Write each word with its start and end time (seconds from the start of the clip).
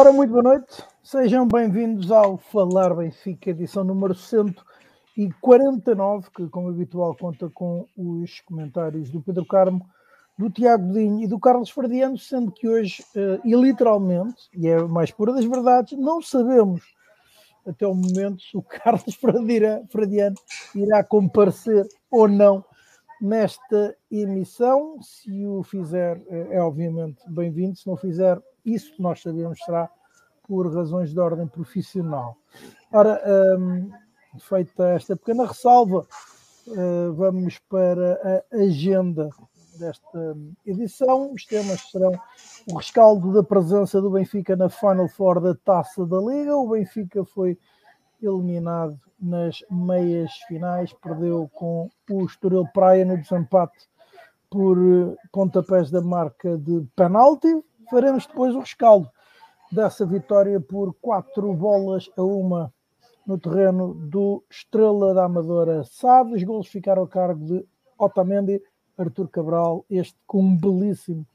Ora, 0.00 0.12
muito 0.14 0.30
boa 0.30 0.42
noite, 0.42 0.82
sejam 1.02 1.46
bem-vindos 1.46 2.10
ao 2.10 2.38
Falar 2.38 2.94
Benfica, 2.94 3.50
edição 3.50 3.84
número 3.84 4.14
149, 4.14 6.30
que, 6.34 6.48
como 6.48 6.70
habitual, 6.70 7.14
conta 7.14 7.50
com 7.50 7.84
os 7.94 8.40
comentários 8.40 9.10
do 9.10 9.20
Pedro 9.20 9.44
Carmo, 9.44 9.86
do 10.38 10.48
Tiago 10.48 10.86
Godinho 10.86 11.22
e 11.22 11.26
do 11.26 11.38
Carlos 11.38 11.68
Fradiano, 11.68 12.16
sendo 12.16 12.50
que 12.50 12.66
hoje, 12.66 13.04
uh, 13.14 13.42
e 13.44 13.54
literalmente, 13.54 14.48
e 14.54 14.68
é 14.68 14.82
mais 14.82 15.10
pura 15.10 15.34
das 15.34 15.44
verdades, 15.44 15.98
não 15.98 16.22
sabemos 16.22 16.80
até 17.66 17.86
o 17.86 17.92
momento 17.92 18.40
se 18.40 18.56
o 18.56 18.62
Carlos 18.64 19.14
Fradiano 19.90 20.36
irá 20.74 21.04
comparecer 21.04 21.86
ou 22.10 22.26
não 22.26 22.64
nesta 23.20 23.96
emissão. 24.10 25.00
Se 25.02 25.46
o 25.46 25.62
fizer, 25.62 26.22
é, 26.28 26.56
é 26.56 26.62
obviamente 26.62 27.22
bem-vindo. 27.28 27.76
Se 27.76 27.86
não 27.86 27.96
fizer, 27.96 28.40
isso 28.64 29.00
nós 29.00 29.20
sabemos 29.20 29.58
será 29.64 29.90
por 30.44 30.74
razões 30.74 31.12
de 31.12 31.20
ordem 31.20 31.46
profissional. 31.46 32.36
Ora, 32.92 33.22
um, 33.58 33.90
feita 34.40 34.88
esta 34.88 35.16
pequena 35.16 35.46
ressalva, 35.46 36.06
uh, 36.66 37.12
vamos 37.14 37.58
para 37.68 38.42
a 38.52 38.56
agenda 38.56 39.30
desta 39.78 40.36
edição. 40.66 41.32
Os 41.32 41.44
temas 41.44 41.80
serão 41.90 42.12
o 42.68 42.76
rescaldo 42.76 43.32
da 43.32 43.42
presença 43.42 44.00
do 44.00 44.10
Benfica 44.10 44.56
na 44.56 44.68
Final 44.68 45.08
Four 45.08 45.40
da 45.40 45.54
Taça 45.54 46.04
da 46.04 46.18
Liga. 46.18 46.56
O 46.56 46.70
Benfica 46.70 47.24
foi 47.24 47.56
eliminado 48.20 48.98
nas 49.20 49.62
meias 49.70 50.32
finais, 50.48 50.92
perdeu 50.94 51.50
com 51.54 51.88
o 52.10 52.24
Estoril 52.24 52.66
Praia 52.72 53.04
no 53.04 53.16
desempate 53.16 53.88
por 54.48 54.76
eh, 54.78 55.16
pontapés 55.30 55.90
da 55.90 56.00
marca 56.00 56.56
de 56.56 56.84
penalti. 56.96 57.48
Faremos 57.90 58.26
depois 58.26 58.54
o 58.54 58.60
rescaldo 58.60 59.10
dessa 59.70 60.04
vitória 60.04 60.60
por 60.60 60.94
quatro 60.94 61.52
bolas 61.54 62.10
a 62.16 62.22
uma 62.22 62.72
no 63.26 63.38
terreno 63.38 63.94
do 63.94 64.42
Estrela 64.50 65.14
da 65.14 65.24
Amadora 65.24 65.84
Sade. 65.84 66.34
Os 66.34 66.42
gols 66.42 66.66
ficaram 66.66 67.04
a 67.04 67.08
cargo 67.08 67.44
de 67.44 67.64
Otamendi, 67.98 68.60
Artur 68.98 69.28
Cabral, 69.28 69.84
este 69.88 70.18
com 70.26 70.42
um 70.42 70.56
belíssimo 70.56 71.26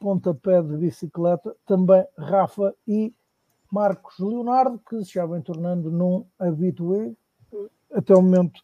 pontapé 0.00 0.62
de 0.62 0.76
bicicleta, 0.76 1.54
também 1.66 2.04
Rafa 2.16 2.74
e 2.86 3.14
Marcos 3.70 4.18
Leonardo, 4.18 4.80
que 4.88 5.04
se 5.04 5.14
já 5.14 5.26
vem 5.26 5.40
tornando 5.40 5.90
num 5.90 6.24
habitué. 6.38 7.12
Até 7.94 8.14
o 8.14 8.20
momento 8.20 8.60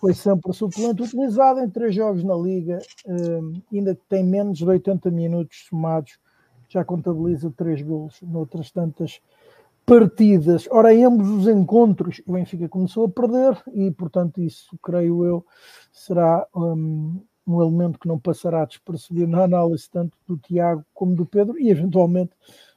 foi 0.00 0.14
sempre 0.14 0.52
suplente 0.52 1.02
utilizado 1.02 1.60
em 1.60 1.68
três 1.68 1.94
jogos 1.94 2.22
na 2.22 2.34
Liga, 2.34 2.78
eh, 3.06 3.40
ainda 3.72 3.94
que 3.94 4.02
tem 4.08 4.22
menos 4.22 4.58
de 4.58 4.64
80 4.64 5.10
minutos 5.10 5.66
somados, 5.68 6.18
já 6.68 6.84
contabiliza 6.84 7.52
três 7.56 7.82
gols 7.82 8.20
noutras 8.22 8.70
tantas 8.70 9.20
partidas. 9.84 10.68
Ora, 10.70 10.94
em 10.94 11.04
ambos 11.04 11.28
os 11.30 11.48
encontros, 11.48 12.20
o 12.26 12.32
Benfica 12.32 12.68
começou 12.68 13.06
a 13.06 13.08
perder 13.08 13.60
e, 13.72 13.90
portanto, 13.90 14.40
isso, 14.40 14.78
creio 14.82 15.24
eu, 15.24 15.46
será 15.90 16.46
um, 16.54 17.20
um 17.46 17.62
elemento 17.62 17.98
que 17.98 18.06
não 18.06 18.18
passará 18.18 18.66
despercebido 18.66 19.28
na 19.28 19.44
análise 19.44 19.88
tanto 19.90 20.16
do 20.26 20.36
Tiago 20.36 20.84
como 20.92 21.16
do 21.16 21.24
Pedro 21.24 21.58
e, 21.58 21.70
eventualmente, 21.70 22.32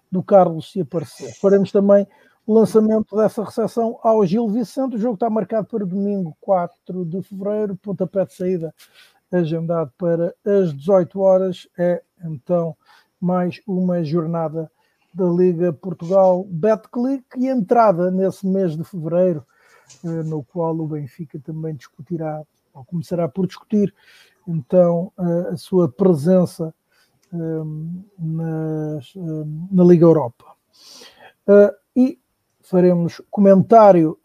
do 0.10 0.24
Carlos, 0.24 0.72
se 0.72 0.82
aparecer. 0.82 1.34
Faremos 1.40 1.72
também 1.72 2.08
o 2.46 2.54
lançamento 2.54 3.16
dessa 3.16 3.44
recepção 3.44 4.00
ao 4.02 4.26
Gil 4.26 4.48
Vicente. 4.50 4.96
O 4.96 5.00
jogo 5.00 5.16
está 5.16 5.30
marcado 5.30 5.68
para 5.68 5.86
domingo 5.86 6.36
4 6.42 7.06
de 7.06 7.22
fevereiro, 7.22 7.76
pontapé 7.76 8.26
de 8.26 8.34
saída 8.34 8.74
agendado 9.32 9.92
para 9.98 10.36
as 10.46 10.76
18 10.76 11.20
horas. 11.20 11.68
É 11.78 12.02
então 12.24 12.76
mais 13.20 13.62
uma 13.68 14.04
jornada 14.04 14.70
da 15.14 15.26
Liga 15.26 15.72
Portugal 15.74 16.44
Betclic 16.50 17.26
e 17.38 17.48
entrada 17.48 18.10
nesse 18.10 18.48
mês 18.48 18.76
de 18.76 18.84
fevereiro, 18.84 19.46
eh, 20.04 20.24
no 20.24 20.44
qual 20.44 20.76
o 20.78 20.88
Benfica 20.88 21.40
também 21.40 21.76
discutirá, 21.76 22.42
ou 22.74 22.86
começará 22.86 23.28
por 23.28 23.46
discutir, 23.46 23.94
então 24.48 25.12
a 25.52 25.56
sua 25.58 25.90
presença 25.90 26.74
eh, 27.34 27.64
na 28.18 29.84
Liga 29.84 30.06
Europa. 30.06 30.46
Eh, 31.48 31.76
e 31.96 32.21
faremos 32.72 33.22
comentário 33.30 34.18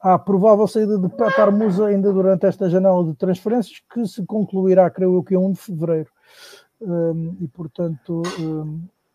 à 0.00 0.16
provável 0.16 0.66
saída 0.68 0.96
de 0.96 1.08
Petar 1.08 1.50
Musa 1.50 1.86
ainda 1.86 2.12
durante 2.12 2.46
esta 2.46 2.70
janela 2.70 3.04
de 3.04 3.14
transferências, 3.14 3.82
que 3.92 4.06
se 4.06 4.24
concluirá, 4.24 4.88
creio 4.88 5.16
eu, 5.16 5.24
que 5.24 5.34
é 5.34 5.38
1 5.38 5.52
de 5.52 5.58
fevereiro. 5.58 6.10
e, 7.40 7.48
portanto, 7.48 8.22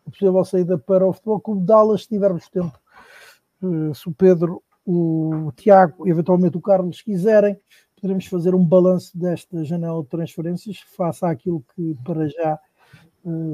a 0.06 0.10
possível 0.10 0.44
saída 0.44 0.78
para 0.78 1.06
o 1.06 1.12
Futebol 1.12 1.40
Clube 1.40 1.66
Dallas, 1.66 2.02
se 2.02 2.08
tivermos 2.08 2.48
tempo. 2.48 2.78
Uh, 3.62 3.94
se 3.94 4.08
o 4.08 4.12
Pedro, 4.12 4.62
o 4.84 5.50
Tiago 5.56 6.06
e 6.06 6.10
eventualmente 6.10 6.56
o 6.56 6.60
Carlos 6.60 7.00
quiserem, 7.00 7.58
poderemos 7.96 8.26
fazer 8.26 8.54
um 8.54 8.64
balanço 8.64 9.16
desta 9.18 9.64
janela 9.64 10.02
de 10.02 10.08
transferências 10.08 10.78
face 10.96 11.24
àquilo 11.24 11.64
que 11.74 11.96
para 12.04 12.28
já 12.28 12.58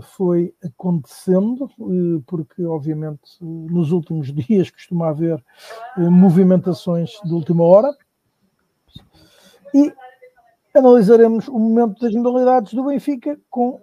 foi 0.03 0.55
acontecendo, 0.63 1.71
uh, 1.79 2.23
porque 2.27 2.65
obviamente 2.65 3.23
nos 3.41 3.91
últimos 3.91 4.33
dias 4.35 4.71
costuma 4.71 5.09
haver 5.09 5.43
movimentações 5.97 7.11
de 7.25 7.33
última 7.33 7.65
hora. 7.65 7.97
E 9.75 9.93
analisaremos 10.75 11.49
o 11.49 11.59
momento 11.59 12.01
das 12.01 12.15
modalidades 12.15 12.75
do 12.75 12.85
Benfica 12.85 13.39
com 13.51 13.81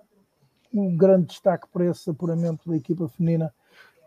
um 0.74 0.96
grande 0.96 1.28
destaque 1.28 1.68
para 1.72 1.86
esse 1.86 2.10
apuramento 2.10 2.70
da 2.70 2.76
equipa 2.76 3.08
feminina 3.10 3.54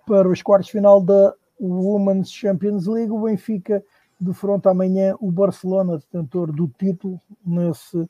para 0.07 0.29
os 0.29 0.43
quartos 0.43 0.71
final 0.71 1.03
da 1.03 1.35
Women's 1.61 2.31
Champions 2.31 2.87
League. 2.87 3.11
O 3.11 3.23
Benfica 3.23 3.85
defronta 4.21 4.71
amanhã 4.71 5.17
o 5.21 5.31
Barcelona, 5.31 5.99
detentor 5.99 6.53
do 6.53 6.69
título, 6.79 7.21
nesse, 7.45 8.09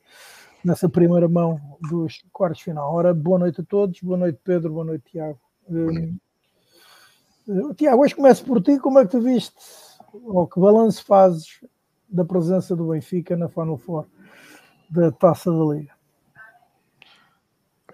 nessa 0.63 0.87
primeira 0.87 1.27
mão 1.27 1.59
dos 1.89 2.23
quartos 2.31 2.61
final. 2.61 2.93
Ora, 2.93 3.13
boa 3.13 3.39
noite 3.39 3.61
a 3.61 3.63
todos, 3.63 3.99
boa 4.01 4.17
noite 4.17 4.39
Pedro, 4.43 4.73
boa 4.73 4.85
noite 4.85 5.11
Tiago. 5.11 5.39
Uh, 5.67 6.15
Tiago, 7.75 8.01
hoje 8.01 8.15
começo 8.15 8.45
por 8.45 8.61
ti, 8.61 8.79
como 8.79 8.99
é 8.99 9.05
que 9.05 9.11
tu 9.11 9.21
viste, 9.21 9.55
ou 10.13 10.47
que 10.47 10.59
balanço 10.59 11.03
fazes 11.05 11.59
da 12.07 12.23
presença 12.23 12.75
do 12.75 12.89
Benfica 12.89 13.35
na 13.35 13.49
Final 13.49 13.77
Four 13.77 14.05
da 14.89 15.11
Taça 15.11 15.51
da 15.51 15.73
Liga? 15.73 15.91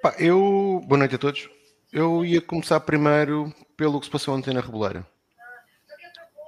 Pá, 0.02 0.16
eu. 0.20 0.82
Boa 0.86 1.00
noite 1.00 1.16
a 1.16 1.18
todos. 1.18 1.50
Eu 1.92 2.24
ia 2.24 2.42
começar 2.42 2.80
primeiro 2.82 3.52
pelo 3.76 4.00
que 4.00 4.06
se 4.06 4.12
passou 4.12 4.36
ontem 4.36 4.54
na 4.54 4.62
Reboleira. 4.62 5.06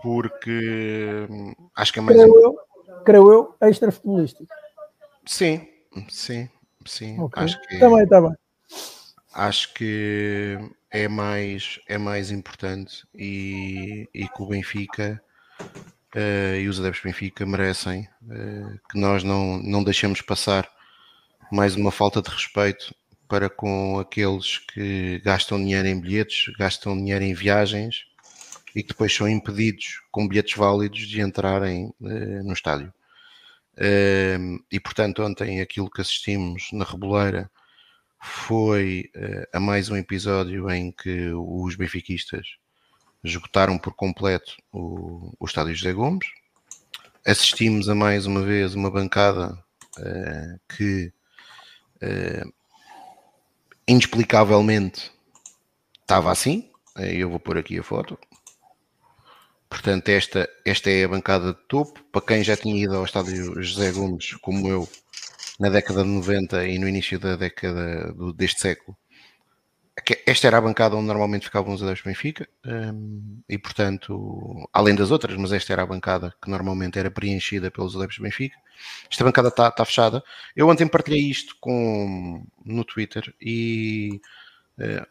Porque 0.01 1.27
hum, 1.29 1.53
acho 1.75 1.91
que 1.91 1.99
é 1.99 2.01
mais. 2.01 2.17
Creio 2.17 2.39
eu, 2.39 2.57
creio 3.03 3.31
eu 3.31 3.55
extra 3.61 3.91
futebolístico. 3.91 4.47
Sim, 5.25 5.67
sim, 6.09 6.49
sim. 6.85 7.19
Okay. 7.19 7.43
Acho 7.43 7.61
que. 7.61 7.79
Também, 7.79 8.03
está 8.03 8.21
bem. 8.21 8.35
Acho 9.33 9.73
que 9.73 10.57
é 10.89 11.07
mais, 11.07 11.79
é 11.87 11.97
mais 11.97 12.31
importante 12.31 13.05
e, 13.15 14.09
e 14.13 14.27
que 14.27 14.41
o 14.41 14.47
Benfica 14.47 15.21
uh, 16.15 16.55
e 16.59 16.67
os 16.67 16.79
adeptos 16.79 17.01
Benfica 17.01 17.45
merecem 17.45 18.09
uh, 18.23 18.79
que 18.89 18.99
nós 18.99 19.23
não, 19.23 19.57
não 19.63 19.83
deixemos 19.83 20.21
passar 20.21 20.69
mais 21.51 21.75
uma 21.75 21.91
falta 21.91 22.21
de 22.21 22.29
respeito 22.29 22.93
para 23.27 23.49
com 23.49 23.99
aqueles 23.99 24.57
que 24.57 25.21
gastam 25.23 25.57
dinheiro 25.57 25.87
em 25.87 25.99
bilhetes, 25.99 26.53
gastam 26.57 26.97
dinheiro 26.97 27.23
em 27.23 27.33
viagens 27.33 28.05
e 28.75 28.81
que 28.81 28.89
depois 28.89 29.15
são 29.15 29.27
impedidos 29.27 30.01
com 30.11 30.27
bilhetes 30.27 30.57
válidos 30.57 31.07
de 31.07 31.21
entrarem 31.21 31.93
uh, 32.01 32.43
no 32.43 32.51
estádio. 32.51 32.93
Uh, 33.73 34.63
e 34.71 34.79
portanto, 34.79 35.23
ontem 35.23 35.61
aquilo 35.61 35.89
que 35.89 36.01
assistimos 36.01 36.69
na 36.73 36.83
Reboleira 36.83 37.49
foi 38.19 39.09
uh, 39.15 39.57
a 39.57 39.59
mais 39.59 39.89
um 39.89 39.95
episódio 39.95 40.69
em 40.69 40.91
que 40.91 41.31
os 41.33 41.75
benfiquistas 41.75 42.45
esgotaram 43.23 43.77
por 43.77 43.93
completo 43.93 44.57
o, 44.71 45.33
o 45.39 45.45
estádio 45.45 45.75
José 45.75 45.93
Gomes. 45.93 46.27
Assistimos 47.25 47.87
a 47.87 47.95
mais 47.95 48.25
uma 48.25 48.41
vez 48.41 48.73
uma 48.73 48.89
bancada 48.89 49.55
eh, 49.99 50.57
que 50.67 51.13
inexplicavelmente 53.87 55.11
estava 56.01 56.31
assim. 56.31 56.71
Eu 56.97 57.29
vou 57.29 57.39
pôr 57.39 57.59
aqui 57.59 57.77
a 57.77 57.83
foto. 57.83 58.17
Portanto, 59.71 60.09
esta, 60.09 60.49
esta 60.65 60.89
é 60.91 61.05
a 61.05 61.07
bancada 61.07 61.53
de 61.53 61.59
topo. 61.69 62.03
Para 62.11 62.21
quem 62.21 62.43
já 62.43 62.57
tinha 62.57 62.83
ido 62.83 62.93
ao 62.93 63.05
estádio 63.05 63.63
José 63.63 63.89
Gomes, 63.93 64.33
como 64.41 64.67
eu, 64.67 64.87
na 65.57 65.69
década 65.69 66.03
de 66.03 66.09
90 66.09 66.67
e 66.67 66.77
no 66.77 66.89
início 66.89 67.17
da 67.17 67.37
década 67.37 68.11
do, 68.11 68.33
deste 68.33 68.59
século, 68.59 68.97
esta 70.25 70.47
era 70.47 70.57
a 70.57 70.61
bancada 70.61 70.97
onde 70.97 71.07
normalmente 71.07 71.45
ficavam 71.45 71.73
os 71.73 71.81
adeptos 71.81 72.03
Benfica. 72.03 72.49
Um, 72.65 73.41
e, 73.47 73.57
portanto, 73.57 74.67
além 74.73 74.93
das 74.93 75.09
outras, 75.09 75.37
mas 75.37 75.53
esta 75.53 75.71
era 75.71 75.83
a 75.83 75.85
bancada 75.85 76.33
que 76.43 76.49
normalmente 76.49 76.99
era 76.99 77.09
preenchida 77.09 77.71
pelos 77.71 77.95
adeptos 77.95 78.19
Benfica. 78.19 78.57
Esta 79.09 79.23
bancada 79.23 79.47
está 79.47 79.71
tá 79.71 79.85
fechada. 79.85 80.21
Eu 80.53 80.67
ontem 80.67 80.85
partilhei 80.85 81.29
isto 81.29 81.55
com, 81.61 82.45
no 82.65 82.83
Twitter 82.83 83.33
e 83.39 84.19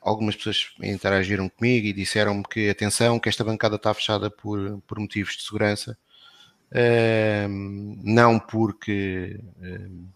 algumas 0.00 0.36
pessoas 0.36 0.72
interagiram 0.82 1.48
comigo 1.48 1.86
e 1.86 1.92
disseram-me 1.92 2.42
que, 2.44 2.68
atenção, 2.68 3.18
que 3.18 3.28
esta 3.28 3.44
bancada 3.44 3.76
está 3.76 3.92
fechada 3.94 4.30
por, 4.30 4.80
por 4.86 4.98
motivos 4.98 5.36
de 5.36 5.42
segurança, 5.42 5.96
uh, 6.72 7.48
não 8.02 8.38
porque 8.38 9.38
uh, 9.58 10.08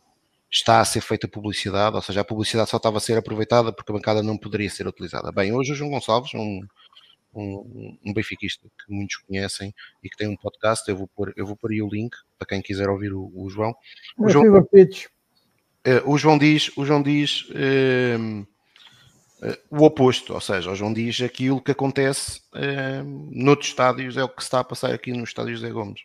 está 0.51 0.81
a 0.81 0.85
ser 0.85 1.01
feita 1.01 1.27
publicidade, 1.27 1.97
ou 1.97 2.03
seja, 2.03 2.21
a 2.21 2.25
publicidade 2.25 2.71
só 2.71 2.77
estava 2.77 2.99
a 2.99 3.01
ser 3.01 3.19
aproveitada 3.19 3.73
porque 3.73 3.91
a 3.91 3.95
bancada 3.95 4.23
não 4.23 4.39
poderia 4.39 4.71
ser 4.71 4.87
utilizada. 4.87 5.33
Bem, 5.33 5.53
hoje 5.53 5.73
o 5.73 5.75
João 5.75 5.91
Gonçalves, 5.91 6.33
um, 6.35 6.61
um, 7.35 7.99
um 8.05 8.13
benfiquista 8.13 8.69
que 8.69 8.93
muitos 8.93 9.17
conhecem 9.17 9.75
e 10.03 10.09
que 10.09 10.17
tem 10.17 10.29
um 10.29 10.37
podcast, 10.37 10.89
eu 10.89 10.97
vou 10.97 11.09
pôr, 11.09 11.33
eu 11.37 11.47
vou 11.47 11.57
pôr 11.57 11.73
aí 11.73 11.83
o 11.83 11.89
link 11.89 12.17
para 12.39 12.47
quem 12.47 12.63
quiser 12.63 12.89
ouvir 12.89 13.13
o, 13.13 13.33
o 13.35 13.51
João. 13.51 13.75
O 14.17 14.29
João, 14.29 14.45
uh, 14.59 14.67
o 16.07 16.17
João 16.17 16.39
diz, 16.39 16.71
o 16.77 16.85
João 16.85 17.03
diz 17.03 17.49
uh, 17.51 18.47
o 19.71 19.85
oposto, 19.85 20.33
ou 20.33 20.41
seja, 20.41 20.71
o 20.71 20.75
João 20.75 20.93
diz 20.93 21.21
aquilo 21.21 21.61
que 21.61 21.73
acontece 21.73 22.41
uh, 22.55 23.31
noutros 23.31 23.69
estádios, 23.69 24.17
é 24.17 24.25
o 24.25 24.29
que 24.29 24.43
se 24.43 24.47
está 24.47 24.61
a 24.61 24.65
passar 24.65 24.93
aqui 24.93 25.13
no 25.13 25.25
estádio 25.25 25.55
José 25.55 25.71
Gomes, 25.71 26.03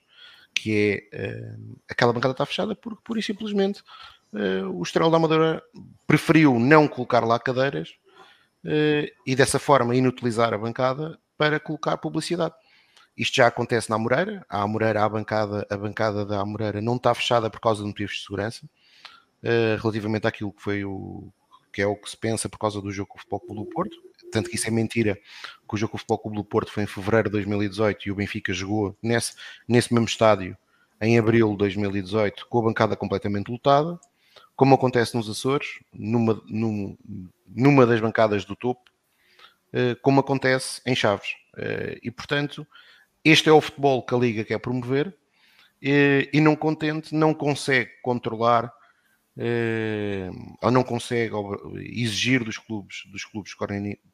que 0.53 1.07
é 1.11 1.55
aquela 1.89 2.11
bancada 2.11 2.33
está 2.33 2.45
fechada 2.45 2.75
porque 2.75 3.01
pura 3.03 3.19
e 3.19 3.23
simplesmente 3.23 3.81
o 4.73 4.83
Estrela 4.83 5.09
da 5.09 5.17
Amadora 5.17 5.63
preferiu 6.05 6.59
não 6.59 6.87
colocar 6.87 7.23
lá 7.25 7.39
cadeiras 7.39 7.93
e 9.25 9.35
dessa 9.35 9.57
forma 9.57 9.95
inutilizar 9.95 10.53
a 10.53 10.57
bancada 10.57 11.17
para 11.37 11.59
colocar 11.59 11.97
publicidade. 11.97 12.53
Isto 13.15 13.37
já 13.37 13.47
acontece 13.47 13.89
na 13.89 13.95
Amoreira. 13.95 14.45
A 14.49 14.61
Amoreira, 14.61 15.03
a 15.03 15.09
bancada, 15.09 15.65
a 15.69 15.77
bancada 15.77 16.25
da 16.25 16.41
Amoreira 16.41 16.81
não 16.81 16.97
está 16.97 17.13
fechada 17.13 17.49
por 17.49 17.59
causa 17.59 17.81
de 17.81 17.87
motivos 17.87 18.15
de 18.15 18.23
segurança, 18.23 18.69
relativamente 19.81 20.27
àquilo 20.27 20.51
que 20.51 20.61
foi 20.61 20.83
o 20.83 21.31
que 21.71 21.81
é 21.81 21.87
o 21.87 21.95
que 21.95 22.09
se 22.09 22.17
pensa 22.17 22.49
por 22.49 22.57
causa 22.57 22.81
do 22.81 22.91
jogo 22.91 23.09
com 23.09 23.17
o 23.17 23.19
Futebol 23.19 23.39
Clube 23.39 23.63
do 23.63 23.69
Porto. 23.69 23.97
Tanto 24.31 24.49
que 24.49 24.55
isso 24.55 24.67
é 24.67 24.71
mentira, 24.71 25.15
que 25.15 25.75
o 25.75 25.77
jogo 25.77 25.91
com 25.91 25.97
o 25.97 25.99
Futebol 25.99 26.19
Clube 26.19 26.37
do 26.37 26.43
Porto 26.43 26.71
foi 26.71 26.83
em 26.83 26.87
fevereiro 26.87 27.29
de 27.29 27.33
2018 27.33 28.07
e 28.07 28.11
o 28.11 28.15
Benfica 28.15 28.53
jogou 28.53 28.95
nesse, 29.01 29.33
nesse 29.67 29.93
mesmo 29.93 30.07
estádio 30.07 30.57
em 31.01 31.17
abril 31.17 31.51
de 31.51 31.57
2018 31.57 32.47
com 32.47 32.59
a 32.59 32.63
bancada 32.63 32.95
completamente 32.95 33.49
lotada 33.49 33.99
como 34.59 34.75
acontece 34.75 35.15
nos 35.15 35.29
Açores, 35.29 35.79
numa, 35.93 36.43
numa, 36.45 36.93
numa 37.47 37.85
das 37.87 38.01
bancadas 38.01 38.43
do 38.43 38.57
topo, 38.57 38.91
eh, 39.71 39.95
como 40.01 40.19
acontece 40.19 40.81
em 40.85 40.93
Chaves. 40.93 41.29
Eh, 41.55 41.97
e, 42.03 42.11
portanto, 42.11 42.67
este 43.23 43.47
é 43.47 43.53
o 43.53 43.61
futebol 43.61 44.05
que 44.05 44.13
a 44.13 44.17
Liga 44.17 44.43
quer 44.43 44.59
promover 44.59 45.15
eh, 45.81 46.27
e, 46.33 46.41
não 46.41 46.57
contente, 46.57 47.15
não 47.15 47.33
consegue 47.33 47.89
controlar 48.01 48.69
ou 50.61 50.71
não 50.71 50.83
consegue 50.83 51.33
exigir 51.77 52.43
dos 52.43 52.57
clubes, 52.57 53.03
dos 53.11 53.23
clubes 53.25 53.53
que 53.53 53.63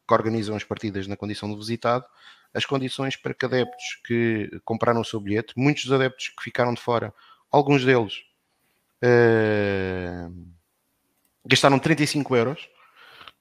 organizam 0.10 0.56
as 0.56 0.64
partidas 0.64 1.08
na 1.08 1.18
condição 1.18 1.50
de 1.50 1.56
visitado, 1.56 2.06
as 2.54 2.66
condições 2.66 3.16
para 3.16 3.34
que 3.34 3.46
adeptos 3.46 4.00
que 4.06 4.50
compraram 4.64 5.02
o 5.02 5.06
seu 5.06 5.20
bilhete, 5.20 5.54
muitos 5.58 5.92
adeptos 5.92 6.30
que 6.30 6.44
ficaram 6.44 6.74
de 6.74 6.82
fora, 6.82 7.14
alguns 7.52 7.84
deles 7.84 8.24
Uh, 9.06 10.34
gastaram 11.46 11.78
35 11.78 12.36
euros 12.36 12.70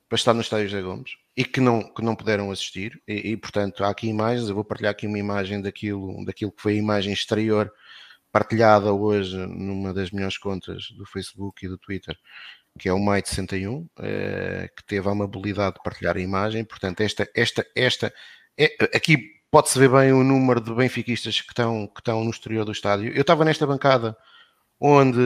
para 0.09 0.17
estar 0.17 0.35
no 0.35 0.43
estádio 0.43 0.69
José 0.69 0.83
Gomes 0.83 1.13
e 1.37 1.45
que 1.45 1.61
não, 1.61 1.83
que 1.83 2.03
não 2.03 2.15
puderam 2.15 2.51
assistir. 2.51 3.01
E, 3.09 3.33
e, 3.33 3.37
portanto, 3.37 3.85
há 3.85 3.89
aqui 3.89 4.07
imagens. 4.07 4.49
Eu 4.49 4.55
vou 4.55 4.65
partilhar 4.65 4.93
aqui 4.93 5.07
uma 5.07 5.19
imagem 5.19 5.61
daquilo, 5.63 6.25
daquilo 6.25 6.53
que 6.53 6.61
foi 6.61 6.75
a 6.75 6.77
imagem 6.77 7.13
exterior 7.13 7.73
partilhada 8.35 8.93
hoje 8.93 9.37
numa 9.37 9.95
das 9.95 10.11
melhores 10.11 10.37
contas 10.37 10.91
do 10.91 11.07
Facebook 11.07 11.65
e 11.65 11.69
do 11.69 11.79
Twitter, 11.79 12.19
que 12.77 12.89
é 12.89 12.93
o 12.93 12.99
Mai 12.99 13.23
61, 13.25 13.77
uh, 13.77 13.89
que 14.77 14.85
teve 14.89 15.09
a 15.09 15.13
amabilidade 15.13 15.77
de 15.77 15.83
partilhar 15.85 16.17
a 16.17 16.21
imagem. 16.21 16.65
Portanto, 16.65 17.01
esta, 17.01 17.31
esta, 17.33 17.65
esta, 17.77 18.13
é, 18.59 18.77
aqui 18.93 19.19
pode-se 19.53 19.79
ver 19.79 19.89
bem 19.89 20.13
o 20.13 20.25
número 20.25 20.61
de 20.61 20.75
benfiquistas 20.75 21.41
que 21.41 21.53
estão, 21.53 21.87
que 21.87 22.01
estão 22.01 22.25
no 22.25 22.31
exterior 22.31 22.65
do 22.65 22.73
estádio. 22.73 23.13
Eu 23.15 23.21
estava 23.21 23.45
nesta 23.45 23.69
bancada 23.69 24.17
onde, 24.81 25.21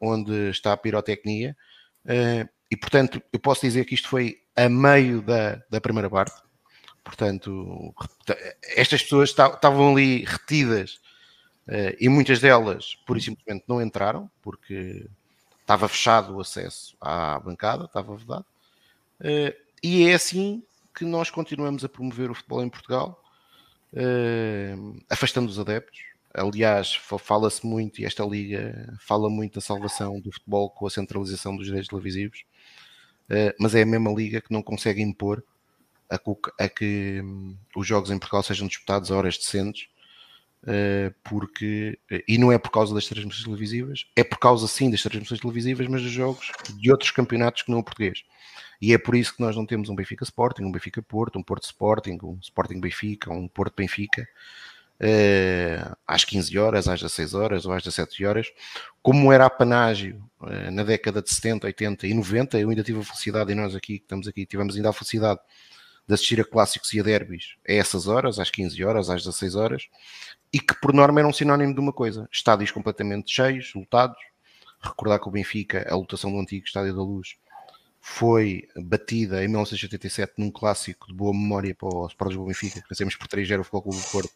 onde 0.00 0.48
está 0.48 0.72
a 0.72 0.76
pirotecnia, 0.78 1.54
uh, 2.06 2.48
e 2.70 2.76
portanto 2.78 3.22
eu 3.30 3.38
posso 3.40 3.60
dizer 3.60 3.84
que 3.84 3.94
isto 3.94 4.08
foi 4.08 4.38
a 4.56 4.70
meio 4.70 5.20
da, 5.20 5.62
da 5.68 5.82
primeira 5.82 6.08
parte. 6.08 6.42
Portanto, 7.04 7.94
estas 8.74 9.02
pessoas 9.02 9.28
estavam 9.28 9.92
ali 9.92 10.24
retidas 10.24 10.98
uh, 11.68 11.96
e 11.98 12.08
muitas 12.08 12.40
delas, 12.40 12.96
por 13.06 13.20
simplesmente, 13.20 13.64
não 13.68 13.82
entraram 13.82 14.30
porque 14.42 15.06
estava 15.60 15.88
fechado 15.88 16.36
o 16.36 16.40
acesso 16.40 16.96
à 17.00 17.38
bancada, 17.38 17.84
estava 17.84 18.16
vedado. 18.16 18.46
Uh, 19.20 19.54
e 19.82 20.08
é 20.08 20.14
assim 20.14 20.62
que 20.94 21.04
nós 21.04 21.30
continuamos 21.30 21.84
a 21.84 21.88
promover 21.88 22.30
o 22.30 22.34
futebol 22.34 22.62
em 22.62 22.68
Portugal, 22.68 23.20
afastando 25.10 25.48
os 25.48 25.58
adeptos, 25.58 26.00
Aliás, 26.36 26.96
fala-se 27.20 27.64
muito, 27.64 28.00
e 28.00 28.04
esta 28.04 28.24
liga 28.24 28.92
fala 28.98 29.30
muito 29.30 29.54
da 29.54 29.60
salvação 29.60 30.18
do 30.18 30.32
futebol 30.32 30.68
com 30.68 30.84
a 30.84 30.90
centralização 30.90 31.56
dos 31.56 31.66
direitos 31.66 31.88
televisivos, 31.88 32.44
uh, 33.30 33.54
mas 33.60 33.72
é 33.76 33.82
a 33.82 33.86
mesma 33.86 34.10
liga 34.10 34.40
que 34.40 34.52
não 34.52 34.60
consegue 34.60 35.00
impor 35.00 35.44
a, 36.10 36.18
a 36.58 36.68
que 36.68 37.20
um, 37.22 37.56
os 37.76 37.86
jogos 37.86 38.10
em 38.10 38.18
Portugal 38.18 38.42
sejam 38.42 38.66
disputados 38.66 39.12
a 39.12 39.16
horas 39.16 39.38
decentes, 39.38 39.84
uh, 39.84 39.93
porque, 41.22 41.98
e 42.26 42.38
não 42.38 42.50
é 42.50 42.58
por 42.58 42.70
causa 42.70 42.94
das 42.94 43.06
transmissões 43.06 43.44
televisivas, 43.44 44.06
é 44.16 44.24
por 44.24 44.38
causa 44.38 44.66
sim 44.66 44.90
das 44.90 45.02
transmissões 45.02 45.40
televisivas, 45.40 45.86
mas 45.86 46.02
dos 46.02 46.10
jogos 46.10 46.50
de 46.76 46.90
outros 46.90 47.10
campeonatos 47.10 47.62
que 47.62 47.70
não 47.70 47.78
o 47.78 47.84
português. 47.84 48.24
E 48.80 48.92
é 48.92 48.98
por 48.98 49.14
isso 49.14 49.34
que 49.34 49.40
nós 49.40 49.56
não 49.56 49.64
temos 49.64 49.88
um 49.88 49.94
Benfica 49.94 50.24
Sporting, 50.24 50.64
um 50.64 50.72
Benfica 50.72 51.00
Porto, 51.02 51.38
um 51.38 51.42
Porto 51.42 51.64
Sporting, 51.64 52.18
um 52.22 52.38
Sporting 52.42 52.80
Benfica, 52.80 53.32
um 53.32 53.48
Porto 53.48 53.74
Benfica, 53.76 54.28
uh, 55.00 55.96
às 56.06 56.24
15 56.24 56.58
horas, 56.58 56.88
às 56.88 57.00
16 57.00 57.34
horas 57.34 57.66
ou 57.66 57.72
às 57.72 57.82
17 57.82 58.24
horas, 58.24 58.52
como 59.02 59.32
era 59.32 59.46
apanágio 59.46 60.22
uh, 60.40 60.70
na 60.70 60.82
década 60.82 61.22
de 61.22 61.30
70, 61.30 61.66
80 61.66 62.06
e 62.06 62.14
90, 62.14 62.58
eu 62.58 62.70
ainda 62.70 62.82
tive 62.82 63.00
a 63.00 63.04
felicidade, 63.04 63.52
e 63.52 63.54
nós 63.54 63.74
aqui 63.74 63.98
que 63.98 64.04
estamos 64.04 64.28
aqui, 64.28 64.46
tivemos 64.46 64.76
ainda 64.76 64.90
a 64.90 64.92
felicidade 64.92 65.40
de 66.06 66.14
assistir 66.14 66.40
a 66.40 66.44
clássicos 66.44 66.92
e 66.92 67.00
a 67.00 67.02
derbys 67.02 67.56
a 67.66 67.72
essas 67.72 68.06
horas, 68.06 68.38
às 68.38 68.50
15 68.50 68.84
horas, 68.84 69.08
às 69.08 69.22
16 69.22 69.54
horas, 69.54 69.88
e 70.52 70.60
que 70.60 70.74
por 70.80 70.92
norma 70.92 71.20
era 71.20 71.28
um 71.28 71.32
sinónimo 71.32 71.74
de 71.74 71.80
uma 71.80 71.92
coisa: 71.92 72.28
estádios 72.30 72.70
completamente 72.70 73.32
cheios, 73.32 73.72
lotados. 73.74 74.18
Recordar 74.80 75.18
que 75.18 75.28
o 75.28 75.30
Benfica, 75.30 75.86
a 75.88 75.96
lotação 75.96 76.30
do 76.30 76.38
antigo 76.38 76.66
Estádio 76.66 76.94
da 76.94 77.02
Luz, 77.02 77.36
foi 77.98 78.68
batida 78.76 79.42
em 79.42 79.48
1987 79.48 80.34
num 80.36 80.50
clássico 80.50 81.06
de 81.06 81.14
boa 81.14 81.32
memória 81.32 81.74
para 81.74 81.88
os 81.88 82.12
Sporting 82.12 82.36
do 82.36 82.44
Benfica, 82.44 82.82
que 82.82 82.88
vencemos 82.90 83.16
por 83.16 83.26
3-0 83.26 83.60
o 83.60 83.64
Futebol 83.64 83.82
Clube 83.82 83.98
do 83.98 84.10
Porto, 84.10 84.32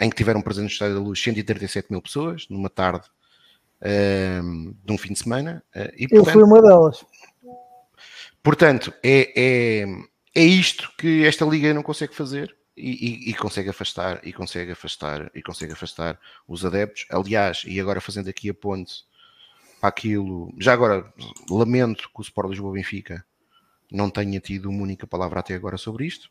em 0.00 0.08
que 0.08 0.16
tiveram 0.16 0.40
presente 0.40 0.62
no 0.62 0.70
Estádio 0.70 0.94
da 0.94 1.00
Luz 1.02 1.22
137 1.22 1.88
mil 1.90 2.00
pessoas, 2.00 2.46
numa 2.48 2.70
tarde 2.70 3.06
um, 4.42 4.74
de 4.82 4.92
um 4.92 4.96
fim 4.96 5.12
de 5.12 5.18
semana. 5.18 5.62
Uh, 5.74 5.92
e, 5.94 6.08
portanto, 6.08 6.26
Eu 6.28 6.32
fui 6.32 6.42
uma 6.42 6.62
delas. 6.62 7.04
Portanto, 8.42 8.94
é, 9.02 9.32
é, 9.36 9.86
é 10.36 10.42
isto 10.42 10.92
que 10.98 11.24
esta 11.24 11.46
liga 11.46 11.72
não 11.72 11.82
consegue 11.82 12.14
fazer 12.14 12.54
e, 12.76 12.90
e, 12.90 13.30
e, 13.30 13.34
consegue 13.34 13.70
afastar, 13.70 14.20
e 14.22 14.34
consegue 14.34 14.70
afastar, 14.70 15.30
e 15.34 15.42
consegue 15.42 15.72
afastar 15.72 16.20
os 16.46 16.62
adeptos. 16.62 17.06
Aliás, 17.10 17.62
e 17.66 17.80
agora 17.80 18.02
fazendo 18.02 18.28
aqui 18.28 18.50
a 18.50 18.54
ponte 18.54 19.02
para 19.80 19.88
aquilo, 19.88 20.52
já 20.58 20.74
agora 20.74 21.10
lamento 21.48 22.10
que 22.14 22.20
o 22.20 22.22
Sport 22.22 22.50
Lisboa 22.50 22.74
Benfica 22.74 23.24
não 23.90 24.10
tenha 24.10 24.38
tido 24.38 24.68
uma 24.68 24.82
única 24.82 25.06
palavra 25.06 25.40
até 25.40 25.54
agora 25.54 25.78
sobre 25.78 26.04
isto. 26.04 26.30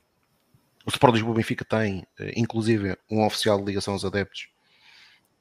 O 0.85 0.91
Sport 0.91 1.15
Lisboa 1.15 1.33
Benfica 1.33 1.65
tem, 1.65 2.05
eh, 2.19 2.33
inclusive, 2.35 2.95
um 3.09 3.25
oficial 3.25 3.57
de 3.57 3.65
ligação 3.65 3.93
aos 3.95 4.05
adeptos 4.05 4.49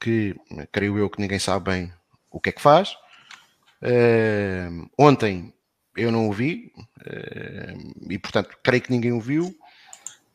que, 0.00 0.34
creio 0.72 0.96
eu, 0.96 1.10
que 1.10 1.20
ninguém 1.20 1.38
sabe 1.38 1.70
bem 1.70 1.92
o 2.30 2.40
que 2.40 2.48
é 2.48 2.52
que 2.52 2.62
faz. 2.62 2.96
Uh, 3.82 4.88
ontem 4.98 5.53
eu 5.96 6.10
não 6.10 6.28
o 6.28 6.32
vi 6.32 6.72
uh, 6.76 8.10
e, 8.10 8.18
portanto, 8.18 8.56
creio 8.62 8.82
que 8.82 8.90
ninguém 8.90 9.12
o 9.12 9.20
viu. 9.20 9.56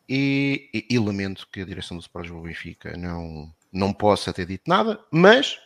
E, 0.07 0.69
e, 0.73 0.87
e, 0.89 0.97
lamento 0.97 1.47
que 1.51 1.61
a 1.61 1.65
direção 1.65 1.95
do 1.95 2.01
Sport 2.01 2.23
Lisboa 2.25 2.47
Benfica 2.47 2.97
não, 2.97 3.53
não 3.71 3.93
possa 3.93 4.33
ter 4.33 4.47
dito 4.47 4.63
nada, 4.67 4.99
mas 5.11 5.59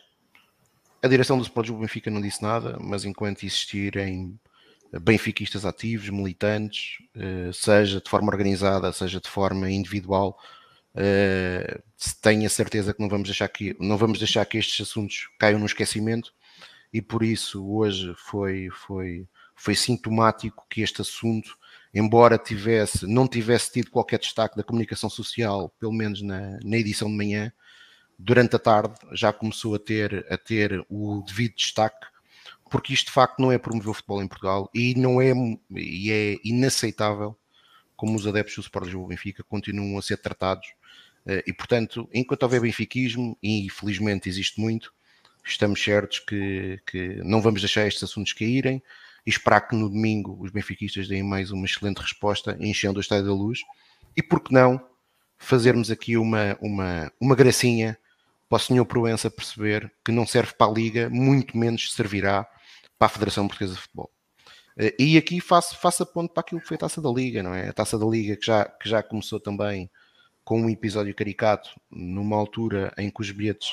a 1.02 1.08
direção 1.08 1.38
do 1.38 1.44
Sport 1.44 1.66
Lisboa 1.66 1.80
Benfica 1.80 2.10
não 2.10 2.20
disse 2.20 2.42
nada, 2.42 2.78
mas 2.78 3.06
enquanto 3.06 3.42
existirem 3.42 4.38
benfiquistas 5.00 5.64
ativos, 5.64 6.08
militantes, 6.08 6.98
eh, 7.14 7.50
seja 7.52 8.00
de 8.00 8.08
forma 8.08 8.30
organizada, 8.30 8.92
seja 8.92 9.20
de 9.20 9.28
forma 9.28 9.70
individual, 9.70 10.38
eh, 10.94 11.80
tenha 12.20 12.48
certeza 12.48 12.94
que 12.94 13.00
não 13.00 13.08
vamos 13.08 13.28
deixar 13.28 13.48
que 13.48 13.76
não 13.80 13.96
vamos 13.96 14.18
deixar 14.18 14.44
que 14.46 14.58
estes 14.58 14.86
assuntos 14.86 15.28
caiam 15.38 15.58
no 15.58 15.66
esquecimento 15.66 16.32
e 16.92 17.02
por 17.02 17.22
isso 17.24 17.66
hoje 17.68 18.14
foi 18.16 18.68
foi 18.70 19.26
foi 19.54 19.74
sintomático 19.74 20.66
que 20.68 20.82
este 20.82 21.00
assunto 21.00 21.56
embora 21.92 22.38
tivesse 22.38 23.06
não 23.06 23.28
tivesse 23.28 23.72
tido 23.72 23.90
qualquer 23.90 24.18
destaque 24.18 24.56
da 24.56 24.62
comunicação 24.62 25.08
social 25.08 25.74
pelo 25.78 25.92
menos 25.92 26.22
na, 26.22 26.58
na 26.62 26.76
edição 26.76 27.08
de 27.08 27.16
manhã 27.16 27.52
durante 28.18 28.56
a 28.56 28.58
tarde 28.58 28.94
já 29.12 29.32
começou 29.32 29.74
a 29.74 29.78
ter 29.78 30.26
a 30.30 30.36
ter 30.36 30.84
o 30.88 31.22
devido 31.26 31.54
destaque 31.54 32.06
porque 32.70 32.92
isto 32.92 33.06
de 33.06 33.12
facto 33.12 33.40
não 33.40 33.52
é 33.52 33.58
promover 33.58 33.90
o 33.90 33.94
futebol 33.94 34.22
em 34.22 34.28
Portugal 34.28 34.68
e 34.74 34.94
não 34.94 35.20
é, 35.20 35.32
e 35.70 36.10
é 36.10 36.36
inaceitável 36.44 37.36
como 37.96 38.16
os 38.16 38.26
adeptos 38.26 38.56
do 38.56 38.60
Sport 38.62 38.86
Lisboa 38.86 39.08
Benfica 39.08 39.44
continuam 39.44 39.96
a 39.98 40.02
ser 40.02 40.16
tratados 40.16 40.66
eh, 41.26 41.42
e 41.46 41.52
portanto, 41.52 42.08
enquanto 42.12 42.42
houver 42.42 42.60
benfiquismo, 42.60 43.36
e 43.42 43.66
infelizmente 43.66 44.28
existe 44.28 44.60
muito, 44.60 44.92
estamos 45.44 45.82
certos 45.82 46.20
que, 46.20 46.80
que 46.86 47.16
não 47.24 47.40
vamos 47.40 47.60
deixar 47.60 47.86
estes 47.86 48.02
assuntos 48.02 48.32
caírem 48.32 48.82
e 49.26 49.30
esperar 49.30 49.62
que 49.62 49.74
no 49.74 49.88
domingo 49.88 50.36
os 50.40 50.50
benfiquistas 50.50 51.08
deem 51.08 51.22
mais 51.22 51.50
uma 51.50 51.66
excelente 51.66 51.98
resposta, 51.98 52.56
enchendo 52.60 52.98
o 52.98 53.00
Estádio 53.00 53.26
da 53.26 53.32
Luz 53.32 53.60
e, 54.16 54.22
por 54.22 54.40
que 54.40 54.52
não, 54.52 54.80
fazermos 55.38 55.90
aqui 55.90 56.16
uma, 56.16 56.56
uma, 56.60 57.12
uma 57.20 57.34
gracinha 57.34 57.98
para 58.48 58.56
o 58.56 58.60
senhor 58.60 58.84
Proença 58.84 59.30
perceber 59.30 59.92
que 60.04 60.12
não 60.12 60.26
serve 60.26 60.52
para 60.54 60.70
a 60.70 60.74
Liga, 60.74 61.10
muito 61.10 61.56
menos 61.56 61.92
servirá 61.92 62.46
para 62.98 63.06
a 63.06 63.08
Federação 63.08 63.46
Portuguesa 63.48 63.74
de 63.74 63.80
Futebol. 63.80 64.10
Eh, 64.76 64.94
e 64.98 65.18
aqui 65.18 65.40
faço, 65.40 65.76
faço 65.78 66.02
a 66.02 66.06
ponto 66.06 66.32
para 66.32 66.40
aquilo 66.40 66.60
que 66.60 66.68
foi 66.68 66.76
a 66.76 66.80
Taça 66.80 67.00
da 67.00 67.10
Liga, 67.10 67.42
não 67.42 67.54
é? 67.54 67.68
A 67.68 67.72
Taça 67.72 67.98
da 67.98 68.06
Liga 68.06 68.36
que 68.36 68.46
já, 68.46 68.64
que 68.64 68.88
já 68.88 69.02
começou 69.02 69.40
também 69.40 69.90
com 70.44 70.60
um 70.60 70.70
episódio 70.70 71.14
caricato, 71.14 71.70
numa 71.90 72.36
altura 72.36 72.92
em 72.98 73.10
que 73.10 73.20
os 73.20 73.30
bilhetes, 73.30 73.70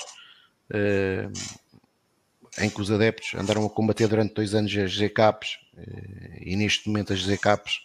uh, 0.70 1.32
em 2.60 2.70
que 2.70 2.82
os 2.82 2.92
adeptos 2.92 3.34
andaram 3.36 3.66
a 3.66 3.70
combater 3.70 4.08
durante 4.08 4.34
dois 4.34 4.54
anos 4.54 4.76
as 4.76 4.92
GCAPs, 4.92 5.60
uh, 5.78 6.38
e 6.42 6.56
neste 6.56 6.88
momento 6.88 7.14
as 7.14 7.20
GCAPs 7.20 7.82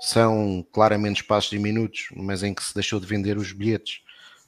são 0.00 0.64
claramente 0.72 1.22
espaços 1.22 1.50
diminutos, 1.50 2.08
mas 2.14 2.42
em 2.42 2.52
que 2.52 2.62
se 2.62 2.74
deixou 2.74 3.00
de 3.00 3.06
vender 3.06 3.36
os 3.36 3.52
bilhetes, 3.52 4.00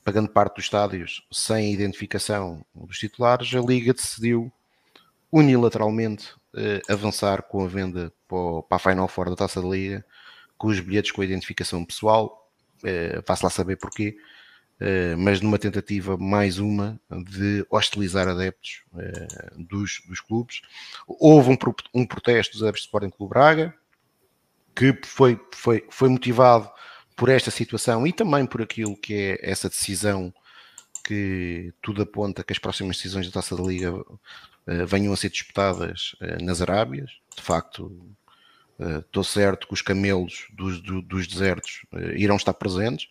pagando 0.04 0.28
parte 0.28 0.56
dos 0.56 0.64
estádios 0.64 1.22
sem 1.30 1.72
identificação 1.72 2.64
dos 2.74 2.98
titulares, 2.98 3.52
a 3.54 3.60
Liga 3.60 3.92
decidiu 3.92 4.52
unilateralmente 5.30 6.32
uh, 6.54 6.92
avançar 6.92 7.42
com 7.42 7.64
a 7.64 7.68
venda 7.68 8.12
para, 8.28 8.76
a 8.76 8.78
Final 8.78 9.08
Four 9.08 9.30
da 9.30 9.36
Taça 9.36 9.60
da 9.62 9.68
Liga, 9.68 10.04
com 10.58 10.68
os 10.68 10.80
bilhetes 10.80 11.12
com 11.12 11.22
a 11.22 11.24
identificação 11.24 11.84
pessoal, 11.84 12.48
uh, 12.82 13.22
faço 13.24 13.44
lá 13.44 13.50
saber 13.50 13.76
porquê, 13.76 14.16
mas 15.18 15.42
numa 15.42 15.58
tentativa 15.58 16.16
mais 16.16 16.58
uma 16.58 16.98
de 17.10 17.66
hostilizar 17.68 18.26
adeptos 18.26 18.82
uh, 18.94 19.62
dos, 19.62 20.00
dos 20.08 20.20
clubes. 20.20 20.62
Houve 21.06 21.50
um, 21.50 21.58
um 21.94 22.06
protesto 22.06 22.54
dos 22.54 22.62
adeptos 22.62 22.82
do 22.82 22.86
Sporting 22.86 23.10
Clube 23.10 23.30
Braga, 23.30 23.74
que 24.74 24.98
foi, 25.04 25.38
foi, 25.52 25.84
foi 25.90 26.08
motivado 26.08 26.70
por 27.20 27.28
esta 27.28 27.50
situação 27.50 28.06
e 28.06 28.12
também 28.14 28.46
por 28.46 28.62
aquilo 28.62 28.96
que 28.96 29.12
é 29.12 29.50
essa 29.50 29.68
decisão 29.68 30.32
que 31.04 31.72
tudo 31.82 32.02
aponta 32.02 32.42
que 32.42 32.52
as 32.52 32.58
próximas 32.58 32.96
decisões 32.96 33.26
da 33.26 33.32
Taça 33.32 33.56
da 33.56 33.62
Liga 33.62 33.92
uh, 33.92 34.06
venham 34.86 35.12
a 35.12 35.16
ser 35.16 35.28
disputadas 35.28 36.14
uh, 36.22 36.42
nas 36.42 36.62
Arábias. 36.62 37.10
De 37.36 37.42
facto, 37.42 38.14
estou 38.78 39.22
uh, 39.22 39.24
certo 39.24 39.66
que 39.66 39.74
os 39.74 39.82
camelos 39.82 40.46
dos, 40.52 40.80
do, 40.80 41.02
dos 41.02 41.26
desertos 41.26 41.84
irão 42.14 42.36
estar 42.36 42.54
presentes. 42.54 43.08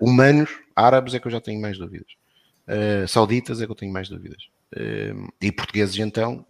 Humanos, 0.00 0.50
árabes 0.74 1.14
é 1.14 1.18
que 1.18 1.26
eu 1.26 1.32
já 1.32 1.40
tenho 1.40 1.60
mais 1.60 1.78
dúvidas. 1.78 2.08
sauditas 3.08 3.60
é 3.60 3.66
que 3.66 3.72
eu 3.72 3.76
tenho 3.76 3.92
mais 3.92 4.08
dúvidas. 4.08 4.48
e 5.40 5.50
portugueses, 5.52 5.98
então, 5.98 6.44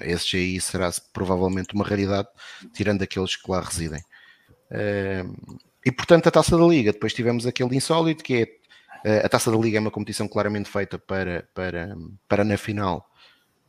esse 0.00 0.36
aí 0.36 0.60
será 0.60 0.90
provavelmente 1.12 1.74
uma 1.74 1.84
raridade, 1.84 2.28
tirando 2.72 3.02
aqueles 3.02 3.36
que 3.36 3.50
lá 3.50 3.60
residem. 3.60 4.02
e 5.84 5.92
portanto, 5.92 6.28
a 6.28 6.30
taça 6.30 6.56
da 6.56 6.64
Liga, 6.64 6.92
depois 6.92 7.12
tivemos 7.12 7.46
aquele 7.46 7.76
insólito 7.76 8.22
que 8.22 8.42
é 8.42 8.64
a 9.04 9.28
Taça 9.28 9.50
da 9.50 9.58
Liga 9.58 9.76
é 9.76 9.80
uma 9.80 9.90
competição 9.90 10.26
claramente 10.26 10.70
feita 10.70 10.98
para, 10.98 11.46
para, 11.52 11.94
para 12.26 12.42
na 12.42 12.56
final 12.56 13.06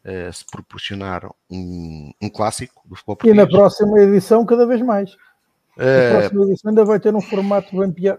uh, 0.05 0.31
se 0.31 0.45
proporcionar 0.49 1.29
um, 1.49 2.11
um, 2.21 2.29
clássico 2.29 2.81
do 2.85 2.95
futebol 2.95 3.17
português. 3.17 3.35
E 3.35 3.37
na 3.37 3.45
próxima 3.45 3.99
edição, 3.99 4.45
cada 4.45 4.65
vez 4.65 4.81
mais. 4.81 5.13
Uh, 5.77 6.07
a 6.07 6.19
próxima 6.19 6.45
edição 6.45 6.69
ainda 6.69 6.85
vai 6.85 7.01
ter 7.01 7.13
um 7.13 7.21
formato 7.21 7.77
bem 7.77 7.91
pior. 7.91 8.17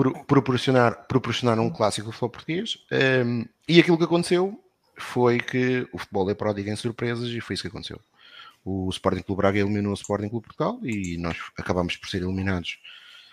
Por, 0.00 0.24
proporcionar, 0.24 1.06
proporcionar 1.06 1.60
um 1.60 1.68
clássico 1.68 2.06
do 2.06 2.12
futebol 2.12 2.30
português. 2.30 2.78
Um, 2.90 3.44
e 3.68 3.78
aquilo 3.78 3.98
que 3.98 4.04
aconteceu 4.04 4.58
foi 4.96 5.38
que 5.38 5.86
o 5.92 5.98
futebol 5.98 6.30
é 6.30 6.34
pródigo 6.34 6.70
em 6.70 6.76
surpresas 6.76 7.28
e 7.28 7.38
foi 7.38 7.52
isso 7.52 7.62
que 7.62 7.68
aconteceu. 7.68 8.00
O 8.64 8.88
Sporting 8.88 9.20
Clube 9.20 9.42
Braga 9.42 9.58
eliminou 9.58 9.92
o 9.92 9.94
Sporting 9.94 10.30
Clube 10.30 10.46
Portugal 10.46 10.80
e 10.82 11.18
nós 11.18 11.36
acabámos 11.54 11.98
por 11.98 12.08
ser 12.08 12.22
eliminados 12.22 12.78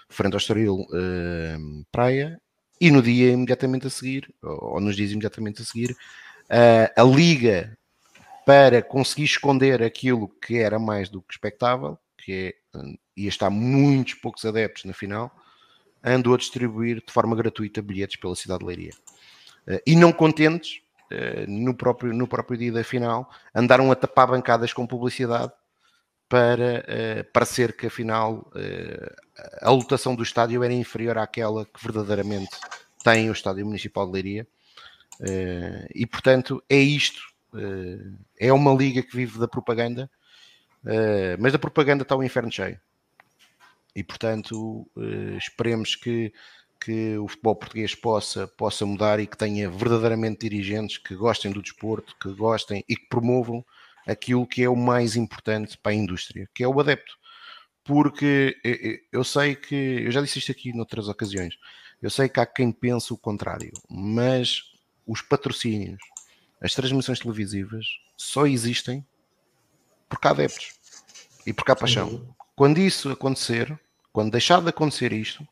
frente 0.10 0.34
ao 0.34 0.40
Estoril 0.40 0.82
uh, 0.82 1.86
Praia 1.90 2.38
e 2.82 2.92
no 2.92 3.02
dia 3.02 3.32
imediatamente 3.32 3.88
a 3.88 3.90
seguir, 3.90 4.30
ou 4.42 4.82
nos 4.82 4.98
dias 4.98 5.12
imediatamente 5.12 5.62
a 5.62 5.66
seguir, 5.66 5.96
a 6.96 7.04
Liga, 7.04 7.78
para 8.46 8.82
conseguir 8.82 9.24
esconder 9.24 9.82
aquilo 9.82 10.28
que 10.28 10.58
era 10.58 10.78
mais 10.78 11.10
do 11.10 11.22
que 11.22 11.34
expectável, 11.34 11.98
que 12.18 12.56
é, 12.76 12.80
ia 13.16 13.30
estar 13.30 13.50
muitos 13.50 14.16
poucos 14.16 14.46
adeptos 14.46 14.86
na 14.86 14.94
final, 14.94 15.32
andou 16.14 16.34
a 16.34 16.38
distribuir 16.38 17.04
de 17.06 17.12
forma 17.12 17.36
gratuita 17.36 17.82
bilhetes 17.82 18.16
pela 18.16 18.36
cidade 18.36 18.60
de 18.60 18.66
Leiria. 18.66 18.94
E 19.86 19.96
não 19.96 20.12
contentes, 20.12 20.82
no 21.48 21.74
próprio, 21.74 22.14
no 22.14 22.28
próprio 22.28 22.58
dia 22.58 22.72
da 22.72 22.84
final, 22.84 23.30
andaram 23.54 23.92
a 23.92 23.96
tapar 23.96 24.28
bancadas 24.28 24.74
com 24.74 24.88
publicidade 24.88 25.52
para 26.30 26.84
parecer 27.32 27.76
que 27.76 27.88
afinal 27.88 28.52
a 29.62 29.70
lotação 29.70 30.16
do 30.16 30.24
estádio 30.24 30.64
era 30.64 30.74
inferior 30.74 31.18
àquela 31.18 31.66
que 31.66 31.82
verdadeiramente 31.82 32.52
tem 33.04 33.30
o 33.30 33.34
Estádio 33.34 33.66
Municipal 33.66 34.06
de 34.06 34.14
Leiria. 34.14 34.48
E 35.96 36.06
portanto 36.06 36.64
é 36.70 36.78
isto. 36.78 37.22
É 38.38 38.52
uma 38.52 38.74
liga 38.74 39.02
que 39.02 39.16
vive 39.16 39.40
da 39.40 39.48
propaganda, 39.48 40.10
mas 41.40 41.54
da 41.54 41.60
propaganda 41.60 42.04
está 42.04 42.16
o 42.16 42.24
inferno 42.24 42.52
cheio. 42.52 42.80
E 43.98 44.04
portanto 44.04 44.88
esperemos 45.38 45.96
que, 45.96 46.32
que 46.80 47.18
o 47.18 47.28
futebol 47.28 47.56
português 47.56 47.96
possa, 47.96 48.48
possa 48.48 48.86
mudar 48.86 49.20
e 49.20 49.26
que 49.26 49.38
tenha 49.38 49.70
verdadeiramente 49.70 50.48
dirigentes 50.48 50.98
que 50.98 51.16
gostem 51.16 51.52
do 51.52 51.62
desporto, 51.62 52.16
que 52.22 52.32
gostem 52.34 52.84
e 52.88 52.96
que 52.96 53.10
promovam 53.10 53.66
aquilo 54.06 54.46
que 54.46 54.64
é 54.64 54.70
o 54.70 54.76
mais 54.76 55.16
importante 55.16 55.78
para 55.78 55.92
a 55.92 55.96
indústria, 55.96 56.48
que 56.54 56.64
é 56.64 56.68
o 56.68 56.80
adepto 56.80 57.18
porque 57.88 58.60
eu 59.14 59.24
sei 59.24 59.56
que, 59.56 60.04
eu 60.06 60.12
já 60.12 60.22
disse 60.22 60.40
isto 60.40 60.52
aqui 60.52 60.74
noutras 60.74 61.08
ocasiões, 61.08 61.58
eu 62.02 62.10
sei 62.10 62.28
que 62.28 62.40
há 62.40 62.46
quem 62.46 62.70
pense 62.70 63.14
o 63.14 63.18
contrário, 63.18 63.72
mas 63.90 64.74
os 65.08 65.22
patrocínios, 65.22 66.02
as 66.62 66.74
transmissões 66.74 67.20
televisivas 67.20 67.86
só 68.18 68.46
existem 68.46 69.06
porque 70.10 70.28
há 70.28 70.32
adeptos 70.32 70.74
e 71.46 71.54
porque 71.54 71.72
há 71.72 71.76
paixão. 71.78 72.36
Quando 72.58 72.78
isso 72.78 73.10
acontecer, 73.10 73.80
quando 74.18 74.32
deixar 74.32 74.64
de 74.64 74.70
acontecer 74.70 75.14
isto, 75.14 75.48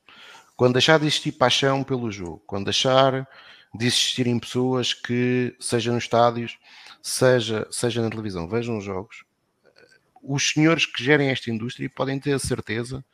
quando 0.57 0.73
deixar 0.73 0.97
de 0.97 1.05
existir 1.05 1.33
paixão 1.33 1.83
pelo 1.83 2.11
jogo, 2.11 2.41
quando 2.47 2.65
deixar 2.65 3.29
de 3.71 3.85
existirem 3.85 4.39
pessoas 4.39 4.91
que, 4.91 5.55
seja 5.59 5.93
nos 5.93 6.05
estádios, 6.05 6.57
seja, 6.99 7.67
seja 7.69 8.01
na 8.01 8.09
televisão, 8.09 8.49
vejam 8.49 8.79
os 8.79 8.83
jogos, 8.83 9.23
os 10.19 10.49
senhores 10.49 10.87
que 10.87 11.03
gerem 11.03 11.29
esta 11.29 11.51
indústria 11.51 11.87
podem 11.91 12.19
ter 12.19 12.33
a 12.33 12.39
certeza 12.39 13.05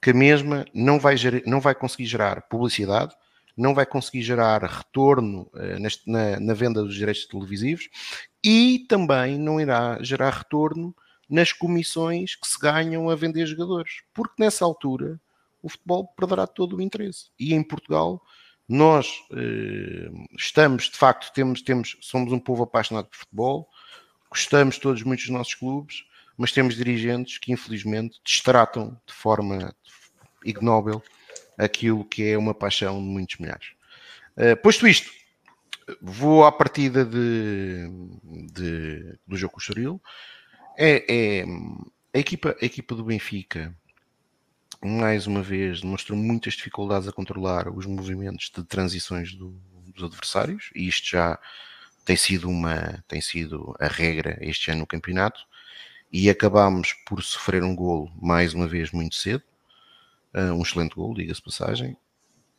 que 0.00 0.10
a 0.10 0.14
mesma 0.14 0.64
não 0.72 1.00
vai, 1.00 1.16
gerar, 1.16 1.42
não 1.46 1.60
vai 1.60 1.74
conseguir 1.74 2.06
gerar 2.06 2.42
publicidade, 2.42 3.12
não 3.56 3.74
vai 3.74 3.84
conseguir 3.84 4.22
gerar 4.22 4.62
retorno 4.62 5.50
uh, 5.52 5.80
neste, 5.80 6.08
na, 6.08 6.38
na, 6.38 6.54
venda 6.54 6.80
dos 6.80 6.94
direitos 6.94 7.26
televisivos 7.26 7.88
e 8.40 8.86
também 8.88 9.36
não 9.36 9.60
irá 9.60 9.98
gerar 10.00 10.30
retorno 10.30 10.94
nas 11.32 11.50
comissões 11.50 12.36
que 12.36 12.46
se 12.46 12.58
ganham 12.58 13.08
a 13.08 13.16
vender 13.16 13.46
jogadores, 13.46 14.02
porque 14.12 14.34
nessa 14.38 14.66
altura 14.66 15.18
o 15.62 15.68
futebol 15.70 16.06
perderá 16.08 16.46
todo 16.46 16.76
o 16.76 16.82
interesse. 16.82 17.30
E 17.40 17.54
em 17.54 17.62
Portugal 17.62 18.22
nós 18.68 19.08
uh, 19.30 20.26
estamos, 20.36 20.90
de 20.90 20.96
facto, 20.98 21.32
temos, 21.32 21.62
temos, 21.62 21.96
somos 22.02 22.34
um 22.34 22.38
povo 22.38 22.64
apaixonado 22.64 23.06
por 23.06 23.16
futebol, 23.16 23.68
gostamos 24.30 24.76
todos 24.76 25.02
muito 25.02 25.20
dos 25.20 25.30
nossos 25.30 25.54
clubes, 25.54 26.04
mas 26.36 26.52
temos 26.52 26.76
dirigentes 26.76 27.38
que 27.38 27.50
infelizmente 27.50 28.20
destratam 28.22 29.00
de 29.06 29.14
forma 29.14 29.74
ignóbil 30.44 31.02
aquilo 31.56 32.04
que 32.04 32.24
é 32.24 32.36
uma 32.36 32.52
paixão 32.52 32.98
de 32.98 33.08
muitos 33.08 33.38
milhares. 33.38 33.68
Uh, 34.36 34.54
posto 34.62 34.86
isto, 34.86 35.10
vou 36.02 36.44
à 36.44 36.52
partida 36.52 37.06
de, 37.06 37.88
de 38.52 39.18
do 39.26 39.34
jogo 39.34 39.54
com 39.54 39.60
o 39.60 39.62
Estoril. 39.62 40.02
É, 40.76 41.04
é, 41.08 41.44
a, 42.14 42.18
equipa, 42.18 42.56
a 42.60 42.64
equipa 42.64 42.94
do 42.94 43.04
Benfica, 43.04 43.74
mais 44.82 45.26
uma 45.26 45.42
vez, 45.42 45.80
demonstrou 45.80 46.18
muitas 46.18 46.54
dificuldades 46.54 47.06
a 47.06 47.12
controlar 47.12 47.68
os 47.68 47.86
movimentos 47.86 48.50
de 48.54 48.64
transições 48.64 49.34
do, 49.34 49.50
dos 49.94 50.04
adversários, 50.04 50.70
e 50.74 50.88
isto 50.88 51.10
já 51.10 51.38
tem 52.04 52.16
sido, 52.16 52.48
uma, 52.48 53.04
tem 53.06 53.20
sido 53.20 53.74
a 53.78 53.86
regra 53.86 54.38
este 54.40 54.70
ano 54.70 54.80
no 54.80 54.86
campeonato 54.86 55.40
e 56.12 56.28
acabámos 56.28 56.94
por 57.06 57.22
sofrer 57.22 57.62
um 57.62 57.74
golo 57.74 58.10
mais 58.20 58.54
uma 58.54 58.66
vez 58.66 58.90
muito 58.90 59.14
cedo, 59.14 59.44
uh, 60.34 60.52
um 60.52 60.62
excelente 60.62 60.94
golo, 60.94 61.14
diga-se 61.14 61.40
passagem, 61.42 61.96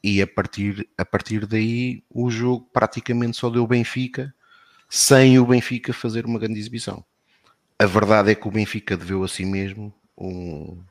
e 0.03 0.22
a 0.22 0.27
partir, 0.27 0.89
a 0.98 1.05
partir 1.05 1.46
daí 1.46 2.03
o 2.10 2.29
jogo 2.29 2.70
praticamente 2.74 3.38
só 3.38 3.50
deu 3.50 3.65
Benfica, 3.67 4.34
sem 4.89 5.39
o 5.39 5.46
Benfica 5.46 5.93
fazer 5.93 6.25
uma 6.25 6.39
grande 6.39 6.60
exibição. 6.60 7.05
A 7.77 7.86
verdade 7.86 8.32
é 8.32 8.36
que 8.36 8.48
o 8.48 8.51
Benfica 8.51 8.96
deveu 8.96 9.24
a 9.24 9.27
si 9.27 9.46
mesmo 9.46 9.94
um, 10.18 10.82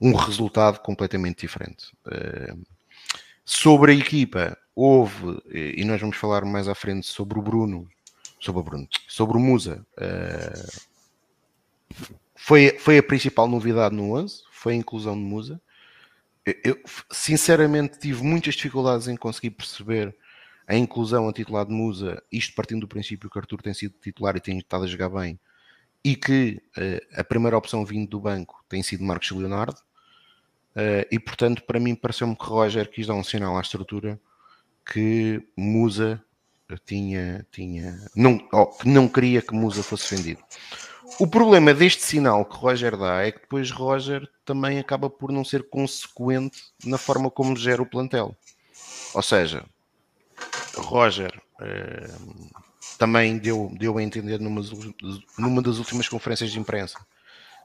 um 0.00 0.14
resultado 0.14 0.80
completamente 0.80 1.40
diferente. 1.40 1.92
Uh, 2.06 2.64
sobre 3.44 3.92
a 3.92 3.94
equipa, 3.94 4.56
houve, 4.74 5.40
e 5.52 5.84
nós 5.84 6.00
vamos 6.00 6.16
falar 6.16 6.44
mais 6.44 6.68
à 6.68 6.74
frente 6.74 7.06
sobre 7.06 7.38
o 7.38 7.42
Bruno, 7.42 7.88
sobre 8.40 8.60
o 8.60 8.64
Bruno, 8.64 8.88
sobre 9.08 9.36
o 9.36 9.40
Musa. 9.40 9.86
Uh, 9.96 10.86
foi, 12.34 12.78
foi 12.78 12.98
a 12.98 13.02
principal 13.02 13.48
novidade 13.48 13.94
no 13.94 14.14
11, 14.14 14.42
foi 14.50 14.74
a 14.74 14.76
inclusão 14.76 15.14
de 15.14 15.22
Musa. 15.22 15.60
Eu, 16.64 16.80
sinceramente 17.10 17.98
tive 17.98 18.22
muitas 18.22 18.54
dificuldades 18.54 19.08
em 19.08 19.16
conseguir 19.16 19.50
perceber 19.50 20.14
a 20.66 20.76
inclusão 20.76 21.28
a 21.28 21.32
titular 21.32 21.64
de 21.64 21.72
Musa, 21.72 22.22
isto 22.30 22.54
partindo 22.54 22.80
do 22.80 22.88
princípio 22.88 23.30
que 23.30 23.38
Arthur 23.38 23.62
tem 23.62 23.74
sido 23.74 23.94
titular 24.00 24.36
e 24.36 24.40
tem 24.40 24.58
estado 24.58 24.84
a 24.84 24.86
jogar 24.86 25.08
bem, 25.08 25.38
e 26.06 26.14
que 26.14 26.62
uh, 26.78 27.20
a 27.20 27.24
primeira 27.24 27.58
opção 27.58 27.84
vindo 27.84 28.08
do 28.08 28.20
banco 28.20 28.64
tem 28.68 28.80
sido 28.80 29.02
Marcos 29.02 29.32
Leonardo, 29.32 29.80
uh, 30.76 31.04
e 31.10 31.18
portanto 31.18 31.64
para 31.64 31.80
mim 31.80 31.96
pareceu-me 31.96 32.36
que 32.36 32.44
Roger 32.44 32.88
quis 32.88 33.08
dar 33.08 33.14
um 33.14 33.24
sinal 33.24 33.58
à 33.58 33.60
estrutura 33.60 34.16
que 34.88 35.42
Musa 35.56 36.22
tinha, 36.84 37.44
tinha 37.50 38.00
não, 38.14 38.38
oh, 38.52 38.66
que 38.66 38.88
não 38.88 39.08
queria 39.08 39.42
que 39.42 39.52
Musa 39.52 39.82
fosse 39.82 40.14
vendido. 40.14 40.40
O 41.18 41.26
problema 41.26 41.74
deste 41.74 42.04
sinal 42.04 42.44
que 42.44 42.56
Roger 42.56 42.96
dá 42.96 43.26
é 43.26 43.32
que 43.32 43.40
depois 43.40 43.72
Roger 43.72 44.30
também 44.44 44.78
acaba 44.78 45.10
por 45.10 45.32
não 45.32 45.44
ser 45.44 45.68
consequente 45.68 46.62
na 46.84 46.98
forma 46.98 47.28
como 47.32 47.56
gera 47.56 47.82
o 47.82 47.86
plantel. 47.86 48.36
Ou 49.12 49.22
seja, 49.22 49.64
Roger 50.76 51.40
eh, 51.60 52.14
também 52.98 53.38
deu, 53.38 53.70
deu 53.78 53.98
a 53.98 54.02
entender 54.02 54.40
numa, 54.40 54.62
numa 55.38 55.62
das 55.62 55.78
últimas 55.78 56.08
conferências 56.08 56.50
de 56.50 56.58
imprensa 56.58 56.98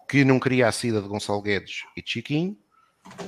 que 0.07 0.25
não 0.25 0.39
queria 0.39 0.67
a 0.67 0.71
saída 0.71 1.01
de 1.01 1.07
Gonçalo 1.07 1.41
Guedes 1.41 1.83
e 1.95 2.01
de 2.01 2.09
Chiquinho, 2.09 2.57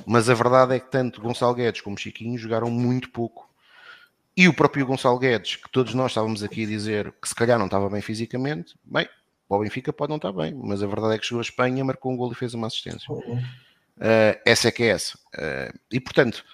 mas 0.04 0.28
a 0.28 0.34
verdade 0.34 0.74
é 0.74 0.80
que 0.80 0.90
tanto 0.90 1.20
Gonçalo 1.20 1.54
Guedes 1.54 1.80
como 1.80 1.98
Chiquinho 1.98 2.36
jogaram 2.36 2.70
muito 2.70 3.10
pouco. 3.10 3.48
E 4.36 4.48
o 4.48 4.54
próprio 4.54 4.84
Gonçalo 4.84 5.18
Guedes, 5.18 5.56
que 5.56 5.70
todos 5.70 5.94
nós 5.94 6.10
estávamos 6.10 6.42
aqui 6.42 6.64
a 6.64 6.66
dizer 6.66 7.12
que 7.22 7.28
se 7.28 7.34
calhar 7.34 7.58
não 7.58 7.66
estava 7.66 7.88
bem 7.88 8.02
fisicamente, 8.02 8.74
bem, 8.84 9.08
o 9.48 9.58
Benfica 9.60 9.92
pode 9.92 10.10
não 10.10 10.16
estar 10.16 10.32
bem, 10.32 10.54
mas 10.54 10.82
a 10.82 10.86
verdade 10.86 11.14
é 11.14 11.18
que 11.18 11.26
chegou 11.26 11.38
a 11.38 11.42
Espanha, 11.42 11.84
marcou 11.84 12.12
um 12.12 12.16
gol 12.16 12.32
e 12.32 12.34
fez 12.34 12.52
uma 12.52 12.66
assistência. 12.66 13.12
Uhum. 13.12 13.38
Uh, 13.38 14.40
essa 14.44 14.68
é 14.68 14.70
que 14.70 14.82
é 14.82 14.88
essa. 14.88 15.16
Uh, 15.34 15.78
e 15.90 16.00
portanto, 16.00 16.44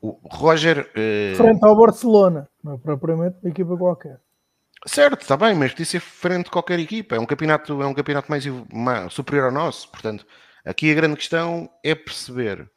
o 0.00 0.18
Roger. 0.30 0.90
Uh... 0.90 1.36
Frente 1.36 1.64
ao 1.64 1.76
Barcelona, 1.76 2.48
não 2.62 2.74
é 2.74 2.78
propriamente 2.78 3.36
uma 3.42 3.50
equipa 3.50 3.76
qualquer. 3.76 4.20
Certo, 4.86 5.22
está 5.22 5.36
bem, 5.36 5.54
mas 5.54 5.70
podia 5.72 5.86
ser 5.86 6.00
frente 6.00 6.48
a 6.48 6.50
qualquer 6.50 6.78
equipa. 6.78 7.16
É 7.16 7.18
um 7.18 7.26
campeonato, 7.26 7.80
é 7.82 7.86
um 7.86 7.94
campeonato 7.94 8.30
mais, 8.30 8.44
mais 8.72 9.12
superior 9.12 9.46
ao 9.46 9.52
nosso. 9.52 9.88
Portanto, 9.90 10.26
aqui 10.64 10.90
a 10.90 10.94
grande 10.94 11.16
questão 11.16 11.70
é 11.82 11.94
perceber 11.94 12.70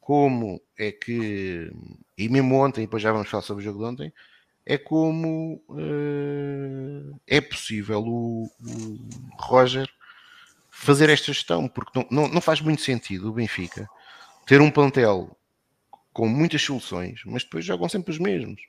como 0.00 0.60
é 0.78 0.92
que, 0.92 1.70
e 2.16 2.28
mesmo 2.28 2.54
ontem, 2.56 2.82
depois 2.82 3.02
já 3.02 3.12
vamos 3.12 3.28
falar 3.28 3.42
sobre 3.42 3.62
o 3.62 3.64
jogo 3.64 3.78
de 3.78 3.84
ontem, 3.84 4.12
é 4.66 4.78
como 4.78 5.62
uh, 5.68 7.20
é 7.26 7.40
possível 7.40 8.02
o, 8.02 8.44
o, 8.44 8.98
Roger 9.38 9.88
fazer 10.70 11.08
esta 11.10 11.32
gestão, 11.32 11.68
porque 11.68 11.98
não, 11.98 12.06
não, 12.10 12.28
não, 12.28 12.40
faz 12.40 12.60
muito 12.60 12.82
sentido 12.82 13.28
o 13.28 13.32
Benfica 13.32 13.88
ter 14.46 14.60
um 14.60 14.70
plantel 14.70 15.36
com 16.12 16.28
muitas 16.28 16.62
soluções, 16.62 17.22
mas 17.24 17.44
depois 17.44 17.64
jogam 17.64 17.88
sempre 17.88 18.10
os 18.10 18.18
mesmos. 18.18 18.60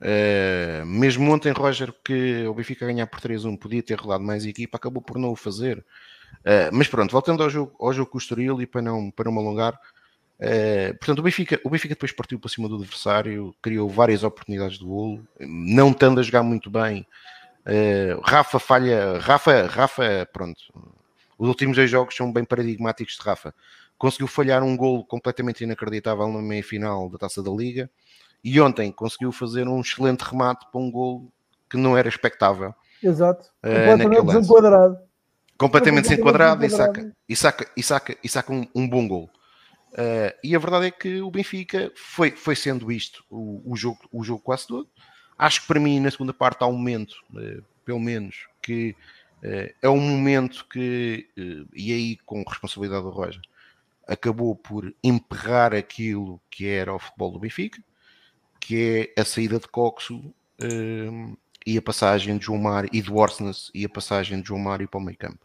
Uh, 0.00 0.84
mesmo 0.84 1.30
ontem, 1.32 1.52
Roger, 1.52 1.92
que 2.04 2.46
o 2.46 2.54
Benfica 2.54 2.84
ganhar 2.84 3.06
por 3.06 3.20
3-1 3.20 3.58
podia 3.58 3.82
ter 3.82 3.98
rolado 3.98 4.22
mais 4.22 4.44
equipa, 4.44 4.76
acabou 4.76 5.02
por 5.02 5.18
não 5.18 5.30
o 5.30 5.36
fazer. 5.36 5.78
Uh, 6.40 6.70
mas 6.72 6.88
pronto, 6.88 7.12
voltando 7.12 7.42
ao 7.42 7.48
jogo, 7.48 7.74
ao 7.80 7.92
jogo 7.92 8.10
com 8.10 8.18
o 8.18 8.20
Estoril 8.20 8.60
e 8.60 8.66
para 8.66 8.82
não, 8.82 9.10
para 9.10 9.24
não 9.24 9.32
me 9.32 9.38
alongar, 9.38 9.74
uh, 9.74 10.98
portanto, 10.98 11.20
o 11.20 11.22
Benfica, 11.22 11.60
o 11.64 11.70
Benfica 11.70 11.94
depois 11.94 12.12
partiu 12.12 12.38
para 12.38 12.50
cima 12.50 12.68
do 12.68 12.76
adversário, 12.76 13.54
criou 13.62 13.88
várias 13.88 14.22
oportunidades 14.22 14.78
de 14.78 14.84
golo, 14.84 15.26
não 15.40 15.90
estando 15.90 16.20
a 16.20 16.22
jogar 16.22 16.42
muito 16.42 16.70
bem. 16.70 17.06
Rafa 18.22 18.60
falha, 18.60 19.18
Rafa, 19.18 19.66
Rafa, 19.66 20.28
pronto, 20.32 20.60
os 21.36 21.48
últimos 21.48 21.76
dois 21.76 21.90
jogos 21.90 22.14
são 22.14 22.32
bem 22.32 22.44
paradigmáticos 22.44 23.16
de 23.16 23.22
Rafa 23.24 23.52
conseguiu 23.98 24.26
falhar 24.26 24.62
um 24.62 24.76
golo 24.76 25.04
completamente 25.04 25.64
inacreditável 25.64 26.30
na 26.30 26.42
meia-final 26.42 27.08
da 27.08 27.18
Taça 27.18 27.42
da 27.42 27.50
Liga 27.50 27.90
e 28.46 28.60
ontem 28.60 28.92
conseguiu 28.92 29.32
fazer 29.32 29.66
um 29.66 29.80
excelente 29.80 30.22
remate 30.22 30.64
para 30.70 30.80
um 30.80 30.88
golo 30.88 31.32
que 31.68 31.76
não 31.76 31.98
era 31.98 32.08
expectável. 32.08 32.72
Exato, 33.02 33.50
eh, 33.60 33.90
completamente 33.90 34.24
desenquadrado. 34.24 34.98
Completamente 35.58 36.08
desenquadrado 36.08 36.64
e 36.64 36.70
saca, 36.70 37.12
e 37.28 37.34
saca, 37.34 37.66
e 37.76 37.82
saca, 37.82 38.16
e 38.22 38.28
saca 38.28 38.52
um, 38.52 38.64
um 38.72 38.88
bom 38.88 39.08
golo. 39.08 39.28
Uh, 39.94 40.30
e 40.44 40.54
a 40.54 40.60
verdade 40.60 40.86
é 40.86 40.90
que 40.92 41.20
o 41.20 41.30
Benfica 41.30 41.90
foi, 41.96 42.30
foi 42.30 42.54
sendo 42.54 42.92
isto 42.92 43.24
o, 43.28 43.62
o, 43.72 43.74
jogo, 43.74 43.98
o 44.12 44.22
jogo 44.22 44.40
quase 44.40 44.68
todo. 44.68 44.88
Acho 45.36 45.62
que 45.62 45.66
para 45.66 45.80
mim, 45.80 45.98
na 45.98 46.10
segunda 46.12 46.32
parte, 46.32 46.62
há 46.62 46.68
um 46.68 46.72
momento, 46.72 47.16
uh, 47.34 47.64
pelo 47.84 47.98
menos, 47.98 48.46
que 48.62 48.94
uh, 49.42 49.74
é 49.82 49.88
um 49.88 49.98
momento 49.98 50.64
que, 50.70 51.28
e 51.74 51.92
aí 51.92 52.16
com 52.24 52.44
responsabilidade 52.46 53.02
do 53.02 53.10
Roger, 53.10 53.42
acabou 54.06 54.54
por 54.54 54.94
emperrar 55.02 55.74
aquilo 55.74 56.40
que 56.48 56.68
era 56.68 56.94
o 56.94 56.98
futebol 56.98 57.32
do 57.32 57.40
Benfica, 57.40 57.82
que 58.66 59.12
é 59.16 59.20
a 59.20 59.24
saída 59.24 59.60
de 59.60 59.68
Coxo 59.68 60.20
um, 60.60 61.36
e 61.64 61.78
a 61.78 61.82
passagem 61.82 62.36
de 62.36 62.46
João 62.46 62.58
Mário 62.58 62.90
e 62.92 63.00
de 63.00 63.12
Orsnes 63.12 63.70
e 63.72 63.84
a 63.84 63.88
passagem 63.88 64.40
de 64.40 64.48
João 64.48 64.58
Mário 64.58 64.88
para 64.88 64.98
o 64.98 65.00
meio 65.00 65.16
campo. 65.16 65.38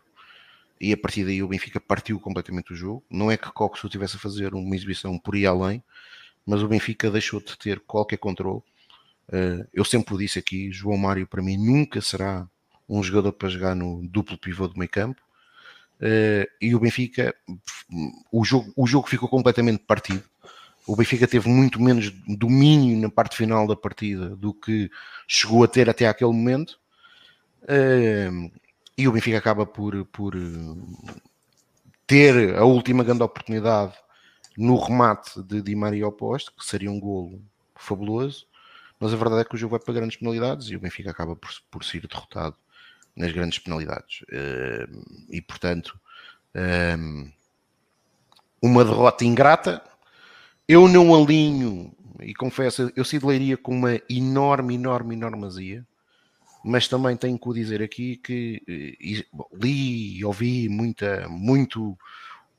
E 0.80 0.92
a 0.92 0.98
partir 0.98 1.24
daí 1.24 1.44
o 1.44 1.48
Benfica 1.48 1.80
partiu 1.80 2.20
completamente 2.20 2.74
o 2.74 2.76
jogo. 2.76 3.04
Não 3.08 3.30
é 3.30 3.38
que 3.38 3.52
Coxo 3.52 3.88
tivesse 3.88 4.16
a 4.16 4.20
fazer 4.20 4.56
uma 4.56 4.76
exibição 4.76 5.20
por 5.20 5.36
ir 5.36 5.46
além, 5.46 5.84
mas 6.44 6.64
o 6.64 6.68
Benfica 6.68 7.12
deixou 7.12 7.40
de 7.40 7.56
ter 7.60 7.80
qualquer 7.82 8.18
controle. 8.18 8.64
Uh, 9.30 9.68
eu 9.72 9.86
sempre 9.86 10.16
o 10.16 10.18
disse 10.18 10.40
aqui, 10.40 10.72
João 10.72 10.98
Mário 10.98 11.28
para 11.28 11.44
mim 11.44 11.58
nunca 11.58 12.02
será 12.02 12.50
um 12.90 13.04
jogador 13.04 13.34
para 13.34 13.50
jogar 13.50 13.76
no 13.76 14.02
duplo 14.08 14.36
pivô 14.36 14.68
do 14.68 14.80
meio 14.80 14.90
campo 14.90 15.22
uh, 16.02 16.50
e 16.60 16.74
o 16.74 16.80
Benfica, 16.80 17.36
o 18.32 18.44
jogo, 18.44 18.74
o 18.76 18.88
jogo 18.88 19.08
ficou 19.08 19.30
completamente 19.30 19.84
partido. 19.86 20.24
O 20.92 20.96
Benfica 20.98 21.26
teve 21.26 21.48
muito 21.48 21.82
menos 21.82 22.12
domínio 22.28 23.00
na 23.00 23.10
parte 23.10 23.38
final 23.38 23.66
da 23.66 23.78
partida 23.78 24.36
do 24.36 24.54
que 24.54 24.92
chegou 25.26 25.64
a 25.64 25.68
ter 25.68 25.90
até 25.90 26.06
aquele 26.06 26.34
momento. 26.34 26.78
E 28.98 29.08
o 29.08 29.12
Benfica 29.14 29.38
acaba 29.38 29.66
por, 29.66 30.04
por 30.08 30.36
ter 32.06 32.58
a 32.58 32.66
última 32.66 33.06
grande 33.06 33.24
oportunidade 33.24 33.94
no 34.58 34.76
remate 34.76 35.42
de 35.42 35.62
Di 35.62 35.78
Maria 35.78 36.04
ao 36.04 36.12
poste, 36.12 36.52
que 36.52 36.66
seria 36.66 36.92
um 36.92 37.00
golo 37.00 37.42
fabuloso, 37.74 38.46
mas 39.00 39.14
a 39.14 39.16
verdade 39.16 39.44
é 39.44 39.46
que 39.46 39.56
o 39.56 39.58
jogo 39.58 39.78
vai 39.78 39.80
para 39.80 39.94
grandes 39.94 40.18
penalidades 40.18 40.68
e 40.68 40.76
o 40.76 40.80
Benfica 40.82 41.10
acaba 41.10 41.38
por, 41.38 41.52
por 41.72 41.86
ser 41.86 42.06
derrotado 42.06 42.58
nas 43.16 43.32
grandes 43.32 43.60
penalidades. 43.60 44.26
E, 45.30 45.42
portanto, 45.42 45.98
uma 48.62 48.84
derrota 48.84 49.24
ingrata. 49.24 49.82
Eu 50.68 50.88
não 50.88 51.14
alinho, 51.14 51.94
e 52.22 52.34
confesso, 52.34 52.92
eu 52.96 53.04
saí 53.04 53.20
leiria 53.20 53.58
com 53.58 53.76
uma 53.76 54.00
enorme, 54.10 54.76
enorme, 54.76 55.16
enorme 55.16 55.46
azia, 55.46 55.86
mas 56.64 56.88
também 56.88 57.18
tenho 57.18 57.40
que 57.40 57.50
o 57.50 57.54
dizer 57.54 57.82
aqui 57.82 58.18
que 58.18 58.62
eh, 58.68 59.26
li 59.54 60.18
e 60.18 60.26
ouvi 60.26 60.70
muita, 60.70 61.28
muito, 61.28 61.98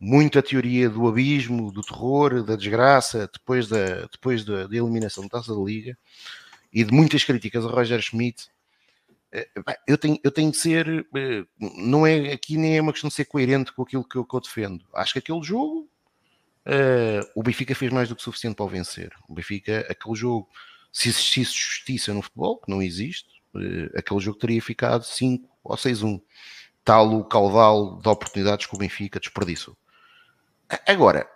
muita 0.00 0.42
teoria 0.42 0.90
do 0.90 1.06
abismo, 1.06 1.70
do 1.70 1.82
terror, 1.82 2.42
da 2.42 2.56
desgraça, 2.56 3.30
depois 3.32 3.68
da, 3.68 4.06
depois 4.10 4.44
da, 4.44 4.66
da 4.66 4.76
eliminação 4.76 5.22
da 5.24 5.30
Taça 5.30 5.54
da 5.54 5.60
Liga, 5.62 5.96
e 6.72 6.82
de 6.84 6.92
muitas 6.92 7.22
críticas 7.22 7.64
a 7.64 7.68
Roger 7.68 8.00
Schmidt, 8.02 8.48
eh, 9.30 9.48
eu 9.86 9.96
tenho, 9.96 10.18
eu 10.24 10.30
tenho 10.32 10.50
de 10.50 10.56
ser, 10.56 11.06
eh, 11.14 11.44
não 11.78 12.06
é 12.06 12.32
aqui 12.32 12.56
nem 12.56 12.78
é 12.78 12.82
uma 12.82 12.92
questão 12.92 13.08
de 13.08 13.14
ser 13.14 13.26
coerente 13.26 13.72
com 13.72 13.82
aquilo 13.82 14.04
que 14.04 14.16
eu, 14.16 14.24
que 14.24 14.34
eu 14.34 14.40
defendo. 14.40 14.84
Acho 14.92 15.12
que 15.14 15.18
aquele 15.20 15.42
jogo 15.42 15.88
uh, 16.66 17.30
o 17.34 17.42
Benfica 17.42 17.74
fez 17.74 17.92
mais 17.92 18.08
do 18.08 18.16
que 18.16 18.22
suficiente 18.22 18.56
para 18.56 18.64
o 18.64 18.68
vencer. 18.68 19.12
O 19.28 19.34
Benfica, 19.34 19.86
aquele 19.88 20.14
jogo, 20.14 20.48
se 20.92 21.08
existisse 21.08 21.52
justiça 21.52 22.12
no 22.12 22.22
futebol, 22.22 22.58
que 22.58 22.70
não 22.70 22.82
existe, 22.82 23.42
uh, 23.54 23.98
aquele 23.98 24.20
jogo 24.20 24.38
teria 24.38 24.60
ficado 24.60 25.04
5 25.04 25.48
ou 25.64 25.76
6-1. 25.76 26.20
Tal 26.84 27.14
o 27.14 27.24
caudal 27.24 28.00
de 28.00 28.08
oportunidades 28.08 28.66
que 28.66 28.74
o 28.74 28.78
Benfica 28.78 29.20
desperdiçou. 29.20 29.76
Agora, 30.86 31.28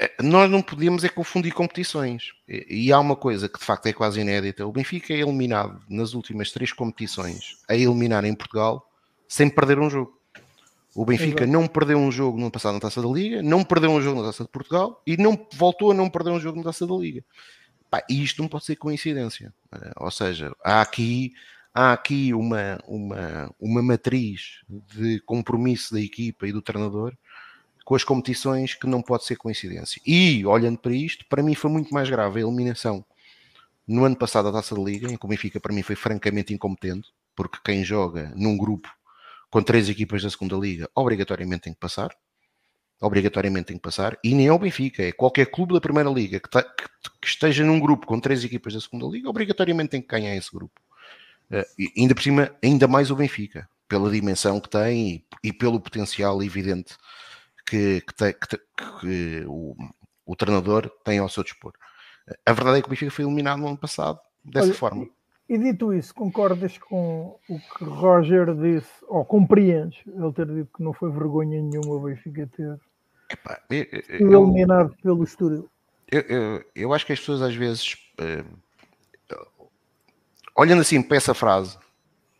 é, 0.00 0.22
nós 0.22 0.48
não 0.48 0.62
podíamos 0.62 1.02
é 1.02 1.08
confundir 1.08 1.52
competições. 1.52 2.32
E 2.46 2.92
há 2.92 3.00
uma 3.00 3.16
coisa 3.16 3.48
que 3.48 3.58
de 3.58 3.64
facto 3.64 3.86
é 3.86 3.92
quase 3.92 4.20
inédita. 4.20 4.64
O 4.64 4.72
Benfica 4.72 5.12
é 5.12 5.18
eliminado 5.18 5.82
nas 5.88 6.14
últimas 6.14 6.52
três 6.52 6.72
competições 6.72 7.56
a 7.68 7.74
eliminar 7.74 8.24
em 8.24 8.34
Portugal 8.34 8.88
sem 9.26 9.50
perder 9.50 9.78
um 9.78 9.90
jogo. 9.90 10.17
O 10.98 11.04
Benfica 11.04 11.44
Exato. 11.44 11.52
não 11.52 11.68
perdeu 11.68 11.96
um 11.96 12.10
jogo 12.10 12.40
no 12.40 12.50
passado 12.50 12.74
na 12.74 12.80
Taça 12.80 13.00
da 13.00 13.06
Liga, 13.06 13.40
não 13.40 13.62
perdeu 13.62 13.88
um 13.92 14.00
jogo 14.00 14.20
na 14.20 14.26
Taça 14.26 14.42
de 14.42 14.50
Portugal 14.50 15.00
e 15.06 15.16
não 15.16 15.46
voltou 15.52 15.92
a 15.92 15.94
não 15.94 16.10
perder 16.10 16.30
um 16.30 16.40
jogo 16.40 16.58
na 16.58 16.64
Taça 16.64 16.84
da 16.88 16.94
Liga. 16.96 17.24
Pá, 17.88 18.02
e 18.10 18.20
isto 18.20 18.42
não 18.42 18.48
pode 18.48 18.64
ser 18.64 18.74
coincidência. 18.74 19.54
Eh, 19.72 19.92
ou 19.98 20.10
seja, 20.10 20.52
há 20.60 20.80
aqui, 20.80 21.34
há 21.72 21.92
aqui 21.92 22.34
uma, 22.34 22.80
uma, 22.84 23.54
uma 23.60 23.80
matriz 23.80 24.64
de 24.68 25.20
compromisso 25.20 25.94
da 25.94 26.00
equipa 26.00 26.48
e 26.48 26.52
do 26.52 26.60
treinador 26.60 27.14
com 27.84 27.94
as 27.94 28.02
competições 28.02 28.74
que 28.74 28.88
não 28.88 29.00
pode 29.00 29.24
ser 29.24 29.36
coincidência. 29.36 30.02
E, 30.04 30.44
olhando 30.44 30.78
para 30.78 30.92
isto, 30.92 31.24
para 31.28 31.44
mim 31.44 31.54
foi 31.54 31.70
muito 31.70 31.94
mais 31.94 32.10
grave 32.10 32.40
a 32.40 32.42
eliminação 32.42 33.04
no 33.86 34.04
ano 34.04 34.16
passado 34.16 34.46
da 34.46 34.58
Taça 34.58 34.74
da 34.74 34.82
Liga, 34.82 35.06
em 35.06 35.16
que 35.16 35.24
o 35.24 35.28
Benfica 35.28 35.60
para 35.60 35.72
mim 35.72 35.82
foi 35.82 35.94
francamente 35.94 36.52
incompetente, 36.52 37.08
porque 37.36 37.58
quem 37.64 37.84
joga 37.84 38.32
num 38.34 38.56
grupo 38.56 38.97
com 39.50 39.62
três 39.62 39.88
equipas 39.88 40.22
da 40.22 40.30
segunda 40.30 40.56
Liga 40.56 40.88
obrigatoriamente 40.94 41.62
tem 41.62 41.72
que 41.72 41.80
passar, 41.80 42.10
obrigatoriamente 43.00 43.66
tem 43.66 43.76
que 43.76 43.82
passar, 43.82 44.18
e 44.22 44.34
nem 44.34 44.48
é 44.48 44.52
o 44.52 44.58
Benfica, 44.58 45.02
é 45.02 45.12
qualquer 45.12 45.46
clube 45.46 45.72
da 45.72 45.80
Primeira 45.80 46.10
Liga 46.10 46.40
que, 46.40 46.50
tá, 46.50 46.62
que, 46.62 46.84
que 47.20 47.26
esteja 47.26 47.64
num 47.64 47.78
grupo 47.78 48.06
com 48.06 48.20
três 48.20 48.44
equipas 48.44 48.74
da 48.74 48.80
Segunda 48.80 49.06
Liga, 49.06 49.28
obrigatoriamente 49.28 49.90
tem 49.90 50.02
que 50.02 50.08
ganhar 50.08 50.34
esse 50.36 50.50
grupo. 50.50 50.80
Uh, 51.50 51.64
e 51.78 51.92
ainda 51.96 52.14
por 52.14 52.22
cima, 52.22 52.54
ainda 52.62 52.86
mais 52.86 53.10
o 53.10 53.16
Benfica, 53.16 53.68
pela 53.88 54.10
dimensão 54.10 54.60
que 54.60 54.68
tem 54.68 55.24
e, 55.42 55.48
e 55.48 55.52
pelo 55.52 55.80
potencial 55.80 56.42
evidente 56.42 56.96
que, 57.64 58.02
que, 58.02 58.32
que, 58.32 58.60
que 59.00 59.44
o, 59.46 59.74
o, 60.26 60.36
treinador 60.36 60.90
tem 61.04 61.18
ao 61.18 61.28
seu 61.28 61.42
dispor. 61.42 61.72
A 62.44 62.52
verdade 62.52 62.78
é 62.78 62.80
que 62.82 62.86
o 62.86 62.90
Benfica 62.90 63.10
foi 63.10 63.24
eliminado 63.24 63.60
no 63.60 63.68
ano 63.68 63.78
passado 63.78 64.20
dessa 64.44 64.66
Olha, 64.66 64.74
forma. 64.74 65.08
E 65.48 65.56
dito 65.56 65.94
isso, 65.94 66.14
concordas 66.14 66.76
com 66.76 67.38
o 67.48 67.58
que 67.58 67.84
Roger 67.84 68.54
disse, 68.54 68.90
ou 69.06 69.24
compreendes 69.24 69.98
ele 70.06 70.32
ter 70.32 70.46
dito 70.46 70.70
que 70.76 70.82
não 70.82 70.92
foi 70.92 71.10
vergonha 71.10 71.62
nenhuma 71.62 71.94
o 71.94 72.00
Benfica 72.00 72.46
ter 72.54 72.78
Epá, 73.30 73.60
eu, 73.70 73.86
eu, 74.08 74.44
eliminado 74.44 74.94
pelo 75.02 75.22
Estoril? 75.22 75.68
Eu, 76.10 76.20
eu, 76.22 76.64
eu, 76.74 76.94
acho 76.94 77.04
que 77.04 77.12
as 77.12 77.18
pessoas 77.18 77.42
às 77.42 77.54
vezes, 77.54 77.94
uh, 78.18 79.38
olhando 80.56 80.80
assim 80.80 81.02
para 81.02 81.18
essa 81.18 81.34
frase, 81.34 81.78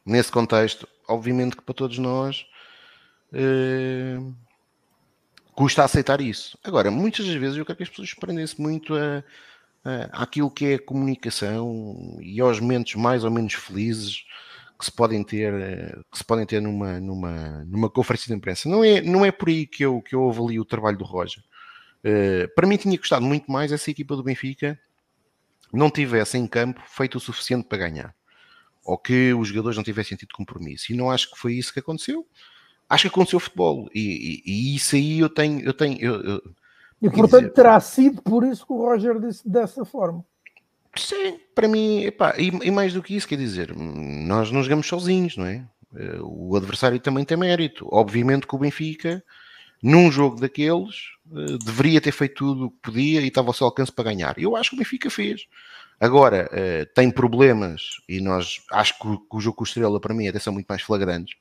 nesse 0.05 0.33
contexto, 0.33 0.89
obviamente 1.07 1.57
que 1.57 1.63
para 1.63 1.75
todos 1.75 1.99
nós 1.99 2.47
uh, 3.35 4.35
custa 5.53 5.85
aceitar 5.85 6.23
isso. 6.23 6.59
Agora, 6.65 6.91
muitas 6.91 7.27
das 7.27 7.35
vezes 7.35 7.59
eu 7.59 7.67
quero 7.67 7.77
que 7.77 7.83
as 7.83 7.91
pessoas 7.91 8.15
prendem-se 8.15 8.59
muito 8.61 8.95
a 8.95 9.23
àquilo 10.13 10.51
que 10.51 10.67
é 10.67 10.75
a 10.75 10.85
comunicação 10.85 12.19
e 12.21 12.41
aos 12.41 12.61
momentos 12.61 12.95
mais 12.95 13.25
ou 13.25 13.31
menos 13.31 13.55
felizes 13.55 14.25
que 14.79 14.85
se 14.85 14.93
podem 14.93 15.25
ter, 15.25 15.53
uh, 15.53 16.05
que 16.11 16.19
se 16.19 16.25
podem 16.25 16.47
ter 16.47 16.63
numa, 16.63 17.01
numa, 17.01 17.65
numa 17.65 17.91
conferência 17.91 18.29
de 18.29 18.35
imprensa. 18.35 18.69
Não 18.69 18.85
é, 18.85 19.01
não 19.01 19.25
é 19.25 19.33
por 19.33 19.49
aí 19.49 19.67
que 19.67 19.85
eu, 19.85 20.01
que 20.01 20.15
eu 20.15 20.31
avalio 20.31 20.63
o 20.63 20.65
trabalho 20.65 20.97
do 20.97 21.05
Roger. 21.05 21.43
Uh, 22.05 22.55
para 22.55 22.67
mim 22.67 22.77
tinha 22.77 22.97
gostado 22.97 23.25
muito 23.25 23.51
mais 23.51 23.73
essa 23.73 23.91
equipa 23.91 24.15
do 24.15 24.23
Benfica 24.23 24.79
não 25.73 25.91
tivesse 25.91 26.39
em 26.39 26.47
campo 26.47 26.81
feito 26.87 27.17
o 27.17 27.21
suficiente 27.21 27.67
para 27.67 27.79
ganhar. 27.79 28.15
Ou 28.85 28.97
que 28.97 29.35
os 29.35 29.49
jogadores 29.49 29.77
não 29.77 29.85
tivessem 29.85 30.17
tido 30.17 30.33
compromisso. 30.33 30.93
E 30.93 30.97
não 30.97 31.11
acho 31.11 31.31
que 31.31 31.39
foi 31.39 31.55
isso 31.55 31.73
que 31.73 31.81
aconteceu. 31.81 32.27
Acho 32.89 33.03
que 33.03 33.09
aconteceu 33.09 33.41
futebol. 33.41 33.89
E, 33.95 34.43
e, 34.47 34.51
e 34.51 34.77
isso 34.77 34.97
aí 34.97 35.19
eu 35.19 35.29
tenho, 35.29 35.61
eu 35.61 35.75
tenho, 35.75 36.01
eu, 36.01 36.23
eu, 36.23 36.43
e 37.01 37.09
portanto 37.09 37.43
dizer, 37.43 37.53
terá 37.53 37.79
sido 37.81 38.23
por 38.23 38.45
isso 38.45 38.67
que 38.67 38.73
o 38.73 38.77
Roger 38.77 39.19
disse 39.21 39.49
dessa 39.49 39.85
forma. 39.85 40.25
Sim, 40.97 41.39
para 41.55 41.69
mim, 41.69 42.03
epá, 42.03 42.35
e, 42.37 42.49
e, 42.49 42.71
mais 42.71 42.93
do 42.93 43.03
que 43.03 43.15
isso, 43.15 43.29
quer 43.29 43.37
dizer, 43.37 43.75
nós 43.77 44.51
não 44.51 44.63
jogamos 44.63 44.87
sozinhos, 44.87 45.37
não 45.37 45.47
é? 45.47 45.65
Eh, 45.95 46.19
o 46.23 46.57
adversário 46.57 46.99
também 46.99 47.25
tem 47.25 47.37
mérito. 47.37 47.87
Obviamente 47.91 48.47
que 48.47 48.55
o 48.55 48.59
Benfica, 48.59 49.23
num 49.83 50.11
jogo 50.11 50.41
daqueles, 50.41 50.97
eh, 51.33 51.57
deveria 51.65 52.01
ter 52.01 52.13
feito 52.13 52.35
tudo 52.37 52.67
o 52.67 52.71
que 52.71 52.79
podia 52.83 53.21
e 53.21 53.29
estava 53.29 53.49
ao 53.49 53.55
seu 53.55 53.67
alcance 53.67 53.93
para 53.93 54.05
ganhar. 54.05 54.39
Eu 54.39 54.57
acho 54.57 54.71
que 54.71 54.77
o 54.77 54.79
Benfica 54.79 55.11
fez. 55.11 55.43
Agora, 56.01 56.49
eh, 56.53 56.85
tem 56.95 57.11
problemas, 57.11 57.83
e 58.09 58.21
nós 58.21 58.61
acho 58.73 58.99
que 58.99 59.07
o, 59.09 59.19
que 59.19 59.37
o 59.37 59.41
jogo 59.41 59.57
com 59.57 59.65
o 59.65 59.67
Estrela, 59.67 60.01
para 60.01 60.15
mim, 60.15 60.29
até 60.29 60.39
são 60.39 60.53
muito 60.53 60.67
mais 60.69 60.83
flagrantes. 60.83 61.37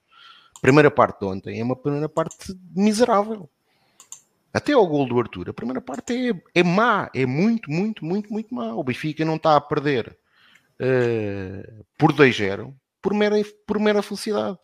A 0.57 0.59
primeira 0.59 0.89
parte 0.91 1.19
de 1.19 1.25
ontem 1.25 1.59
é 1.59 1.63
uma 1.63 1.75
primeira 1.75 2.09
parte 2.09 2.35
miserável 2.75 3.49
até 4.57 4.73
ao 4.73 4.87
gol 4.87 5.07
do 5.07 5.19
Arthur, 5.19 5.49
a 5.49 5.53
primeira 5.53 5.81
parte 5.81 6.31
é, 6.31 6.59
é 6.59 6.63
má, 6.63 7.09
é 7.13 7.25
muito, 7.25 7.69
muito, 7.71 8.03
muito, 8.03 8.31
muito 8.33 8.53
má. 8.53 8.73
O 8.73 8.83
Benfica 8.83 9.23
não 9.23 9.35
está 9.35 9.55
a 9.55 9.61
perder 9.61 10.17
uh, 10.81 11.85
por 11.97 12.11
2-0 12.11 12.73
por 13.01 13.13
mera, 13.13 13.35
por 13.65 13.79
mera 13.79 14.01
felicidade. 14.01 14.57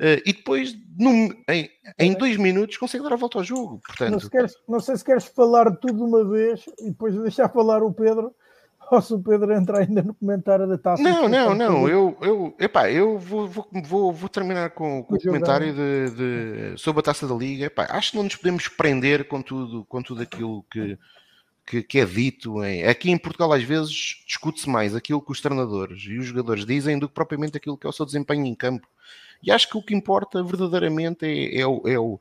Uh, 0.00 0.22
e 0.24 0.32
depois, 0.32 0.76
num, 0.96 1.30
em, 1.48 1.68
em, 1.98 2.14
dois 2.14 2.36
minutos, 2.36 2.76
consegue 2.76 3.02
dar 3.02 3.14
a 3.14 3.16
volta 3.16 3.38
ao 3.38 3.44
jogo. 3.44 3.80
Portanto, 3.84 4.12
não, 4.12 4.20
se 4.20 4.30
queres, 4.30 4.54
não 4.68 4.80
sei 4.80 4.96
se 4.96 5.04
queres 5.04 5.24
falar 5.24 5.74
tudo 5.76 5.96
de 5.96 6.02
uma 6.02 6.24
vez 6.28 6.64
e 6.78 6.90
depois 6.90 7.14
deixar 7.14 7.48
falar 7.48 7.82
o 7.82 7.92
Pedro 7.92 8.34
Posso 8.88 9.16
o 9.16 9.22
Pedro 9.22 9.52
entrar 9.52 9.80
ainda 9.80 10.02
no 10.02 10.14
comentário 10.14 10.66
da 10.66 10.78
taça? 10.78 11.02
Não, 11.02 11.28
não, 11.28 11.54
não. 11.54 11.88
Eu, 11.88 12.16
eu, 12.22 12.56
epá, 12.58 12.90
eu 12.90 13.18
vou, 13.18 13.46
vou, 13.46 13.68
vou, 13.84 14.12
vou 14.12 14.28
terminar 14.28 14.70
com, 14.70 15.02
com 15.02 15.14
o 15.14 15.20
comentário 15.20 15.74
de, 15.74 16.10
de, 16.10 16.78
sobre 16.78 17.00
a 17.00 17.02
taça 17.02 17.26
da 17.26 17.34
Liga. 17.34 17.66
Epá, 17.66 17.86
acho 17.90 18.12
que 18.12 18.16
não 18.16 18.24
nos 18.24 18.36
podemos 18.36 18.66
prender 18.68 19.28
com 19.28 19.42
tudo, 19.42 19.84
com 19.84 20.02
tudo 20.02 20.22
aquilo 20.22 20.64
que, 20.70 20.98
que, 21.66 21.82
que 21.82 21.98
é 22.00 22.04
dito. 22.06 22.64
Em... 22.64 22.84
Aqui 22.84 23.10
em 23.10 23.18
Portugal, 23.18 23.52
às 23.52 23.62
vezes, 23.62 24.22
discute-se 24.26 24.68
mais 24.68 24.94
aquilo 24.94 25.20
que 25.20 25.32
os 25.32 25.40
treinadores 25.40 26.02
e 26.04 26.18
os 26.18 26.26
jogadores 26.26 26.64
dizem 26.64 26.98
do 26.98 27.08
que 27.08 27.14
propriamente 27.14 27.58
aquilo 27.58 27.76
que 27.76 27.86
é 27.86 27.90
o 27.90 27.92
seu 27.92 28.06
desempenho 28.06 28.46
em 28.46 28.54
campo. 28.54 28.86
E 29.42 29.50
acho 29.50 29.68
que 29.68 29.76
o 29.76 29.82
que 29.82 29.94
importa 29.94 30.42
verdadeiramente 30.42 31.24
é, 31.26 31.60
é, 31.60 31.66
o, 31.66 31.82
é 31.86 31.98
o 31.98 32.18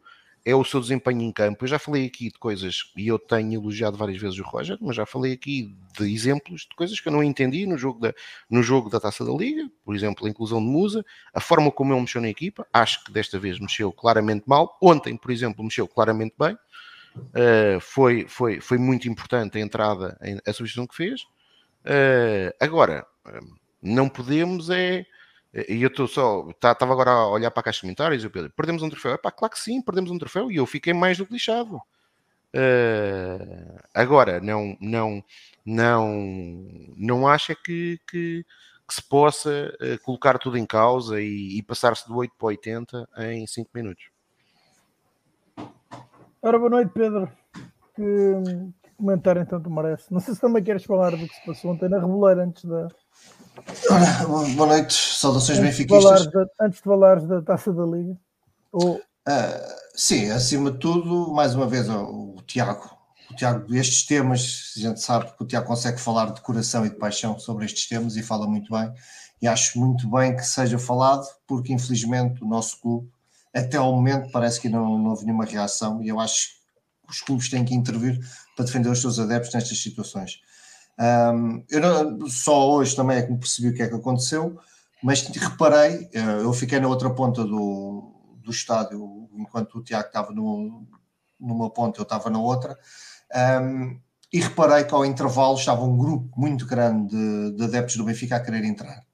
é 0.47 0.55
o 0.55 0.63
seu 0.63 0.79
desempenho 0.79 1.21
em 1.23 1.31
campo. 1.31 1.65
Eu 1.65 1.67
já 1.67 1.77
falei 1.77 2.05
aqui 2.05 2.31
de 2.31 2.39
coisas, 2.39 2.93
e 2.95 3.05
eu 3.05 3.19
tenho 3.19 3.55
elogiado 3.55 3.97
várias 3.97 4.17
vezes 4.17 4.39
o 4.39 4.43
Roger, 4.43 4.77
mas 4.79 4.95
já 4.95 5.05
falei 5.05 5.33
aqui 5.33 5.75
de 5.99 6.13
exemplos 6.13 6.61
de 6.61 6.73
coisas 6.73 6.97
que 7.01 7.09
eu 7.09 7.11
não 7.11 7.21
entendi 7.21 7.65
no 7.65 7.77
jogo 7.77 7.99
da, 7.99 8.13
no 8.49 8.63
jogo 8.63 8.89
da 8.89 8.97
Taça 8.97 9.25
da 9.25 9.33
Liga, 9.33 9.69
por 9.83 9.93
exemplo, 9.93 10.25
a 10.25 10.29
inclusão 10.29 10.61
de 10.61 10.67
Musa, 10.67 11.05
a 11.33 11.41
forma 11.41 11.69
como 11.69 11.91
ele 11.91 11.99
mexeu 11.99 12.21
na 12.21 12.29
equipa, 12.29 12.65
acho 12.71 13.03
que 13.03 13.11
desta 13.11 13.37
vez 13.37 13.59
mexeu 13.59 13.91
claramente 13.91 14.45
mal. 14.47 14.77
Ontem, 14.81 15.17
por 15.17 15.31
exemplo, 15.31 15.61
mexeu 15.61 15.85
claramente 15.85 16.33
bem. 16.39 16.57
Uh, 17.17 17.81
foi, 17.81 18.25
foi, 18.29 18.61
foi 18.61 18.77
muito 18.77 19.09
importante 19.09 19.57
a 19.57 19.61
entrada, 19.61 20.17
a 20.21 20.53
substituição 20.53 20.87
que 20.87 20.95
fez. 20.95 21.23
Uh, 21.83 22.55
agora, 22.57 23.05
não 23.81 24.07
podemos 24.07 24.69
é 24.69 25.05
e 25.67 25.81
eu 25.81 25.87
estou 25.87 26.07
só, 26.07 26.47
estava 26.49 26.75
tá, 26.75 26.85
agora 26.85 27.09
a 27.09 27.27
olhar 27.29 27.49
para 27.49 27.61
a 27.61 27.63
caixa 27.63 27.77
de 27.77 27.81
comentários 27.81 28.23
e 28.23 28.27
o 28.27 28.29
Pedro, 28.29 28.51
perdemos 28.55 28.83
um 28.83 28.89
troféu. 28.89 29.13
É 29.13 29.17
pá, 29.17 29.31
claro 29.31 29.53
que 29.53 29.59
sim, 29.59 29.81
perdemos 29.81 30.11
um 30.11 30.17
troféu 30.17 30.51
e 30.51 30.57
eu 30.57 30.65
fiquei 30.65 30.93
mais 30.93 31.17
do 31.17 31.25
que 31.25 31.33
lixado. 31.33 31.81
Uh, 32.55 33.79
agora, 33.93 34.39
não, 34.39 34.77
não, 34.79 35.23
não, 35.65 36.07
não 36.95 37.27
acha 37.27 37.55
que, 37.55 37.99
que, 38.07 38.45
que 38.87 38.93
se 38.93 39.01
possa 39.01 39.75
uh, 39.81 40.03
colocar 40.03 40.37
tudo 40.37 40.57
em 40.57 40.65
causa 40.65 41.19
e, 41.19 41.57
e 41.57 41.63
passar-se 41.63 42.07
do 42.07 42.15
8 42.15 42.33
para 42.37 42.47
80 42.47 43.09
em 43.17 43.47
5 43.47 43.69
minutos. 43.73 44.09
Ora, 46.41 46.59
boa 46.59 46.69
noite, 46.69 46.91
Pedro. 46.93 47.31
Que, 47.95 48.03
que 48.83 48.91
comentário 48.95 49.41
então 49.41 49.61
tu 49.61 49.71
merece? 49.71 50.13
Não 50.13 50.19
sei 50.19 50.35
se 50.35 50.41
também 50.41 50.63
queres 50.63 50.83
falar 50.83 51.11
do 51.11 51.27
que 51.27 51.33
se 51.33 51.45
passou 51.45 51.71
ontem 51.71 51.89
na 51.89 51.99
Reboleira 51.99 52.43
antes 52.43 52.63
da, 52.63 52.87
Ora, 53.89 54.27
boa 54.55 54.67
noite, 54.67 54.93
saudações 54.93 55.57
antes 55.57 55.69
benfiquistas. 55.69 56.23
De 56.23 56.31
da, 56.31 56.45
antes 56.61 56.77
de 56.77 56.83
falares 56.83 57.27
da 57.27 57.41
taça 57.41 57.73
da 57.73 57.83
Liga. 57.83 58.15
Ou... 58.71 58.95
Uh, 58.95 59.75
sim, 59.95 60.29
acima 60.29 60.71
de 60.71 60.79
tudo, 60.79 61.33
mais 61.33 61.55
uma 61.55 61.67
vez, 61.67 61.89
o, 61.89 62.35
o 62.37 62.41
Tiago. 62.45 62.95
O 63.31 63.35
Tiago, 63.35 63.75
estes 63.75 64.05
temas, 64.05 64.73
a 64.77 64.79
gente 64.79 65.01
sabe 65.01 65.35
que 65.35 65.43
o 65.43 65.45
Tiago 65.45 65.67
consegue 65.67 65.99
falar 65.99 66.31
de 66.31 66.41
coração 66.41 66.85
e 66.85 66.89
de 66.89 66.95
paixão 66.95 67.37
sobre 67.39 67.65
estes 67.65 67.87
temas 67.87 68.15
e 68.15 68.23
fala 68.23 68.47
muito 68.47 68.71
bem. 68.71 68.91
E 69.41 69.47
acho 69.47 69.79
muito 69.79 70.09
bem 70.09 70.35
que 70.35 70.45
seja 70.45 70.79
falado, 70.79 71.27
porque 71.45 71.73
infelizmente 71.73 72.43
o 72.43 72.47
nosso 72.47 72.79
clube, 72.79 73.09
até 73.53 73.77
ao 73.77 73.91
momento, 73.91 74.31
parece 74.31 74.61
que 74.61 74.69
não, 74.69 74.97
não 74.97 75.09
houve 75.09 75.25
nenhuma 75.25 75.45
reação. 75.45 76.01
E 76.01 76.07
eu 76.07 76.19
acho 76.19 76.49
que 76.49 77.11
os 77.11 77.21
clubes 77.21 77.49
têm 77.49 77.65
que 77.65 77.75
intervir 77.75 78.19
para 78.55 78.65
defender 78.65 78.89
os 78.89 79.01
seus 79.01 79.19
adeptos 79.19 79.53
nestas 79.53 79.77
situações. 79.81 80.39
Um, 80.99 81.63
eu 81.69 81.79
não, 81.79 82.27
só 82.27 82.71
hoje 82.71 82.95
também 82.95 83.17
é 83.17 83.21
que 83.21 83.31
me 83.31 83.37
percebi 83.37 83.69
o 83.69 83.73
que 83.73 83.83
é 83.83 83.87
que 83.87 83.95
aconteceu, 83.95 84.57
mas 85.03 85.21
reparei, 85.27 86.09
eh, 86.11 86.41
eu 86.41 86.51
fiquei 86.53 86.79
na 86.79 86.87
outra 86.87 87.09
ponta 87.09 87.43
do, 87.43 88.11
do 88.43 88.49
estádio, 88.49 89.29
enquanto 89.33 89.77
o 89.77 89.83
Tiago 89.83 90.07
estava 90.07 90.31
no, 90.33 90.87
numa 91.39 91.69
ponta, 91.69 91.99
eu 91.99 92.03
estava 92.03 92.29
na 92.29 92.39
outra, 92.39 92.77
um, 93.61 93.99
e 94.33 94.39
reparei 94.39 94.83
que 94.83 94.93
ao 94.93 95.05
intervalo 95.05 95.55
estava 95.55 95.83
um 95.83 95.97
grupo 95.97 96.29
muito 96.39 96.65
grande 96.65 97.15
de, 97.15 97.57
de 97.57 97.63
adeptos 97.63 97.95
do 97.95 98.03
Benfica 98.03 98.35
a 98.35 98.39
querer 98.39 98.63
entrar. 98.65 99.05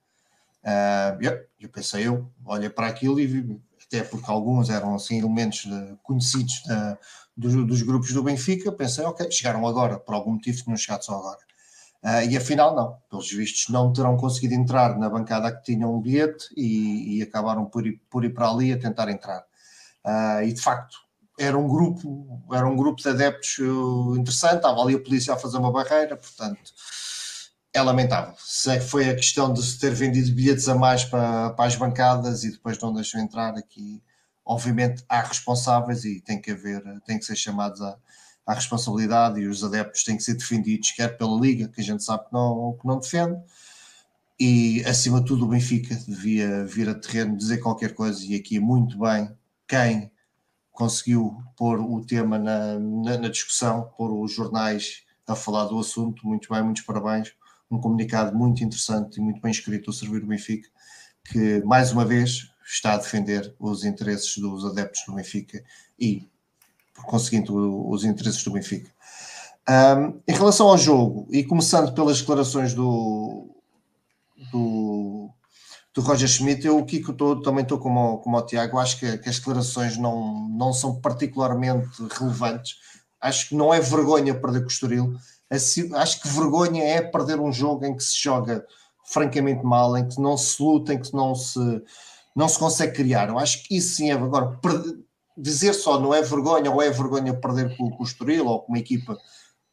Uh, 0.63 1.21
eu, 1.21 1.45
eu, 1.59 1.69
pensei, 1.69 2.07
eu 2.07 2.31
olhei 2.45 2.69
para 2.69 2.87
aquilo 2.87 3.19
e 3.19 3.27
vi, 3.27 3.61
até 3.85 4.03
porque 4.03 4.31
alguns 4.31 4.69
eram 4.69 4.95
assim 4.95 5.19
elementos 5.19 5.65
de, 5.65 5.97
conhecidos 6.01 6.63
de, 6.63 6.97
dos, 7.35 7.53
dos, 7.67 7.81
grupos 7.81 8.13
do 8.13 8.23
Benfica, 8.23 8.71
pensei, 8.71 9.03
ok, 9.03 9.29
chegaram 9.29 9.67
agora, 9.67 9.99
por 9.99 10.15
algum 10.15 10.31
motivo 10.31 10.63
tinham 10.63 10.77
chegado 10.77 11.03
só 11.03 11.19
agora. 11.19 11.39
Uh, 12.03 12.29
e 12.29 12.35
afinal, 12.35 12.75
não. 12.75 12.97
Pelos 13.09 13.31
vistos, 13.31 13.69
não 13.69 13.93
terão 13.93 14.17
conseguido 14.17 14.53
entrar 14.53 14.97
na 14.99 15.09
bancada 15.09 15.55
que 15.55 15.63
tinham 15.63 15.95
um 15.95 16.01
bilhete 16.01 16.47
e, 16.55 17.17
e 17.17 17.21
acabaram 17.21 17.65
por 17.65 17.87
ir, 17.87 18.01
por 18.09 18.25
ir 18.25 18.33
para 18.33 18.49
ali 18.49 18.73
a 18.73 18.77
tentar 18.77 19.09
entrar. 19.09 19.39
Uh, 20.05 20.43
e 20.43 20.51
de 20.51 20.61
facto, 20.61 20.97
era 21.39 21.57
um 21.57 21.67
grupo, 21.67 22.43
era 22.51 22.67
um 22.67 22.75
grupo 22.75 23.01
de 23.01 23.07
adeptos 23.07 23.57
uh, 23.59 24.17
interessante. 24.17 24.57
Estava 24.57 24.81
ali 24.81 24.95
a 24.95 24.99
polícia 24.99 25.33
a 25.33 25.37
fazer 25.37 25.57
uma 25.57 25.71
barreira, 25.71 26.17
portanto, 26.17 26.59
é 27.73 27.81
lamentável. 27.81 28.35
Se 28.37 28.81
foi 28.81 29.09
a 29.09 29.15
questão 29.15 29.53
de 29.53 29.63
se 29.63 29.79
ter 29.79 29.93
vendido 29.93 30.31
bilhetes 30.33 30.67
a 30.67 30.75
mais 30.75 31.05
para, 31.05 31.51
para 31.51 31.65
as 31.65 31.75
bancadas 31.75 32.43
e 32.43 32.51
depois 32.51 32.77
não 32.79 32.93
deixou 32.93 33.19
entrar 33.21 33.57
aqui, 33.57 34.03
obviamente 34.45 35.03
há 35.07 35.21
responsáveis 35.21 36.03
e 36.03 36.19
tem 36.19 36.39
que 36.39 36.51
haver, 36.51 36.83
tem 37.05 37.17
que 37.17 37.25
ser 37.25 37.35
chamados 37.35 37.81
à, 37.81 37.97
à 38.45 38.53
responsabilidade 38.53 39.39
e 39.39 39.47
os 39.47 39.63
adeptos 39.63 40.03
têm 40.03 40.17
que 40.17 40.23
ser 40.23 40.35
defendidos, 40.35 40.91
quer 40.91 41.17
pela 41.17 41.39
Liga, 41.39 41.67
que 41.67 41.81
a 41.81 41.83
gente 41.83 42.03
sabe 42.03 42.25
que 42.25 42.33
não, 42.33 42.77
que 42.79 42.87
não 42.87 42.99
defende, 42.99 43.39
e 44.39 44.83
acima 44.85 45.21
de 45.21 45.27
tudo 45.27 45.45
o 45.45 45.49
Benfica 45.49 45.95
devia 46.07 46.65
vir 46.65 46.89
a 46.89 46.95
terreno 46.95 47.37
dizer 47.37 47.59
qualquer 47.59 47.93
coisa, 47.93 48.25
e 48.25 48.35
aqui 48.35 48.59
muito 48.59 48.99
bem 48.99 49.31
quem 49.67 50.11
conseguiu 50.71 51.37
pôr 51.55 51.79
o 51.79 52.03
tema 52.05 52.37
na, 52.37 52.79
na, 52.79 53.17
na 53.17 53.29
discussão, 53.29 53.91
pôr 53.95 54.11
os 54.11 54.33
jornais 54.33 55.03
a 55.27 55.35
falar 55.35 55.65
do 55.65 55.79
assunto, 55.79 56.27
muito 56.27 56.49
bem, 56.51 56.63
muitos 56.63 56.83
parabéns, 56.83 57.33
um 57.69 57.79
comunicado 57.79 58.35
muito 58.35 58.63
interessante 58.63 59.17
e 59.17 59.21
muito 59.21 59.39
bem 59.41 59.51
escrito 59.51 59.89
a 59.89 59.93
servir 59.93 60.23
o 60.23 60.27
Benfica, 60.27 60.67
que 61.25 61.63
mais 61.63 61.91
uma 61.91 62.03
vez 62.03 62.51
está 62.65 62.93
a 62.93 62.97
defender 62.97 63.55
os 63.59 63.85
interesses 63.85 64.37
dos 64.37 64.65
adeptos 64.65 65.03
do 65.05 65.13
Benfica 65.13 65.63
e, 65.99 66.27
por 66.93 67.05
conseguinte, 67.05 67.51
os 67.51 68.03
interesses 68.03 68.43
do 68.43 68.51
Benfica. 68.51 68.89
Um, 69.67 70.19
em 70.27 70.33
relação 70.33 70.67
ao 70.67 70.77
jogo, 70.77 71.27
e 71.31 71.43
começando 71.43 71.93
pelas 71.93 72.19
declarações 72.19 72.73
do, 72.73 73.49
do, 74.51 75.29
do 75.93 76.01
Roger 76.01 76.27
Schmidt, 76.27 76.67
eu, 76.67 76.85
tô, 77.17 77.41
também 77.41 77.63
estou 77.63 77.79
como, 77.79 78.17
como 78.17 78.37
o 78.37 78.41
Tiago, 78.41 78.77
acho 78.77 78.99
que, 78.99 79.17
que, 79.17 79.29
as 79.29 79.39
declarações 79.39 79.97
não, 79.97 80.47
não 80.49 80.73
são 80.73 80.99
particularmente 80.99 81.89
relevantes. 82.19 82.75
Acho 83.21 83.49
que 83.49 83.55
não 83.55 83.73
é 83.73 83.79
vergonha 83.79 84.33
perder 84.33 84.59
com 84.59 84.65
o 84.65 84.71
Estoril, 84.71 85.15
acho 85.95 86.21
que 86.21 86.27
vergonha 86.27 86.83
é 86.83 87.01
perder 87.01 87.39
um 87.39 87.51
jogo 87.51 87.85
em 87.85 87.95
que 87.95 88.03
se 88.03 88.21
joga 88.21 88.65
francamente 89.05 89.63
mal, 89.63 89.95
em 89.97 90.07
que 90.07 90.19
não 90.19 90.37
se 90.37 90.61
luta, 90.61 90.93
em 90.93 90.99
que 90.99 91.13
não 91.13 91.35
se, 91.35 91.81
não 92.35 92.49
se 92.49 92.57
consegue 92.57 92.93
criar. 92.93 93.29
Eu 93.29 93.37
acho 93.37 93.63
que 93.63 93.77
isso 93.77 93.95
sim 93.95 94.09
é. 94.09 94.13
Agora, 94.13 94.59
dizer 95.37 95.73
só 95.73 95.99
não 95.99 96.13
é 96.13 96.21
vergonha 96.21 96.71
ou 96.71 96.81
é 96.81 96.89
vergonha 96.89 97.33
perder 97.33 97.75
com, 97.75 97.89
com 97.89 98.03
o 98.03 98.05
Estoril 98.05 98.45
ou 98.45 98.61
com 98.61 98.73
uma 98.73 98.79
equipa 98.79 99.17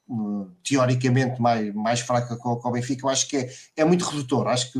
uh, 0.08 0.50
teoricamente 0.64 1.40
mais, 1.40 1.74
mais 1.74 2.00
fraca 2.00 2.36
com, 2.36 2.56
com 2.56 2.68
o 2.68 2.72
Benfica, 2.72 3.04
eu 3.04 3.10
acho 3.10 3.28
que 3.28 3.36
é, 3.36 3.50
é 3.76 3.84
muito 3.84 4.04
redutor. 4.04 4.46
Acho 4.48 4.72
que 4.72 4.78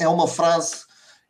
é 0.00 0.08
uma 0.08 0.28
frase 0.28 0.84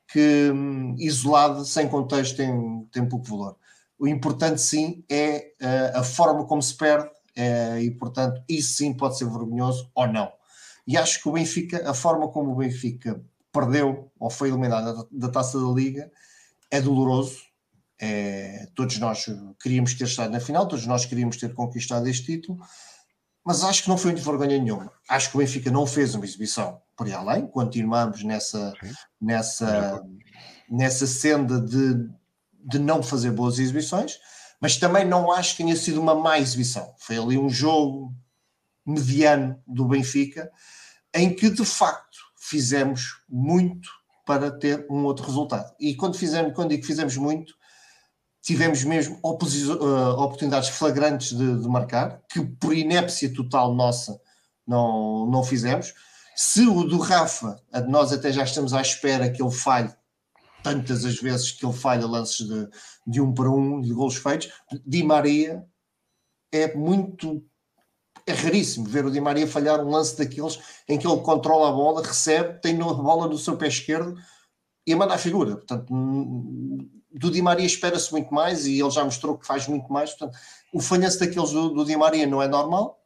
que, 0.09 0.51
um, 0.53 0.95
isolada, 0.99 1.65
sem 1.65 1.89
contexto, 1.89 2.37
tem, 2.37 2.89
tem 2.93 3.09
pouco 3.09 3.27
valor. 3.27 3.57
O 3.99 4.07
importante, 4.07 4.61
sim, 4.61 5.05
é 5.09 5.53
uh, 5.63 5.99
a 6.01 6.03
forma 6.03 6.45
como 6.45 6.63
se 6.63 6.77
perde 6.77 7.11
e, 7.81 7.91
portanto, 7.93 8.43
isso 8.47 8.75
sim 8.75 8.93
pode 8.93 9.17
ser 9.17 9.25
vergonhoso 9.25 9.91
ou 9.95 10.07
não. 10.07 10.31
E 10.87 10.99
acho 10.99 11.23
que 11.23 11.29
o 11.31 11.33
Benfica, 11.33 11.89
a 11.89 11.95
forma 11.95 12.29
como 12.29 12.53
o 12.53 12.57
Benfica 12.57 13.25
perdeu 13.53 14.11
ou 14.19 14.31
foi 14.31 14.49
eliminado 14.49 14.97
da, 14.97 15.29
da 15.29 15.33
taça 15.33 15.59
da 15.61 15.73
Liga 15.73 16.11
é 16.71 16.81
doloroso. 16.81 17.52
É, 18.05 18.67
todos 18.75 18.99
nós 18.99 19.27
queríamos 19.63 19.95
ter 19.95 20.05
estado 20.05 20.33
na 20.33 20.41
final, 20.41 20.67
todos 20.67 20.87
nós 20.87 21.05
queríamos 21.05 21.37
ter 21.37 21.55
conquistado 21.55 22.09
este 22.09 22.27
título, 22.27 22.59
mas 23.45 23.63
acho 23.63 23.85
que 23.85 23.89
não 23.89 23.97
foi 23.97 24.13
de 24.13 24.21
vergonha 24.21 24.59
nenhuma. 24.59 24.91
Acho 25.09 25.31
que 25.31 25.37
o 25.37 25.39
Benfica 25.39 25.71
não 25.71 25.87
fez 25.87 26.15
uma 26.15 26.25
exibição 26.25 26.81
por 26.97 27.07
aí 27.07 27.13
além, 27.13 27.47
continuamos 27.47 28.25
nessa, 28.25 28.73
nessa, 29.21 30.03
nessa 30.69 31.07
senda 31.07 31.61
de, 31.61 32.09
de 32.65 32.79
não 32.79 33.03
fazer 33.03 33.31
boas 33.31 33.59
exibições 33.59 34.19
mas 34.63 34.77
também 34.77 35.05
não 35.05 35.33
acho 35.33 35.57
que 35.57 35.65
tenha 35.65 35.75
sido 35.75 36.01
uma 36.01 36.15
má 36.15 36.39
exibição. 36.39 36.95
Foi 36.97 37.19
ali 37.19 37.37
um 37.37 37.51
jogo 37.51 38.15
mediano 38.87 39.61
do 39.67 39.85
Benfica, 39.85 40.49
em 41.13 41.35
que 41.35 41.51
de 41.51 41.65
facto 41.65 42.19
fizemos 42.39 43.25
muito 43.29 43.91
para 44.25 44.53
ter 44.53 44.87
um 44.89 45.03
outro 45.05 45.27
resultado. 45.27 45.75
E 45.81 45.97
quando, 45.97 46.17
fizemos, 46.17 46.55
quando 46.55 46.71
digo 46.71 46.83
que 46.83 46.87
fizemos 46.87 47.17
muito, 47.17 47.53
tivemos 48.43 48.83
mesmo 48.83 49.19
uh, 49.23 50.21
oportunidades 50.21 50.69
flagrantes 50.69 51.37
de, 51.37 51.61
de, 51.61 51.69
marcar, 51.69 52.21
que 52.29 52.45
por 52.45 52.75
inépcia 52.75 53.33
total 53.33 53.75
nossa 53.75 54.21
não, 54.67 55.27
não 55.27 55.45
fizemos. 55.45 55.95
Se 56.35 56.67
o 56.67 56.83
do 56.83 56.99
Rafa, 56.99 57.61
nós 57.89 58.13
até 58.13 58.33
já 58.33 58.43
estamos 58.43 58.75
à 58.75 58.81
espera 58.81 59.31
que 59.31 59.41
ele 59.41 59.53
falhe 59.53 59.95
tantas 60.63 61.05
as 61.05 61.21
vezes 61.21 61.53
que 61.53 61.65
ele 61.65 61.75
falha 61.75 62.07
lances 62.07 62.47
de, 62.47 62.69
de 63.07 63.21
um 63.21 63.33
para 63.33 63.51
um, 63.51 63.81
de 63.81 63.93
gols 63.93 64.17
feitos. 64.17 64.51
Di 64.87 65.03
Maria 65.03 65.65
é 66.51 66.75
muito. 66.75 67.45
É 68.25 68.33
raríssimo 68.33 68.87
ver 68.87 69.05
o 69.05 69.11
Di 69.11 69.21
Maria 69.21 69.49
falhar 69.49 69.81
um 69.81 69.91
lance 69.91 70.17
daqueles 70.17 70.61
em 70.89 70.97
que 70.97 71.07
ele 71.07 71.21
controla 71.23 71.69
a 71.69 71.73
bola, 71.73 72.07
recebe, 72.07 72.61
tem 72.61 72.81
a 72.81 72.85
bola 72.85 73.27
no 73.27 73.37
seu 73.37 73.57
pé 73.57 73.67
esquerdo 73.67 74.17
e 74.87 74.95
manda 74.95 75.15
a 75.15 75.19
figura. 75.19 75.57
Portanto, 75.57 75.93
do 77.15 77.31
Di 77.31 77.43
Maria 77.43 77.67
espera-se 77.67 78.11
muito 78.13 78.33
mais 78.33 78.67
e 78.67 78.81
ele 78.81 78.91
já 78.91 79.05
mostrou 79.05 79.37
que 79.37 79.47
faz 79.47 79.67
muito 79.67 79.93
mais. 79.93 80.11
Portanto, 80.11 80.39
o 80.73 80.81
falhanço 80.81 81.21
daqueles 81.21 81.51
do, 81.51 81.71
do 81.71 81.85
Di 81.85 81.97
Maria 81.97 82.27
não 82.27 82.43
é 82.43 82.49
normal. 82.49 83.01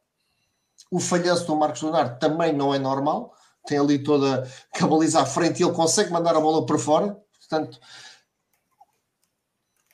O 0.91 0.99
falhanço 0.99 1.45
do 1.45 1.55
Marcos 1.55 1.81
Leonardo 1.81 2.17
também 2.19 2.53
não 2.53 2.73
é 2.73 2.79
normal. 2.79 3.33
Tem 3.65 3.77
ali 3.77 4.01
toda 4.01 4.49
a 4.79 4.87
baliza 4.87 5.21
à 5.21 5.25
frente 5.25 5.59
e 5.59 5.65
ele 5.65 5.73
consegue 5.73 6.11
mandar 6.11 6.35
a 6.35 6.39
bola 6.39 6.65
para 6.65 6.79
fora. 6.79 7.21
Portanto, 7.39 7.79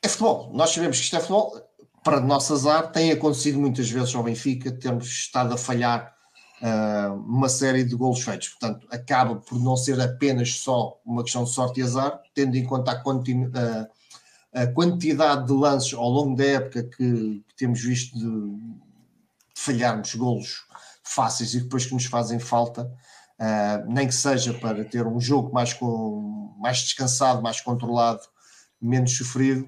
é 0.02 0.08
futebol. 0.08 0.52
Nós 0.54 0.69
sabemos 0.69 0.97
que 0.97 1.04
isto 1.04 1.15
é 1.15 1.19
futebol. 1.19 1.60
Para 2.04 2.19
nosso 2.19 2.54
azar, 2.54 2.91
tem 2.91 3.12
acontecido 3.12 3.58
muitas 3.58 3.89
vezes 3.89 4.13
ao 4.13 4.23
Benfica, 4.23 4.71
temos 4.71 5.08
estado 5.08 5.54
a 5.54 5.58
falhar 5.58 6.13
uh, 6.62 7.13
uma 7.13 7.47
série 7.47 7.84
de 7.84 7.95
golos 7.95 8.21
feitos. 8.21 8.49
Portanto, 8.49 8.86
acaba 8.91 9.38
por 9.38 9.58
não 9.58 9.78
ser 9.78 9.99
apenas 10.02 10.56
só 10.56 10.99
uma 11.06 11.23
questão 11.23 11.45
de 11.45 11.52
sorte 11.52 11.80
e 11.80 11.84
azar, 11.84 12.21
tendo 12.34 12.56
em 12.56 12.65
conta 12.65 12.91
a, 12.91 13.02
continu, 13.02 13.47
uh, 13.47 13.88
a 14.53 14.67
quantidade 14.67 15.47
de 15.47 15.53
lances 15.53 15.93
ao 15.93 16.09
longo 16.09 16.35
da 16.35 16.45
época 16.45 16.83
que, 16.83 17.43
que 17.47 17.55
temos 17.57 17.81
visto 17.81 18.17
de, 18.17 18.25
de 18.25 19.61
falharmos 19.61 20.13
golos 20.15 20.65
fáceis 21.03 21.53
e 21.53 21.61
depois 21.61 21.85
que 21.85 21.93
nos 21.93 22.05
fazem 22.05 22.39
falta. 22.39 22.89
Uh, 23.39 23.91
nem 23.91 24.07
que 24.07 24.13
seja 24.13 24.53
para 24.53 24.85
ter 24.85 25.05
um 25.05 25.19
jogo 25.19 25.51
mais, 25.51 25.73
com, 25.73 26.55
mais 26.59 26.77
descansado, 26.79 27.41
mais 27.41 27.59
controlado, 27.59 28.21
menos 28.79 29.17
sofrido, 29.17 29.67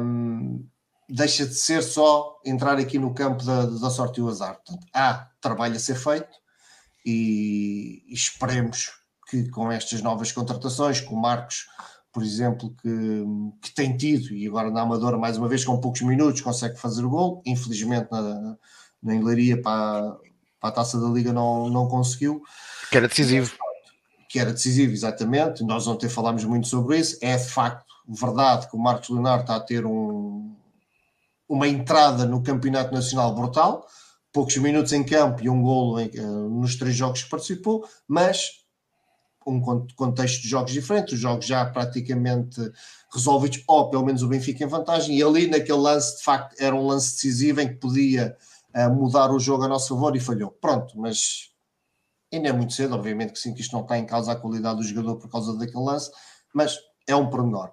um, 0.00 0.66
deixa 1.08 1.46
de 1.46 1.54
ser 1.54 1.82
só 1.82 2.40
entrar 2.44 2.78
aqui 2.78 2.98
no 2.98 3.12
campo 3.12 3.44
da, 3.44 3.66
da 3.66 3.90
sorte 3.90 4.18
e 4.18 4.22
o 4.22 4.28
azar. 4.28 4.54
Portanto, 4.54 4.86
há 4.92 5.28
trabalho 5.40 5.76
a 5.76 5.78
ser 5.78 5.96
feito 5.96 6.34
e, 7.04 8.02
e 8.08 8.14
esperemos 8.14 8.90
que 9.28 9.48
com 9.50 9.70
estas 9.70 10.02
novas 10.02 10.32
contratações, 10.32 11.00
com 11.00 11.14
o 11.14 11.20
Marcos, 11.20 11.66
por 12.12 12.22
exemplo, 12.22 12.74
que, 12.82 13.24
que 13.62 13.74
tem 13.74 13.96
tido, 13.96 14.34
e 14.34 14.46
agora 14.46 14.70
na 14.70 14.82
Amadora, 14.82 15.16
mais 15.16 15.38
uma 15.38 15.48
vez, 15.48 15.64
com 15.64 15.80
poucos 15.80 16.02
minutos, 16.02 16.42
consegue 16.42 16.78
fazer 16.78 17.04
o 17.04 17.10
gol. 17.10 17.42
Infelizmente, 17.46 18.08
na, 18.10 18.56
na 19.02 19.14
Enlaria, 19.14 19.60
para, 19.60 20.16
para 20.60 20.68
a 20.68 20.72
taça 20.72 21.00
da 21.00 21.08
Liga 21.08 21.32
não, 21.32 21.70
não 21.70 21.88
conseguiu. 21.88 22.42
Que 22.90 22.98
era 22.98 23.08
decisivo. 23.08 23.52
Que 24.28 24.38
era 24.38 24.52
decisivo, 24.52 24.92
exatamente. 24.92 25.64
Nós 25.64 25.86
ontem 25.86 26.08
falámos 26.08 26.44
muito 26.44 26.68
sobre 26.68 26.98
isso. 26.98 27.16
É 27.22 27.36
de 27.36 27.48
facto 27.48 27.92
verdade 28.06 28.68
que 28.68 28.76
o 28.76 28.78
Marcos 28.78 29.08
Leonardo 29.08 29.42
está 29.42 29.56
a 29.56 29.60
ter 29.60 29.86
um, 29.86 30.54
uma 31.48 31.68
entrada 31.68 32.26
no 32.26 32.42
Campeonato 32.42 32.92
Nacional 32.92 33.34
brutal, 33.34 33.86
poucos 34.32 34.56
minutos 34.56 34.92
em 34.92 35.04
campo 35.04 35.42
e 35.42 35.48
um 35.48 35.62
golo 35.62 36.00
em, 36.00 36.08
uh, 36.18 36.48
nos 36.48 36.76
três 36.76 36.94
jogos 36.94 37.22
que 37.22 37.30
participou, 37.30 37.86
mas 38.06 38.61
um 39.46 39.60
contexto 39.94 40.42
de 40.42 40.48
jogos 40.48 40.72
diferente, 40.72 41.14
os 41.14 41.20
jogos 41.20 41.46
já 41.46 41.64
praticamente 41.66 42.60
resolvidos, 43.12 43.62
ou 43.66 43.90
pelo 43.90 44.04
menos 44.04 44.22
o 44.22 44.28
Benfica 44.28 44.64
em 44.64 44.68
vantagem, 44.68 45.16
e 45.16 45.22
ali 45.22 45.46
naquele 45.46 45.78
lance, 45.78 46.18
de 46.18 46.22
facto, 46.22 46.56
era 46.58 46.74
um 46.74 46.86
lance 46.86 47.12
decisivo 47.14 47.60
em 47.60 47.68
que 47.68 47.74
podia 47.74 48.36
a 48.72 48.88
mudar 48.88 49.30
o 49.30 49.38
jogo 49.38 49.64
a 49.64 49.68
nosso 49.68 49.88
favor 49.88 50.16
e 50.16 50.20
falhou. 50.20 50.50
Pronto, 50.50 50.98
mas 50.98 51.50
ainda 52.32 52.48
é 52.48 52.52
muito 52.52 52.72
cedo, 52.72 52.94
obviamente 52.94 53.32
que 53.32 53.38
sim, 53.38 53.52
que 53.52 53.60
isto 53.60 53.72
não 53.72 53.82
está 53.82 53.98
em 53.98 54.06
causa 54.06 54.32
a 54.32 54.36
qualidade 54.36 54.78
do 54.78 54.82
jogador 54.82 55.16
por 55.16 55.30
causa 55.30 55.56
daquele 55.56 55.84
lance, 55.84 56.10
mas 56.54 56.78
é 57.06 57.14
um 57.14 57.28
pormenor. 57.28 57.72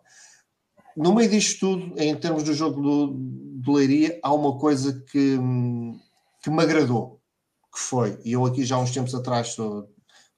No 0.98 1.14
meio 1.14 1.30
disto 1.30 1.60
tudo, 1.60 2.02
em 2.02 2.14
termos 2.16 2.44
do 2.44 2.54
jogo 2.54 2.82
do, 2.82 3.14
do 3.62 3.72
Leiria, 3.72 4.20
há 4.22 4.34
uma 4.34 4.58
coisa 4.58 5.02
que, 5.10 5.40
que 6.44 6.50
me 6.50 6.62
agradou, 6.62 7.22
que 7.72 7.80
foi, 7.80 8.20
e 8.26 8.34
eu 8.34 8.46
aqui 8.46 8.66
já 8.66 8.76
há 8.76 8.80
uns 8.80 8.92
tempos 8.92 9.16
atrás, 9.16 9.56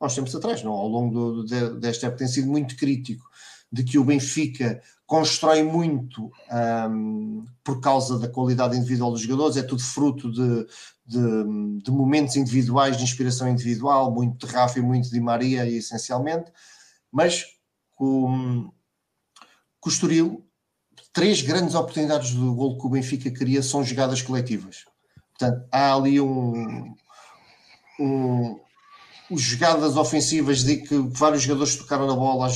há 0.02 0.08
uns 0.08 0.16
tempos 0.16 0.36
atrás, 0.36 0.64
não, 0.64 0.72
ao 0.72 0.88
longo 0.88 1.14
do, 1.14 1.46
de, 1.46 1.80
desta 1.80 2.08
época, 2.08 2.20
tem 2.20 2.28
sido 2.28 2.48
muito 2.48 2.76
crítico 2.76 3.30
de 3.72 3.84
que 3.84 3.98
o 3.98 4.04
Benfica 4.04 4.82
constrói 5.06 5.64
muito 5.64 6.32
um, 6.90 7.46
por 7.64 7.80
causa 7.80 8.18
da 8.18 8.28
qualidade 8.28 8.76
individual 8.76 9.12
dos 9.12 9.22
jogadores, 9.22 9.58
é 9.58 9.64
tudo 9.64 9.82
fruto 9.82 10.32
de, 10.32 10.66
de, 11.06 11.84
de, 11.84 11.92
momentos 11.92 12.36
individuais, 12.36 12.98
de 12.98 13.04
inspiração 13.04 13.48
individual, 13.48 14.12
muito 14.12 14.46
de 14.46 14.52
Rafa 14.52 14.80
e 14.80 14.82
muito 14.82 15.10
de 15.10 15.20
Maria, 15.20 15.70
essencialmente, 15.70 16.52
mas 17.12 17.46
com, 17.96 18.72
com 19.80 19.90
o 19.90 19.92
Estoril, 19.92 20.46
três 21.14 21.42
grandes 21.42 21.76
oportunidades 21.76 22.34
do 22.34 22.54
gol 22.54 22.78
que 22.78 22.88
o 22.88 22.90
Benfica 22.90 23.30
queria 23.30 23.62
são 23.62 23.84
jogadas 23.84 24.22
coletivas. 24.22 24.86
Portanto, 25.38 25.68
há 25.72 25.94
ali 25.94 26.20
um, 26.20 26.94
um 28.00 28.60
jogadas 29.38 29.96
ofensivas 29.96 30.64
de 30.64 30.78
que 30.78 30.98
vários 30.98 31.44
jogadores 31.44 31.76
tocaram 31.76 32.08
na 32.08 32.16
bola 32.16 32.48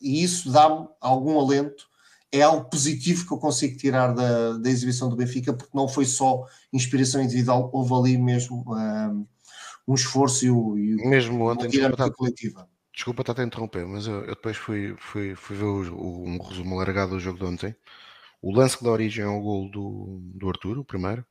e 0.00 0.22
isso 0.22 0.50
dá-me 0.50 0.88
algum 1.00 1.38
alento. 1.38 1.90
É 2.30 2.42
algo 2.42 2.68
positivo 2.68 3.26
que 3.26 3.32
eu 3.32 3.38
consigo 3.38 3.76
tirar 3.76 4.14
da, 4.14 4.56
da 4.56 4.70
exibição 4.70 5.08
do 5.08 5.16
Benfica, 5.16 5.52
porque 5.52 5.76
não 5.76 5.86
foi 5.86 6.06
só 6.06 6.46
inspiração 6.72 7.22
individual, 7.22 7.70
houve 7.72 7.92
ali 7.92 8.18
mesmo 8.18 8.64
um, 8.66 9.26
um 9.86 9.94
esforço 9.94 10.46
e, 10.46 10.50
o, 10.50 10.78
e 10.78 10.96
mesmo 11.08 11.50
ontem, 11.50 11.68
desculpa, 11.68 12.10
coletiva. 12.10 12.68
Desculpa 12.94 13.22
estar 13.22 13.40
a 13.40 13.44
interromper, 13.44 13.86
mas 13.86 14.06
eu, 14.06 14.20
eu, 14.20 14.34
depois 14.34 14.56
fui, 14.56 14.94
fui, 14.98 15.34
fui 15.34 15.56
ver 15.56 15.64
o, 15.64 15.94
o, 15.94 16.24
um 16.26 16.38
resumo 16.38 16.76
largado 16.76 17.12
do 17.12 17.20
jogo 17.20 17.38
de 17.38 17.44
ontem. 17.44 17.76
O 18.40 18.50
lance 18.50 18.78
que 18.78 18.84
dá 18.84 18.90
origem 18.90 19.24
ao 19.24 19.40
gol 19.40 19.70
do, 19.70 20.18
do 20.34 20.48
Arthur, 20.48 20.78
o 20.78 20.84
primeiro, 20.84 21.24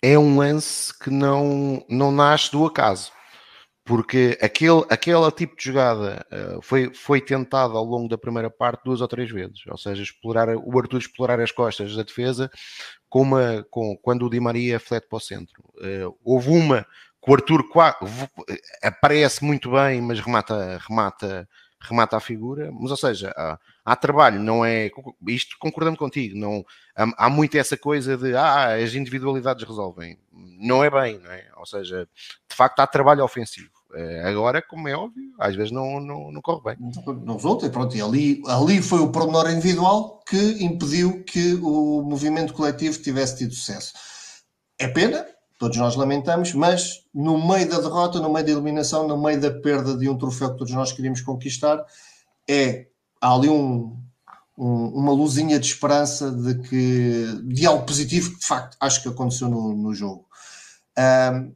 é 0.00 0.16
um 0.16 0.38
lance 0.38 0.96
que 0.96 1.10
não, 1.10 1.84
não 1.88 2.12
nasce 2.12 2.52
do 2.52 2.64
acaso 2.64 3.10
porque 3.88 4.36
aquele, 4.42 4.84
aquele 4.90 5.30
tipo 5.30 5.56
de 5.56 5.64
jogada 5.64 6.26
uh, 6.30 6.60
foi, 6.60 6.92
foi 6.92 7.22
tentado 7.22 7.74
ao 7.74 7.82
longo 7.82 8.06
da 8.06 8.18
primeira 8.18 8.50
parte 8.50 8.84
duas 8.84 9.00
ou 9.00 9.08
três 9.08 9.30
vezes, 9.30 9.66
ou 9.66 9.78
seja, 9.78 10.02
explorar, 10.02 10.54
o 10.54 10.78
Arthur 10.78 10.98
explorar 10.98 11.40
as 11.40 11.50
costas 11.50 11.96
da 11.96 12.02
defesa 12.02 12.50
com 13.08 13.22
uma, 13.22 13.64
com, 13.70 13.96
quando 13.96 14.26
o 14.26 14.30
Di 14.30 14.38
Maria 14.40 14.78
flete 14.78 15.08
para 15.08 15.16
o 15.16 15.20
centro. 15.20 15.64
Uh, 15.78 16.14
houve 16.22 16.50
uma 16.50 16.86
que 17.24 17.30
o 17.30 17.34
Arthur 17.34 17.64
aparece 18.82 19.42
muito 19.42 19.70
bem, 19.70 20.02
mas 20.02 20.20
remata, 20.20 20.78
remata, 20.86 21.48
remata 21.80 22.18
a 22.18 22.20
figura, 22.20 22.70
mas 22.70 22.90
ou 22.90 22.96
seja, 22.96 23.32
há, 23.34 23.58
há 23.86 23.96
trabalho, 23.96 24.38
não 24.38 24.66
é, 24.66 24.90
isto 25.28 25.56
concordando 25.58 25.96
contigo, 25.96 26.38
não, 26.38 26.62
há, 26.94 27.24
há 27.24 27.30
muito 27.30 27.56
essa 27.56 27.76
coisa 27.76 28.18
de, 28.18 28.36
ah, 28.36 28.74
as 28.74 28.92
individualidades 28.92 29.66
resolvem, 29.66 30.18
não 30.30 30.84
é 30.84 30.90
bem, 30.90 31.18
não 31.18 31.32
é? 31.32 31.48
ou 31.56 31.64
seja, 31.64 32.06
de 32.46 32.54
facto 32.54 32.80
há 32.80 32.86
trabalho 32.86 33.24
ofensivo 33.24 33.77
eh, 33.94 34.22
agora, 34.24 34.60
como 34.60 34.86
é 34.88 34.94
óbvio, 34.94 35.32
às 35.38 35.56
vezes 35.56 35.72
não, 35.72 36.00
não, 36.00 36.30
não 36.30 36.42
corre 36.42 36.62
bem. 36.62 36.76
Não 37.24 37.34
resulta, 37.34 37.66
e 37.66 37.70
pronto, 37.70 37.96
e 37.96 38.02
ali, 38.02 38.42
ali 38.46 38.82
foi 38.82 39.00
o 39.00 39.10
pormenor 39.10 39.50
individual 39.50 40.20
que 40.28 40.62
impediu 40.62 41.24
que 41.24 41.54
o 41.54 42.02
movimento 42.02 42.52
coletivo 42.52 43.00
tivesse 43.00 43.38
tido 43.38 43.54
sucesso. 43.54 43.94
É 44.78 44.88
pena, 44.88 45.26
todos 45.58 45.76
nós 45.78 45.96
lamentamos, 45.96 46.52
mas 46.52 47.04
no 47.14 47.46
meio 47.48 47.68
da 47.68 47.80
derrota, 47.80 48.20
no 48.20 48.32
meio 48.32 48.44
da 48.44 48.52
eliminação, 48.52 49.08
no 49.08 49.20
meio 49.20 49.40
da 49.40 49.50
perda 49.50 49.96
de 49.96 50.08
um 50.08 50.18
troféu 50.18 50.52
que 50.52 50.58
todos 50.58 50.72
nós 50.74 50.92
queríamos 50.92 51.22
conquistar, 51.22 51.84
é, 52.48 52.86
há 53.20 53.34
ali 53.34 53.48
um, 53.48 53.96
um, 54.56 54.86
uma 54.88 55.12
luzinha 55.12 55.58
de 55.58 55.66
esperança 55.66 56.30
de 56.30 56.58
que 56.68 57.40
de 57.44 57.66
algo 57.66 57.86
positivo 57.86 58.32
que 58.32 58.40
de 58.40 58.46
facto 58.46 58.76
acho 58.80 59.02
que 59.02 59.08
aconteceu 59.08 59.48
no, 59.48 59.74
no 59.74 59.94
jogo. 59.94 60.26
Um, 60.98 61.54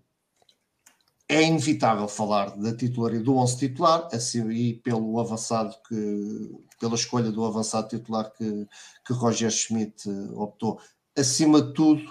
é 1.33 1.43
inevitável 1.43 2.07
falar 2.07 2.57
da 2.57 2.77
titularidade 2.77 3.25
do 3.25 3.37
11 3.37 3.57
titular 3.57 4.09
assim, 4.13 4.51
e 4.51 4.75
pelo 4.75 5.19
avançado 5.19 5.75
que 5.89 6.51
pela 6.79 6.95
escolha 6.95 7.31
do 7.31 7.45
avançado 7.45 7.89
titular 7.89 8.31
que, 8.33 8.67
que 9.07 9.13
Roger 9.13 9.51
Schmidt 9.51 10.09
eh, 10.09 10.33
optou, 10.35 10.81
acima 11.17 11.63
de 11.63 11.73
tudo 11.73 12.03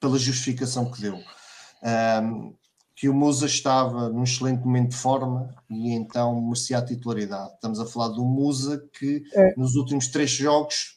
pela 0.00 0.18
justificação 0.18 0.90
que 0.90 1.00
deu. 1.00 1.18
Um, 2.22 2.54
que 2.96 3.08
o 3.08 3.14
Musa 3.14 3.46
estava 3.46 4.08
num 4.08 4.24
excelente 4.24 4.64
momento 4.64 4.90
de 4.90 4.96
forma 4.96 5.54
e 5.70 5.92
então 5.92 6.40
merecia 6.40 6.78
a 6.78 6.84
titularidade. 6.84 7.54
Estamos 7.54 7.78
a 7.78 7.86
falar 7.86 8.08
do 8.08 8.24
Musa 8.24 8.82
que 8.98 9.22
é. 9.34 9.54
nos 9.56 9.76
últimos 9.76 10.08
três 10.08 10.30
jogos 10.30 10.95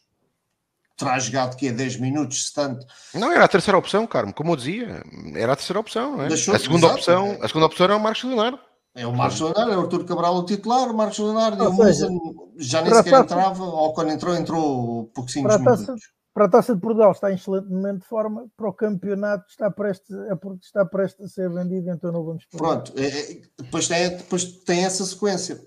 terá 1.00 1.18
jogado 1.18 1.56
que 1.56 1.68
é 1.68 1.72
10 1.72 1.98
minutos, 1.98 2.48
se 2.48 2.54
tanto. 2.54 2.86
Não, 3.14 3.32
era 3.32 3.46
a 3.46 3.48
terceira 3.48 3.78
opção, 3.78 4.06
Carmo, 4.06 4.34
como 4.34 4.52
eu 4.52 4.56
dizia, 4.58 5.02
era 5.34 5.54
a 5.54 5.56
terceira 5.56 5.80
opção, 5.80 6.18
não 6.18 6.26
é? 6.26 6.28
Deixou, 6.28 6.54
a, 6.54 6.60
segunda 6.60 6.88
exato, 6.88 6.96
opção, 6.96 7.28
é. 7.28 7.46
a 7.46 7.48
segunda 7.48 7.66
opção 7.66 7.84
era 7.86 7.96
o 7.96 8.00
Marcos 8.00 8.24
Leonardo. 8.24 8.60
É 8.94 9.08
o 9.08 9.16
Marcos 9.16 9.40
Leonardo, 9.40 9.72
é 9.72 9.78
o 9.78 9.82
Arthur 9.82 10.04
Cabral 10.04 10.36
o 10.36 10.46
titular, 10.46 10.90
o 10.90 10.94
Marcos 10.94 11.20
Leonardo 11.20 11.64
e 11.64 11.68
o 11.68 11.74
Musa 11.74 12.10
já 12.58 12.82
nem 12.82 12.94
sequer 12.94 13.22
entrava, 13.22 13.64
ou 13.64 13.94
quando 13.94 14.12
entrou, 14.12 14.36
entrou 14.36 15.06
pouquinhos 15.16 15.58
minutos. 15.58 16.02
Para 16.34 16.46
a 16.46 16.50
Taça 16.50 16.76
de 16.76 16.82
Portugal 16.82 17.12
está 17.12 17.32
em 17.32 17.36
excelente 17.36 17.68
momento 17.70 18.02
de 18.02 18.08
forma, 18.08 18.46
para 18.56 18.70
o 18.70 18.74
campeonato 18.74 19.46
está 19.50 19.72
prestes, 19.72 20.16
é 20.30 20.36
porque 20.36 20.64
está 20.64 20.86
prestes 20.86 21.26
a 21.26 21.30
ser 21.30 21.50
vendido, 21.50 21.90
então 21.90 22.12
não 22.12 22.24
vamos 22.24 22.46
Pronto, 22.52 22.94
é, 22.96 23.08
é, 23.08 23.42
depois, 23.58 23.88
tem, 23.88 24.10
depois 24.10 24.46
tem 24.46 24.86
essa 24.86 25.04
sequência. 25.06 25.60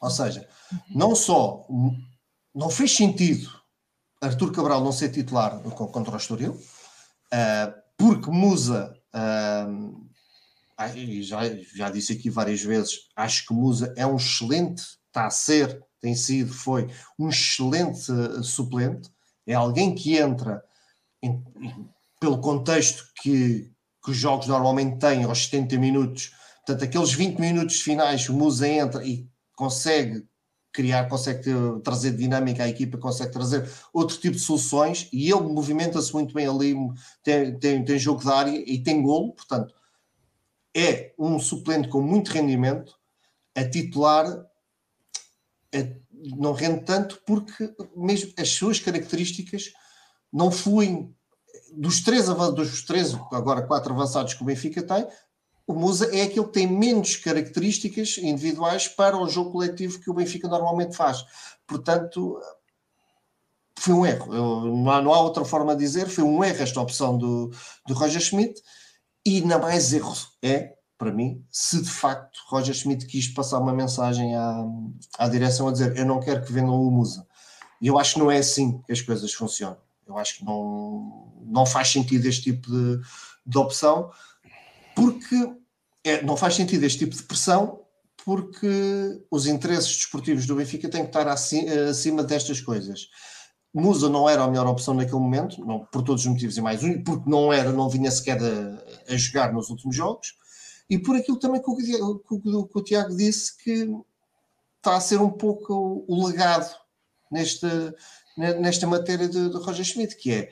Ou 0.00 0.10
seja, 0.10 0.46
não 0.94 1.14
só 1.14 1.66
não 2.54 2.70
fez 2.70 2.94
sentido 2.94 3.50
Artur 4.20 4.52
Cabral 4.52 4.82
não 4.82 4.92
ser 4.92 5.10
titular 5.10 5.60
contra 5.60 6.14
o 6.14 6.16
Estoril, 6.16 6.52
uh, 6.52 7.74
porque 7.96 8.30
Musa, 8.30 8.96
uh, 9.14 10.06
já, 11.22 11.40
já 11.74 11.90
disse 11.90 12.12
aqui 12.12 12.30
várias 12.30 12.62
vezes, 12.62 13.08
acho 13.14 13.46
que 13.46 13.54
Musa 13.54 13.92
é 13.96 14.06
um 14.06 14.16
excelente, 14.16 14.82
está 15.06 15.26
a 15.26 15.30
ser, 15.30 15.82
tem 16.00 16.14
sido, 16.14 16.52
foi 16.52 16.88
um 17.18 17.28
excelente 17.28 18.10
uh, 18.10 18.42
suplente, 18.42 19.10
é 19.46 19.54
alguém 19.54 19.94
que 19.94 20.16
entra 20.16 20.62
em, 21.22 21.42
pelo 22.18 22.40
contexto 22.40 23.04
que, 23.22 23.70
que 24.02 24.10
os 24.10 24.16
jogos 24.16 24.46
normalmente 24.46 24.98
têm 24.98 25.24
aos 25.24 25.44
70 25.44 25.78
minutos, 25.78 26.32
portanto, 26.64 26.84
aqueles 26.84 27.12
20 27.12 27.38
minutos 27.38 27.80
finais, 27.80 28.28
Musa 28.28 28.66
entra 28.66 29.04
e 29.04 29.28
consegue 29.54 30.26
criar, 30.76 31.08
consegue 31.08 31.50
trazer 31.82 32.12
dinâmica 32.14 32.62
à 32.62 32.68
equipa, 32.68 32.98
consegue 32.98 33.32
trazer 33.32 33.66
outro 33.94 34.18
tipo 34.18 34.36
de 34.36 34.42
soluções 34.42 35.08
e 35.10 35.30
ele 35.30 35.40
movimenta-se 35.40 36.12
muito 36.12 36.34
bem 36.34 36.46
ali, 36.46 36.74
tem, 37.22 37.58
tem, 37.58 37.82
tem 37.82 37.98
jogo 37.98 38.20
de 38.20 38.30
área 38.30 38.70
e 38.70 38.82
tem 38.82 39.02
golo, 39.02 39.32
portanto, 39.32 39.74
é 40.76 41.14
um 41.18 41.38
suplente 41.38 41.88
com 41.88 42.02
muito 42.02 42.30
rendimento, 42.30 42.94
a 43.54 43.64
titular 43.64 44.26
é, 45.72 45.96
não 46.36 46.52
rende 46.52 46.84
tanto 46.84 47.22
porque 47.26 47.74
mesmo 47.96 48.34
as 48.38 48.50
suas 48.50 48.78
características 48.78 49.72
não 50.30 50.50
fluem. 50.50 51.14
Dos 51.72 52.02
três, 52.02 52.26
dos 52.54 52.82
três 52.82 53.14
agora 53.32 53.66
quatro 53.66 53.94
avançados 53.94 54.34
que 54.34 54.42
o 54.42 54.46
Benfica 54.46 54.82
tem, 54.82 55.06
o 55.66 55.74
Musa 55.74 56.14
é 56.16 56.22
aquele 56.22 56.46
que 56.46 56.52
tem 56.52 56.66
menos 56.66 57.16
características 57.16 58.18
individuais 58.18 58.86
para 58.86 59.16
o 59.16 59.28
jogo 59.28 59.50
coletivo 59.50 59.98
que 59.98 60.08
o 60.08 60.14
Benfica 60.14 60.46
normalmente 60.46 60.96
faz. 60.96 61.24
Portanto, 61.66 62.40
foi 63.78 63.92
um 63.92 64.06
erro. 64.06 64.32
Eu, 64.32 64.64
não, 64.64 64.90
há, 64.90 65.02
não, 65.02 65.12
há, 65.12 65.20
outra 65.20 65.44
forma 65.44 65.74
de 65.74 65.84
dizer, 65.84 66.08
foi 66.08 66.22
um 66.22 66.42
erro 66.44 66.62
esta 66.62 66.80
opção 66.80 67.18
do, 67.18 67.50
do 67.86 67.94
Roger 67.94 68.20
Schmidt. 68.20 68.62
E 69.26 69.38
ainda 69.38 69.58
mais 69.58 69.92
erro 69.92 70.14
é, 70.40 70.74
para 70.96 71.12
mim, 71.12 71.44
se 71.50 71.82
de 71.82 71.90
facto 71.90 72.38
Roger 72.46 72.74
Schmidt 72.74 73.04
quis 73.06 73.26
passar 73.26 73.58
uma 73.58 73.72
mensagem 73.72 74.36
à, 74.36 74.64
à 75.18 75.28
direção 75.28 75.66
a 75.66 75.72
dizer 75.72 75.96
eu 75.96 76.06
não 76.06 76.20
quero 76.20 76.44
que 76.44 76.52
vendam 76.52 76.80
o 76.80 76.90
Musa. 76.92 77.26
E 77.82 77.88
eu 77.88 77.98
acho 77.98 78.14
que 78.14 78.20
não 78.20 78.30
é 78.30 78.38
assim 78.38 78.80
que 78.82 78.92
as 78.92 79.00
coisas 79.00 79.32
funcionam. 79.32 79.78
Eu 80.06 80.16
acho 80.16 80.38
que 80.38 80.44
não, 80.44 81.32
não 81.44 81.66
faz 81.66 81.88
sentido 81.88 82.26
este 82.26 82.44
tipo 82.44 82.70
de, 82.70 83.00
de 83.44 83.58
opção 83.58 84.10
porque 84.96 85.54
é, 86.02 86.22
não 86.22 86.36
faz 86.36 86.54
sentido 86.54 86.84
este 86.84 87.00
tipo 87.00 87.14
de 87.14 87.22
pressão, 87.22 87.82
porque 88.24 89.22
os 89.30 89.46
interesses 89.46 89.94
desportivos 89.94 90.46
do 90.46 90.56
Benfica 90.56 90.88
têm 90.88 91.02
que 91.02 91.08
estar 91.08 91.28
acima, 91.28 92.24
destas 92.24 92.60
coisas. 92.60 93.08
Musa 93.74 94.08
não 94.08 94.26
era 94.28 94.42
a 94.42 94.48
melhor 94.48 94.66
opção 94.66 94.94
naquele 94.94 95.20
momento, 95.20 95.64
não, 95.64 95.84
por 95.84 96.02
todos 96.02 96.22
os 96.24 96.30
motivos 96.30 96.56
e 96.56 96.62
mais 96.62 96.82
um, 96.82 97.04
porque 97.04 97.28
não 97.28 97.52
era, 97.52 97.70
não 97.72 97.90
vinha 97.90 98.10
sequer 98.10 98.38
a, 98.42 99.12
a 99.12 99.16
jogar 99.16 99.52
nos 99.52 99.68
últimos 99.68 99.94
jogos, 99.94 100.34
e 100.88 100.98
por 100.98 101.14
aquilo 101.14 101.38
também 101.38 101.60
que 101.60 101.70
o, 101.70 101.76
que, 101.76 101.84
que 102.40 102.78
o, 102.78 102.82
Tiago 102.82 103.14
disse 103.14 103.56
que 103.58 103.86
está 104.78 104.96
a 104.96 105.00
ser 105.00 105.20
um 105.20 105.30
pouco 105.30 106.04
o 106.08 106.26
legado 106.26 106.74
nesta, 107.30 107.94
nesta 108.36 108.86
matéria 108.86 109.28
de, 109.28 109.50
de 109.50 109.56
Roger 109.58 109.84
Schmidt, 109.84 110.16
que 110.16 110.32
é 110.32 110.50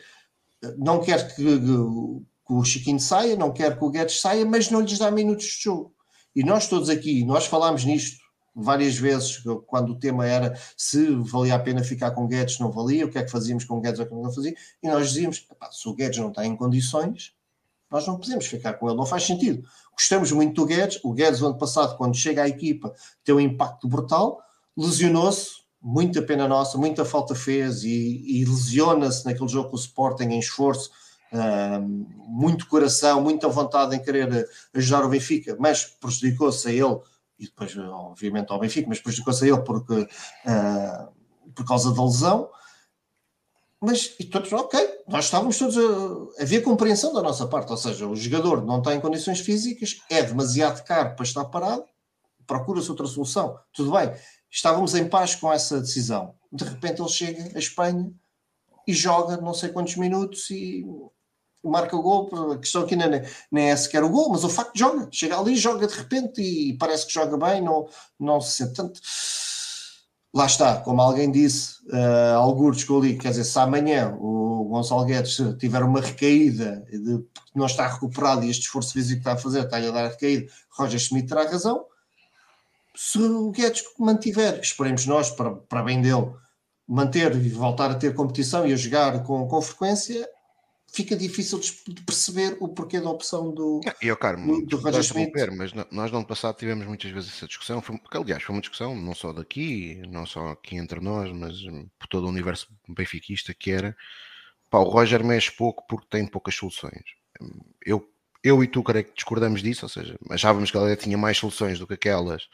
não 0.77 1.01
quer 1.01 1.35
que, 1.35 1.43
que 1.43 2.23
o 2.49 2.65
Chiquinho 2.65 3.01
saia, 3.01 3.37
não 3.37 3.53
quer 3.53 3.79
que 3.79 3.85
o 3.85 3.91
Guedes 3.91 4.21
saia, 4.21 4.45
mas 4.45 4.71
não 4.71 4.81
lhes 4.81 4.99
dá 4.99 5.11
minutos 5.11 5.47
de 5.47 5.63
jogo. 5.63 5.95
E 6.35 6.43
nós 6.45 6.69
todos 6.69 6.91
aqui, 6.91 7.25
nós 7.25 7.47
falámos 7.47 7.85
nisto 7.85 8.25
várias 8.55 8.97
vezes, 8.97 9.43
quando 9.67 9.91
o 9.91 9.99
tema 9.99 10.27
era 10.27 10.57
se 10.77 11.07
valia 11.23 11.57
a 11.57 11.59
pena 11.59 11.83
ficar 11.83 12.13
com 12.13 12.27
Guedes, 12.27 12.59
não 12.59 12.71
valia, 12.71 13.05
o 13.05 13.11
que 13.11 13.19
é 13.19 13.25
que 13.25 13.31
fazíamos 13.31 13.65
com 13.65 13.81
Guedes 13.81 13.99
ou 13.99 14.07
o 14.07 14.09
que 14.09 14.15
não 14.15 14.33
fazia, 14.33 14.55
e 14.83 14.89
nós 14.89 15.09
dizíamos, 15.09 15.47
se 15.73 15.89
o 15.89 15.95
Guedes 15.95 16.19
não 16.19 16.29
está 16.29 16.47
em 16.47 16.55
condições, 16.57 17.33
nós 17.91 18.07
não 18.07 18.19
podemos 18.19 18.47
ficar 18.47 18.75
com 18.75 18.89
ele, 18.89 18.97
não 18.97 19.07
faz 19.07 19.25
sentido. 19.25 19.65
Gostamos 19.93 20.31
muito 20.33 20.55
do 20.55 20.67
Guedes, 20.67 21.01
o 21.03 21.13
Guedes, 21.13 21.41
o 21.41 21.47
ano 21.47 21.59
passado, 21.59 21.97
quando 21.97 22.15
chega 22.17 22.43
à 22.43 22.49
equipa, 22.49 22.93
tem 23.25 23.35
um 23.35 23.41
impacto 23.41 23.89
brutal, 23.89 24.41
lesionou-se, 24.77 25.65
muita 25.81 26.23
pena 26.23 26.49
nossa, 26.49 26.79
muita 26.79 27.05
falta 27.05 27.35
fez 27.35 27.85
e, 27.85 28.41
e 28.41 28.45
lesiona-se 28.45 29.25
naquele 29.25 29.49
jogo 29.49 29.71
com 29.71 29.77
o 29.77 29.79
Sporting 29.79 30.25
em 30.25 30.39
esforço, 30.39 30.91
muito 32.27 32.69
coração, 32.69 33.21
muita 33.21 33.49
vontade 33.49 33.95
em 33.97 34.03
querer 34.03 34.49
ajudar 34.75 35.05
o 35.05 35.09
Benfica, 35.09 35.57
mas 35.59 35.85
prejudicou-se 35.85 36.69
a 36.69 36.73
ele, 36.73 36.99
e 37.39 37.47
depois, 37.47 37.77
obviamente, 37.77 38.53
ao 38.53 38.61
Benfica, 38.61 38.89
mas 38.89 39.01
prejudicou-se 39.01 39.45
a 39.45 39.49
ele 39.49 39.63
porque, 39.63 39.95
uh, 39.95 41.13
por 41.55 41.67
causa 41.67 41.93
da 41.93 42.05
lesão. 42.05 42.49
mas 43.81 44.15
e 44.19 44.25
todos, 44.25 44.53
ok, 44.53 44.81
nós 45.09 45.27
estávamos 45.27 45.59
todos 45.59 45.77
a. 45.77 46.43
Havia 46.43 46.63
compreensão 46.63 47.13
da 47.13 47.23
nossa 47.23 47.47
parte, 47.47 47.71
ou 47.71 47.77
seja, 47.77 48.07
o 48.07 48.17
jogador 48.17 48.65
não 48.65 48.79
está 48.79 48.95
em 48.95 49.01
condições 49.01 49.41
físicas, 49.41 50.01
é 50.09 50.23
demasiado 50.23 50.85
caro 50.85 51.15
para 51.17 51.25
estar 51.25 51.45
parado, 51.47 51.85
procura-se 52.47 52.91
outra 52.91 53.07
solução. 53.07 53.59
Tudo 53.73 53.93
bem, 53.93 54.13
estávamos 54.51 54.95
em 54.95 55.09
paz 55.09 55.35
com 55.35 55.53
essa 55.53 55.81
decisão. 55.81 56.35
De 56.53 56.65
repente 56.65 57.03
ele 57.03 57.09
chega 57.09 57.57
à 57.57 57.59
Espanha 57.59 58.13
e 58.87 58.93
joga 58.93 59.37
não 59.37 59.55
sei 59.55 59.71
quantos 59.71 59.97
minutos 59.97 60.51
e 60.51 60.87
marca 61.71 61.97
o 61.97 62.03
gol. 62.03 62.53
A 62.53 62.59
questão 62.59 62.83
aqui 62.83 62.97
nem, 62.97 63.23
nem 63.51 63.71
é 63.71 63.77
sequer 63.77 64.03
o 64.05 64.11
gol, 64.11 64.31
mas 64.31 64.45
o 64.45 64.49
facto 64.49 64.75
de 64.75 64.81
joga. 64.81 65.09
Chega 65.11 65.39
ali, 65.39 65.57
joga 65.57 65.87
de 65.87 65.95
repente 65.95 66.41
e 66.41 66.77
parece 66.79 67.07
que 67.07 67.15
joga 67.15 67.37
bem, 67.37 67.63
não, 67.63 67.89
não 68.19 68.41
se 68.41 68.65
sente 68.65 68.75
tanto 68.75 69.01
lá 70.35 70.47
está, 70.47 70.79
como 70.79 71.01
alguém 71.01 71.31
disse, 71.31 71.77
uh, 71.87 72.35
algures 72.37 72.83
que 72.83 73.15
quer 73.15 73.31
dizer, 73.31 73.45
se 73.45 73.59
amanhã 73.59 74.17
o 74.19 74.65
Gonçalo 74.65 75.05
Guedes 75.05 75.41
tiver 75.61 75.83
uma 75.85 76.01
recaída 76.01 76.85
de 76.91 77.25
não 77.55 77.67
está 77.67 77.87
recuperado 77.87 78.45
e 78.45 78.51
este 78.51 78.63
esforço 78.63 78.93
físico 78.93 79.15
que 79.15 79.21
está 79.21 79.35
a 79.35 79.37
fazer 79.37 79.61
está-lhe 79.61 79.87
a 79.87 79.93
dar 79.93 80.07
a 80.07 80.09
recaída, 80.09 80.51
Roger 80.71 80.99
Schmidt 80.99 81.29
terá 81.29 81.45
razão. 81.45 81.87
Se 82.97 83.19
o 83.19 83.53
Guedes 83.53 83.85
mantiver, 83.97 84.59
esperemos 84.61 85.07
nós, 85.07 85.31
para, 85.31 85.53
para 85.53 85.85
bem 85.85 86.03
dele, 86.03 86.33
manter 86.87 87.35
e 87.37 87.49
voltar 87.51 87.93
a 87.93 87.95
ter 87.95 88.13
competição 88.13 88.67
e 88.67 88.73
a 88.73 88.77
jogar 88.77 89.23
com, 89.23 89.47
com 89.47 89.63
frequência, 89.63 90.29
fica 90.95 91.17
difícil 91.17 91.59
de 91.59 92.03
perceber 92.03 92.57
o 92.61 92.69
porquê 92.69 93.01
da 93.01 93.11
opção 93.11 93.53
do, 93.53 93.81
e 94.01 94.07
eu, 94.07 94.17
Carmo, 94.17 94.61
do, 94.61 94.67
do 94.67 94.77
Roger 94.77 95.03
Schmidt. 95.03 95.33
Mas 95.51 95.73
nós 95.91 96.13
no 96.13 96.19
ano 96.19 96.27
passado 96.27 96.57
tivemos 96.57 96.87
muitas 96.87 97.11
vezes 97.11 97.35
essa 97.35 97.49
discussão, 97.49 97.83
foi, 97.83 97.99
porque 97.99 98.17
aliás 98.17 98.43
foi 98.43 98.55
uma 98.55 98.61
discussão 98.61 98.95
não 98.95 99.15
só 99.15 99.33
daqui, 99.33 100.01
não 100.09 100.25
só 100.25 100.51
aqui 100.51 100.77
entre 100.77 101.01
nós, 101.01 101.33
mas 101.33 101.57
por 101.99 102.07
todo 102.07 102.27
o 102.27 102.31
universo 102.31 102.69
benfiquista, 102.89 103.53
que 103.53 103.73
era 103.73 103.97
pá, 104.71 104.79
o 104.79 104.85
Roger 104.85 105.25
mexe 105.25 105.51
pouco 105.51 105.85
porque 105.89 106.07
tem 106.09 106.27
poucas 106.27 106.55
soluções. 106.55 107.03
Eu, 107.85 108.09
eu 108.45 108.63
e 108.63 108.69
tu 108.69 108.83
creio 108.85 109.05
que 109.05 109.15
discordamos 109.15 109.63
disso, 109.63 109.85
ou 109.87 109.89
seja, 109.89 110.17
achávamos 110.31 110.71
que 110.71 110.79
ele 110.79 110.95
tinha 110.95 111.19
mais 111.19 111.37
soluções 111.37 111.81
do 111.81 111.89
que 111.89 111.95
aquelas 111.95 112.49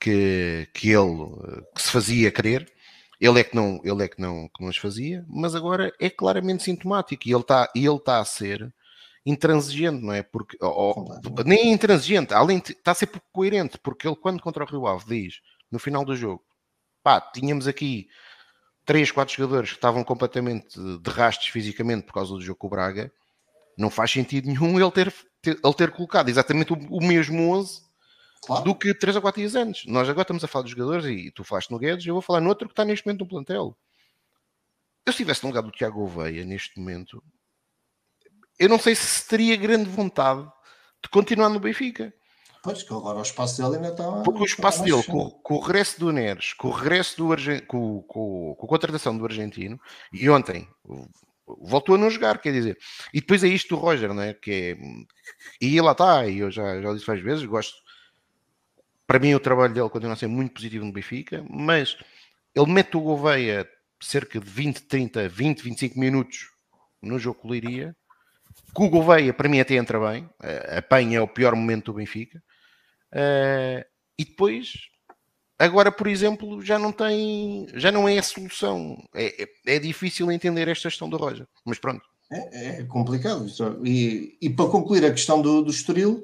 que, 0.00 0.68
que 0.72 0.88
ele 0.90 1.66
que 1.74 1.82
se 1.82 1.90
fazia 1.90 2.30
querer 2.30 2.70
ele 3.20 3.40
é 3.40 3.44
que 3.44 3.54
não, 3.54 3.80
ele 3.82 4.04
é 4.04 4.08
que 4.08 4.20
não, 4.20 4.48
que 4.48 4.62
não 4.62 4.68
as 4.68 4.76
fazia, 4.76 5.24
mas 5.28 5.54
agora 5.54 5.92
é 6.00 6.08
claramente 6.08 6.62
sintomático 6.62 7.26
e 7.26 7.32
ele 7.32 7.40
está, 7.40 7.68
ele 7.74 7.96
está 7.96 8.20
a 8.20 8.24
ser 8.24 8.72
intransigente, 9.26 10.02
não 10.02 10.12
é? 10.12 10.22
Porque, 10.22 10.56
ou, 10.60 11.20
nem 11.44 11.72
intransigente, 11.72 12.32
além 12.32 12.60
de, 12.60 12.72
está 12.72 12.92
a 12.92 12.94
ser 12.94 13.08
pouco 13.08 13.26
coerente, 13.32 13.78
porque 13.78 14.06
ele 14.06 14.16
quando 14.16 14.40
contra 14.40 14.64
o 14.64 14.66
Rio 14.66 14.86
Ave 14.86 15.04
diz, 15.06 15.40
no 15.70 15.78
final 15.78 16.04
do 16.04 16.16
jogo, 16.16 16.42
pá, 17.02 17.20
tínhamos 17.20 17.66
aqui 17.66 18.08
três, 18.84 19.10
quatro 19.10 19.34
jogadores 19.34 19.70
que 19.70 19.76
estavam 19.76 20.04
completamente 20.04 20.78
de 20.78 21.10
rastos 21.10 21.48
fisicamente 21.48 22.06
por 22.06 22.14
causa 22.14 22.32
do 22.32 22.40
jogo 22.40 22.58
com 22.58 22.68
o 22.68 22.70
Braga, 22.70 23.12
não 23.76 23.90
faz 23.90 24.10
sentido 24.10 24.46
nenhum 24.46 24.80
ele 24.80 24.90
ter, 24.90 25.12
ter 25.42 25.58
ele 25.62 25.74
ter 25.74 25.90
colocado 25.90 26.28
exatamente 26.28 26.72
o, 26.72 26.76
o 26.88 27.04
mesmo 27.04 27.50
11 27.50 27.87
claro. 28.44 28.64
do 28.64 28.74
que 28.74 28.94
3 28.94 29.16
ou 29.16 29.22
4 29.22 29.40
dias 29.40 29.54
antes. 29.54 29.86
Nós 29.86 30.08
agora 30.08 30.22
estamos 30.22 30.44
a 30.44 30.48
falar 30.48 30.62
dos 30.62 30.72
jogadores 30.72 31.06
e 31.06 31.30
tu 31.30 31.44
falaste 31.44 31.70
no 31.70 31.78
Guedes, 31.78 32.06
eu 32.06 32.14
vou 32.14 32.22
falar 32.22 32.40
no 32.40 32.48
outro 32.48 32.68
que 32.68 32.72
está 32.72 32.84
neste 32.84 33.06
momento 33.06 33.20
no 33.20 33.28
plantel. 33.28 33.76
Eu 35.06 35.12
se 35.12 35.16
estivesse 35.16 35.42
no 35.42 35.48
lugar 35.48 35.62
do 35.62 35.70
Tiago 35.70 36.02
Oveia 36.02 36.44
neste 36.44 36.78
momento, 36.78 37.22
eu 38.58 38.68
não 38.68 38.78
sei 38.78 38.94
se 38.94 39.26
teria 39.26 39.56
grande 39.56 39.88
vontade 39.88 40.46
de 41.02 41.08
continuar 41.08 41.48
no 41.48 41.60
Benfica. 41.60 42.12
Pois 42.62 42.82
que 42.82 42.92
agora 42.92 43.18
o 43.18 43.22
espaço 43.22 43.62
dele 43.62 43.76
ainda 43.76 43.90
está. 43.90 44.22
Porque 44.22 44.42
o 44.42 44.44
espaço 44.44 44.82
dele, 44.82 45.02
com, 45.04 45.30
com, 45.30 45.54
o 45.54 45.60
regresso 45.60 46.00
do 46.00 46.12
Neres, 46.12 46.52
com 46.52 46.68
o 46.68 46.72
regresso 46.72 47.16
do 47.16 47.32
Argentino, 47.32 47.66
com, 47.66 48.02
com, 48.02 48.54
com, 48.56 48.66
a 48.66 48.68
contratação 48.68 49.16
do 49.16 49.24
argentino, 49.24 49.80
e 50.12 50.28
ontem 50.28 50.68
voltou 51.46 51.94
a 51.94 51.98
não 51.98 52.10
jogar, 52.10 52.38
quer 52.38 52.52
dizer. 52.52 52.76
E 53.14 53.20
depois 53.20 53.44
é 53.44 53.48
isto 53.48 53.74
do 53.74 53.80
Roger, 53.80 54.12
não 54.12 54.22
é? 54.22 54.34
Que 54.34 54.76
é, 54.76 54.76
e 55.60 55.80
lá 55.80 55.92
está, 55.92 56.26
e 56.26 56.38
eu 56.38 56.50
já, 56.50 56.82
já 56.82 56.92
disse 56.92 57.06
várias 57.06 57.24
vezes, 57.24 57.44
gosto 57.44 57.74
para 59.08 59.18
mim, 59.18 59.32
o 59.32 59.40
trabalho 59.40 59.72
dele 59.72 59.88
continua 59.88 60.12
a 60.12 60.16
ser 60.16 60.26
muito 60.26 60.52
positivo 60.52 60.84
no 60.84 60.92
Benfica, 60.92 61.42
mas 61.48 61.96
ele 62.54 62.70
mete 62.70 62.94
o 62.94 63.00
Gouveia 63.00 63.66
cerca 63.98 64.38
de 64.38 64.46
20, 64.46 64.82
30, 64.82 65.28
20, 65.30 65.62
25 65.62 65.98
minutos 65.98 66.50
no 67.00 67.18
jogo 67.18 67.40
com 67.40 67.48
o 67.48 67.50
Leiria. 67.50 67.96
Com 68.74 68.84
o 68.84 68.90
Gouveia, 68.90 69.32
para 69.32 69.48
mim, 69.48 69.60
até 69.60 69.76
entra 69.76 69.98
bem. 69.98 70.28
Apanha 70.76 71.18
é 71.18 71.20
o 71.22 71.26
pior 71.26 71.56
momento 71.56 71.86
do 71.86 71.94
Benfica. 71.94 72.38
Uh, 73.10 73.82
e 74.18 74.26
depois, 74.26 74.74
agora, 75.58 75.90
por 75.90 76.06
exemplo, 76.06 76.60
já 76.60 76.78
não 76.78 76.92
tem, 76.92 77.66
já 77.72 77.90
não 77.90 78.06
é 78.06 78.18
a 78.18 78.22
solução. 78.22 78.94
É, 79.14 79.42
é, 79.42 79.76
é 79.76 79.78
difícil 79.78 80.30
entender 80.30 80.68
esta 80.68 80.90
gestão 80.90 81.08
do 81.08 81.16
Roger. 81.16 81.48
Mas 81.64 81.78
pronto. 81.78 82.04
É, 82.30 82.80
é 82.80 82.84
complicado. 82.84 83.46
E, 83.86 84.36
e, 84.38 84.50
para 84.50 84.68
concluir 84.68 85.02
a 85.06 85.10
questão 85.10 85.40
do, 85.40 85.62
do 85.62 85.70
Estoril, 85.70 86.22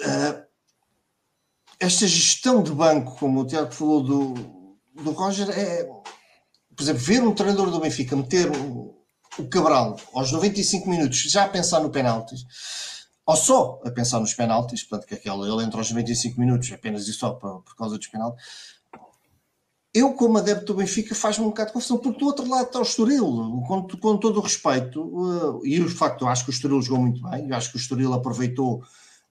uh, 0.00 0.45
esta 1.78 2.06
gestão 2.06 2.62
de 2.62 2.72
banco, 2.72 3.16
como 3.18 3.40
o 3.40 3.46
Tiago 3.46 3.72
falou 3.72 4.02
do, 4.02 4.34
do 4.94 5.10
Roger, 5.12 5.48
é, 5.50 5.84
por 5.84 6.82
exemplo, 6.82 7.02
ver 7.02 7.22
um 7.22 7.34
treinador 7.34 7.70
do 7.70 7.80
Benfica 7.80 8.16
meter 8.16 8.50
o, 8.50 8.94
o 9.38 9.48
Cabral 9.48 9.96
aos 10.14 10.32
95 10.32 10.88
minutos 10.88 11.18
já 11.18 11.44
a 11.44 11.48
pensar 11.48 11.80
no 11.80 11.90
penaltis, 11.90 12.44
ou 13.24 13.36
só 13.36 13.80
a 13.84 13.90
pensar 13.90 14.20
nos 14.20 14.34
penaltis, 14.34 14.82
portanto, 14.82 15.08
que 15.08 15.14
aquela, 15.14 15.46
ele 15.46 15.64
entra 15.64 15.78
aos 15.78 15.90
95 15.90 16.40
minutos 16.40 16.70
apenas 16.72 17.08
e 17.08 17.12
só 17.12 17.32
por, 17.32 17.62
por 17.62 17.76
causa 17.76 17.98
dos 17.98 18.06
penaltis. 18.06 18.76
Eu, 19.92 20.12
como 20.12 20.36
adepto 20.36 20.66
do 20.66 20.74
Benfica, 20.74 21.14
faz-me 21.14 21.44
um 21.44 21.48
bocado 21.48 21.68
de 21.68 21.72
confusão, 21.72 21.96
porque 21.96 22.18
do 22.18 22.26
outro 22.26 22.46
lado 22.48 22.66
está 22.66 22.78
o 22.78 22.82
Estoril, 22.82 23.64
com, 23.66 23.88
com 23.88 24.16
todo 24.18 24.38
o 24.38 24.42
respeito, 24.42 25.00
uh, 25.02 25.66
e 25.66 25.80
o 25.80 25.88
facto, 25.88 26.22
eu 26.22 26.28
acho 26.28 26.44
que 26.44 26.50
o 26.50 26.52
Estoril 26.52 26.82
jogou 26.82 27.00
muito 27.00 27.22
bem, 27.22 27.48
eu 27.48 27.56
acho 27.56 27.70
que 27.70 27.76
o 27.76 27.80
Estoril 27.80 28.12
aproveitou 28.12 28.82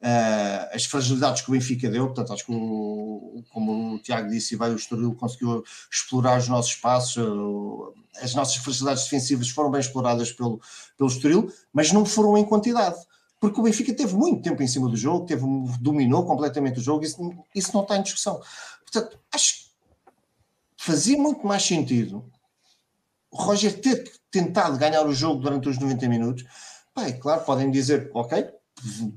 Uh, 0.02 0.76
as 0.76 0.86
fragilidades 0.86 1.42
que 1.42 1.50
o 1.50 1.54
Benfica 1.54 1.90
deu, 1.90 2.06
portanto, 2.08 2.34
acho 2.34 2.46
que, 2.46 2.52
o, 2.52 3.44
como 3.50 3.96
o 3.96 4.00
Tiago 4.00 4.30
disse, 4.30 4.56
vai 4.56 4.70
o 4.72 4.76
Estoril 4.76 5.16
conseguiu 5.16 5.64
explorar 5.92 6.38
os 6.38 6.48
nossos 6.48 6.74
espaços, 6.74 7.18
uh, 7.18 7.94
as 8.22 8.36
nossas 8.36 8.58
fragilidades 8.58 9.04
defensivas 9.06 9.50
foram 9.50 9.72
bem 9.72 9.82
exploradas 9.82 10.32
pelo, 10.32 10.62
pelo 10.98 11.10
Estoril, 11.10 11.52
mas 11.74 11.92
não 11.92 12.06
foram 12.06 12.38
em 12.38 12.46
quantidade, 12.46 12.98
porque 13.40 13.60
o 13.60 13.64
Benfica 13.64 13.94
teve 13.94 14.14
muito 14.14 14.44
tempo 14.44 14.62
em 14.62 14.68
cima 14.68 14.90
do 14.90 14.98
jogo, 14.98 15.26
teve, 15.26 15.44
dominou 15.80 16.26
completamente 16.26 16.80
o 16.80 16.84
jogo, 16.84 17.04
isso, 17.04 17.34
isso 17.54 17.72
não 17.74 17.82
está 17.82 17.98
em 17.98 18.04
discussão. 18.04 18.40
Portanto, 18.84 19.20
acho 19.32 19.56
que 19.56 19.66
fazia 20.78 21.18
muito 21.18 21.46
mais 21.48 21.64
sentido 21.64 22.30
o 23.32 23.38
Roger 23.38 23.82
ter 23.82 24.12
tentado 24.32 24.78
ganhar 24.78 25.06
o 25.06 25.14
jogo 25.14 25.42
durante 25.42 25.68
os 25.68 25.78
90 25.78 26.08
minutos. 26.08 26.46
Bem, 26.96 27.20
claro, 27.20 27.44
podem 27.44 27.70
dizer, 27.70 28.10
ok, 28.14 28.50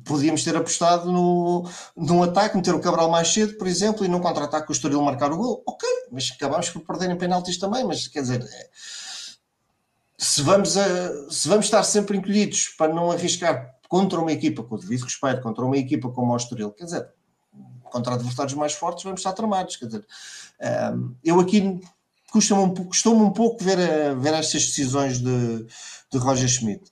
podíamos 0.04 0.44
ter 0.44 0.56
apostado 0.56 1.10
no, 1.10 1.68
num 1.96 2.22
ataque, 2.22 2.56
meter 2.56 2.74
o 2.74 2.80
Cabral 2.80 3.10
mais 3.10 3.28
cedo, 3.28 3.54
por 3.58 3.66
exemplo, 3.66 4.04
e 4.04 4.08
num 4.08 4.20
contra-ataque 4.20 4.70
o 4.70 4.72
Estoril 4.72 5.02
marcar 5.02 5.32
o 5.32 5.36
gol. 5.36 5.62
Ok, 5.66 5.88
mas 6.10 6.32
acabámos 6.34 6.70
por 6.70 6.82
perder 6.82 7.10
em 7.10 7.18
penaltis 7.18 7.58
também, 7.58 7.84
mas 7.84 8.06
quer 8.08 8.22
dizer, 8.22 8.42
é, 8.42 8.68
se 10.16 10.42
vamos, 10.42 10.76
a, 10.76 11.30
se 11.30 11.48
vamos 11.48 11.66
estar 11.66 11.82
sempre 11.82 12.16
encolhidos 12.16 12.68
para 12.78 12.92
não 12.92 13.10
arriscar 13.10 13.74
contra 13.88 14.20
uma 14.20 14.32
equipa, 14.32 14.62
com 14.62 14.74
o 14.74 14.78
devido 14.78 15.02
respeito, 15.02 15.42
contra 15.42 15.64
uma 15.64 15.76
equipa 15.76 16.08
como 16.10 16.32
o 16.32 16.36
Estoril, 16.36 16.70
quer 16.72 16.84
dizer, 16.84 17.08
contra 17.84 18.14
adversários 18.14 18.54
mais 18.54 18.74
fortes, 18.74 19.04
vamos 19.04 19.20
estar 19.20 19.32
tramados, 19.32 19.76
quer 19.76 19.86
dizer, 19.86 20.06
um, 20.94 21.14
eu 21.24 21.40
aqui 21.40 21.80
custa-me 22.30 22.60
um, 22.60 22.74
custou-me 22.74 23.22
um 23.22 23.30
pouco 23.30 23.62
ver, 23.64 23.78
ver 24.16 24.34
estas 24.34 24.66
decisões 24.66 25.18
de, 25.18 25.66
de 26.12 26.18
Roger 26.18 26.48
Schmidt. 26.48 26.90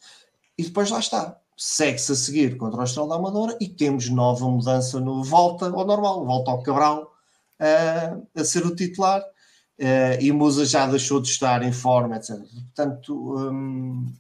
E 0.59 0.63
depois 0.65 0.91
lá 0.91 0.99
está 0.99 1.39
segue-se 1.57 2.13
a 2.13 2.15
seguir 2.15 2.57
contra 2.57 2.81
o 2.81 2.85
Estrela 2.85 3.09
da 3.09 3.15
Amadora 3.15 3.57
e 3.61 3.69
temos 3.69 4.11
nova 4.11 4.47
mudança 4.47 5.01
no 5.01 5.25
volta 5.25 5.67
ao 5.67 5.87
normal, 5.87 6.25
volta 6.27 6.51
ao 6.51 6.63
Cabral 6.63 7.15
uh, 7.61 8.29
a 8.35 8.45
ser 8.45 8.67
o 8.67 8.77
titular 8.77 9.21
uh, 9.23 10.21
e 10.21 10.31
Musa 10.33 10.67
já 10.67 10.87
deixou 10.87 11.21
de 11.21 11.29
estar 11.29 11.63
em 11.63 11.73
forma, 11.73 12.17
etc. 12.17 12.37
Portanto, 12.37 13.35
um, 13.39 14.13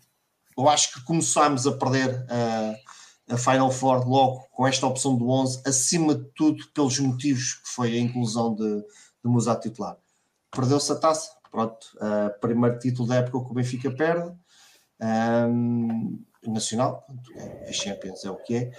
eu 0.57 0.69
acho 0.69 0.95
que 0.95 1.05
começámos 1.05 1.67
a 1.67 1.73
perder 1.73 2.25
uh, 2.25 3.35
a 3.35 3.37
Final 3.37 3.71
Four 3.71 4.09
logo 4.09 4.47
com 4.53 4.67
esta 4.67 4.87
opção 4.87 5.17
do 5.17 5.29
11, 5.29 5.63
acima 5.67 6.15
de 6.15 6.25
tudo 6.35 6.67
pelos 6.69 6.99
motivos 6.99 7.55
que 7.55 7.69
foi 7.69 7.97
a 7.97 8.01
inclusão 8.01 8.55
de, 8.55 8.81
de 8.81 9.25
Musa 9.25 9.53
a 9.53 9.57
titular. 9.57 9.97
Perdeu-se 10.51 10.91
a 10.91 10.95
taça, 10.95 11.33
pronto, 11.51 11.87
primeiro 12.41 12.79
título 12.79 13.09
da 13.09 13.17
época 13.17 13.45
que 13.45 13.51
o 13.51 13.55
Benfica 13.55 13.91
perde. 13.91 14.33
Um, 14.99 16.25
nacional, 16.51 17.07
a 17.69 17.73
Champions 17.73 18.25
é 18.25 18.31
o 18.31 18.37
que 18.37 18.55
é. 18.57 18.71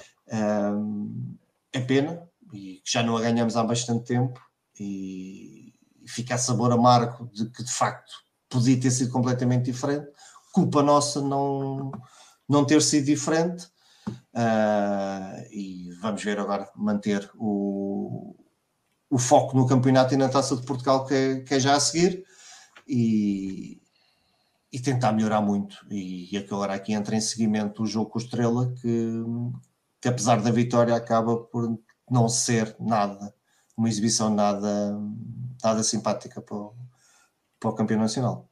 É 1.74 1.80
pena, 1.82 2.28
e 2.54 2.82
já 2.86 3.04
não 3.04 3.18
a 3.18 3.22
ganhamos 3.22 3.56
há 3.58 3.64
bastante 3.64 4.06
tempo, 4.06 4.42
e, 4.80 5.74
fica 6.08 6.36
a 6.36 6.38
sabor 6.38 6.72
amargo 6.72 7.30
de 7.34 7.50
que 7.50 7.64
de 7.64 7.72
facto 7.72 8.14
podia 8.50 8.80
ter 8.80 8.92
sido 8.92 9.12
completamente 9.12 9.66
diferente. 9.66 10.08
Culpa 10.54 10.82
nossa 10.82 11.22
não, 11.22 11.92
não 12.48 12.66
ter 12.66 12.82
sido 12.82 13.06
diferente. 13.06 13.68
Uh, 14.34 15.44
e 15.52 15.92
vamos 16.02 16.24
ver 16.24 16.40
agora 16.40 16.70
manter 16.76 17.30
o, 17.36 18.36
o 19.10 19.18
foco 19.18 19.56
no 19.56 19.68
campeonato 19.68 20.14
e 20.14 20.18
na 20.18 20.30
taça 20.30 20.56
de 20.56 20.66
Portugal 20.66 21.06
que 21.06 21.14
é, 21.14 21.40
que 21.42 21.54
é 21.56 21.60
já 21.60 21.76
a 21.76 21.80
seguir. 21.80 22.24
E, 22.88 23.82
e 24.72 24.80
tentar 24.80 25.12
melhorar 25.14 25.42
muito. 25.42 25.78
E, 25.90 26.34
e 26.34 26.38
agora 26.38 26.74
aqui 26.74 26.94
entra 26.94 27.16
em 27.16 27.22
seguimento 27.22 27.84
o 27.84 27.88
jogo 27.88 28.10
com 28.10 28.20
o 28.20 28.22
Estrela, 28.22 28.74
que, 28.82 29.24
que 30.02 30.08
apesar 30.08 30.42
da 30.42 30.52
vitória 30.52 30.96
acaba 30.96 31.38
por 31.38 31.80
não 32.10 32.28
ser 32.30 32.76
nada, 32.80 33.34
uma 33.76 33.90
exibição 33.90 34.34
nada, 34.34 34.98
nada 35.64 35.84
simpática 35.84 36.42
para 36.42 36.56
o, 36.56 36.74
para 37.60 37.70
o 37.70 37.76
campeão 37.76 38.00
nacional. 38.00 38.50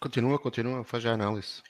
Continua, 0.00 0.38
continua, 0.38 0.84
faz 0.84 1.04
a 1.06 1.12
análise. 1.12 1.62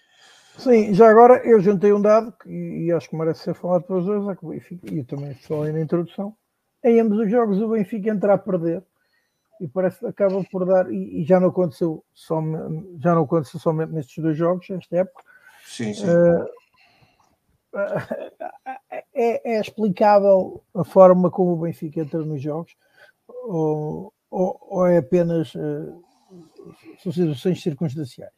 Sim, 0.59 0.94
já 0.94 1.11
agora 1.11 1.44
eu 1.44 1.61
juntei 1.61 1.92
um 1.92 2.00
dado 2.00 2.32
que, 2.32 2.48
e 2.48 2.92
acho 2.92 3.09
que 3.09 3.16
merece 3.16 3.42
ser 3.42 3.55
falado 3.55 3.82
pelos 3.82 4.05
dois, 4.05 4.28
é 4.28 4.36
que 4.36 4.46
o 4.46 4.50
Benfica, 4.50 4.92
e 4.92 4.98
eu 4.98 5.05
também 5.05 5.34
falei 5.34 5.72
na 5.72 5.80
introdução, 5.80 6.36
em 6.82 7.00
ambos 7.00 7.18
os 7.18 7.30
jogos 7.30 7.61
o 7.61 7.68
Benfica 7.68 8.11
entra 8.11 8.34
a 8.34 8.38
perder 8.38 8.84
e 9.64 9.68
parece 9.68 9.98
que 9.98 10.06
acaba 10.06 10.44
por 10.44 10.66
dar, 10.66 10.92
e, 10.92 11.22
e, 11.22 11.24
já 11.24 11.40
não 11.40 11.48
aconteceu 11.48 12.04
só, 12.12 12.38
já 12.98 13.14
não 13.14 13.22
aconteceu 13.22 13.58
somente 13.58 13.92
nestes 13.92 14.22
dois 14.22 14.36
jogos, 14.36 14.68
nesta 14.68 14.96
época. 14.98 15.24
Sim, 15.66 15.94
sim. 15.94 16.04
Uh, 16.04 16.46
é, 19.14 19.54
é, 19.54 19.60
explicável 19.60 20.62
a 20.74 20.84
forma 20.84 21.30
como 21.30 21.52
o 21.52 21.56
Benfica 21.56 22.00
entra 22.00 22.20
nos 22.20 22.42
jogos 22.42 22.76
ou, 23.26 24.12
ou, 24.30 24.58
ou 24.60 24.86
é 24.86 24.98
apenas 24.98 25.54
uh, 25.54 26.04
são 27.02 27.10
situações 27.10 27.62
circunstanciais? 27.62 28.32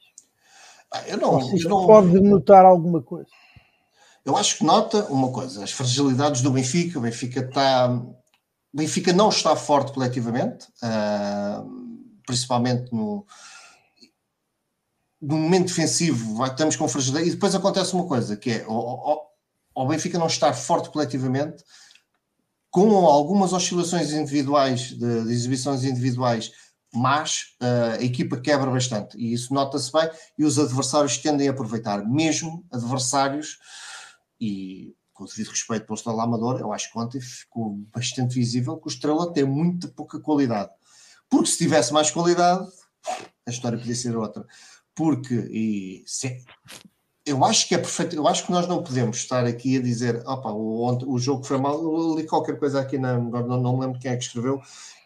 Ah, 0.93 1.03
eu 1.09 1.19
não, 1.19 1.41
eu 1.41 1.69
não, 1.69 1.87
pode 1.87 2.21
notar 2.21 2.65
alguma 2.65 3.03
coisa. 3.03 3.29
Eu 4.25 4.37
acho 4.37 4.59
que 4.59 4.65
nota 4.65 5.05
uma 5.07 5.33
coisa, 5.33 5.65
as 5.65 5.73
fragilidades 5.73 6.41
do 6.41 6.53
Benfica, 6.53 7.01
o 7.01 7.03
Benfica 7.03 7.41
está 7.41 8.01
Benfica 8.77 9.11
não 9.11 9.31
está 9.31 9.57
forte 9.57 9.91
coletivamente, 9.91 10.67
uh, 10.83 12.17
principalmente 12.27 12.93
no, 12.93 13.27
no 15.21 15.39
momento 15.39 15.69
defensivo, 15.69 16.45
estamos 16.45 16.77
com 16.77 16.87
fragilidade. 16.87 17.27
E 17.27 17.33
depois 17.33 17.55
acontece 17.55 17.95
uma 17.95 18.07
coisa, 18.07 18.37
que 18.37 18.51
é 18.51 18.67
o, 18.69 19.19
o 19.75 19.87
Benfica 19.87 20.19
não 20.19 20.27
estar 20.27 20.53
forte 20.53 20.91
coletivamente, 20.91 21.65
com 22.71 23.07
algumas 23.07 23.55
oscilações 23.55 24.13
individuais, 24.13 24.91
de, 24.91 25.25
de 25.25 25.33
exibições 25.33 25.83
individuais, 25.83 26.53
mas 26.93 27.57
uh, 27.63 27.99
a 27.99 28.03
equipa 28.03 28.39
quebra 28.39 28.71
bastante. 28.71 29.17
E 29.17 29.33
isso 29.33 29.55
nota-se 29.55 29.91
bem, 29.91 30.11
e 30.39 30.45
os 30.45 30.59
adversários 30.59 31.17
tendem 31.17 31.49
a 31.49 31.53
aproveitar, 31.53 32.07
mesmo 32.07 32.63
adversários, 32.71 33.59
e 34.39 34.95
com 35.17 35.25
o 35.25 35.27
devido 35.27 35.49
respeito 35.49 35.87
pelo 35.87 35.97
Estrela 35.97 36.25
Amador, 36.25 36.61
eu 36.61 36.73
acho 36.73 36.93
que 36.93 36.99
ontem 36.99 37.21
ficou 37.21 37.79
bastante 37.95 38.35
visível 38.35 38.77
que 38.77 38.87
o 38.87 38.91
Estrela 38.91 39.33
tem 39.33 39.45
muita 39.45 39.89
pouca 39.89 40.21
qualidade. 40.21 40.71
Porque 41.29 41.49
se 41.49 41.59
tivesse 41.59 41.93
mais 41.93 42.11
qualidade, 42.11 42.69
a 43.47 43.51
história 43.51 43.79
podia 43.79 43.95
ser 43.95 44.15
outra. 44.15 44.47
Porque, 44.95 45.35
e 45.35 46.05
se, 46.07 46.45
eu 47.25 47.43
acho 47.45 47.67
que 47.67 47.75
é 47.75 47.79
perfeito, 47.79 48.15
eu 48.15 48.29
acho 48.29 48.45
que 48.45 48.53
nós 48.53 48.69
não 48.69 48.83
podemos 48.83 49.17
estar 49.17 49.45
aqui 49.47 49.79
a 49.79 49.83
dizer, 49.83 50.23
opa, 50.27 50.51
o, 50.51 51.13
o 51.13 51.19
jogo 51.19 51.45
foi 51.45 51.57
mal, 51.57 51.83
eu 51.83 52.15
li 52.15 52.27
qualquer 52.27 52.59
coisa 52.59 52.81
aqui, 52.81 52.99
na, 52.99 53.19
não, 53.19 53.61
não 53.61 53.77
me 53.79 53.87
lembro 53.87 53.99
quem 53.99 54.11
é 54.11 54.17
que 54.17 54.25
escreveu, 54.25 54.61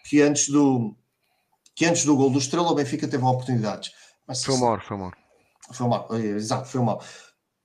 que 0.04 0.20
antes 0.20 0.48
do 0.48 0.94
que 1.74 1.86
antes 1.86 2.04
do 2.04 2.16
gol 2.16 2.30
do 2.30 2.38
Estrela 2.38 2.70
o 2.70 2.74
Benfica 2.74 3.08
teve 3.08 3.24
oportunidades. 3.24 3.92
Mas, 4.26 4.44
foi 4.44 4.58
mal, 4.58 4.80
foi 4.80 4.96
mal. 4.96 5.12
Foi 5.72 5.88
mal, 5.88 6.08
exato, 6.16 6.68
foi 6.68 6.80
mal. 6.82 7.02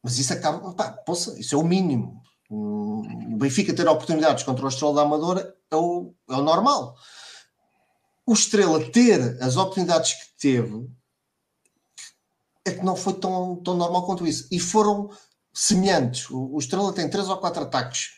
Mas 0.01 0.19
isso 0.19 0.31
acaba, 0.31 0.73
pá, 0.73 0.91
poça, 0.91 1.37
isso 1.39 1.55
é 1.55 1.57
o 1.57 1.63
mínimo. 1.63 2.21
O 2.55 3.37
Benfica 3.37 3.73
ter 3.73 3.87
oportunidades 3.87 4.43
contra 4.43 4.65
o 4.65 4.69
Estrela 4.69 4.95
da 4.95 5.01
Amadora 5.01 5.55
é 5.69 5.75
o, 5.75 6.13
é 6.29 6.35
o 6.35 6.41
normal. 6.41 6.95
O 8.25 8.33
Estrela 8.33 8.79
ter 8.91 9.37
as 9.41 9.57
oportunidades 9.57 10.13
que 10.13 10.39
teve 10.39 10.89
é 12.65 12.71
que 12.71 12.83
não 12.83 12.95
foi 12.95 13.13
tão, 13.13 13.57
tão 13.57 13.75
normal 13.75 14.05
quanto 14.05 14.25
isso. 14.25 14.47
E 14.51 14.59
foram 14.59 15.09
semelhantes. 15.53 16.29
O, 16.29 16.55
o 16.55 16.59
Estrela 16.59 16.91
tem 16.93 17.09
três 17.09 17.29
ou 17.29 17.37
quatro 17.37 17.63
ataques 17.63 18.15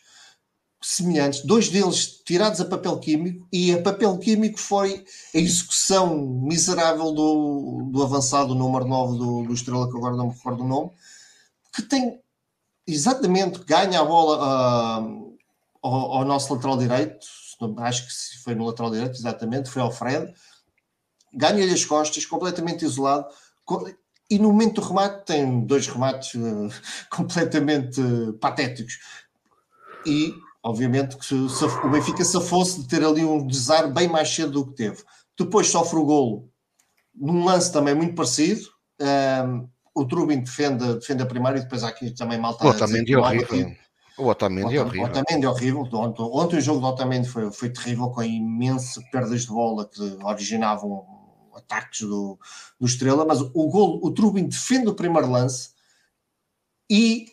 semelhantes, 0.82 1.44
dois 1.44 1.70
deles 1.70 2.22
tirados 2.24 2.62
a 2.62 2.66
papel 2.66 3.00
químico, 3.00 3.48
e 3.52 3.74
a 3.74 3.82
papel 3.82 4.18
químico 4.20 4.60
foi 4.60 5.04
a 5.34 5.38
execução 5.38 6.18
miserável 6.44 7.12
do, 7.12 7.90
do 7.92 8.04
avançado 8.04 8.56
número 8.56 8.86
9 8.86 9.18
do, 9.18 9.44
do 9.44 9.54
Estrela, 9.54 9.90
que 9.90 9.98
agora 9.98 10.16
não 10.16 10.28
me 10.28 10.34
recordo 10.34 10.64
o 10.64 10.68
nome, 10.68 10.92
que 11.74 11.82
tem 11.82 12.22
exatamente, 12.88 13.60
ganha 13.60 14.00
a 14.00 14.06
bola 14.06 15.02
uh, 15.02 15.38
ao, 15.82 16.12
ao, 16.14 16.26
nosso 16.26 16.54
lateral 16.54 16.78
direito, 16.78 17.26
acho 17.80 18.08
que 18.08 18.44
foi 18.44 18.56
no 18.56 18.66
lateral 18.66 18.92
direito, 18.92 19.18
exatamente, 19.18 19.70
foi 19.70 19.82
ao 19.82 19.92
Fred, 19.92 20.34
ganha-lhe 21.34 21.74
as 21.74 21.84
costas, 21.84 22.26
completamente 22.26 22.86
isolado, 22.86 23.28
e 24.30 24.40
no 24.40 24.52
momento 24.52 24.82
do 24.82 24.88
remate 24.88 25.26
tem 25.26 25.66
dois 25.66 25.88
remates 25.88 26.34
uh, 26.36 26.70
completamente 27.12 28.00
uh, 28.02 28.34
patéticos. 28.34 29.00
E, 30.06 30.34
obviamente, 30.64 31.18
que 31.18 31.26
se, 31.26 31.50
se, 31.50 31.66
o 31.66 31.90
Benfica 31.90 32.24
se 32.24 32.40
fosse 32.42 32.82
de 32.82 32.88
ter 32.88 33.04
ali 33.04 33.24
um 33.24 33.46
desar 33.46 33.92
bem 33.92 34.08
mais 34.08 34.30
cedo 34.30 34.52
do 34.52 34.68
que 34.68 34.76
teve. 34.76 35.04
Depois 35.38 35.68
sofre 35.68 35.98
o 35.98 36.06
golo 36.06 36.50
num 37.14 37.46
lance 37.46 37.72
também 37.72 37.96
muito 37.96 38.16
parecido. 38.16 38.62
O 39.98 40.08
Trubin 40.08 40.42
defende, 40.42 40.94
defende 40.94 41.24
a 41.24 41.26
primeira 41.26 41.58
e 41.58 41.62
depois 41.62 41.84
há 41.84 41.90
aqui 41.90 42.12
também 42.12 42.40
malta. 42.40 42.66
O 42.66 42.70
Otamendi 42.70 43.14
é 43.14 43.18
horrível. 43.18 43.76
O 44.18 44.28
Otamendi 44.28 44.76
é 44.76 44.82
horrível. 44.82 45.02
O 45.02 45.10
Otamendi 45.10 45.46
é 45.46 45.50
horrível. 45.50 45.82
Ontem, 45.92 46.22
ontem 46.22 46.58
o 46.58 46.62
jogo 46.62 46.80
do 46.80 46.88
Otamendi 46.88 47.28
foi, 47.28 47.52
foi 47.52 47.70
terrível, 47.70 48.10
com 48.10 48.22
imensas 48.22 49.04
perdas 49.12 49.42
de 49.42 49.48
bola 49.48 49.88
que 49.88 50.02
originavam 50.24 51.06
ataques 51.56 52.02
do, 52.02 52.38
do 52.80 52.86
Estrela, 52.86 53.26
mas 53.26 53.42
o 53.42 53.68
gol, 53.70 54.00
o 54.04 54.12
Trubin 54.12 54.48
defende 54.48 54.88
o 54.88 54.96
primeiro 54.96 55.30
lance 55.30 55.72
e 56.90 57.26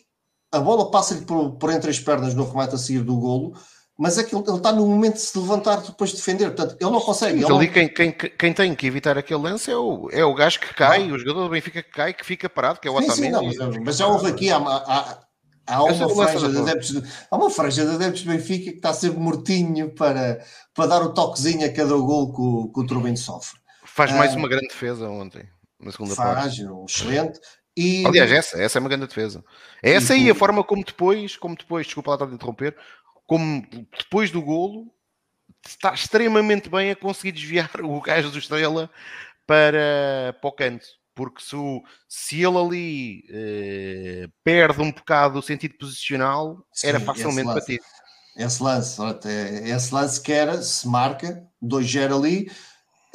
a 0.51 0.59
bola 0.59 0.89
passa-lhe 0.89 1.21
por, 1.21 1.51
por, 1.57 1.71
entre 1.71 1.91
as 1.91 1.99
pernas 1.99 2.33
no 2.33 2.47
remate 2.47 2.75
a 2.75 2.77
seguir 2.77 3.03
do 3.03 3.17
golo 3.17 3.55
mas 3.97 4.17
é 4.17 4.23
que 4.23 4.35
ele, 4.35 4.43
ele, 4.45 4.57
está 4.57 4.73
no 4.73 4.85
momento 4.85 5.13
de 5.13 5.21
se 5.21 5.37
levantar 5.37 5.77
depois 5.77 6.09
de 6.09 6.17
defender, 6.17 6.47
portanto, 6.47 6.75
ele 6.79 6.91
não 6.91 6.99
consegue. 6.99 7.41
Mas 7.41 7.49
ali 7.49 7.67
não... 7.67 7.73
quem, 7.73 7.87
quem, 7.87 8.11
quem 8.11 8.53
tem 8.53 8.75
que 8.75 8.87
evitar 8.87 9.17
aquele 9.17 9.41
lance 9.41 9.71
é 9.71 9.77
o, 9.77 10.09
é 10.11 10.23
o 10.25 10.33
gajo 10.33 10.59
que 10.59 10.73
cai, 10.73 11.09
o 11.09 11.17
jogador 11.17 11.43
do 11.43 11.49
Benfica 11.49 11.81
que 11.81 11.91
cai, 11.91 12.13
que 12.13 12.25
fica 12.25 12.49
parado, 12.49 12.79
que 12.79 12.87
é 12.87 12.91
o 12.91 12.99
sim, 12.99 13.09
Otamendi. 13.09 13.53
Sim, 13.53 13.57
não, 13.57 13.67
mas, 13.67 13.77
mas, 13.77 13.97
já 13.97 14.07
houve 14.07 14.27
aqui, 14.27 14.51
há, 14.51 14.57
há, 14.57 15.19
há 15.65 15.83
uma, 15.83 16.27
franja 16.27 16.49
de 16.49 16.57
adeptos, 16.57 17.01
há 17.31 17.35
uma 17.37 17.49
franja 17.49 17.85
de 17.85 17.95
adeptos 17.95 18.23
do 18.23 18.31
Benfica 18.31 18.71
que 18.71 18.77
está 18.77 18.93
sempre 18.93 19.19
mortinho 19.19 19.89
para, 19.95 20.43
para 20.73 20.87
dar 20.87 21.01
o 21.01 21.13
toquezinho 21.13 21.65
a 21.65 21.71
cada 21.71 21.95
gol 21.95 22.33
que 22.33 22.41
o, 22.41 22.85
que 22.85 22.93
o 22.93 23.17
sofre. 23.17 23.57
Faz 23.85 24.11
mais 24.11 24.33
ah, 24.33 24.37
uma 24.37 24.49
grande 24.49 24.67
defesa 24.67 25.07
ontem, 25.07 25.47
na 25.79 25.91
segunda 25.93 26.15
faz, 26.15 26.35
parte. 26.35 26.65
Faz, 26.65 26.89
excelente. 26.89 27.39
E... 27.77 28.05
Aliás, 28.05 28.31
essa, 28.31 28.61
essa 28.61 28.77
é 28.77 28.81
uma 28.81 28.89
grande 28.89 29.07
defesa. 29.07 29.43
É 29.81 29.91
essa 29.91 30.15
e, 30.15 30.23
aí 30.23 30.29
a 30.29 30.35
forma 30.35 30.63
como 30.63 30.83
depois, 30.83 31.37
como 31.37 31.55
depois, 31.55 31.85
desculpa 31.85 32.11
lá 32.11 32.15
estar 32.15 32.25
a 32.25 32.33
interromper, 32.33 32.75
como 33.25 33.65
depois 33.97 34.31
do 34.31 34.41
golo 34.41 34.91
está 35.65 35.93
extremamente 35.93 36.69
bem 36.69 36.91
a 36.91 36.95
conseguir 36.95 37.31
desviar 37.31 37.69
o 37.83 37.99
gajo 38.01 38.29
do 38.29 38.39
Estrela 38.39 38.89
para, 39.45 40.35
para 40.39 40.47
o 40.47 40.51
canto. 40.51 40.85
Porque 41.13 41.41
se, 41.41 41.55
o, 41.55 41.81
se 42.09 42.43
ele 42.43 42.57
ali 42.57 43.25
eh, 43.29 44.27
perde 44.43 44.81
um 44.81 44.91
bocado 44.91 45.39
o 45.39 45.41
sentido 45.41 45.75
posicional, 45.77 46.65
Sim, 46.73 46.87
era 46.87 46.99
facilmente 46.99 47.47
esse 47.47 47.59
batido. 47.59 47.83
Esse 48.35 48.61
lance, 48.61 49.01
esse 49.63 49.93
lance 49.93 50.21
que 50.21 50.33
era, 50.33 50.61
se 50.61 50.85
marca, 50.85 51.41
2-0 51.63 52.17
ali, 52.17 52.51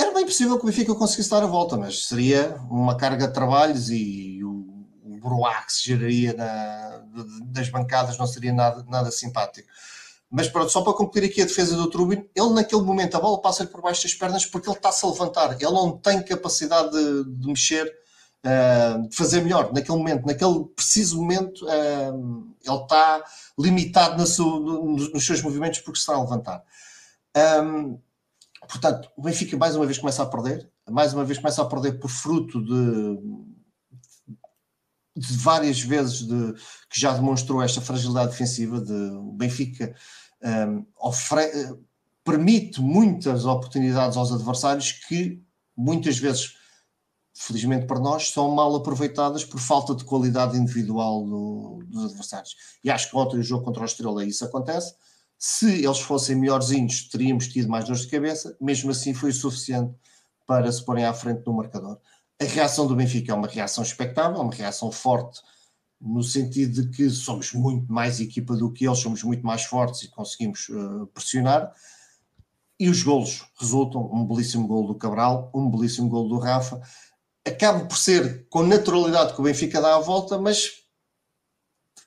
era 0.00 0.14
bem 0.14 0.24
possível 0.24 0.56
que 0.56 0.64
o 0.64 0.66
Benfica 0.66 0.94
conseguisse 0.94 1.28
dar 1.28 1.42
a 1.42 1.46
volta, 1.46 1.76
mas 1.76 2.06
seria 2.06 2.56
uma 2.70 2.96
carga 2.96 3.28
de 3.28 3.34
trabalhos 3.34 3.90
e 3.90 4.42
o, 4.42 4.86
o 5.22 5.64
que 5.66 5.72
se 5.72 5.88
geraria 5.88 6.32
na, 6.32 7.02
das 7.44 7.68
bancadas 7.68 8.16
não 8.16 8.26
seria 8.26 8.52
nada, 8.52 8.82
nada 8.88 9.10
simpático. 9.10 9.68
Mas 10.30 10.48
pronto, 10.48 10.70
só 10.70 10.80
para 10.82 10.92
concluir 10.92 11.24
aqui 11.24 11.42
a 11.42 11.44
defesa 11.44 11.74
do 11.74 11.90
Trubin, 11.90 12.24
ele 12.36 12.50
naquele 12.50 12.82
momento 12.82 13.16
a 13.16 13.20
bola 13.20 13.42
passa-lhe 13.42 13.68
por 13.68 13.82
baixo 13.82 14.04
das 14.04 14.14
pernas 14.14 14.46
porque 14.46 14.68
ele 14.68 14.76
está-se 14.76 15.04
a 15.04 15.08
levantar, 15.08 15.60
ele 15.60 15.72
não 15.72 15.98
tem 15.98 16.22
capacidade 16.22 16.90
de, 16.92 17.24
de 17.24 17.46
mexer, 17.48 17.92
uh, 18.46 19.08
de 19.08 19.16
fazer 19.16 19.40
melhor. 19.42 19.72
Naquele 19.72 19.98
momento, 19.98 20.24
naquele 20.24 20.64
preciso 20.76 21.16
momento, 21.16 21.66
uh, 21.66 22.54
ele 22.64 22.76
está 22.76 23.24
limitado 23.58 24.18
nos, 24.18 24.38
nos, 24.38 25.26
seus 25.26 25.42
movimentos 25.42 25.80
porque 25.80 25.98
se 25.98 26.02
está 26.02 26.14
a 26.14 26.20
levantar. 26.20 26.62
Um, 27.64 27.98
portanto, 28.68 29.10
o 29.16 29.22
Benfica 29.22 29.56
mais 29.56 29.74
uma 29.74 29.86
vez 29.86 29.98
começa 29.98 30.22
a 30.22 30.26
perder, 30.26 30.70
mais 30.88 31.12
uma 31.12 31.24
vez 31.24 31.38
começa 31.38 31.60
a 31.60 31.66
perder 31.66 31.98
por 31.98 32.08
fruto 32.08 32.64
de, 32.64 33.18
de 35.16 35.36
várias 35.38 35.80
vezes 35.80 36.20
de, 36.20 36.52
que 36.88 37.00
já 37.00 37.12
demonstrou 37.12 37.60
esta 37.60 37.80
fragilidade 37.80 38.30
defensiva 38.30 38.80
de 38.80 38.92
o 38.92 39.32
Benfica 39.32 39.92
um, 40.42 40.86
permite 42.24 42.80
muitas 42.80 43.44
oportunidades 43.44 44.16
aos 44.16 44.32
adversários 44.32 44.92
que 44.92 45.42
muitas 45.76 46.18
vezes, 46.18 46.54
felizmente 47.34 47.86
para 47.86 47.98
nós, 47.98 48.30
são 48.30 48.50
mal 48.50 48.74
aproveitadas 48.76 49.44
por 49.44 49.60
falta 49.60 49.94
de 49.94 50.04
qualidade 50.04 50.56
individual 50.56 51.24
do, 51.24 51.82
dos 51.86 52.04
adversários. 52.04 52.54
E 52.84 52.90
acho 52.90 53.10
que 53.10 53.16
ontem 53.16 53.38
o 53.38 53.42
jogo 53.42 53.64
contra 53.64 53.82
o 53.82 53.86
Estrela 53.86 54.24
isso 54.24 54.44
acontece. 54.44 54.94
Se 55.38 55.84
eles 55.84 56.00
fossem 56.00 56.36
melhorzinhos, 56.36 57.08
teríamos 57.08 57.48
tido 57.48 57.68
mais 57.68 57.86
dores 57.86 58.02
de 58.02 58.08
cabeça. 58.08 58.54
Mesmo 58.60 58.90
assim, 58.90 59.14
foi 59.14 59.30
o 59.30 59.34
suficiente 59.34 59.94
para 60.46 60.70
se 60.70 60.84
porem 60.84 61.06
à 61.06 61.14
frente 61.14 61.42
do 61.44 61.52
marcador. 61.52 61.98
A 62.40 62.44
reação 62.44 62.86
do 62.86 62.94
Benfica 62.94 63.32
é 63.32 63.34
uma 63.34 63.48
reação 63.48 63.82
expectável, 63.82 64.40
uma 64.40 64.54
reação 64.54 64.92
forte, 64.92 65.40
no 66.00 66.22
sentido 66.22 66.82
de 66.82 66.90
que 66.96 67.10
somos 67.10 67.52
muito 67.52 67.92
mais 67.92 68.20
equipa 68.20 68.56
do 68.56 68.72
que 68.72 68.86
eles, 68.86 68.98
somos 68.98 69.22
muito 69.22 69.44
mais 69.44 69.64
fortes 69.64 70.02
e 70.02 70.08
conseguimos 70.08 70.68
uh, 70.68 71.06
pressionar. 71.08 71.72
E 72.78 72.88
os 72.88 73.02
golos 73.02 73.44
resultam: 73.58 74.10
um 74.12 74.26
belíssimo 74.26 74.66
gol 74.66 74.86
do 74.86 74.94
Cabral, 74.94 75.50
um 75.54 75.70
belíssimo 75.70 76.08
gol 76.08 76.28
do 76.28 76.38
Rafa. 76.38 76.80
Acaba 77.46 77.84
por 77.84 77.96
ser 77.96 78.46
com 78.48 78.62
naturalidade 78.62 79.34
que 79.34 79.40
o 79.40 79.44
Benfica 79.44 79.80
dá 79.80 79.96
a 79.96 80.00
volta, 80.00 80.38
mas 80.38 80.70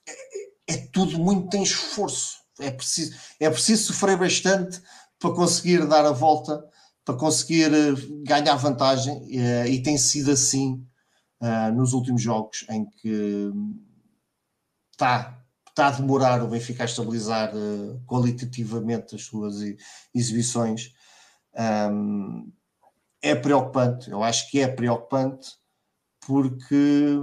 é, 0.08 0.74
é 0.74 0.78
tudo 0.92 1.20
muito 1.20 1.56
em 1.56 1.64
esforço. 1.64 2.38
É 2.60 2.72
preciso, 2.72 3.16
é 3.40 3.50
preciso 3.50 3.86
sofrer 3.94 4.18
bastante 4.18 4.82
para 5.20 5.34
conseguir 5.34 5.88
dar 5.88 6.06
a 6.06 6.12
volta 6.12 6.64
para 7.06 7.16
conseguir 7.16 7.74
eh, 7.74 7.94
ganhar 8.24 8.56
vantagem 8.56 9.28
eh, 9.32 9.68
e 9.68 9.82
tem 9.82 9.98
sido 9.98 10.32
assim 10.32 10.86
eh, 11.44 11.72
nos 11.72 11.92
últimos 11.92 12.22
jogos 12.22 12.66
em 12.70 12.86
que 12.86 13.52
está, 14.92 15.44
está 15.68 15.88
a 15.88 15.92
demorar 15.92 16.42
o 16.42 16.48
Benfica 16.48 16.84
a 16.84 16.86
estabilizar 16.86 17.52
qualitativamente 18.06 19.16
as 19.16 19.24
suas 19.24 19.56
exibições. 20.16 20.94
É 23.22 23.36
preocupante, 23.36 24.10
eu 24.10 24.24
acho 24.24 24.50
que 24.50 24.62
é 24.62 24.68
preocupante 24.68 25.50
porque 26.26 27.20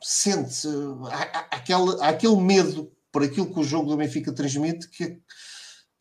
sente 0.00 0.66
há, 1.10 1.56
aquele, 1.56 2.00
há 2.00 2.08
aquele 2.08 2.36
medo 2.36 2.90
por 3.12 3.22
aquilo 3.22 3.52
que 3.52 3.60
o 3.60 3.64
jogo 3.64 3.90
do 3.90 3.96
Benfica 3.96 4.32
transmite 4.32 4.88
que 4.88 5.20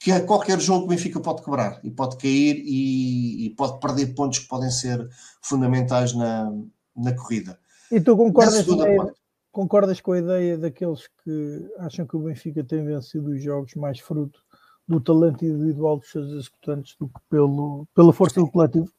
que 0.03 0.11
a 0.11 0.19
qualquer 0.19 0.59
jogo 0.59 0.83
o 0.83 0.87
Benfica 0.89 1.17
pode 1.17 1.41
quebrar 1.41 1.79
e 1.81 1.89
pode 1.89 2.17
cair 2.17 2.61
e, 2.65 3.45
e, 3.45 3.49
pode 3.51 3.79
perder 3.79 4.13
pontos 4.13 4.39
que 4.39 4.49
podem 4.49 4.69
ser 4.69 5.09
fundamentais 5.41 6.13
na, 6.13 6.51
na 6.93 7.13
corrida. 7.15 7.57
E 7.89 8.01
tu 8.01 8.17
concordas, 8.17 8.67
ideia, 8.67 9.13
concordas 9.49 10.01
com 10.01 10.11
a 10.11 10.19
ideia 10.19 10.57
daqueles 10.57 11.07
que 11.23 11.71
acham 11.79 12.05
que 12.05 12.17
o 12.17 12.19
Benfica 12.19 12.65
tem 12.65 12.83
vencido 12.83 13.29
os 13.29 13.41
jogos 13.41 13.75
mais 13.75 13.97
fruto 14.01 14.41
do 14.85 14.99
talento 14.99 15.45
individual 15.45 15.97
dos 15.97 16.11
seus 16.11 16.33
executantes 16.33 16.97
do 16.99 17.07
que 17.07 17.21
pelo, 17.29 17.87
pela 17.95 18.11
força 18.11 18.41
do 18.41 18.51
coletivo? 18.51 18.91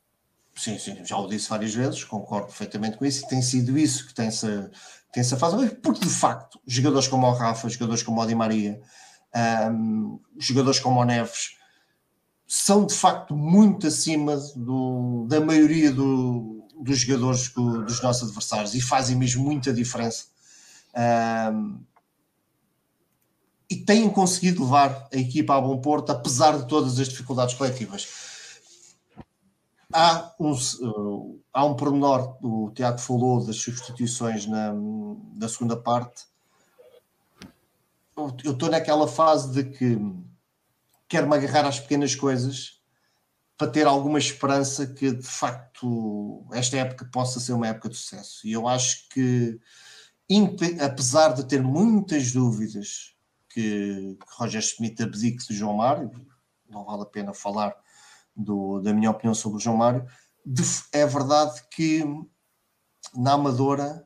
Sim, 0.55 0.79
sim, 0.79 1.05
já 1.05 1.19
o 1.19 1.29
disse 1.29 1.51
várias 1.51 1.75
vezes, 1.75 2.03
concordo 2.03 2.47
perfeitamente 2.47 2.97
com 2.97 3.05
isso, 3.05 3.27
e 3.27 3.29
tem 3.29 3.43
sido 3.43 3.77
isso 3.77 4.07
que 4.07 4.15
tem-se 4.15 4.71
tem 5.13 5.23
-se 5.23 5.37
fase, 5.37 5.69
porque 5.83 6.01
de 6.01 6.09
facto, 6.09 6.59
jogadores 6.67 7.09
como 7.09 7.27
o 7.27 7.33
Rafa, 7.33 7.69
jogadores 7.69 8.03
como 8.03 8.23
o 8.23 8.27
Di 8.27 8.35
Maria, 8.35 8.81
um, 9.35 10.21
jogadores 10.39 10.81
como 10.81 11.01
o 11.01 11.05
Neves 11.05 11.57
são 12.47 12.87
de 12.87 12.95
facto 12.95 13.35
muito 13.35 13.87
acima 13.87 14.37
do, 14.55 15.27
da 15.29 15.41
maioria 15.41 15.91
do, 15.91 16.67
dos 16.81 17.01
jogadores 17.01 17.49
do, 17.49 17.85
dos 17.85 18.03
nossos 18.03 18.29
adversários 18.29 18.75
e 18.75 18.81
fazem 18.81 19.17
mesmo 19.17 19.45
muita 19.45 19.73
diferença. 19.73 20.27
Um, 21.53 21.81
e 23.69 23.77
têm 23.77 24.09
conseguido 24.11 24.63
levar 24.63 25.09
a 25.13 25.17
equipa 25.17 25.57
a 25.57 25.61
bom 25.61 25.81
porto, 25.81 26.11
apesar 26.11 26.59
de 26.59 26.69
todas 26.69 26.99
as 27.01 27.09
dificuldades 27.09 27.55
coletivas. 27.55 28.07
Há 29.93 30.33
um, 30.39 30.53
uh, 30.53 31.41
há 31.53 31.65
um 31.65 31.75
pormenor, 31.75 32.37
o 32.43 32.71
Tiago 32.73 32.99
falou 32.99 33.45
das 33.45 33.57
substituições 33.57 34.47
na, 34.47 34.73
na 35.35 35.49
segunda 35.49 35.77
parte, 35.77 36.25
eu 38.17 38.53
estou 38.53 38.71
naquela 38.71 39.09
fase 39.09 39.53
de 39.53 39.77
que 39.77 39.99
quero-me 41.09 41.37
agarrar 41.37 41.67
às 41.67 41.81
pequenas 41.81 42.15
coisas 42.15 42.81
para 43.57 43.71
ter 43.71 43.87
alguma 43.87 44.19
esperança 44.19 44.87
que 44.87 45.13
de 45.13 45.27
facto 45.27 46.47
esta 46.53 46.77
época 46.77 47.05
possa 47.05 47.39
ser 47.39 47.53
uma 47.53 47.69
época 47.69 47.89
de 47.89 47.97
sucesso. 47.97 48.47
E 48.47 48.53
eu 48.53 48.67
acho 48.67 49.09
que, 49.11 49.61
apesar 50.81 51.35
de 51.35 51.47
ter 51.47 51.63
muitas 51.63 52.33
dúvidas 52.33 53.15
que, 53.49 54.17
que 54.19 54.35
Roger 54.37 54.61
Schmidt 54.61 55.03
abdique 55.03 55.47
de 55.47 55.55
João 55.55 55.75
Mário, 55.75 56.11
não 56.69 56.85
vale 56.85 57.03
a 57.03 57.07
pena 57.07 57.33
falar 57.33 57.75
do, 58.35 58.81
da 58.81 58.93
minha 58.93 59.11
opinião 59.11 59.35
sobre 59.35 59.59
o 59.59 59.61
João 59.61 59.77
Mário, 59.77 60.05
é 60.93 61.07
verdade 61.07 61.63
que 61.71 62.05
na 63.15 63.33
Amadora 63.35 64.05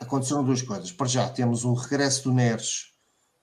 aconteceram 0.00 0.44
duas 0.44 0.62
coisas. 0.62 0.92
Para 0.92 1.08
já 1.08 1.28
temos 1.28 1.64
o 1.64 1.74
regresso 1.74 2.24
do 2.24 2.32
Neres 2.32 2.93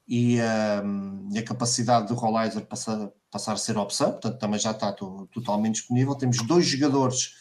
e, 0.08 0.39
um, 0.84 1.30
e 1.32 1.39
a 1.39 1.43
capacidade 1.43 2.08
do 2.08 2.16
Rollizer 2.16 2.66
passar, 2.66 3.10
passar 3.30 3.54
a 3.54 3.58
ser 3.58 3.78
opção, 3.78 4.12
portanto 4.12 4.39
também 4.39 4.60
já 4.60 4.72
está 4.72 4.91
totalmente 4.91 5.76
disponível. 5.76 6.16
Temos 6.16 6.45
dois 6.45 6.66
jogadores 6.66 7.34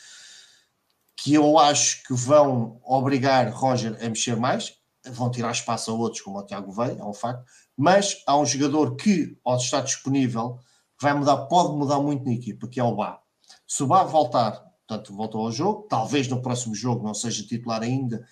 que 1.17 1.35
eu 1.35 1.59
acho 1.59 2.03
que 2.05 2.15
vão 2.15 2.81
obrigar 2.85 3.53
Roger 3.53 3.99
a 4.01 4.09
mexer 4.09 4.37
mais, 4.37 4.75
vão 5.07 5.31
tirar 5.31 5.51
espaço 5.51 5.91
a 5.91 5.95
outros, 5.95 6.23
como 6.23 6.39
o 6.39 6.47
Tiago 6.47 6.73
veio, 6.73 6.99
é 6.99 7.05
um 7.05 7.13
facto, 7.13 7.45
mas 7.77 8.23
há 8.27 8.39
um 8.39 8.47
jogador 8.47 8.97
que, 8.97 9.39
ao 9.45 9.57
estar 9.57 9.81
disponível, 9.81 10.59
vai 11.01 11.15
mudar, 11.15 11.37
pode 11.47 11.75
mudar 11.75 11.99
muito 12.01 12.25
na 12.25 12.33
equipa, 12.33 12.69
que 12.69 12.81
é 12.81 12.85
o 12.85 12.95
Bá. 12.95 13.21
Se 13.67 13.83
o 13.83 13.87
Bá 13.87 14.05
voltar, 14.05 14.53
portanto, 14.87 15.15
voltou 15.15 15.43
ao 15.43 15.53
jogo, 15.53 15.87
talvez 15.89 16.29
no 16.29 16.43
próximo 16.43 16.75
jogo 16.75 17.05
não 17.05 17.15
seja 17.15 17.47
titular 17.47 17.83
ainda, 17.83 18.27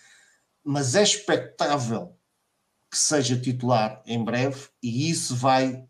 mas 0.64 0.94
é 0.94 1.02
expectável 1.02 2.17
que 2.90 2.96
seja 2.96 3.38
titular 3.38 4.02
em 4.06 4.24
breve 4.24 4.68
e 4.82 5.10
isso 5.10 5.36
vai 5.36 5.84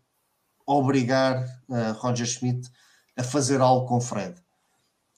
obrigar 0.65 1.43
uh, 1.67 1.93
Roger 1.97 2.27
Schmidt 2.27 2.69
a 3.17 3.23
fazer 3.23 3.61
algo 3.61 3.87
com 3.87 3.99
Fred. 3.99 4.35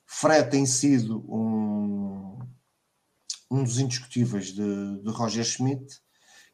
Fred 0.06 0.50
tem 0.50 0.66
sido 0.66 1.20
um, 1.30 2.40
um 3.50 3.64
dos 3.64 3.80
indiscutíveis 3.80 4.48
de, 4.48 5.02
de 5.02 5.10
Roger 5.10 5.44
Schmidt 5.44 6.00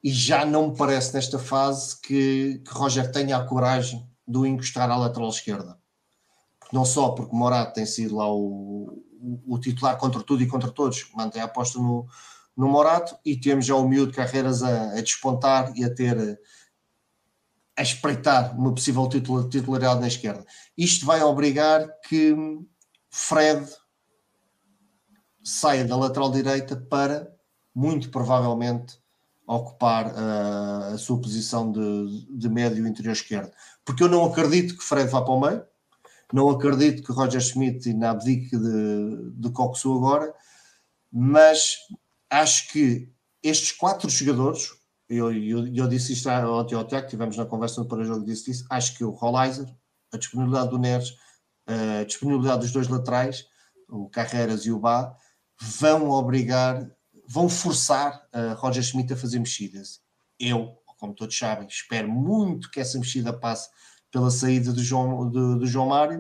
e 0.03 0.11
já 0.11 0.45
não 0.45 0.69
me 0.69 0.77
parece 0.77 1.13
nesta 1.13 1.37
fase 1.37 1.99
que, 2.01 2.61
que 2.65 2.71
Roger 2.71 3.11
tenha 3.11 3.37
a 3.37 3.45
coragem 3.45 4.07
de 4.27 4.37
o 4.37 4.45
encostar 4.45 4.89
à 4.89 4.95
lateral 4.95 5.29
esquerda. 5.29 5.77
Não 6.71 6.85
só 6.85 7.09
porque 7.09 7.35
Morato 7.35 7.73
tem 7.73 7.85
sido 7.85 8.15
lá 8.15 8.31
o, 8.31 9.03
o, 9.19 9.55
o 9.55 9.59
titular 9.59 9.97
contra 9.97 10.21
tudo 10.21 10.43
e 10.43 10.47
contra 10.47 10.71
todos, 10.71 11.09
mantém 11.13 11.41
a 11.41 11.45
aposta 11.45 11.79
no, 11.79 12.07
no 12.57 12.67
Morato 12.67 13.15
e 13.23 13.37
temos 13.37 13.65
já 13.65 13.75
o 13.75 13.87
miúdo 13.87 14.11
Carreiras 14.11 14.63
a, 14.63 14.93
a 14.93 15.01
despontar 15.01 15.71
e 15.75 15.83
a 15.83 15.93
ter 15.93 16.39
a 17.77 17.81
espreitar 17.83 18.57
uma 18.57 18.73
possível 18.73 19.07
titularidade 19.07 20.01
na 20.01 20.07
esquerda. 20.07 20.43
Isto 20.75 21.05
vai 21.05 21.21
obrigar 21.21 21.87
que 22.07 22.35
Fred 23.11 23.69
saia 25.43 25.85
da 25.85 25.95
lateral 25.95 26.31
direita 26.31 26.75
para, 26.75 27.31
muito 27.73 28.09
provavelmente, 28.09 28.99
ocupar 29.45 30.07
uh, 30.07 30.93
a 30.95 30.97
sua 30.97 31.21
posição 31.21 31.71
de, 31.71 32.27
de 32.31 32.49
médio 32.49 32.85
interior 32.87 33.13
esquerdo. 33.13 33.51
Porque 33.85 34.03
eu 34.03 34.09
não 34.09 34.25
acredito 34.25 34.75
que 34.75 34.83
Fred 34.83 35.07
vá 35.09 35.21
para 35.21 35.33
o 35.33 35.39
meio, 35.39 35.63
não 36.33 36.49
acredito 36.49 37.03
que 37.03 37.11
Roger 37.11 37.39
Schmidt 37.39 37.87
abdique 38.03 38.57
de, 38.57 39.31
de 39.33 39.49
Coxu 39.51 39.93
agora, 39.93 40.33
mas 41.11 41.77
acho 42.29 42.69
que 42.69 43.11
estes 43.41 43.71
quatro 43.71 44.09
jogadores, 44.09 44.69
eu, 45.09 45.31
eu, 45.31 45.67
eu 45.73 45.87
disse 45.87 46.13
isto 46.13 46.29
ontem 46.29 46.75
ao 46.75 46.85
Tiago, 46.85 47.07
tivemos 47.07 47.37
na 47.37 47.45
conversa 47.45 47.81
no 47.81 47.87
para-jogo, 47.87 48.25
disse 48.25 48.51
isso, 48.51 48.65
acho 48.69 48.95
que 48.97 49.03
o 49.03 49.11
Rollizer, 49.11 49.67
a 50.11 50.17
disponibilidade 50.17 50.69
do 50.69 50.77
Neres, 50.77 51.15
a 51.65 52.03
disponibilidade 52.03 52.61
dos 52.61 52.71
dois 52.71 52.87
laterais, 52.87 53.45
o 53.87 54.09
Carreras 54.09 54.65
e 54.65 54.71
o 54.71 54.79
Bá, 54.79 55.15
vão 55.59 56.09
obrigar, 56.09 56.89
vão 57.27 57.49
forçar 57.49 58.27
a 58.31 58.53
Roger 58.53 58.83
Schmidt 58.83 59.13
a 59.13 59.17
fazer 59.17 59.39
mexidas. 59.39 60.01
Eu, 60.39 60.77
como 60.97 61.13
todos 61.13 61.37
sabem, 61.37 61.67
espero 61.67 62.09
muito 62.09 62.69
que 62.69 62.79
essa 62.79 62.97
mexida 62.97 63.33
passe 63.33 63.69
pela 64.11 64.31
saída 64.31 64.71
do 64.71 64.83
João, 64.83 65.29
do, 65.29 65.59
do 65.59 65.67
João 65.67 65.87
Mário. 65.87 66.19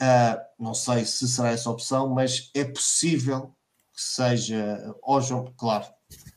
Uh, 0.00 0.62
não 0.62 0.74
sei 0.74 1.04
se 1.04 1.28
será 1.28 1.50
essa 1.50 1.70
opção, 1.70 2.08
mas 2.08 2.50
é 2.54 2.64
possível 2.64 3.54
que 3.94 4.00
seja, 4.00 4.94
João, 5.20 5.52
claro, 5.56 5.86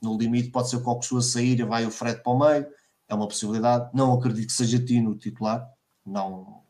no 0.02 0.18
limite 0.18 0.50
pode 0.50 0.70
ser 0.70 0.78
o 0.78 0.82
Coxu 0.82 1.22
sair 1.22 1.60
e 1.60 1.64
vai 1.64 1.86
o 1.86 1.92
Fred 1.92 2.22
para 2.22 2.34
o 2.34 2.40
meio, 2.40 2.68
é 3.08 3.16
uma 3.16 3.28
possibilidade. 3.28 3.90
Não 3.94 4.14
acredito 4.14 4.48
que 4.48 4.54
seja 4.54 4.84
Tino 4.84 5.12
o 5.12 5.18
titular, 5.18 5.68
não, 6.06 6.62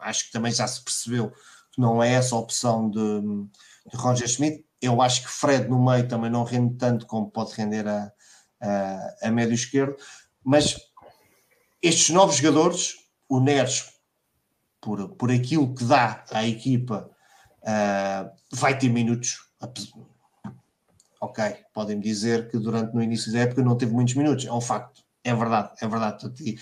acho 0.00 0.26
que 0.26 0.32
também 0.32 0.52
já 0.52 0.66
se 0.66 0.82
percebeu 0.82 1.30
que 1.72 1.80
não 1.80 2.02
é 2.02 2.12
essa 2.12 2.34
a 2.34 2.38
opção 2.38 2.90
de, 2.90 3.20
de 3.90 3.96
Roger 3.96 4.28
Schmidt. 4.28 4.64
Eu 4.80 5.02
acho 5.02 5.22
que 5.22 5.28
Fred 5.28 5.68
no 5.68 5.84
meio 5.84 6.06
também 6.08 6.30
não 6.30 6.44
rende 6.44 6.76
tanto 6.76 7.06
como 7.06 7.30
pode 7.30 7.52
render 7.54 7.86
a, 7.86 8.12
a, 8.60 9.28
a 9.28 9.30
médio 9.30 9.54
esquerdo, 9.54 9.96
mas 10.42 10.76
estes 11.82 12.10
novos 12.10 12.36
jogadores, 12.36 12.94
o 13.28 13.40
Neres, 13.40 13.92
por, 14.80 15.08
por 15.16 15.30
aquilo 15.30 15.74
que 15.74 15.84
dá 15.84 16.24
à 16.30 16.46
equipa, 16.46 17.10
uh, 17.62 18.30
vai 18.52 18.78
ter 18.78 18.88
minutos 18.88 19.48
ok, 21.20 21.56
podem-me 21.72 22.02
dizer 22.02 22.48
que 22.48 22.58
durante 22.58 22.94
no 22.94 23.02
início 23.02 23.32
da 23.32 23.40
época 23.40 23.62
não 23.62 23.76
teve 23.76 23.92
muitos 23.92 24.14
minutos, 24.14 24.46
é 24.46 24.52
um 24.52 24.60
facto, 24.60 25.02
é 25.24 25.34
verdade, 25.34 25.70
é 25.80 25.88
verdade. 25.88 26.32
E, 26.40 26.58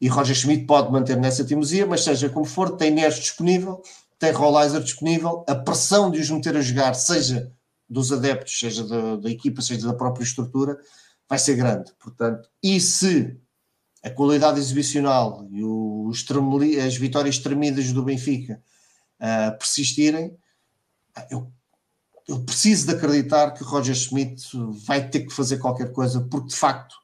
e 0.00 0.08
Roger 0.08 0.34
Schmidt 0.34 0.64
pode 0.66 0.90
manter 0.90 1.16
nessa 1.16 1.44
timosia, 1.44 1.86
mas 1.86 2.04
seja 2.04 2.28
como 2.28 2.44
for, 2.44 2.76
tem 2.76 2.90
Neres 2.90 3.16
disponível, 3.16 3.82
tem 4.18 4.32
Rollizer 4.32 4.82
disponível, 4.82 5.44
a 5.48 5.54
pressão 5.54 6.10
de 6.10 6.20
os 6.20 6.30
meter 6.30 6.56
a 6.56 6.60
jogar, 6.60 6.94
seja 6.94 7.52
dos 7.88 8.12
adeptos, 8.12 8.58
seja 8.58 8.86
da, 8.86 9.16
da 9.16 9.30
equipa, 9.30 9.62
seja 9.62 9.86
da 9.86 9.94
própria 9.94 10.24
estrutura, 10.24 10.78
vai 11.28 11.38
ser 11.38 11.56
grande. 11.56 11.92
Portanto, 11.98 12.48
e 12.62 12.80
se 12.80 13.38
a 14.02 14.10
qualidade 14.10 14.58
exibicional 14.58 15.46
e 15.50 15.62
os 15.62 16.24
as 16.84 16.96
vitórias 16.96 17.38
tremidas 17.38 17.92
do 17.92 18.02
Benfica 18.02 18.62
uh, 19.20 19.58
persistirem, 19.58 20.36
eu, 21.30 21.52
eu 22.28 22.44
preciso 22.44 22.86
de 22.86 22.92
acreditar 22.92 23.52
que 23.52 23.64
Roger 23.64 23.94
Schmidt 23.94 24.50
vai 24.86 25.08
ter 25.08 25.20
que 25.20 25.32
fazer 25.32 25.56
qualquer 25.58 25.92
coisa, 25.92 26.20
porque 26.20 26.48
de 26.48 26.56
facto 26.56 26.94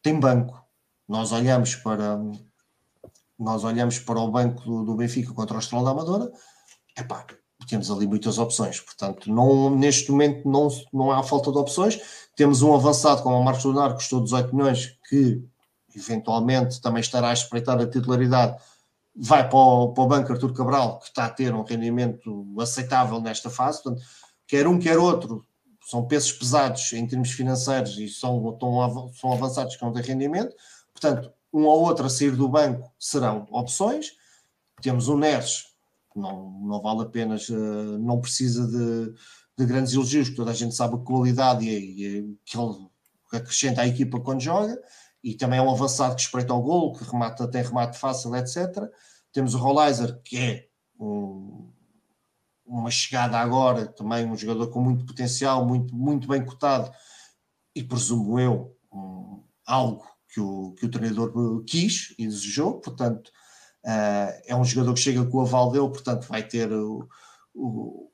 tem 0.00 0.18
banco. 0.18 0.64
Nós 1.08 1.32
olhamos 1.32 1.74
para 1.74 2.18
nós 3.38 3.64
olhamos 3.64 3.98
para 3.98 4.20
o 4.20 4.30
banco 4.30 4.62
do, 4.62 4.84
do 4.84 4.94
Benfica 4.94 5.32
contra 5.32 5.56
o 5.56 5.58
Estrela 5.58 5.84
da 5.84 5.90
Amadora, 5.90 6.30
epá, 6.96 7.26
temos 7.66 7.90
ali 7.90 8.06
muitas 8.06 8.38
opções, 8.38 8.78
portanto, 8.80 9.32
não, 9.32 9.70
neste 9.70 10.12
momento 10.12 10.48
não, 10.48 10.68
não 10.92 11.10
há 11.10 11.22
falta 11.24 11.50
de 11.50 11.58
opções. 11.58 12.00
Temos 12.36 12.62
um 12.62 12.74
avançado 12.74 13.22
como 13.22 13.36
o 13.36 13.44
Marcos 13.44 13.64
Leonardo, 13.64 13.94
que 13.94 14.00
custou 14.00 14.22
18 14.22 14.54
milhões, 14.54 14.96
que 15.08 15.42
eventualmente 15.94 16.80
também 16.80 17.00
estará 17.00 17.30
a 17.30 17.32
espreitar 17.32 17.80
a 17.80 17.86
titularidade, 17.86 18.60
vai 19.14 19.48
para 19.48 19.58
o, 19.58 19.92
para 19.92 20.04
o 20.04 20.06
banco 20.06 20.32
Artur 20.32 20.52
Cabral, 20.52 20.98
que 20.98 21.06
está 21.06 21.26
a 21.26 21.30
ter 21.30 21.54
um 21.54 21.62
rendimento 21.62 22.46
aceitável 22.60 23.20
nesta 23.20 23.50
fase. 23.50 23.82
Portanto, 23.82 24.04
quer 24.46 24.66
um, 24.66 24.78
quer 24.78 24.98
outro, 24.98 25.46
são 25.84 26.06
pesos 26.06 26.32
pesados 26.32 26.92
em 26.92 27.06
termos 27.06 27.30
financeiros 27.30 27.98
e 27.98 28.08
são, 28.08 28.52
tão, 28.58 29.12
são 29.14 29.32
avançados 29.32 29.76
que 29.76 29.82
não 29.82 29.92
têm 29.92 30.02
rendimento. 30.02 30.54
Portanto, 30.92 31.32
um 31.52 31.64
ou 31.64 31.82
outro 31.82 32.06
a 32.06 32.10
sair 32.10 32.34
do 32.34 32.48
banco 32.48 32.90
serão 32.98 33.46
opções. 33.50 34.12
Temos 34.80 35.08
o 35.08 35.16
Neres, 35.16 35.66
não, 36.16 36.50
não 36.62 36.80
vale 36.80 37.02
a 37.02 37.06
pena, 37.06 37.36
eh, 37.36 37.98
não 37.98 38.20
precisa 38.20 38.66
de, 38.66 39.14
de 39.58 39.66
grandes 39.66 39.92
elogios, 39.92 40.34
toda 40.34 40.50
a 40.50 40.54
gente 40.54 40.74
sabe 40.74 40.94
a 40.94 40.98
qualidade 40.98 41.68
e, 41.68 42.18
e 42.18 42.38
que 42.44 42.58
ele 42.58 42.88
acrescenta 43.32 43.82
à 43.82 43.86
equipa 43.86 44.20
quando 44.20 44.40
joga, 44.40 44.80
e 45.22 45.34
também 45.34 45.58
é 45.58 45.62
um 45.62 45.70
avançado 45.70 46.16
que 46.16 46.22
espreita 46.22 46.52
o 46.52 46.62
gol, 46.62 46.92
que 46.92 47.04
remata, 47.04 47.48
tem 47.48 47.62
remate 47.62 47.98
fácil, 47.98 48.34
etc. 48.34 48.90
Temos 49.32 49.54
o 49.54 49.58
Rollizer, 49.58 50.20
que 50.22 50.36
é 50.36 50.66
um, 50.98 51.70
uma 52.66 52.90
chegada 52.90 53.38
agora, 53.38 53.86
também 53.86 54.26
um 54.26 54.36
jogador 54.36 54.68
com 54.68 54.80
muito 54.80 55.04
potencial, 55.04 55.64
muito, 55.64 55.94
muito 55.94 56.26
bem 56.26 56.44
cotado, 56.44 56.90
e 57.74 57.82
presumo 57.82 58.38
eu, 58.38 58.76
um, 58.92 59.42
algo 59.64 60.04
que 60.28 60.40
o, 60.40 60.72
que 60.72 60.86
o 60.86 60.90
treinador 60.90 61.62
quis 61.64 62.14
e 62.18 62.26
desejou, 62.26 62.80
portanto, 62.80 63.28
uh, 63.84 64.42
é 64.46 64.56
um 64.56 64.64
jogador 64.64 64.94
que 64.94 65.00
chega 65.00 65.24
com 65.24 65.38
o 65.38 65.42
aval 65.42 65.70
dele, 65.70 65.88
portanto, 65.88 66.26
vai 66.26 66.42
ter 66.42 66.72
o, 66.72 67.06
o, 67.54 68.10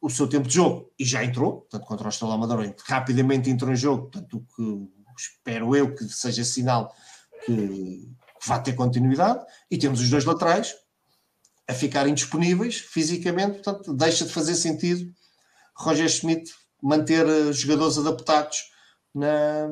o, 0.00 0.10
seu 0.10 0.28
tempo 0.28 0.46
de 0.46 0.54
jogo 0.54 0.90
e 0.98 1.04
já 1.04 1.24
entrou, 1.24 1.62
portanto, 1.62 1.86
contra 1.86 2.06
o 2.06 2.10
Estrela 2.10 2.34
Amador, 2.34 2.74
rapidamente 2.84 3.50
entrou 3.50 3.72
em 3.72 3.76
jogo, 3.76 4.10
portanto, 4.10 4.36
o 4.36 4.40
que 4.54 5.01
espero 5.16 5.74
eu 5.76 5.94
que 5.94 6.04
seja 6.04 6.44
sinal 6.44 6.94
que, 7.44 8.08
vá 8.44 8.58
ter 8.58 8.74
continuidade, 8.74 9.44
e 9.70 9.78
temos 9.78 10.00
os 10.00 10.10
dois 10.10 10.24
laterais 10.24 10.74
a 11.68 11.74
ficarem 11.74 12.14
disponíveis 12.14 12.78
fisicamente, 12.78 13.62
portanto, 13.62 13.94
deixa 13.94 14.24
de 14.24 14.32
fazer 14.32 14.54
sentido 14.54 15.12
Roger 15.76 16.08
Schmidt 16.08 16.52
manter 16.82 17.26
eh, 17.26 17.52
jogadores 17.52 17.96
adaptados 17.96 18.72
na, 19.14 19.68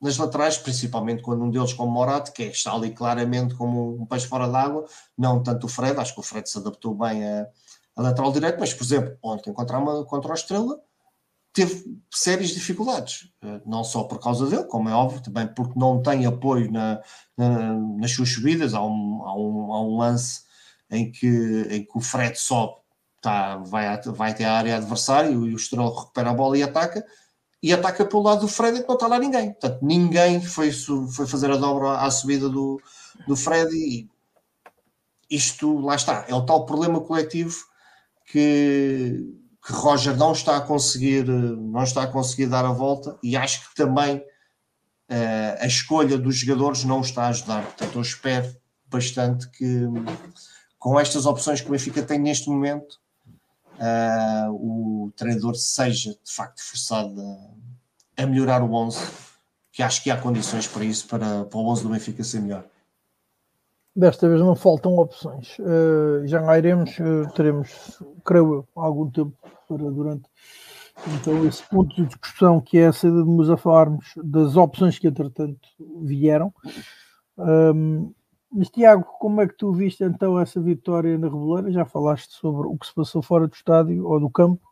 nas 0.00 0.16
laterais, 0.16 0.58
principalmente 0.58 1.22
quando 1.22 1.44
um 1.44 1.50
deles, 1.50 1.72
como 1.72 1.92
Morato, 1.92 2.32
que 2.32 2.44
está 2.44 2.72
ali 2.72 2.90
claramente 2.90 3.54
como 3.54 4.00
um 4.00 4.06
peixe 4.06 4.26
fora 4.26 4.48
d'água, 4.48 4.86
não 5.16 5.42
tanto 5.42 5.66
o 5.66 5.68
Fred, 5.68 5.98
acho 5.98 6.14
que 6.14 6.20
o 6.20 6.22
Fred 6.22 6.48
se 6.48 6.58
adaptou 6.58 6.94
bem 6.94 7.24
a, 7.24 7.46
a 7.96 8.02
lateral 8.02 8.32
direito, 8.32 8.58
mas, 8.58 8.74
por 8.74 8.84
exemplo, 8.84 9.16
ontem 9.22 9.52
contra, 9.52 9.78
uma, 9.78 10.04
contra 10.04 10.32
a 10.32 10.34
Estrela, 10.34 10.80
teve 11.52 11.84
sérias 12.10 12.50
dificuldades, 12.50 13.28
eh, 13.42 13.60
não 13.66 13.84
só 13.84 14.04
por 14.04 14.18
causa 14.18 14.46
dele, 14.46 14.64
como 14.64 14.88
é 14.88 14.94
óbvio, 14.94 15.22
também 15.22 15.46
porque 15.46 15.78
não 15.78 16.02
tem 16.02 16.24
apoio 16.24 16.70
na, 16.72 17.02
na, 17.36 17.74
nas 17.74 18.12
suas 18.12 18.30
subidas, 18.30 18.74
há 18.74 18.82
um, 18.82 19.22
há 19.24 19.36
um, 19.36 19.72
há 19.72 19.82
um 19.82 19.96
lance 19.98 20.42
em 20.90 21.10
que, 21.10 21.66
em 21.70 21.84
que 21.84 21.92
o 21.98 22.00
Fred 22.00 22.38
sobe, 22.38 22.74
tá, 23.20 23.58
vai, 23.58 24.00
vai 24.02 24.30
até 24.30 24.44
a 24.44 24.54
área 24.54 24.76
adversária 24.76 25.30
e 25.30 25.36
o 25.36 25.56
Estrela 25.56 25.90
recupera 25.90 26.30
a 26.30 26.34
bola 26.34 26.56
e 26.56 26.62
ataca, 26.62 27.04
e 27.62 27.72
ataca 27.72 28.04
pelo 28.04 28.22
lado 28.22 28.40
do 28.40 28.48
Fred 28.48 28.78
e 28.78 28.86
não 28.86 28.94
está 28.94 29.06
lá 29.06 29.18
ninguém. 29.18 29.52
Portanto, 29.52 29.78
ninguém 29.82 30.40
foi, 30.42 30.72
foi 30.72 31.26
fazer 31.26 31.50
a 31.50 31.56
dobra 31.56 31.98
à 31.98 32.10
subida 32.10 32.48
do, 32.48 32.80
do 33.26 33.36
Fred 33.36 33.70
e 33.74 34.08
isto, 35.30 35.78
lá 35.80 35.94
está, 35.94 36.26
é 36.28 36.34
o 36.34 36.44
tal 36.44 36.66
problema 36.66 37.00
coletivo 37.00 37.56
que, 38.26 39.41
que 39.64 39.72
Roger 39.72 40.16
não 40.16 40.32
está 40.32 40.56
a 40.56 40.60
conseguir 40.60 41.24
não 41.24 41.84
está 41.84 42.02
a 42.02 42.06
conseguir 42.06 42.46
dar 42.46 42.64
a 42.64 42.72
volta 42.72 43.16
e 43.22 43.36
acho 43.36 43.68
que 43.68 43.76
também 43.76 44.16
uh, 44.16 44.24
a 45.60 45.66
escolha 45.66 46.18
dos 46.18 46.36
jogadores 46.36 46.84
não 46.84 47.00
está 47.00 47.24
a 47.24 47.28
ajudar. 47.28 47.64
Portanto, 47.64 47.94
eu 47.94 48.02
espero 48.02 48.56
bastante 48.86 49.48
que 49.50 49.86
com 50.78 50.98
estas 50.98 51.26
opções 51.26 51.60
que 51.60 51.68
o 51.68 51.70
Benfica 51.70 52.02
tem 52.02 52.18
neste 52.18 52.48
momento 52.48 53.00
uh, 53.78 54.50
o 54.50 55.12
treinador 55.16 55.54
seja 55.54 56.10
de 56.10 56.32
facto 56.32 56.62
forçado 56.62 57.20
a, 58.16 58.22
a, 58.22 58.26
melhorar 58.26 58.62
o 58.62 58.72
11, 58.72 58.98
que 59.70 59.82
acho 59.82 60.02
que 60.02 60.10
há 60.10 60.16
condições 60.16 60.66
para 60.66 60.84
isso, 60.84 61.06
para, 61.06 61.44
para 61.44 61.58
o 61.58 61.68
11 61.68 61.82
do 61.84 61.88
Benfica 61.88 62.24
ser 62.24 62.40
melhor. 62.40 62.64
Desta 63.94 64.26
vez 64.28 64.40
não 64.40 64.56
faltam 64.56 64.96
opções. 64.96 65.58
Uh, 65.58 66.26
já 66.26 66.40
lá 66.40 66.56
iremos, 66.56 66.98
uh, 66.98 67.30
teremos, 67.34 68.02
creio 68.24 68.54
eu, 68.54 68.68
algum 68.74 69.10
tempo 69.10 69.36
para 69.68 69.90
durante 69.90 70.28
então 71.06 71.46
esse 71.46 71.62
ponto 71.68 71.94
de 71.96 72.06
discussão 72.06 72.60
que 72.60 72.78
é 72.78 72.86
a 72.86 72.92
saída 72.92 73.22
de 73.22 73.28
nos 73.28 73.50
a 73.50 73.56
falarmos 73.56 74.12
das 74.22 74.56
opções 74.56 74.98
que 74.98 75.08
entretanto 75.08 75.68
vieram. 76.02 76.52
Um, 77.36 78.12
mas 78.52 78.68
Tiago, 78.68 79.04
como 79.18 79.40
é 79.40 79.48
que 79.48 79.56
tu 79.56 79.72
viste 79.72 80.04
então 80.04 80.38
essa 80.38 80.60
vitória 80.60 81.16
na 81.18 81.26
Reboleira? 81.26 81.72
Já 81.72 81.84
falaste 81.84 82.32
sobre 82.32 82.68
o 82.68 82.76
que 82.76 82.86
se 82.86 82.94
passou 82.94 83.22
fora 83.22 83.48
do 83.48 83.54
estádio 83.54 84.06
ou 84.06 84.20
do 84.20 84.30
campo 84.30 84.71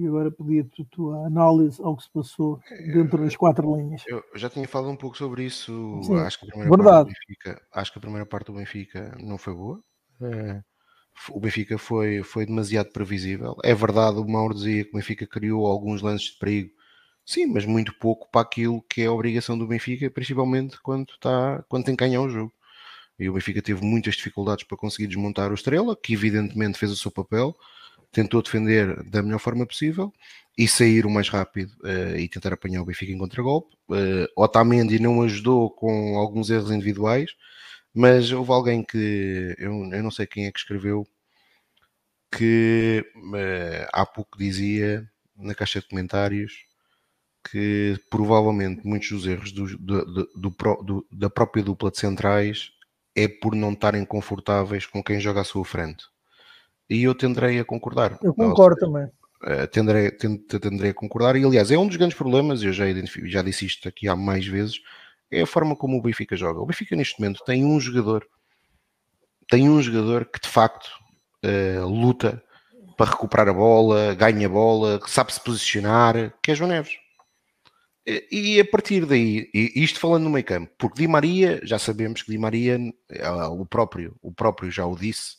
e 0.00 0.06
agora 0.06 0.30
pedia-te 0.30 0.82
a 0.82 0.84
tua 0.90 1.26
análise 1.26 1.80
ao 1.82 1.96
que 1.96 2.04
se 2.04 2.10
passou 2.10 2.60
dentro 2.92 3.22
das 3.22 3.36
quatro 3.36 3.76
linhas. 3.76 4.02
Eu 4.06 4.22
já 4.34 4.48
tinha 4.48 4.66
falado 4.66 4.90
um 4.90 4.96
pouco 4.96 5.16
sobre 5.16 5.44
isso. 5.44 6.00
Sim, 6.02 6.16
acho, 6.16 6.38
que 6.38 6.46
a 6.46 6.48
primeira 6.48 6.76
verdade. 6.76 7.10
Parte 7.10 7.20
do 7.20 7.28
Benfica, 7.28 7.62
acho 7.72 7.92
que 7.92 7.98
a 7.98 8.00
primeira 8.00 8.26
parte 8.26 8.46
do 8.46 8.52
Benfica 8.54 9.16
não 9.20 9.38
foi 9.38 9.54
boa. 9.54 9.82
É, 10.22 10.62
o 11.30 11.40
Benfica 11.40 11.76
foi, 11.76 12.22
foi 12.22 12.46
demasiado 12.46 12.90
previsível. 12.90 13.56
É 13.62 13.74
verdade, 13.74 14.18
o 14.18 14.26
Mauro 14.26 14.54
dizia 14.54 14.84
que 14.84 14.90
o 14.90 14.96
Benfica 14.96 15.26
criou 15.26 15.66
alguns 15.66 16.00
lances 16.02 16.32
de 16.32 16.38
perigo. 16.38 16.70
Sim, 17.24 17.46
mas 17.46 17.64
muito 17.64 17.94
pouco 17.98 18.28
para 18.30 18.40
aquilo 18.40 18.82
que 18.88 19.02
é 19.02 19.06
a 19.06 19.12
obrigação 19.12 19.56
do 19.56 19.66
Benfica, 19.66 20.10
principalmente 20.10 20.80
quando, 20.82 21.10
está, 21.10 21.62
quando 21.68 21.84
tem 21.84 21.94
que 21.94 22.04
ganhar 22.04 22.20
o 22.22 22.28
jogo. 22.28 22.52
E 23.18 23.28
o 23.28 23.34
Benfica 23.34 23.60
teve 23.60 23.84
muitas 23.84 24.14
dificuldades 24.14 24.64
para 24.64 24.78
conseguir 24.78 25.06
desmontar 25.06 25.50
o 25.50 25.54
Estrela, 25.54 25.94
que 25.94 26.14
evidentemente 26.14 26.78
fez 26.78 26.90
o 26.90 26.96
seu 26.96 27.10
papel, 27.10 27.54
tentou 28.12 28.42
defender 28.42 29.02
da 29.04 29.22
melhor 29.22 29.38
forma 29.38 29.66
possível 29.66 30.12
e 30.58 30.66
sair 30.68 31.06
o 31.06 31.10
mais 31.10 31.28
rápido 31.28 31.72
uh, 31.84 32.16
e 32.16 32.28
tentar 32.28 32.52
apanhar 32.52 32.82
o 32.82 32.84
Benfica 32.84 33.12
em 33.12 33.18
contragolpe. 33.18 33.74
Uh, 33.88 34.26
Otamendi 34.36 34.98
não 34.98 35.22
ajudou 35.22 35.70
com 35.70 36.16
alguns 36.16 36.50
erros 36.50 36.70
individuais, 36.70 37.30
mas 37.94 38.30
houve 38.32 38.52
alguém 38.52 38.82
que 38.82 39.54
eu, 39.58 39.72
eu 39.92 40.02
não 40.02 40.10
sei 40.10 40.26
quem 40.26 40.46
é 40.46 40.52
que 40.52 40.58
escreveu 40.58 41.06
que 42.32 43.04
uh, 43.16 43.88
há 43.92 44.06
pouco 44.06 44.38
dizia 44.38 45.08
na 45.36 45.54
caixa 45.54 45.80
de 45.80 45.88
comentários 45.88 46.64
que 47.50 47.96
provavelmente 48.10 48.86
muitos 48.86 49.10
dos 49.10 49.26
erros 49.26 49.52
do, 49.52 49.66
do, 49.78 50.04
do, 50.36 51.06
da 51.10 51.30
própria 51.30 51.62
dupla 51.64 51.90
de 51.90 51.98
centrais 51.98 52.70
é 53.16 53.26
por 53.26 53.54
não 53.54 53.72
estarem 53.72 54.04
confortáveis 54.04 54.86
com 54.86 55.02
quem 55.02 55.20
joga 55.20 55.40
à 55.40 55.44
sua 55.44 55.64
frente. 55.64 56.04
E 56.90 57.04
eu 57.04 57.14
tenderei 57.14 57.60
a 57.60 57.64
concordar. 57.64 58.18
Eu 58.20 58.34
concordo 58.34 58.76
também. 58.76 59.04
Uh, 59.04 59.66
tenderei, 59.70 60.10
tenderei 60.10 60.90
a 60.90 60.94
concordar. 60.94 61.36
E 61.36 61.44
aliás, 61.44 61.70
é 61.70 61.78
um 61.78 61.86
dos 61.86 61.96
grandes 61.96 62.18
problemas, 62.18 62.62
eu 62.62 62.72
já, 62.72 62.84
já 63.24 63.40
disse 63.42 63.64
isto 63.64 63.88
aqui 63.88 64.08
há 64.08 64.16
mais 64.16 64.46
vezes, 64.46 64.80
é 65.30 65.42
a 65.42 65.46
forma 65.46 65.76
como 65.76 65.96
o 65.96 66.02
Benfica 66.02 66.36
joga. 66.36 66.60
O 66.60 66.66
Benfica 66.66 66.96
neste 66.96 67.18
momento 67.20 67.44
tem 67.44 67.64
um 67.64 67.78
jogador, 67.78 68.26
tem 69.48 69.70
um 69.70 69.80
jogador 69.80 70.26
que 70.26 70.40
de 70.40 70.48
facto 70.48 70.88
uh, 71.44 71.86
luta 71.86 72.42
para 72.96 73.12
recuperar 73.12 73.48
a 73.48 73.54
bola, 73.54 74.14
ganha 74.14 74.46
a 74.46 74.50
bola, 74.50 75.00
sabe 75.06 75.32
se 75.32 75.40
posicionar, 75.40 76.34
que 76.42 76.50
é 76.50 76.54
João 76.54 76.68
Neves. 76.68 76.98
E 78.30 78.58
a 78.58 78.64
partir 78.64 79.06
daí, 79.06 79.48
isto 79.54 80.00
falando 80.00 80.24
no 80.24 80.30
meio 80.30 80.44
campo, 80.44 80.70
porque 80.76 81.00
Di 81.00 81.06
Maria, 81.06 81.60
já 81.62 81.78
sabemos 81.78 82.22
que 82.22 82.30
Di 82.32 82.38
Maria, 82.38 82.78
eh, 83.10 83.30
o 83.50 83.64
próprio, 83.64 84.16
o 84.20 84.32
próprio 84.32 84.70
já 84.70 84.84
o 84.84 84.96
disse, 84.96 85.36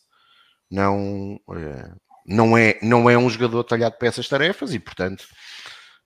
não, 0.72 1.40
eh, 1.54 1.92
não, 2.26 2.58
é, 2.58 2.80
não 2.82 3.10
é 3.10 3.18
um 3.18 3.30
jogador 3.30 3.64
talhado 3.64 3.98
para 3.98 4.08
essas 4.08 4.28
tarefas 4.28 4.74
e, 4.74 4.80
portanto, 4.80 5.28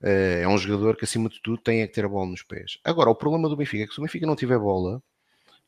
eh, 0.02 0.40
é 0.42 0.48
um 0.48 0.58
jogador 0.58 0.96
que, 0.96 1.04
acima 1.04 1.28
de 1.28 1.40
tudo, 1.40 1.62
tem 1.62 1.82
é 1.82 1.86
que 1.86 1.94
ter 1.94 2.04
a 2.04 2.08
bola 2.08 2.26
nos 2.26 2.42
pés. 2.42 2.78
Agora, 2.84 3.08
o 3.10 3.14
problema 3.14 3.48
do 3.48 3.56
Benfica 3.56 3.84
é 3.84 3.86
que 3.86 3.94
se 3.94 4.00
o 4.00 4.02
Benfica 4.02 4.26
não 4.26 4.36
tiver 4.36 4.58
bola, 4.58 5.02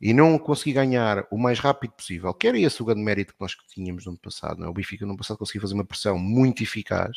e 0.01 0.15
não 0.15 0.39
conseguir 0.39 0.75
ganhar 0.75 1.27
o 1.31 1.37
mais 1.37 1.59
rápido 1.59 1.93
possível, 1.93 2.33
que 2.33 2.47
era 2.47 2.59
esse 2.59 2.81
o 2.81 2.85
grande 2.85 3.03
mérito 3.03 3.35
que 3.35 3.41
nós 3.41 3.57
tínhamos 3.69 4.05
no 4.05 4.13
ano 4.13 4.21
passado, 4.21 4.65
é? 4.65 4.69
o 4.69 4.73
Benfica 4.73 5.05
no 5.05 5.13
ano 5.13 5.19
passado 5.19 5.39
conseguia 5.39 5.61
fazer 5.61 5.75
uma 5.75 5.85
pressão 5.85 6.19
muito 6.19 6.63
eficaz, 6.63 7.17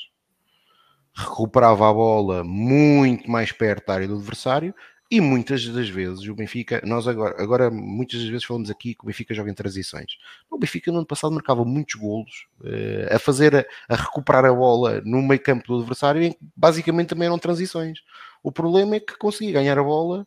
recuperava 1.14 1.90
a 1.90 1.94
bola 1.94 2.44
muito 2.44 3.30
mais 3.30 3.52
perto 3.52 3.88
da 3.88 3.94
área 3.94 4.08
do 4.08 4.16
adversário 4.16 4.74
e 5.12 5.20
muitas 5.20 5.68
das 5.68 5.90
vezes 5.90 6.26
o 6.26 6.34
Benfica, 6.34 6.82
nós 6.86 7.06
agora, 7.06 7.36
agora 7.44 7.70
muitas 7.70 8.22
das 8.22 8.30
vezes 8.30 8.46
falamos 8.46 8.70
aqui 8.70 8.96
que 8.96 9.04
o 9.04 9.08
Benfica 9.08 9.34
joga 9.34 9.52
em 9.52 9.54
transições. 9.54 10.18
O 10.50 10.58
Benfica 10.58 10.90
no 10.90 11.00
ano 11.00 11.06
passado 11.06 11.34
marcava 11.34 11.66
muitos 11.66 11.96
golos 11.96 12.48
uh, 12.62 13.14
a 13.14 13.20
fazer, 13.20 13.54
a, 13.54 13.66
a, 13.90 13.96
recuperar 13.98 14.46
a 14.46 14.54
bola 14.54 15.02
no 15.04 15.22
meio 15.22 15.44
campo 15.44 15.68
do 15.68 15.80
adversário, 15.80 16.34
basicamente 16.56 17.10
também 17.10 17.26
eram 17.26 17.38
transições. 17.38 18.00
O 18.42 18.54
problema 18.54 18.96
é 18.96 19.00
que 19.02 19.18
conseguia 19.18 19.52
ganhar 19.52 19.78
a 19.78 19.84
bola 19.84 20.26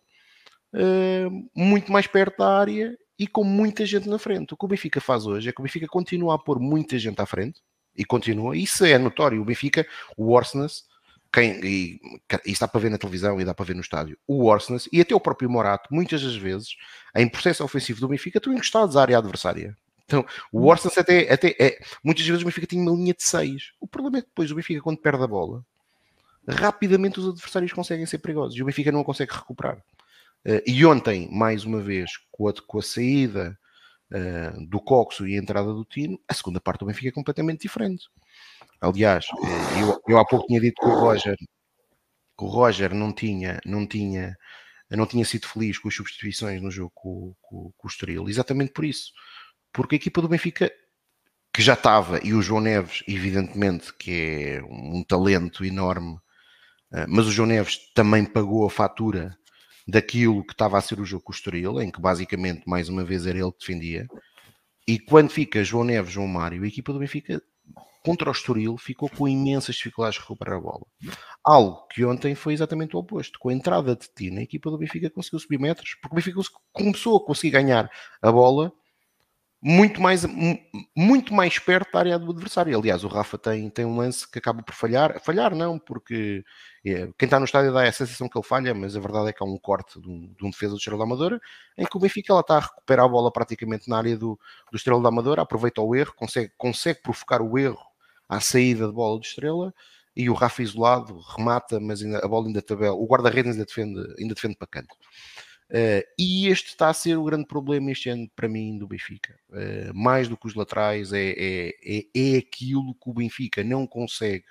uh, 0.74 1.49
muito 1.57 1.91
mais 1.91 2.07
perto 2.07 2.37
da 2.37 2.59
área 2.59 2.95
e 3.18 3.26
com 3.26 3.43
muita 3.43 3.87
gente 3.87 4.07
na 4.07 4.18
frente. 4.18 4.53
O 4.53 4.57
que 4.57 4.66
o 4.66 4.68
Benfica 4.68 5.01
faz 5.01 5.24
hoje 5.24 5.49
é 5.49 5.53
que 5.53 5.62
o 5.62 5.64
Benfica 5.64 5.87
continua 5.87 6.35
a 6.35 6.39
pôr 6.39 6.61
muita 6.61 6.99
gente 6.99 7.22
à 7.22 7.24
frente 7.24 7.59
e 7.97 8.05
continua, 8.05 8.55
isso 8.55 8.85
é 8.85 8.99
notório. 8.99 9.41
O 9.41 9.47
Benfica, 9.47 9.87
o 10.14 10.30
Orsnes, 10.32 10.85
quem, 11.35 11.61
e, 11.64 12.01
e 12.47 12.53
está 12.53 12.68
para 12.68 12.80
ver 12.80 12.91
na 12.91 12.99
televisão 12.99 13.41
e 13.41 13.45
dá 13.45 13.53
para 13.53 13.64
ver 13.64 13.74
no 13.74 13.80
estádio, 13.80 14.16
o 14.24 14.45
Orsnes 14.45 14.89
e 14.93 15.01
até 15.01 15.12
o 15.16 15.20
próprio 15.20 15.51
Morato, 15.51 15.93
muitas 15.93 16.22
das 16.22 16.37
vezes, 16.37 16.76
em 17.16 17.28
processo 17.28 17.64
ofensivo 17.64 18.01
do 18.01 18.07
Benfica, 18.07 18.39
estão 18.39 18.53
encostados 18.53 18.97
à 18.97 19.03
área 19.03 19.18
adversária. 19.18 19.76
Então, 20.05 20.24
o 20.53 20.61
hum. 20.61 20.66
Orsnes 20.66 20.97
até, 20.97 21.32
até 21.32 21.57
é, 21.59 21.80
muitas 22.05 22.24
vezes 22.24 22.43
o 22.43 22.45
Benfica 22.45 22.68
tinha 22.68 22.80
uma 22.80 22.97
linha 22.97 23.12
de 23.12 23.24
6. 23.24 23.72
O 23.80 23.89
problema 23.89 24.18
é 24.18 24.20
que 24.22 24.28
depois 24.28 24.51
o 24.53 24.55
Benfica, 24.55 24.80
quando 24.80 24.99
perde 24.99 25.24
a 25.24 25.26
bola, 25.26 25.64
rapidamente 26.47 27.18
os 27.18 27.28
adversários 27.28 27.72
conseguem 27.72 28.07
ser 28.07 28.18
perigosos 28.18 28.57
e 28.57 28.62
o 28.62 28.66
Benfica 28.66 28.93
não 28.93 29.01
a 29.01 29.05
consegue 29.05 29.32
recuperar. 29.32 29.78
Uh, 30.47 30.62
e 30.64 30.87
ontem, 30.87 31.28
mais 31.32 31.64
uma 31.64 31.80
vez, 31.80 32.12
com 32.30 32.47
a, 32.47 32.53
com 32.53 32.78
a 32.78 32.82
saída 32.82 33.59
uh, 34.12 34.66
do 34.68 34.78
Coxo 34.78 35.26
e 35.26 35.35
a 35.35 35.41
entrada 35.41 35.72
do 35.72 35.85
Tino, 35.85 36.20
a 36.28 36.35
segunda 36.35 36.61
parte 36.61 36.80
do 36.80 36.87
Benfica 36.87 37.09
é 37.09 37.12
completamente 37.12 37.62
diferente. 37.62 38.05
Aliás, 38.81 39.27
eh, 39.27 39.83
eu, 39.83 40.01
eu 40.09 40.18
há 40.18 40.25
pouco 40.27 40.47
tinha 40.47 40.61
dito 40.61 40.81
que 40.81 40.87
o 40.87 40.95
Roger, 40.95 41.37
que 41.37 42.45
o 42.45 42.49
Roger 42.49 42.95
não 42.95 43.12
tinha, 43.12 43.61
não 43.64 43.87
tinha, 43.87 44.37
não 44.91 45.07
tinha 45.07 45.25
sido 45.25 45.49
feliz 45.49 45.79
com 45.79 45.89
as 45.89 45.95
substituições 45.95 46.61
no 46.62 46.70
jogo 46.70 46.93
com, 46.95 47.35
com, 47.41 47.72
com 47.77 47.89
o 47.89 47.91
Estoril, 47.91 48.29
exatamente 48.29 48.72
por 48.72 48.85
isso. 48.85 49.12
Porque 49.72 49.97
a 49.97 49.99
equipa 49.99 50.20
do 50.22 50.29
Benfica 50.29 50.70
que 51.55 51.62
já 51.62 51.75
estava, 51.75 52.20
e 52.25 52.35
o 52.35 52.43
João 52.43 52.61
Neves, 52.61 53.05
evidentemente, 53.07 53.95
que 53.95 54.11
é 54.59 54.62
um 54.64 55.05
talento 55.05 55.64
enorme, 55.64 56.18
eh, 56.93 57.07
mas 57.09 57.27
o 57.27 57.33
João 57.33 57.49
Neves 57.49 57.79
também 57.95 58.25
pagou 58.25 58.66
a 58.66 58.70
fatura 58.70 59.37
daquilo 59.87 60.45
que 60.45 60.53
estava 60.53 60.79
a 60.79 60.81
ser 60.81 61.01
o 61.01 61.05
jogo 61.05 61.25
com 61.25 61.33
o 61.33 61.35
Estoril, 61.35 61.81
em 61.81 61.91
que 61.93 62.01
basicamente, 62.01 62.64
mais 62.66 62.89
uma 62.89 63.05
vez, 63.05 63.27
era 63.27 63.39
ele 63.39 63.53
que 63.53 63.61
defendia. 63.61 64.09
E 64.87 64.99
quando 64.99 65.31
fica 65.31 65.64
João 65.64 65.85
Neves, 65.85 66.12
João 66.12 66.29
Mário, 66.29 66.64
a 66.64 66.66
equipa 66.66 66.93
do 66.93 66.99
Benfica 66.99 67.41
contra 68.05 68.28
o 68.28 68.32
Estoril 68.32 68.76
ficou 68.76 69.09
com 69.09 69.26
imensas 69.26 69.76
dificuldades 69.76 70.18
de 70.18 70.22
recuperar 70.22 70.59
a 70.59 70.61
bola. 70.61 70.86
Algo 71.42 71.86
que 71.88 72.05
ontem 72.05 72.34
foi 72.34 72.52
exatamente 72.52 72.94
o 72.94 72.98
oposto. 72.98 73.38
Com 73.38 73.48
a 73.48 73.55
entrada 73.55 73.96
de 73.96 74.09
Tina, 74.14 74.40
a 74.40 74.42
equipa 74.44 74.70
do 74.70 74.78
Benfica 74.78 75.09
conseguiu 75.09 75.38
subir 75.38 75.59
metros, 75.59 75.96
porque 76.00 76.14
o 76.14 76.16
Benfica 76.16 76.40
começou 76.72 77.16
a 77.16 77.24
conseguir 77.24 77.52
ganhar 77.52 77.90
a 78.20 78.30
bola 78.30 78.72
muito 79.66 79.98
mais, 79.98 80.26
muito 80.94 81.32
mais 81.32 81.59
perto 81.59 81.90
da 81.90 81.98
área 81.98 82.18
do 82.18 82.30
adversário. 82.30 82.78
Aliás, 82.78 83.02
o 83.02 83.09
Rafa 83.09 83.38
tem, 83.38 83.70
tem 83.70 83.86
um 83.86 83.96
lance 83.96 84.30
que 84.30 84.38
acaba 84.38 84.62
por 84.62 84.74
falhar. 84.74 85.18
Falhar 85.22 85.55
não, 85.55 85.78
porque 85.78 86.44
é, 86.84 87.09
quem 87.18 87.24
está 87.26 87.38
no 87.38 87.46
estádio 87.46 87.72
dá 87.72 87.82
a 87.82 87.92
sensação 87.92 88.28
que 88.28 88.36
ele 88.36 88.46
falha, 88.46 88.74
mas 88.74 88.94
a 88.94 89.00
verdade 89.00 89.30
é 89.30 89.32
que 89.32 89.42
há 89.42 89.46
um 89.46 89.57
corte 89.57 89.98
de 89.98 90.07
um, 90.07 90.34
de 90.38 90.44
um 90.44 90.50
defesa 90.50 90.72
do 90.72 90.76
Estrela 90.76 90.98
da 90.98 91.05
Amadora, 91.05 91.40
em 91.78 91.86
que 91.86 91.96
o 91.96 92.00
Benfica 92.00 92.34
ela 92.34 92.42
está 92.42 92.59
a 92.59 92.61
recuperar 92.61 93.07
a 93.07 93.09
bola 93.09 93.32
praticamente 93.32 93.88
na 93.88 93.96
área 93.96 94.18
do, 94.18 94.38
do 94.70 94.76
Estrela 94.76 95.00
da 95.00 95.09
Amadora, 95.09 95.40
aproveita 95.40 95.80
o 95.80 95.94
erro, 95.96 96.12
consegue, 96.14 96.52
consegue 96.59 97.00
provocar 97.00 97.40
o 97.40 97.59
erro 97.59 97.93
à 98.29 98.41
saída 98.41 98.87
de 98.87 98.93
bola 98.93 99.18
do 99.18 99.25
Estrela, 99.25 99.75
e 100.16 100.31
o 100.31 100.35
Rafa 100.35 100.62
isolado 100.62 101.18
remata, 101.37 101.81
mas 101.81 102.03
ainda, 102.03 102.18
a 102.18 102.29
bola 102.29 102.47
ainda 102.47 102.62
tabela, 102.62 102.95
o 102.95 103.07
guarda-redes 103.07 103.53
ainda 103.53 103.64
defende, 103.64 104.01
ainda 104.18 104.35
defende 104.35 104.57
para 104.57 104.68
canto. 104.68 104.95
Uh, 105.70 106.05
e 106.18 106.47
este 106.49 106.68
está 106.68 106.89
a 106.89 106.95
ser 106.95 107.16
o 107.16 107.25
grande 107.25 107.47
problema 107.47 107.91
este 107.91 108.09
ano 108.09 108.31
para 108.37 108.49
mim 108.49 108.79
do 108.79 108.87
Benfica. 108.87 109.35
Uh, 109.51 109.93
mais 109.95 110.29
do 110.29 110.37
que 110.37 110.47
os 110.47 110.55
laterais, 110.55 111.12
é, 111.12 111.31
é, 111.31 111.68
é, 111.83 112.05
é, 112.14 112.37
aquilo 112.37 112.95
que 112.95 113.11
o 113.11 113.14
Benfica 113.14 113.64
não 113.64 113.87
consegue 113.87 114.45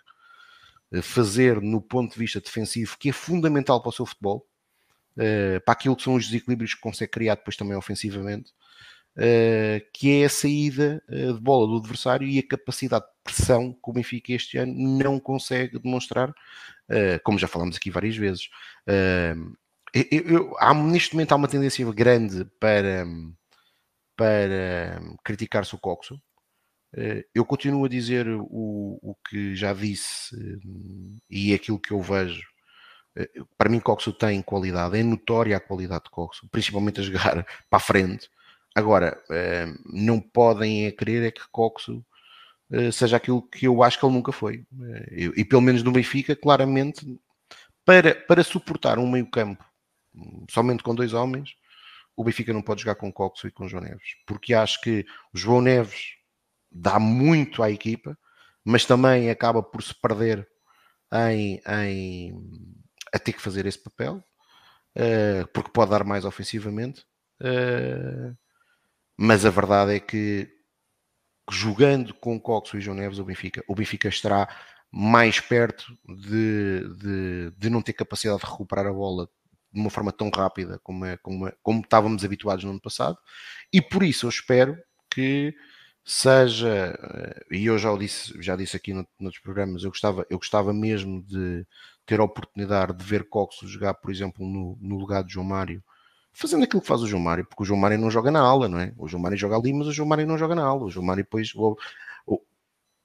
eh, 0.93 1.01
fazer 1.01 1.59
no 1.59 1.81
ponto 1.81 2.13
de 2.13 2.19
vista 2.19 2.39
defensivo, 2.39 2.97
que 2.99 3.09
é 3.09 3.11
fundamental 3.11 3.81
para 3.81 3.89
o 3.89 3.91
seu 3.91 4.05
futebol, 4.05 4.45
uh, 5.17 5.59
para 5.65 5.73
aquilo 5.73 5.95
que 5.95 6.03
são 6.03 6.13
os 6.13 6.27
desequilíbrios 6.27 6.75
que 6.75 6.81
consegue 6.81 7.11
criar 7.11 7.35
depois 7.35 7.57
também 7.57 7.75
ofensivamente, 7.75 8.51
que 9.93 10.21
é 10.21 10.25
a 10.25 10.29
saída 10.29 11.03
de 11.07 11.39
bola 11.39 11.67
do 11.67 11.77
adversário 11.77 12.27
e 12.27 12.39
a 12.39 12.47
capacidade 12.47 13.05
de 13.05 13.11
pressão 13.23 13.71
que 13.73 13.89
o 13.89 13.93
Benfica 13.93 14.33
este 14.33 14.57
ano 14.57 14.73
não 14.73 15.19
consegue 15.19 15.79
demonstrar, 15.79 16.33
como 17.23 17.37
já 17.37 17.47
falámos 17.47 17.77
aqui 17.77 17.91
várias 17.91 18.17
vezes. 18.17 18.49
Eu, 19.93 20.21
eu, 20.21 20.55
há, 20.57 20.73
neste 20.73 21.13
momento 21.13 21.33
há 21.33 21.35
uma 21.35 21.47
tendência 21.47 21.85
grande 21.93 22.45
para, 22.59 23.05
para 24.15 24.99
criticar-se 25.23 25.75
o 25.75 25.79
Coxo. 25.79 26.19
Eh, 26.95 27.25
eu 27.33 27.45
continuo 27.45 27.85
a 27.85 27.89
dizer 27.89 28.27
o, 28.27 28.99
o 29.01 29.15
que 29.27 29.55
já 29.55 29.73
disse 29.73 30.35
eh, 30.35 31.17
e 31.29 31.51
é 31.51 31.55
aquilo 31.55 31.79
que 31.79 31.91
eu 31.91 32.01
vejo. 32.01 32.43
Eh, 33.15 33.29
para 33.57 33.69
mim, 33.69 33.79
Coxo 33.79 34.13
tem 34.13 34.41
qualidade, 34.41 34.97
é 34.97 35.03
notória 35.03 35.57
a 35.57 35.59
qualidade 35.59 36.05
de 36.05 36.11
Coxo, 36.11 36.47
principalmente 36.49 36.99
a 37.01 37.03
jogar 37.03 37.45
para 37.69 37.77
a 37.77 37.79
frente. 37.79 38.29
Agora, 38.75 39.21
não 39.85 40.19
podem 40.19 40.85
é 40.85 40.91
querer 40.91 41.27
é 41.27 41.31
que 41.31 41.47
Coxo 41.51 42.03
seja 42.91 43.17
aquilo 43.17 43.41
que 43.41 43.67
eu 43.67 43.83
acho 43.83 43.99
que 43.99 44.05
ele 44.05 44.13
nunca 44.13 44.31
foi. 44.31 44.65
E 45.11 45.45
pelo 45.45 45.61
menos 45.61 45.83
no 45.83 45.91
Benfica, 45.91 46.35
claramente, 46.35 47.05
para, 47.85 48.15
para 48.15 48.43
suportar 48.43 48.97
um 48.97 49.09
meio-campo 49.09 49.63
somente 50.49 50.83
com 50.83 50.95
dois 50.95 51.13
homens, 51.13 51.55
o 52.15 52.23
Benfica 52.23 52.53
não 52.53 52.61
pode 52.61 52.81
jogar 52.81 52.95
com 52.95 53.11
Coxo 53.11 53.47
e 53.47 53.51
com 53.51 53.67
João 53.67 53.83
Neves, 53.83 54.15
porque 54.25 54.53
acho 54.53 54.79
que 54.81 55.05
o 55.33 55.37
João 55.37 55.61
Neves 55.61 56.15
dá 56.71 56.99
muito 56.99 57.61
à 57.63 57.71
equipa, 57.71 58.17
mas 58.63 58.85
também 58.85 59.29
acaba 59.29 59.61
por 59.61 59.83
se 59.83 59.93
perder 59.93 60.47
em, 61.11 61.61
em 61.67 62.33
a 63.13 63.19
ter 63.19 63.33
que 63.33 63.41
fazer 63.41 63.65
esse 63.65 63.81
papel, 63.81 64.23
porque 65.53 65.71
pode 65.71 65.91
dar 65.91 66.03
mais 66.03 66.25
ofensivamente. 66.25 67.05
Uh, 67.41 68.35
mas 69.17 69.45
a 69.45 69.49
verdade 69.49 69.95
é 69.95 69.99
que 69.99 70.49
jogando 71.49 72.13
com 72.13 72.39
Coxo 72.39 72.77
e 72.77 72.81
João 72.81 72.97
Neves, 72.97 73.19
o 73.19 73.25
Benfica, 73.25 73.63
o 73.67 73.75
Benfica 73.75 74.07
estará 74.07 74.47
mais 74.91 75.39
perto 75.39 75.85
de, 76.05 76.87
de, 76.97 77.51
de 77.57 77.69
não 77.69 77.81
ter 77.81 77.93
capacidade 77.93 78.39
de 78.41 78.45
recuperar 78.45 78.87
a 78.87 78.93
bola 78.93 79.27
de 79.71 79.79
uma 79.81 79.89
forma 79.89 80.11
tão 80.11 80.29
rápida 80.29 80.79
como, 80.83 81.05
é, 81.05 81.17
como, 81.17 81.47
é, 81.47 81.53
como 81.63 81.81
estávamos 81.81 82.23
habituados 82.23 82.63
no 82.63 82.71
ano 82.71 82.81
passado, 82.81 83.17
e 83.71 83.81
por 83.81 84.03
isso 84.03 84.27
eu 84.27 84.29
espero 84.29 84.77
que 85.09 85.53
seja, 86.05 86.97
eh, 87.01 87.45
e 87.51 87.65
eu 87.65 87.77
já 87.77 87.95
disse, 87.95 88.33
já 88.41 88.55
disse 88.55 88.75
aqui 88.75 88.93
no, 88.93 89.07
noutros 89.19 89.41
programas, 89.41 89.83
eu 89.83 89.89
gostava, 89.89 90.25
eu 90.29 90.37
gostava 90.37 90.73
mesmo 90.73 91.23
de 91.23 91.65
ter 92.05 92.19
a 92.19 92.23
oportunidade 92.23 92.93
de 92.97 93.03
ver 93.03 93.27
Coxo 93.29 93.67
jogar, 93.67 93.93
por 93.95 94.11
exemplo, 94.11 94.45
no, 94.45 94.77
no 94.81 94.97
lugar 94.97 95.23
de 95.23 95.33
João 95.33 95.45
Mário, 95.45 95.83
fazendo 96.33 96.63
aquilo 96.63 96.81
que 96.81 96.87
faz 96.87 97.01
o 97.01 97.07
João 97.07 97.21
Mário, 97.21 97.45
porque 97.45 97.63
o 97.63 97.65
João 97.65 97.79
Mário 97.79 97.97
não 97.97 98.11
joga 98.11 98.31
na 98.31 98.41
aula, 98.41 98.67
não 98.67 98.79
é? 98.79 98.93
O 98.97 99.07
João 99.07 99.21
Mário 99.21 99.37
joga 99.37 99.55
ali, 99.55 99.71
mas 99.71 99.87
o 99.87 99.91
João 99.91 100.07
Mário 100.07 100.27
não 100.27 100.37
joga 100.37 100.55
na 100.55 100.63
aula. 100.63 100.85
O 100.85 100.89
João 100.89 101.05
Mário 101.05 101.23
depois 101.23 101.53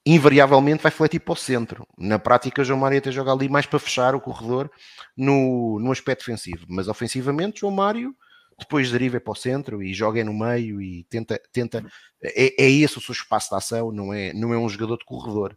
invariavelmente 0.07 0.83
vai 0.83 0.91
fletir 0.91 1.21
para 1.21 1.33
o 1.33 1.37
centro. 1.37 1.87
Na 1.99 2.19
prática, 2.19 2.63
o 2.63 2.65
João 2.65 2.79
Mário 2.79 2.97
até 2.97 3.13
joga 3.13 3.31
ali 3.31 3.49
mais 3.49 3.67
para 3.67 3.79
fechar 3.79 4.15
o 4.15 4.21
corredor 4.21 4.71
no, 5.15 5.79
no 5.79 5.93
aspecto 5.93 6.21
defensivo, 6.21 6.65
mas 6.67 6.89
ofensivamente, 6.89 7.61
João 7.61 7.73
Mário 7.73 8.17
depois 8.59 8.91
deriva 8.91 9.21
para 9.21 9.31
o 9.31 9.37
centro 9.37 9.83
e 9.83 9.95
joga 9.95 10.25
no 10.25 10.33
meio 10.33 10.81
e 10.81 11.05
tenta, 11.05 11.41
tenta 11.53 11.85
é, 12.23 12.65
é 12.65 12.71
esse 12.71 12.99
o 12.99 13.01
seu 13.01 13.13
espaço 13.13 13.51
de 13.51 13.57
ação, 13.57 13.93
não 13.93 14.13
é, 14.13 14.33
não 14.33 14.53
é 14.53 14.59
um 14.59 14.69
jogador 14.69 14.97
de 14.97 15.05
corredor. 15.05 15.57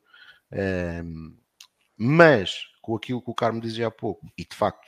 Um, 0.52 1.36
mas, 1.98 2.66
com 2.82 2.96
aquilo 2.96 3.22
que 3.22 3.32
o 3.32 3.36
Carmo 3.36 3.62
dizia 3.62 3.88
há 3.88 3.92
pouco, 3.92 4.28
e 4.38 4.44
de 4.44 4.56
facto, 4.56 4.88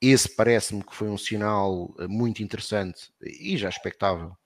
esse 0.00 0.28
parece-me 0.28 0.82
que 0.82 0.94
foi 0.94 1.08
um 1.08 1.18
sinal 1.18 1.94
eh, 1.98 2.06
muito 2.06 2.42
interessante 2.42 3.10
e 3.22 3.56
já 3.56 3.68
expectável 3.68 4.36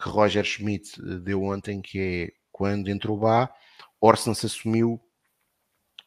que 0.00 0.08
Roger 0.08 0.44
Schmidt 0.44 1.00
eh, 1.00 1.18
deu 1.18 1.42
ontem, 1.42 1.80
que 1.80 2.00
é 2.00 2.32
quando 2.52 2.88
entrou 2.88 3.18
Bá, 3.18 3.50
Orsens 4.00 4.44
assumiu 4.44 5.00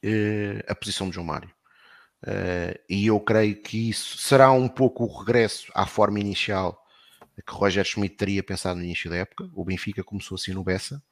uh, 0.03 0.63
a 0.67 0.75
posição 0.75 1.09
de 1.09 1.15
João 1.15 1.25
Mário. 1.25 1.49
Uh, 2.23 2.79
e 2.89 3.07
eu 3.07 3.19
creio 3.19 3.61
que 3.61 3.89
isso 3.89 4.17
será 4.17 4.51
um 4.51 4.69
pouco 4.69 5.03
o 5.03 5.19
regresso 5.19 5.71
à 5.75 5.85
forma 5.85 6.19
inicial 6.19 6.81
que 7.45 7.53
Roger 7.53 7.83
Schmidt 7.83 8.15
teria 8.15 8.41
pensado 8.41 8.79
no 8.79 8.85
início 8.85 9.09
da 9.09 9.17
época. 9.17 9.49
O 9.53 9.65
Benfica 9.65 10.03
começou 10.03 10.35
assim 10.35 10.53
no 10.53 10.63
Bessa, 10.63 11.03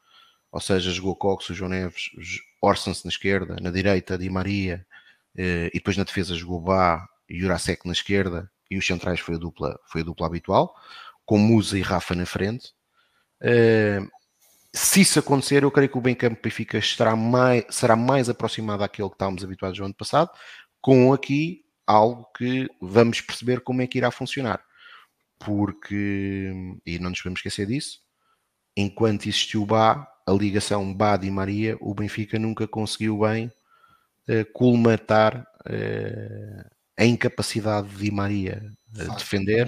ou 0.51 0.61
seja, 0.61 0.91
jogou 0.91 1.15
Cox, 1.15 1.49
o 1.49 1.53
João 1.53 1.69
Neves, 1.69 2.11
Orsens 2.61 3.03
na 3.03 3.09
esquerda, 3.09 3.57
na 3.61 3.69
direita, 3.69 4.17
Di 4.17 4.29
Maria, 4.29 4.85
e 5.35 5.71
depois 5.73 5.97
na 5.97 6.03
defesa 6.03 6.33
jogou 6.33 6.61
Bá 6.61 7.07
Jurasek 7.29 7.85
na 7.85 7.93
esquerda, 7.93 8.51
e 8.69 8.77
os 8.77 8.85
centrais 8.85 9.19
foi 9.19 9.35
a 9.35 9.37
dupla, 9.37 9.79
foi 9.85 10.01
a 10.01 10.03
dupla 10.03 10.27
habitual. 10.27 10.75
com 11.25 11.37
Musa 11.39 11.77
e 11.77 11.81
Rafa 11.81 12.13
na 12.15 12.25
frente. 12.25 12.71
Uh, 13.41 14.07
se 14.71 15.01
isso 15.01 15.17
acontecer, 15.19 15.63
eu 15.63 15.71
creio 15.71 15.89
que 15.89 15.97
o 15.97 16.01
Benfica 16.01 16.77
estará 16.77 17.15
mais, 17.15 17.65
será 17.69 17.95
mais 17.95 18.29
aproximado 18.29 18.83
àquele 18.83 19.09
que 19.09 19.15
estávamos 19.15 19.43
habituados 19.43 19.79
no 19.79 19.85
ano 19.85 19.93
passado, 19.93 20.29
com 20.81 21.13
aqui 21.13 21.63
algo 21.87 22.25
que 22.37 22.69
vamos 22.81 23.21
perceber 23.21 23.61
como 23.61 23.81
é 23.81 23.87
que 23.87 23.97
irá 23.97 24.11
funcionar. 24.11 24.63
Porque, 25.39 26.51
e 26.85 26.99
não 26.99 27.09
nos 27.09 27.21
podemos 27.21 27.39
esquecer 27.39 27.67
disso, 27.67 27.99
enquanto 28.75 29.27
existiu 29.27 29.63
o 29.63 29.65
Bá, 29.65 30.07
a 30.27 30.31
ligação 30.31 30.93
Bá 30.93 31.19
e 31.23 31.31
Maria, 31.31 31.77
o 31.79 31.93
Benfica 31.93 32.37
nunca 32.37 32.67
conseguiu 32.67 33.19
bem 33.19 33.47
uh, 34.29 34.45
colmatar 34.53 35.47
uh, 35.65 36.74
a 36.97 37.05
incapacidade 37.05 37.89
de 37.89 38.11
Maria 38.11 38.71
uh, 38.97 39.15
defender. 39.15 39.67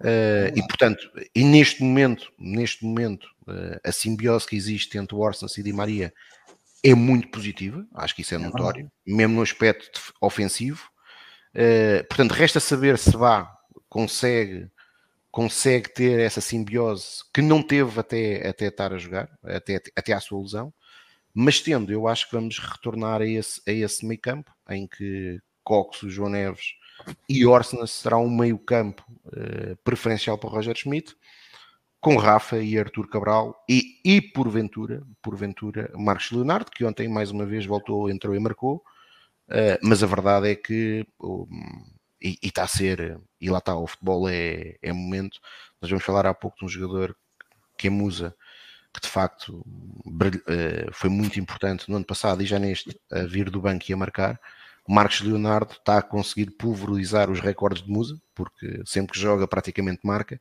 Uh, 0.00 0.52
e 0.54 0.66
portanto, 0.66 1.10
e 1.34 1.42
neste 1.42 1.82
momento, 1.82 2.30
neste 2.38 2.84
momento, 2.84 3.24
uh, 3.48 3.80
a 3.82 3.92
simbiose 3.92 4.46
que 4.46 4.56
existe 4.56 4.98
entre 4.98 5.14
o 5.14 5.20
Orsens 5.20 5.56
e 5.56 5.62
Di 5.62 5.72
Maria 5.72 6.12
é 6.84 6.94
muito 6.94 7.28
positiva, 7.28 7.86
acho 7.94 8.14
que 8.14 8.22
isso 8.22 8.34
é, 8.34 8.36
é 8.36 8.40
notório, 8.40 8.90
mesmo 9.06 9.36
no 9.36 9.42
aspecto 9.42 10.12
ofensivo. 10.20 10.88
Uh, 11.54 12.06
portanto, 12.08 12.32
resta 12.32 12.60
saber 12.60 12.98
se 12.98 13.16
vá 13.16 13.50
consegue 13.88 14.70
consegue 15.36 15.92
ter 15.92 16.18
essa 16.18 16.40
simbiose 16.40 17.22
que 17.32 17.42
não 17.42 17.62
teve 17.62 18.00
até, 18.00 18.48
até 18.48 18.68
estar 18.68 18.94
a 18.94 18.96
jogar, 18.96 19.28
até, 19.44 19.82
até 19.94 20.14
à 20.14 20.18
sua 20.18 20.40
lesão, 20.40 20.72
mas 21.34 21.60
tendo, 21.60 21.92
eu 21.92 22.08
acho 22.08 22.24
que 22.24 22.34
vamos 22.34 22.58
retornar 22.58 23.20
a 23.20 23.26
esse, 23.26 23.60
a 23.68 23.70
esse 23.70 24.06
meio 24.06 24.18
campo 24.18 24.50
em 24.70 24.86
que 24.86 25.38
Cox, 25.66 26.04
o 26.04 26.08
João 26.08 26.30
Neves 26.30 26.76
e 27.28 27.44
Orsnes 27.44 27.90
será 27.90 28.16
um 28.16 28.30
meio 28.30 28.56
campo 28.56 29.04
uh, 29.26 29.76
preferencial 29.82 30.38
para 30.38 30.48
Roger 30.48 30.76
Schmidt, 30.76 31.16
com 32.00 32.16
Rafa 32.16 32.58
e 32.58 32.78
Artur 32.78 33.08
Cabral 33.08 33.64
e, 33.68 34.00
e 34.04 34.20
porventura, 34.20 35.02
porventura 35.20 35.90
Marcos 35.96 36.30
Leonardo, 36.30 36.70
que 36.70 36.84
ontem 36.84 37.08
mais 37.08 37.32
uma 37.32 37.44
vez 37.44 37.66
voltou, 37.66 38.08
entrou 38.08 38.32
e 38.34 38.38
marcou, 38.38 38.76
uh, 39.48 39.78
mas 39.82 40.04
a 40.04 40.06
verdade 40.06 40.50
é 40.50 40.54
que 40.54 41.04
um, 41.20 41.46
e, 42.22 42.38
está 42.42 42.62
a 42.62 42.68
ser, 42.68 43.20
e 43.40 43.50
lá 43.50 43.58
está, 43.58 43.76
o 43.76 43.88
futebol 43.88 44.28
é, 44.28 44.76
é 44.80 44.92
momento. 44.92 45.40
Nós 45.82 45.90
vamos 45.90 46.04
falar 46.04 46.26
há 46.26 46.32
pouco 46.32 46.58
de 46.58 46.64
um 46.64 46.68
jogador 46.68 47.16
que 47.76 47.88
é 47.88 47.90
Musa, 47.90 48.34
que 48.94 49.00
de 49.00 49.08
facto 49.08 49.64
uh, 50.06 50.92
foi 50.92 51.10
muito 51.10 51.40
importante 51.40 51.90
no 51.90 51.96
ano 51.96 52.04
passado 52.04 52.40
e 52.40 52.46
já 52.46 52.58
neste 52.58 52.98
a 53.10 53.22
vir 53.26 53.50
do 53.50 53.60
banco 53.60 53.84
e 53.88 53.92
a 53.92 53.96
marcar. 53.96 54.40
Marcos 54.88 55.20
Leonardo 55.20 55.72
está 55.72 55.98
a 55.98 56.02
conseguir 56.02 56.50
pulverizar 56.52 57.30
os 57.30 57.40
recordes 57.40 57.82
de 57.82 57.90
Musa, 57.90 58.20
porque 58.34 58.82
sempre 58.84 59.14
que 59.14 59.20
joga 59.20 59.48
praticamente 59.48 60.00
marca, 60.04 60.40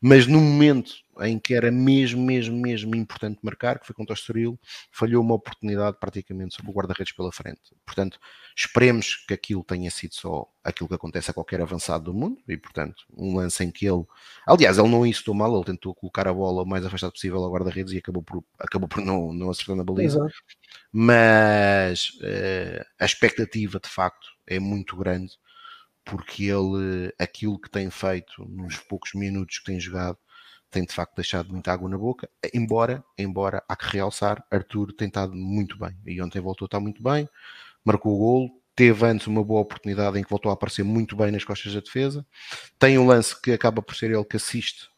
mas 0.00 0.26
no 0.26 0.40
momento 0.40 0.92
em 1.20 1.38
que 1.38 1.52
era 1.52 1.70
mesmo, 1.70 2.22
mesmo, 2.24 2.56
mesmo 2.56 2.94
importante 2.96 3.40
marcar, 3.42 3.78
que 3.78 3.86
foi 3.86 3.94
contra 3.94 4.14
o 4.14 4.16
Estoril, 4.16 4.58
falhou 4.90 5.22
uma 5.22 5.34
oportunidade 5.34 5.98
praticamente 6.00 6.54
sobre 6.54 6.70
o 6.70 6.74
guarda-redes 6.74 7.12
pela 7.12 7.30
frente. 7.30 7.60
Portanto, 7.84 8.18
esperemos 8.56 9.16
que 9.26 9.34
aquilo 9.34 9.62
tenha 9.62 9.90
sido 9.90 10.14
só 10.14 10.46
aquilo 10.64 10.88
que 10.88 10.94
acontece 10.94 11.30
a 11.30 11.34
qualquer 11.34 11.60
avançado 11.60 12.04
do 12.04 12.14
mundo, 12.14 12.38
e 12.48 12.56
portanto, 12.56 13.04
um 13.14 13.36
lance 13.36 13.62
em 13.62 13.70
que 13.70 13.86
ele, 13.86 14.04
aliás, 14.46 14.78
ele 14.78 14.88
não 14.88 15.04
instou 15.04 15.34
mal, 15.34 15.54
ele 15.54 15.64
tentou 15.64 15.94
colocar 15.94 16.26
a 16.26 16.32
bola 16.32 16.62
o 16.62 16.66
mais 16.66 16.86
afastado 16.86 17.12
possível 17.12 17.42
ao 17.42 17.52
guarda-redes 17.52 17.92
e 17.92 17.98
acabou 17.98 18.22
por, 18.22 18.42
acabou 18.58 18.88
por 18.88 19.02
não, 19.02 19.32
não 19.32 19.50
acertar 19.50 19.76
na 19.76 19.84
baliza. 19.84 20.18
Exato. 20.18 20.32
Mas 20.92 22.10
uh, 22.20 22.84
a 23.00 23.04
expectativa 23.04 23.80
de 23.80 23.88
facto 23.88 24.28
é 24.46 24.60
muito 24.60 24.96
grande 24.96 25.32
porque 26.04 26.44
ele, 26.44 27.12
aquilo 27.18 27.58
que 27.58 27.70
tem 27.70 27.88
feito 27.88 28.44
nos 28.48 28.76
poucos 28.76 29.12
minutos 29.14 29.58
que 29.58 29.64
tem 29.64 29.80
jogado, 29.80 30.18
tem 30.70 30.84
de 30.84 30.92
facto 30.92 31.14
deixado 31.14 31.52
muita 31.52 31.72
água 31.72 31.88
na 31.88 31.98
boca, 31.98 32.28
embora, 32.52 33.04
embora 33.16 33.62
há 33.68 33.76
que 33.76 33.96
realçar, 33.96 34.44
Arthur 34.50 34.92
tem 34.92 35.08
estado 35.08 35.34
muito 35.34 35.78
bem, 35.78 35.96
e 36.06 36.20
ontem 36.20 36.40
voltou 36.40 36.64
a 36.64 36.66
estar 36.66 36.80
muito 36.80 37.02
bem, 37.02 37.28
marcou 37.84 38.14
o 38.14 38.18
golo, 38.18 38.50
teve 38.74 39.06
antes 39.06 39.26
uma 39.26 39.44
boa 39.44 39.60
oportunidade 39.60 40.18
em 40.18 40.24
que 40.24 40.30
voltou 40.30 40.50
a 40.50 40.54
aparecer 40.54 40.82
muito 40.82 41.14
bem 41.14 41.30
nas 41.30 41.44
costas 41.44 41.74
da 41.74 41.80
defesa, 41.80 42.26
tem 42.78 42.98
um 42.98 43.06
lance 43.06 43.40
que 43.40 43.52
acaba 43.52 43.82
por 43.82 43.94
ser 43.94 44.10
ele 44.10 44.24
que 44.24 44.36
assiste 44.36 44.88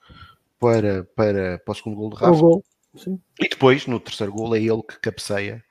para, 0.59 1.05
para, 1.17 1.59
para 1.59 1.73
o 1.73 1.75
segundo 1.75 1.97
gol 1.97 2.11
de 2.11 2.17
Rafa, 2.17 2.31
e 3.41 3.49
depois, 3.49 3.87
no 3.87 3.99
terceiro 3.99 4.33
gol, 4.33 4.55
é 4.55 4.61
ele 4.61 4.83
que 4.83 4.99
cabeceia 5.01 5.63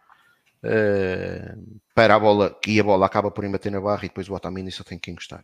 uh, 0.64 1.82
para 1.94 2.16
a 2.16 2.20
bola, 2.20 2.58
e 2.68 2.80
a 2.80 2.84
bola 2.84 3.06
acaba 3.06 3.30
por 3.30 3.44
embater 3.44 3.72
na 3.72 3.82
barra 3.82 4.06
e 4.06 4.08
depois 4.08 4.30
o 4.30 4.34
Otamendi 4.34 4.72
só 4.72 4.84
tem 4.84 4.98
que 4.98 5.12
encostar. 5.12 5.44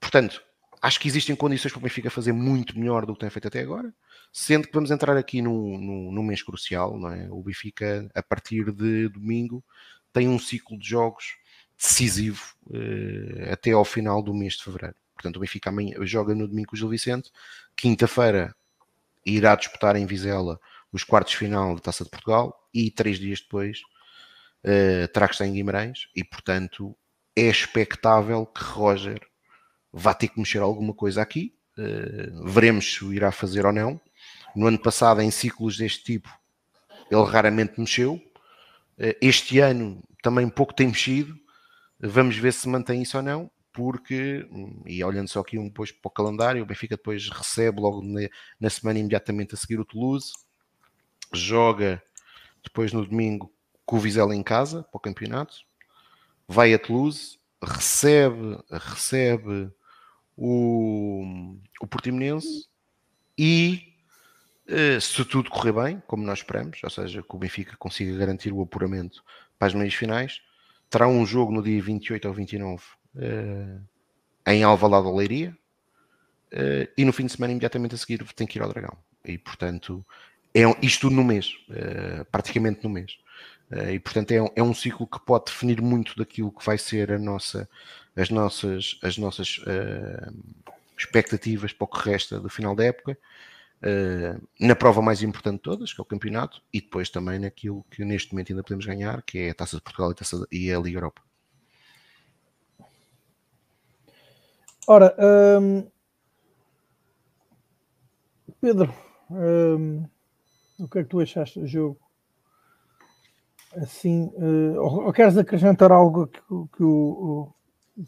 Portanto, 0.00 0.42
acho 0.80 1.00
que 1.00 1.08
existem 1.08 1.34
condições 1.34 1.72
para 1.72 1.80
o 1.80 1.82
Benfica 1.82 2.10
fazer 2.10 2.32
muito 2.32 2.78
melhor 2.78 3.04
do 3.04 3.14
que 3.14 3.20
tem 3.20 3.30
feito 3.30 3.48
até 3.48 3.60
agora, 3.60 3.92
sendo 4.32 4.68
que 4.68 4.74
vamos 4.74 4.90
entrar 4.90 5.16
aqui 5.16 5.42
num, 5.42 6.22
mês 6.22 6.42
crucial, 6.42 6.98
não 6.98 7.10
é? 7.10 7.28
O 7.30 7.42
Benfica, 7.42 8.08
a 8.14 8.22
partir 8.22 8.72
de 8.72 9.08
domingo, 9.08 9.64
tem 10.12 10.28
um 10.28 10.38
ciclo 10.38 10.78
de 10.78 10.88
jogos 10.88 11.36
decisivo 11.76 12.42
uh, 12.68 13.52
até 13.52 13.72
ao 13.72 13.84
final 13.84 14.22
do 14.22 14.34
mês 14.34 14.54
de 14.54 14.64
fevereiro. 14.64 14.96
Portanto, 15.14 15.36
o 15.36 15.40
Benfica 15.40 15.70
amanhã 15.70 15.96
joga 16.02 16.34
no 16.34 16.46
domingo 16.46 16.68
com 16.68 16.76
o 16.76 16.78
Gil 16.78 16.88
Vicente, 16.88 17.30
quinta-feira 17.76 18.54
irá 19.26 19.54
disputar 19.56 19.96
em 19.96 20.06
Vizela 20.06 20.60
os 20.92 21.04
quartos 21.04 21.34
final 21.34 21.74
da 21.74 21.80
Taça 21.80 22.04
de 22.04 22.10
Portugal 22.10 22.68
e 22.72 22.90
três 22.90 23.18
dias 23.18 23.40
depois 23.40 23.80
uh, 24.64 25.08
terá 25.12 25.26
que 25.28 25.34
estar 25.34 25.46
em 25.46 25.52
Guimarães 25.52 26.08
e, 26.14 26.24
portanto, 26.24 26.96
é 27.36 27.48
expectável 27.48 28.46
que 28.46 28.62
Roger 28.62 29.20
vá 29.92 30.14
ter 30.14 30.28
que 30.28 30.38
mexer 30.38 30.58
alguma 30.58 30.92
coisa 30.92 31.22
aqui. 31.22 31.54
Uh, 31.76 32.48
veremos 32.48 32.94
se 32.94 33.04
o 33.04 33.12
irá 33.12 33.30
fazer 33.30 33.64
ou 33.66 33.72
não. 33.72 34.00
No 34.54 34.66
ano 34.66 34.78
passado, 34.78 35.20
em 35.20 35.30
ciclos 35.30 35.76
deste 35.76 36.04
tipo, 36.04 36.28
ele 37.10 37.24
raramente 37.24 37.78
mexeu. 37.78 38.14
Uh, 38.98 39.14
este 39.20 39.60
ano 39.60 40.02
também 40.22 40.48
pouco 40.48 40.74
tem 40.74 40.88
mexido. 40.88 41.38
Vamos 42.00 42.36
ver 42.36 42.52
se 42.52 42.68
mantém 42.68 43.02
isso 43.02 43.16
ou 43.16 43.22
não, 43.22 43.50
porque, 43.72 44.48
e 44.86 45.02
olhando 45.02 45.28
só 45.28 45.40
aqui 45.40 45.58
um 45.58 45.68
depois 45.68 45.90
para 45.90 46.08
o 46.08 46.12
calendário, 46.12 46.62
o 46.62 46.66
Benfica 46.66 46.96
depois 46.96 47.28
recebe 47.28 47.80
logo 47.80 48.02
na, 48.02 48.28
na 48.60 48.70
semana 48.70 48.98
imediatamente 48.98 49.54
a 49.54 49.58
seguir 49.58 49.80
o 49.80 49.84
Toulouse, 49.84 50.32
joga 51.32 52.02
depois 52.62 52.92
no 52.92 53.04
domingo 53.06 53.52
com 53.88 53.96
o 53.96 53.98
Vizela 53.98 54.36
em 54.36 54.42
casa 54.42 54.82
para 54.82 54.98
o 54.98 55.00
campeonato, 55.00 55.56
vai 56.46 56.74
a 56.74 56.78
Toulouse, 56.78 57.38
recebe, 57.62 58.58
recebe 58.70 59.72
o, 60.36 61.56
o 61.80 61.86
Portimonense 61.86 62.68
e 63.38 63.94
eh, 64.66 65.00
se 65.00 65.24
tudo 65.24 65.48
correr 65.48 65.72
bem, 65.72 66.02
como 66.06 66.22
nós 66.22 66.40
esperamos, 66.40 66.78
ou 66.84 66.90
seja, 66.90 67.22
que 67.22 67.34
o 67.34 67.38
Benfica 67.38 67.78
consiga 67.78 68.14
garantir 68.18 68.52
o 68.52 68.60
apuramento 68.60 69.24
para 69.58 69.68
as 69.68 69.74
meias 69.74 69.94
finais, 69.94 70.42
terá 70.90 71.08
um 71.08 71.24
jogo 71.24 71.50
no 71.50 71.62
dia 71.62 71.80
28 71.82 72.28
ou 72.28 72.34
29 72.34 72.84
uh, 73.14 73.80
em 74.46 74.62
Alvalade 74.64 75.08
Leiria 75.08 75.56
uh, 76.52 76.92
e 76.94 77.06
no 77.06 77.12
fim 77.14 77.24
de 77.24 77.32
semana 77.32 77.52
imediatamente 77.52 77.94
a 77.94 77.98
seguir 77.98 78.22
tem 78.34 78.46
que 78.46 78.58
ir 78.58 78.62
ao 78.62 78.68
Dragão. 78.68 78.98
E 79.24 79.38
portanto, 79.38 80.04
é 80.54 80.64
isto 80.82 81.08
no 81.08 81.24
mês, 81.24 81.54
praticamente 82.30 82.84
no 82.84 82.90
mês. 82.90 83.16
Uh, 83.70 83.90
e 83.90 83.98
portanto 83.98 84.32
é 84.32 84.42
um, 84.42 84.48
é 84.56 84.62
um, 84.62 84.72
ciclo 84.72 85.06
que 85.06 85.20
pode 85.20 85.46
definir 85.46 85.82
muito 85.82 86.16
daquilo 86.16 86.50
que 86.50 86.64
vai 86.64 86.78
ser 86.78 87.12
a 87.12 87.18
nossa, 87.18 87.68
as 88.16 88.30
nossas, 88.30 88.98
as 89.02 89.18
nossas 89.18 89.58
uh, 89.58 90.34
expectativas 90.96 91.72
para 91.72 91.84
o 91.84 91.88
que 91.88 92.08
resta 92.08 92.40
do 92.40 92.48
final 92.48 92.74
da 92.74 92.84
época, 92.84 93.18
uh, 93.82 94.48
na 94.58 94.74
prova 94.74 95.02
mais 95.02 95.22
importante 95.22 95.56
de 95.56 95.62
todas, 95.62 95.92
que 95.92 96.00
é 96.00 96.02
o 96.02 96.06
campeonato, 96.06 96.62
e 96.72 96.80
depois 96.80 97.10
também 97.10 97.38
naquilo 97.38 97.84
que 97.90 98.04
neste 98.04 98.32
momento 98.32 98.52
ainda 98.52 98.62
podemos 98.62 98.86
ganhar, 98.86 99.22
que 99.22 99.38
é 99.38 99.50
a 99.50 99.54
Taça 99.54 99.76
de 99.76 99.82
Portugal 99.82 100.10
e 100.10 100.12
a, 100.12 100.14
Taça, 100.14 100.46
e 100.50 100.72
a 100.72 100.78
Liga 100.78 100.96
Europa. 100.96 101.22
Ora, 104.86 105.14
hum, 105.60 105.86
Pedro, 108.58 108.94
hum, 109.30 110.08
o 110.78 110.88
que 110.88 111.00
é 111.00 111.02
que 111.02 111.10
tu 111.10 111.20
achaste 111.20 111.60
do 111.60 111.66
jogo? 111.66 112.07
Assim, 113.76 114.30
uh, 114.34 114.80
ou, 114.80 115.06
ou, 115.06 115.12
queres 115.12 115.36
acrescentar 115.36 115.92
algo 115.92 116.26
que, 116.26 116.40
que, 116.76 116.82
o, 116.82 117.52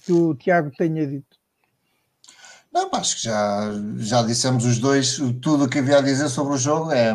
que 0.04 0.12
o 0.12 0.34
Tiago 0.34 0.70
tenha 0.76 1.06
dito? 1.06 1.38
Não, 2.72 2.88
acho 2.92 3.16
que 3.16 3.22
já, 3.22 3.72
já 3.96 4.22
dissemos 4.22 4.64
os 4.64 4.78
dois 4.78 5.16
tudo 5.42 5.64
o 5.64 5.68
que 5.68 5.80
havia 5.80 5.98
a 5.98 6.02
dizer 6.02 6.28
sobre 6.28 6.54
o 6.54 6.58
jogo. 6.58 6.92
É, 6.92 7.14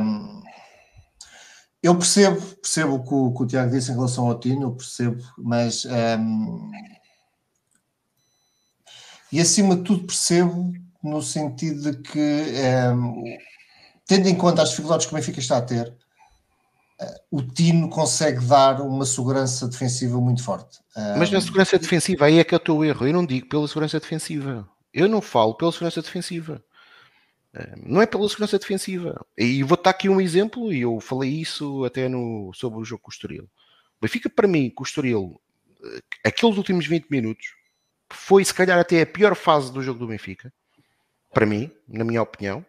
eu 1.81 1.95
percebo, 1.95 2.41
percebo 2.57 2.95
o 2.95 3.03
que 3.03 3.13
o, 3.13 3.33
que 3.33 3.43
o 3.43 3.47
Tiago 3.47 3.71
disse 3.71 3.91
em 3.91 3.95
relação 3.95 4.27
ao 4.27 4.39
Tino, 4.39 4.75
percebo, 4.75 5.23
mas 5.37 5.85
um, 5.85 6.71
e 9.31 9.39
acima 9.39 9.75
de 9.75 9.83
tudo 9.83 10.05
percebo 10.05 10.73
no 11.03 11.21
sentido 11.21 11.91
de 11.91 12.01
que 12.01 12.53
um, 12.91 13.23
tendo 14.07 14.27
em 14.27 14.35
conta 14.35 14.61
as 14.61 14.69
dificuldades 14.69 15.05
que 15.05 15.13
o 15.13 15.15
Benfica 15.15 15.39
está 15.39 15.57
a 15.57 15.61
ter, 15.61 15.95
o 17.29 17.41
Tino 17.41 17.89
consegue 17.89 18.43
dar 18.45 18.81
uma 18.81 19.05
segurança 19.05 19.67
defensiva 19.67 20.19
muito 20.19 20.43
forte. 20.43 20.79
Mas 21.17 21.29
na 21.29 21.41
segurança 21.41 21.77
defensiva, 21.77 22.25
aí 22.25 22.39
é 22.39 22.43
que 22.43 22.53
é 22.53 22.57
o 22.57 22.59
teu 22.59 22.83
erro. 22.83 23.07
Eu 23.07 23.13
não 23.13 23.25
digo 23.25 23.49
pela 23.49 23.67
segurança 23.67 23.99
defensiva. 23.99 24.67
Eu 24.93 25.09
não 25.09 25.21
falo 25.21 25.55
pela 25.55 25.71
segurança 25.71 26.01
defensiva. 26.01 26.63
Não 27.85 28.01
é 28.01 28.05
pela 28.05 28.27
segurança 28.27 28.59
defensiva. 28.59 29.25
E 29.37 29.63
vou 29.63 29.81
dar 29.81 29.91
aqui 29.91 30.09
um 30.09 30.19
exemplo, 30.19 30.73
e 30.73 30.81
eu 30.81 30.99
falei 30.99 31.29
isso 31.29 31.85
até 31.85 32.09
no, 32.09 32.51
sobre 32.53 32.79
o 32.79 32.85
jogo 32.85 33.03
com 33.03 33.09
o 33.09 33.13
Estoril. 33.13 33.49
Benfica, 34.01 34.29
para 34.29 34.47
mim, 34.47 34.69
com 34.69 34.83
o 34.83 34.85
Estoril, 34.85 35.39
eh, 35.83 36.01
aqueles 36.25 36.57
últimos 36.57 36.85
20 36.85 37.07
minutos, 37.09 37.47
foi 38.11 38.43
se 38.43 38.53
calhar 38.53 38.77
até 38.77 39.01
a 39.01 39.05
pior 39.05 39.35
fase 39.35 39.71
do 39.71 39.81
jogo 39.81 39.99
do 39.99 40.07
Benfica. 40.07 40.51
Para 41.33 41.45
mim, 41.45 41.71
na 41.87 42.03
minha 42.03 42.21
opinião. 42.21 42.65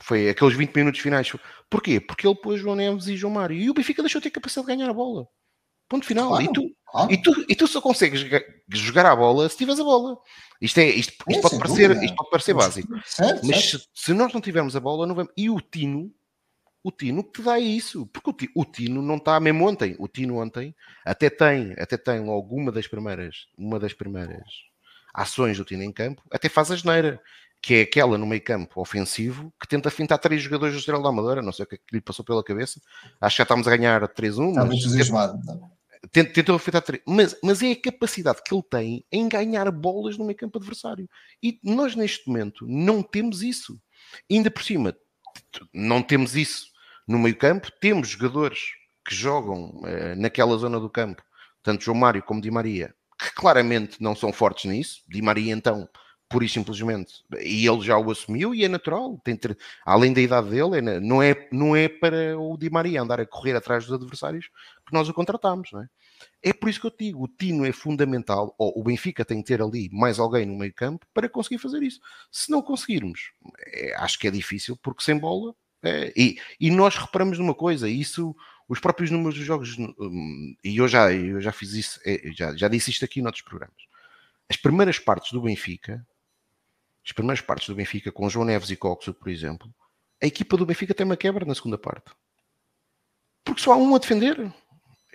Foi 0.00 0.28
aqueles 0.28 0.54
20 0.56 0.74
minutos 0.74 1.00
finais. 1.00 1.32
Porquê? 1.68 2.00
Porque 2.00 2.26
ele 2.26 2.34
pôs 2.34 2.60
João 2.60 2.76
Neves 2.76 3.06
e 3.06 3.16
João 3.16 3.32
Mário. 3.32 3.56
E 3.56 3.70
o 3.70 3.74
Benfica 3.74 4.02
deixou 4.02 4.20
de 4.20 4.24
ter 4.24 4.30
capacidade 4.30 4.66
de 4.66 4.76
ganhar 4.76 4.90
a 4.90 4.94
bola. 4.94 5.26
Ponto 5.88 6.06
final. 6.06 6.28
Claro, 6.28 6.44
e, 6.44 6.52
tu, 6.52 6.76
claro. 6.86 7.12
e, 7.12 7.16
tu, 7.22 7.44
e 7.48 7.56
tu 7.56 7.66
só 7.66 7.80
consegues 7.80 8.24
jogar 8.68 9.06
a 9.06 9.16
bola 9.16 9.48
se 9.48 9.56
tiveres 9.56 9.80
a 9.80 9.84
bola. 9.84 10.16
Isto, 10.60 10.78
é, 10.78 10.84
isto, 10.84 11.12
isto 11.28 11.38
é, 11.38 11.40
pode, 11.40 11.58
parecer, 11.58 12.02
isto 12.02 12.14
pode 12.14 12.30
parecer 12.30 12.54
básico. 12.54 12.88
Certo, 13.04 13.46
mas 13.46 13.70
certo. 13.70 13.88
Se, 13.92 14.04
se, 14.04 14.14
nós 14.14 14.32
não 14.32 14.40
tivermos 14.40 14.76
a 14.76 14.80
bola, 14.80 15.06
não 15.06 15.14
vamos. 15.14 15.32
E 15.36 15.50
o 15.50 15.60
Tino, 15.60 16.12
o 16.82 16.92
Tino 16.92 17.24
que 17.24 17.40
te 17.40 17.42
dá 17.42 17.58
isso. 17.58 18.06
Porque 18.06 18.30
o 18.30 18.32
Tino, 18.32 18.52
o 18.54 18.64
Tino 18.64 19.02
não 19.02 19.16
está 19.16 19.40
mesmo 19.40 19.68
ontem. 19.68 19.96
O 19.98 20.06
Tino 20.06 20.40
ontem 20.40 20.74
até 21.04 21.28
tem, 21.28 21.74
até 21.76 21.96
tem 21.96 22.20
logo 22.20 22.54
uma 22.54 22.70
das 22.70 22.86
primeiras, 22.86 23.48
uma 23.58 23.78
das 23.80 23.92
primeiras 23.92 24.44
ações 25.12 25.58
do 25.58 25.64
Tino 25.64 25.82
em 25.82 25.92
campo, 25.92 26.22
até 26.30 26.48
faz 26.48 26.70
a 26.70 26.76
geneira 26.76 27.20
que 27.62 27.74
é 27.74 27.80
aquela 27.82 28.16
no 28.16 28.26
meio 28.26 28.42
campo 28.42 28.80
ofensivo 28.80 29.52
que 29.60 29.68
tenta 29.68 29.90
fintar 29.90 30.18
três 30.18 30.42
jogadores 30.42 30.74
do 30.74 30.78
Estrela 30.78 31.02
da 31.02 31.10
Amadora, 31.10 31.42
não 31.42 31.52
sei 31.52 31.64
o 31.64 31.68
que, 31.68 31.74
é 31.74 31.78
que 31.78 31.94
lhe 31.94 32.00
passou 32.00 32.24
pela 32.24 32.42
cabeça, 32.42 32.80
acho 33.20 33.36
que 33.36 33.38
já 33.38 33.42
estamos 33.42 33.68
a 33.68 33.76
ganhar 33.76 34.00
3-1. 34.08 34.48
Está 34.48 34.64
muito 34.64 34.80
entusiasmado. 34.80 35.38
Tentou 36.10 36.56
afetar 36.56 36.80
três, 36.80 37.02
mas, 37.06 37.36
mas 37.44 37.62
é 37.62 37.72
a 37.72 37.80
capacidade 37.80 38.40
que 38.42 38.54
ele 38.54 38.62
tem 38.62 39.04
em 39.12 39.28
ganhar 39.28 39.70
bolas 39.70 40.16
no 40.16 40.24
meio 40.24 40.36
campo 40.36 40.56
adversário. 40.56 41.06
E 41.42 41.60
nós 41.62 41.94
neste 41.94 42.26
momento 42.26 42.66
não 42.66 43.02
temos 43.02 43.42
isso. 43.42 43.78
E 44.28 44.36
ainda 44.36 44.50
por 44.50 44.62
cima, 44.62 44.96
não 45.74 46.02
temos 46.02 46.34
isso 46.34 46.68
no 47.06 47.18
meio 47.18 47.36
campo, 47.36 47.70
temos 47.80 48.08
jogadores 48.08 48.60
que 49.06 49.14
jogam 49.14 49.82
eh, 49.84 50.14
naquela 50.14 50.56
zona 50.56 50.80
do 50.80 50.88
campo, 50.88 51.22
tanto 51.62 51.84
João 51.84 51.98
Mário 51.98 52.22
como 52.22 52.40
Di 52.40 52.50
Maria, 52.50 52.94
que 53.18 53.34
claramente 53.34 54.02
não 54.02 54.16
são 54.16 54.32
fortes 54.32 54.70
nisso. 54.70 55.02
Di 55.06 55.20
Maria 55.20 55.52
então 55.52 55.86
pura 56.30 56.44
e 56.44 56.48
simplesmente. 56.48 57.24
E 57.40 57.66
ele 57.66 57.80
já 57.82 57.98
o 57.98 58.10
assumiu 58.10 58.54
e 58.54 58.64
é 58.64 58.68
natural. 58.68 59.20
Tem 59.24 59.36
ter, 59.36 59.58
além 59.84 60.12
da 60.12 60.20
idade 60.20 60.48
dele, 60.48 60.78
é, 60.78 61.00
não, 61.00 61.20
é, 61.20 61.48
não 61.50 61.74
é 61.74 61.88
para 61.88 62.38
o 62.38 62.56
Di 62.56 62.70
Maria 62.70 63.02
andar 63.02 63.20
a 63.20 63.26
correr 63.26 63.56
atrás 63.56 63.84
dos 63.84 63.92
adversários 63.92 64.48
que 64.86 64.92
nós 64.92 65.08
o 65.08 65.12
contratamos. 65.12 65.70
Não 65.72 65.82
é? 65.82 65.88
é 66.40 66.52
por 66.52 66.70
isso 66.70 66.80
que 66.80 66.86
eu 66.86 66.90
te 66.92 67.06
digo: 67.06 67.24
o 67.24 67.28
Tino 67.28 67.66
é 67.66 67.72
fundamental, 67.72 68.54
ou 68.56 68.72
o 68.80 68.84
Benfica 68.84 69.24
tem 69.24 69.42
que 69.42 69.48
ter 69.48 69.60
ali 69.60 69.90
mais 69.92 70.20
alguém 70.20 70.46
no 70.46 70.56
meio 70.56 70.72
campo 70.72 71.04
para 71.12 71.28
conseguir 71.28 71.58
fazer 71.58 71.82
isso. 71.82 72.00
Se 72.30 72.48
não 72.48 72.62
conseguirmos, 72.62 73.32
é, 73.66 73.96
acho 73.96 74.16
que 74.18 74.28
é 74.28 74.30
difícil, 74.30 74.78
porque 74.80 75.02
sem 75.02 75.18
bola. 75.18 75.52
É, 75.82 76.12
e, 76.14 76.38
e 76.60 76.70
nós 76.70 76.94
reparamos 76.94 77.38
numa 77.38 77.54
coisa, 77.54 77.88
isso 77.88 78.36
os 78.68 78.78
próprios 78.78 79.10
números 79.10 79.36
dos 79.36 79.44
jogos, 79.44 79.76
hum, 79.78 80.54
e 80.62 80.76
eu 80.76 80.86
já, 80.86 81.12
eu 81.12 81.40
já 81.40 81.50
fiz 81.50 81.72
isso, 81.72 82.00
é, 82.04 82.30
já, 82.32 82.54
já 82.54 82.68
disse 82.68 82.90
isto 82.90 83.04
aqui 83.04 83.20
noutros 83.20 83.42
programas. 83.42 83.74
As 84.48 84.56
primeiras 84.56 84.98
partes 84.98 85.32
do 85.32 85.42
Benfica 85.42 86.06
as 87.04 87.12
primeiras 87.12 87.40
partes 87.40 87.68
do 87.68 87.74
Benfica, 87.74 88.12
com 88.12 88.28
João 88.28 88.44
Neves 88.44 88.70
e 88.70 88.76
Coxo, 88.76 89.14
por 89.14 89.28
exemplo, 89.30 89.72
a 90.22 90.26
equipa 90.26 90.56
do 90.56 90.66
Benfica 90.66 90.94
tem 90.94 91.06
uma 91.06 91.16
quebra 91.16 91.44
na 91.44 91.54
segunda 91.54 91.78
parte. 91.78 92.10
Porque 93.44 93.62
só 93.62 93.72
há 93.72 93.76
um 93.76 93.94
a 93.94 93.98
defender. 93.98 94.52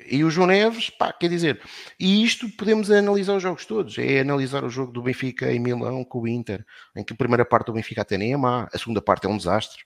E 0.08 0.24
o 0.24 0.30
João 0.30 0.48
Neves, 0.48 0.90
pá, 0.90 1.14
quer 1.14 1.30
dizer, 1.30 1.62
e 2.00 2.24
isto 2.24 2.50
podemos 2.50 2.92
analisar 2.92 3.36
os 3.36 3.44
jogos 3.44 3.66
todos. 3.66 3.98
É 3.98 4.20
analisar 4.20 4.64
o 4.64 4.70
jogo 4.70 4.92
do 4.92 5.02
Benfica 5.02 5.52
em 5.52 5.60
Milão 5.60 6.04
com 6.04 6.22
o 6.22 6.28
Inter, 6.28 6.66
em 6.96 7.04
que 7.04 7.14
a 7.14 7.16
primeira 7.16 7.46
parte 7.46 7.68
do 7.68 7.74
Benfica 7.74 8.02
até 8.02 8.18
nem 8.18 8.34
é 8.34 8.38
má, 8.38 8.68
a 8.74 8.78
segunda 8.78 9.02
parte 9.02 9.26
é 9.26 9.30
um 9.30 9.38
desastre. 9.38 9.84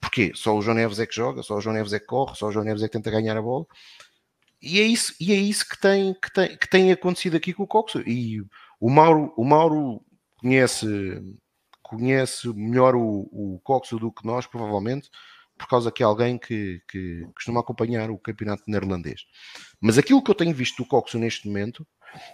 Porquê? 0.00 0.32
Só 0.34 0.56
o 0.56 0.62
João 0.62 0.76
Neves 0.76 0.98
é 0.98 1.06
que 1.06 1.14
joga, 1.14 1.42
só 1.42 1.56
o 1.56 1.60
João 1.60 1.74
Neves 1.74 1.92
é 1.92 2.00
que 2.00 2.06
corre, 2.06 2.34
só 2.34 2.48
o 2.48 2.52
João 2.52 2.64
Neves 2.64 2.82
é 2.82 2.86
que 2.86 2.92
tenta 2.92 3.10
ganhar 3.10 3.36
a 3.36 3.42
bola. 3.42 3.66
E 4.60 4.80
é 4.80 4.82
isso, 4.82 5.14
e 5.20 5.32
é 5.32 5.36
isso 5.36 5.68
que, 5.68 5.78
tem, 5.78 6.14
que, 6.14 6.32
tem, 6.32 6.56
que 6.56 6.68
tem 6.68 6.92
acontecido 6.92 7.36
aqui 7.36 7.52
com 7.52 7.62
o 7.62 7.66
Coxo. 7.66 8.00
E 8.00 8.40
o 8.80 8.90
Mauro, 8.90 9.32
o 9.36 9.44
Mauro 9.44 10.02
conhece, 10.38 10.86
conhece 11.82 12.48
melhor 12.48 12.94
o, 12.94 13.28
o 13.32 13.60
Coxo 13.62 13.98
do 13.98 14.12
que 14.12 14.26
nós, 14.26 14.46
provavelmente, 14.46 15.10
por 15.56 15.68
causa 15.68 15.90
que 15.90 16.02
é 16.02 16.06
alguém 16.06 16.38
que, 16.38 16.80
que 16.88 17.26
costuma 17.34 17.60
acompanhar 17.60 18.10
o 18.10 18.18
campeonato 18.18 18.62
neerlandês. 18.66 19.22
Mas 19.80 19.98
aquilo 19.98 20.22
que 20.22 20.30
eu 20.30 20.34
tenho 20.34 20.54
visto 20.54 20.82
do 20.82 20.88
Coxo 20.88 21.18
neste 21.18 21.46
momento 21.46 21.86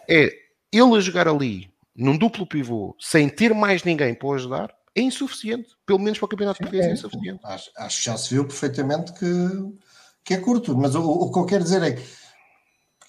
é 0.08 0.30
ele 0.70 0.96
a 0.96 1.00
jogar 1.00 1.26
ali 1.26 1.72
num 1.96 2.18
duplo 2.18 2.46
pivô 2.46 2.96
sem 2.98 3.28
ter 3.28 3.54
mais 3.54 3.84
ninguém 3.84 4.14
para 4.14 4.28
o 4.28 4.34
ajudar 4.34 4.74
é 4.94 5.00
insuficiente. 5.00 5.70
Pelo 5.86 5.98
menos 5.98 6.18
para 6.18 6.26
o 6.26 6.28
campeonato 6.28 6.58
português 6.58 6.86
é, 6.86 6.90
é 6.90 6.92
insuficiente. 6.92 7.40
Acho, 7.44 7.70
acho, 7.76 7.98
que 7.98 8.04
já 8.04 8.16
se 8.16 8.34
viu 8.34 8.46
perfeitamente 8.46 9.12
que, 9.12 9.26
que 10.24 10.34
é 10.34 10.38
curto. 10.38 10.76
Mas 10.76 10.94
o, 10.94 11.02
o 11.02 11.32
que 11.32 11.38
eu 11.38 11.46
quero 11.46 11.64
dizer 11.64 11.82
é 11.82 12.02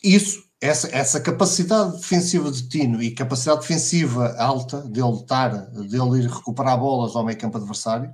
isso 0.04 0.45
essa, 0.66 0.88
essa 0.96 1.20
capacidade 1.20 1.98
defensiva 1.98 2.52
de 2.52 2.68
Tino 2.68 3.02
e 3.02 3.12
capacidade 3.12 3.62
defensiva 3.62 4.36
alta 4.38 4.82
dele 4.82 5.16
estar, 5.16 5.50
dele 5.68 6.24
ir 6.24 6.30
recuperar 6.30 6.80
bolas 6.80 7.16
ao 7.16 7.24
meio 7.24 7.38
campo 7.38 7.58
adversário, 7.58 8.14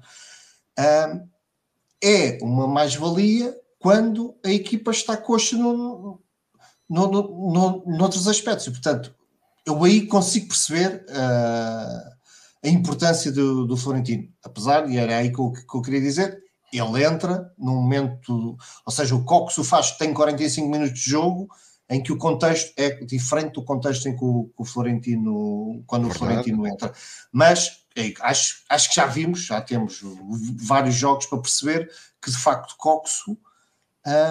é 2.03 2.37
uma 2.41 2.67
mais-valia 2.67 3.55
quando 3.79 4.35
a 4.45 4.49
equipa 4.49 4.91
está 4.91 5.17
coxa 5.17 5.57
no, 5.57 6.19
no, 6.89 7.07
no, 7.07 7.51
no, 7.51 7.83
noutros 7.85 8.27
aspectos. 8.27 8.67
E, 8.67 8.71
portanto, 8.71 9.13
eu 9.65 9.83
aí 9.83 10.05
consigo 10.05 10.47
perceber 10.47 11.05
uh, 11.09 12.11
a 12.63 12.69
importância 12.69 13.31
do, 13.31 13.65
do, 13.65 13.77
Florentino. 13.77 14.27
Apesar, 14.43 14.89
e 14.89 14.97
era 14.97 15.17
aí 15.17 15.31
que 15.31 15.39
eu, 15.39 15.51
que 15.51 15.77
eu 15.77 15.81
queria 15.81 16.01
dizer, 16.01 16.41
ele 16.71 17.03
entra 17.03 17.51
num 17.57 17.75
momento, 17.75 18.57
ou 18.85 18.91
seja, 18.91 19.15
o 19.15 19.23
Cox 19.23 19.57
o 19.57 19.63
faz, 19.63 19.91
tem 19.91 20.13
45 20.13 20.67
minutos 20.67 20.99
de 20.99 21.09
jogo, 21.09 21.47
em 21.91 22.01
que 22.01 22.13
o 22.13 22.17
contexto 22.17 22.73
é 22.77 22.89
diferente 23.03 23.55
do 23.55 23.65
contexto 23.65 24.07
em 24.07 24.15
que 24.15 24.23
o, 24.23 24.45
que 24.55 24.61
o 24.61 24.65
Florentino, 24.65 25.83
quando 25.85 26.03
Verdade. 26.03 26.15
o 26.15 26.19
Florentino 26.19 26.65
entra. 26.65 26.93
Mas 27.33 27.83
é, 27.93 28.13
acho, 28.21 28.63
acho 28.69 28.89
que 28.89 28.95
já 28.95 29.05
vimos, 29.05 29.41
já 29.43 29.59
temos 29.59 30.01
vários 30.55 30.95
jogos 30.95 31.25
para 31.25 31.41
perceber 31.41 31.91
que 32.21 32.31
de 32.31 32.37
facto 32.37 32.77
Coxo 32.77 33.37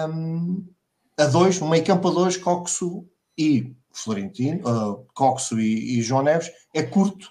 um, 0.09 0.67
a 1.15 1.25
dois, 1.25 1.59
no 1.59 1.69
meio 1.69 1.85
campo 1.85 2.07
a 2.07 2.11
dois, 2.11 2.35
Coxo 2.35 3.07
e 3.37 3.75
Florentino, 3.93 4.67
uh, 4.67 5.05
Coxo 5.13 5.59
e, 5.59 5.99
e, 5.99 6.01
João 6.01 6.23
Neves, 6.23 6.51
é 6.73 6.81
curto 6.81 7.29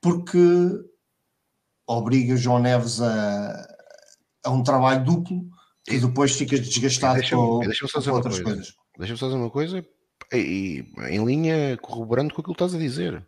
porque 0.00 0.38
obriga 1.84 2.36
João 2.36 2.60
Neves 2.60 3.02
a, 3.02 3.66
a 4.44 4.50
um 4.50 4.62
trabalho 4.62 5.04
duplo 5.04 5.48
e 5.88 5.98
depois 5.98 6.36
fica 6.36 6.56
desgastado 6.56 7.20
com, 7.28 7.58
deixa 7.58 7.88
com 7.88 8.10
outras 8.12 8.40
coisa. 8.40 8.44
coisas 8.44 8.83
deixa-me 8.98 9.18
só 9.18 9.26
dizer 9.26 9.38
uma 9.38 9.50
coisa, 9.50 9.84
e, 10.32 10.84
em 11.10 11.24
linha 11.24 11.76
corroborando 11.78 12.32
com 12.32 12.40
aquilo 12.40 12.54
que 12.54 12.62
estás 12.62 12.74
a 12.74 12.78
dizer. 12.78 13.24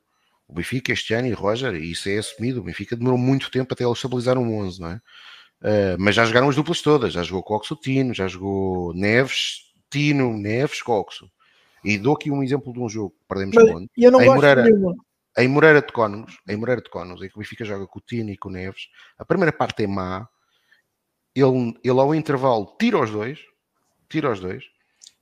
O 0.49 0.55
Benfica 0.55 0.93
este 0.93 1.13
ano 1.13 1.27
e 1.27 1.33
Roger, 1.33 1.75
e 1.75 1.91
isso 1.91 2.09
é 2.09 2.19
assumido, 2.19 2.61
o 2.61 2.65
Benfica 2.65 2.97
demorou 2.97 3.19
muito 3.19 3.51
tempo 3.51 3.73
até 3.73 3.85
ele 3.85 3.93
estabilizar 3.93 4.39
um 4.39 4.59
11, 4.59 4.81
não 4.81 4.91
é? 4.91 5.01
Uh, 5.61 5.97
mas 5.99 6.15
já 6.15 6.25
jogaram 6.25 6.49
as 6.49 6.55
duplas 6.55 6.83
todas, 6.83 7.13
já 7.13 7.23
jogou 7.23 7.43
Coxo 7.43 7.75
Tino, 7.77 8.15
já 8.15 8.29
jogou 8.29 8.95
Neves, 8.95 9.73
Tino, 9.91 10.37
Neves, 10.37 10.83
Coxo. 10.83 11.31
E 11.85 11.99
dou 11.99 12.15
aqui 12.15 12.31
um 12.31 12.43
exemplo 12.43 12.73
de 12.73 12.79
um 12.79 12.89
jogo 12.89 13.11
que 13.11 13.25
perdemos 13.29 13.57
ponto. 13.57 13.91
em 13.97 14.29
Moreira, 14.29 14.65
em 15.39 15.49
Moreira 15.49 15.83
de 15.83 15.93
Cónegos, 15.93 16.39
em 16.49 16.57
Moreira 16.57 16.83
de 16.83 16.91
Cónegos, 16.91 17.23
em 17.23 17.29
que 17.29 17.37
o 17.37 17.39
Benfica 17.39 17.65
joga 17.65 17.87
com 17.87 17.99
o 17.99 18.03
Tino 18.03 18.31
e 18.31 18.37
com 18.37 18.49
o 18.49 18.53
Neves, 18.53 18.89
a 19.19 19.25
primeira 19.25 19.53
parte 19.53 19.85
é 19.85 19.87
má, 19.87 20.29
ele, 21.35 21.75
ele 21.83 22.01
ao 22.01 22.15
intervalo 22.15 22.75
tira 22.79 22.99
os 22.99 23.11
dois, 23.11 23.41
tira 24.09 24.31
os 24.31 24.41
dois, 24.41 24.65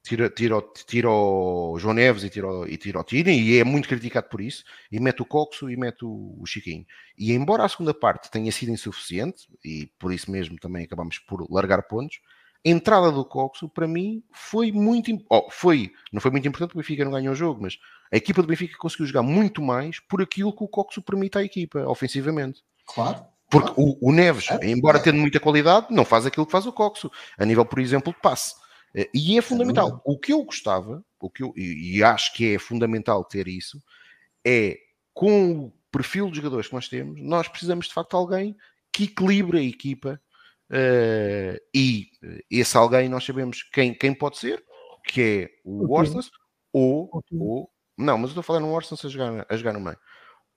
tira, 0.05 0.29
tira, 0.29 0.63
tira 0.87 1.11
o 1.11 1.79
João 1.79 1.95
Neves 1.95 2.23
e 2.23 2.31
tira, 2.31 2.47
e 2.69 2.77
tira 2.77 3.01
o 3.01 3.05
Tino, 3.05 3.31
e 3.31 3.59
é 3.59 3.65
muito 3.65 3.89
criticado 3.89 4.29
por 4.29 4.41
isso, 4.41 4.63
e 4.93 5.01
mete 5.01 5.23
o 5.23 5.25
Coxo 5.25 5.71
e 5.71 5.77
mete 5.77 6.05
o, 6.05 6.37
o 6.39 6.47
Chiquinho. 6.47 6.85
E 7.19 7.33
embora 7.33 7.65
a 7.65 7.69
segunda 7.69 7.95
parte 7.95 8.31
tenha 8.31 8.53
sido 8.53 8.71
insuficiente, 8.71 9.49
e 9.65 9.87
por 9.99 10.13
isso 10.13 10.31
mesmo 10.31 10.59
também 10.59 10.85
acabamos 10.85 11.19
por 11.19 11.51
largar 11.51 11.83
pontos, 11.85 12.21
a 12.67 12.69
entrada 12.69 13.11
do 13.11 13.25
Coxo, 13.25 13.69
para 13.69 13.89
mim, 13.89 14.23
foi 14.31 14.71
muito. 14.71 15.11
Oh, 15.29 15.51
foi, 15.51 15.91
não 16.13 16.21
foi 16.21 16.31
muito 16.31 16.47
importante 16.47 16.75
o 16.75 16.79
Benfica 16.79 17.05
não 17.05 17.13
ganhou 17.13 17.33
o 17.33 17.37
jogo, 17.37 17.63
mas 17.63 17.79
a 18.13 18.17
equipa 18.17 18.43
do 18.43 18.49
Benfica 18.49 18.77
conseguiu 18.79 19.07
jogar 19.07 19.23
muito 19.23 19.63
mais 19.63 20.01
por 20.01 20.23
aquilo 20.23 20.55
que 20.55 20.65
o 20.65 20.69
Coxo 20.69 21.03
permite 21.03 21.39
à 21.39 21.43
equipa, 21.43 21.81
ofensivamente. 21.87 22.63
Claro. 22.87 23.25
Porque 23.51 23.73
claro. 23.73 23.99
O, 24.01 24.09
o, 24.09 24.13
Neves, 24.13 24.51
é, 24.51 24.71
embora 24.71 24.99
tendo 24.99 25.19
muita 25.19 25.41
qualidade, 25.41 25.89
não 25.91 26.05
faz 26.05 26.27
aquilo 26.27 26.47
que 26.47 26.53
faz 26.53 26.67
o 26.67 26.73
Coxo, 26.73 27.11
a 27.39 27.45
nível, 27.45 27.65
por 27.65 27.79
exemplo, 27.79 28.13
de 28.13 28.21
passe. 28.21 28.55
Eh, 28.95 29.11
e 29.13 29.39
é 29.39 29.43
fundamental. 29.43 30.01
O 30.05 30.19
que 30.19 30.33
eu 30.33 30.45
gostava, 30.45 31.05
o 31.21 31.29
que 31.29 31.43
eu, 31.43 31.53
e 31.57 32.03
acho 32.03 32.33
que 32.35 32.55
é 32.55 32.59
fundamental 32.59 33.25
ter 33.25 33.49
isso, 33.49 33.83
é 34.47 34.79
com 35.13 35.67
o 35.67 35.73
perfil 35.91 36.31
de 36.31 36.37
jogadores 36.37 36.69
que 36.69 36.75
nós 36.75 36.89
temos, 36.89 37.21
nós 37.21 37.49
precisamos 37.49 37.87
de 37.87 37.95
facto 37.95 38.11
de 38.11 38.17
alguém 38.17 38.57
que 38.93 39.05
equilibre 39.05 39.59
a 39.59 39.63
equipa 39.63 40.21
uh, 40.71 41.61
e 41.73 42.09
esse 42.51 42.77
alguém 42.77 43.09
nós 43.09 43.25
sabemos 43.25 43.63
quem, 43.63 43.95
quem 43.95 44.13
pode 44.13 44.39
ser, 44.39 44.65
que 45.07 45.21
é 45.23 45.51
o 45.65 45.93
Orsens 45.95 46.31
ou, 46.73 47.09
ou, 47.33 47.71
não, 47.97 48.19
mas 48.19 48.25
eu 48.25 48.29
estou 48.31 48.41
a 48.41 48.45
falar 48.45 48.61
no 48.61 48.73
Orsens 48.73 49.05
a 49.05 49.09
jogar, 49.09 49.47
a 49.49 49.57
jogar 49.57 49.73
no 49.73 49.81
meio. 49.81 49.99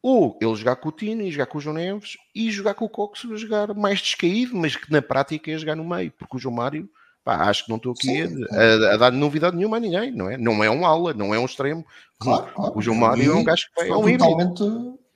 ou 0.02 0.38
ele 0.42 0.56
jogar 0.56 0.78
com 0.78 0.90
o 0.90 0.92
Tino 0.92 1.22
e 1.22 1.32
jogar 1.32 1.46
com 1.46 1.60
o 1.60 1.62
João 1.62 1.76
Neves 1.76 2.18
e 2.34 2.50
jogar 2.50 2.74
com 2.74 2.86
o 2.86 2.90
Cox 2.90 3.24
a 3.32 3.36
jogar 3.36 3.76
mais 3.76 4.00
descaído, 4.00 4.56
mas 4.56 4.76
que 4.76 4.92
na 4.92 5.04
prática 5.04 5.52
é 5.52 5.58
jogar 5.58 5.76
no 5.76 5.88
meio, 5.88 6.12
porque 6.12 6.36
o 6.36 6.40
João 6.40 6.56
Mário, 6.56 6.90
pá, 7.28 7.50
acho 7.50 7.66
que 7.66 7.70
não 7.70 7.76
estou 7.76 7.92
aqui 7.92 8.22
a, 8.22 8.56
a, 8.56 8.94
a, 8.94 8.98
dar 8.98 9.12
novidade 9.12 9.58
nenhuma 9.58 9.76
a 9.76 9.80
ninguém, 9.82 10.12
não 10.12 10.30
é? 10.30 10.38
Não 10.38 10.64
é 10.64 10.70
um 10.70 10.86
aula, 10.86 11.14
não 11.14 11.36
é 11.36 11.40
um 11.40 11.44
extremo. 11.44 11.86
Claro, 12.18 12.54
claro. 12.54 12.78
O 12.78 12.82
João 12.82 12.96
Mário 12.96 13.34
é 13.34 13.36
um 13.36 13.44
gajo 13.44 13.68
que 13.76 13.82
é 13.82 13.94
um 13.94 14.18
totalmente, 14.18 14.64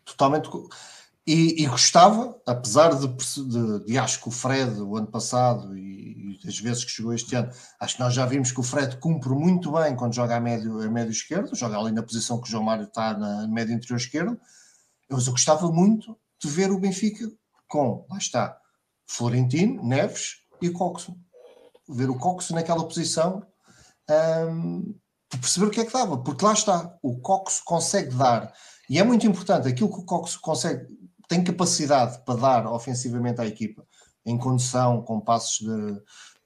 totalmente 0.04 0.50
e, 1.26 1.64
e, 1.64 1.68
gostava, 1.68 2.38
apesar 2.46 2.90
de, 2.96 3.08
de, 3.08 3.86
de, 3.86 3.98
acho 3.98 4.22
que 4.22 4.28
o 4.28 4.32
Fred, 4.32 4.82
o 4.82 4.98
ano 4.98 5.08
passado, 5.08 5.78
e, 5.78 6.38
e, 6.44 6.48
as 6.48 6.60
vezes 6.60 6.84
que 6.84 6.92
chegou 6.92 7.14
este 7.14 7.34
ano, 7.34 7.50
acho 7.80 7.96
que 7.96 8.02
nós 8.02 8.14
já 8.14 8.26
vimos 8.26 8.52
que 8.52 8.60
o 8.60 8.64
Fred 8.64 8.98
cumpre 8.98 9.30
muito 9.30 9.72
bem 9.72 9.96
quando 9.96 10.14
joga 10.14 10.36
a 10.36 10.40
médio, 10.42 10.82
a 10.82 10.90
médio 10.90 11.12
esquerdo, 11.12 11.56
joga 11.56 11.78
ali 11.78 11.94
na 11.94 12.04
posição 12.04 12.42
que 12.42 12.48
o 12.48 12.52
João 12.52 12.64
Mário 12.64 12.86
está 12.86 13.18
na 13.18 13.48
médio 13.48 13.74
interior 13.74 13.98
esquerdo, 13.98 14.38
mas 15.10 15.28
eu 15.28 15.32
gostava 15.32 15.72
muito 15.72 16.18
de 16.44 16.50
ver 16.50 16.72
o 16.72 16.80
Benfica 16.80 17.32
com, 17.70 18.06
lá 18.10 18.18
está, 18.18 18.58
Florentino, 19.08 19.82
Neves 19.82 20.42
e 20.62 20.70
Coxo. 20.70 21.16
Ver 21.92 22.10
o 22.10 22.18
Coxo 22.18 22.54
naquela 22.54 22.84
posição 22.84 23.46
um, 24.50 24.96
perceber 25.30 25.68
o 25.68 25.70
que 25.70 25.80
é 25.80 25.86
que 25.86 25.94
dava, 25.94 26.18
porque 26.18 26.44
lá 26.44 26.54
está, 26.54 26.98
o 27.02 27.20
Coxo 27.20 27.62
consegue 27.64 28.16
dar, 28.16 28.54
e 28.90 29.00
é 29.00 29.04
muito 29.04 29.26
importante, 29.26 29.68
aquilo 29.68 29.90
que 29.90 30.00
o 30.00 30.06
Coxo 30.06 30.40
consegue 30.42 30.88
tem 31.28 31.42
capacidade 31.42 32.26
para 32.26 32.40
dar 32.40 32.68
ofensivamente 32.68 33.40
à 33.40 33.46
equipa, 33.46 33.86
em 34.26 34.38
condução, 34.38 35.02
com 35.02 35.22
passos 35.22 35.66
de, 35.66 35.92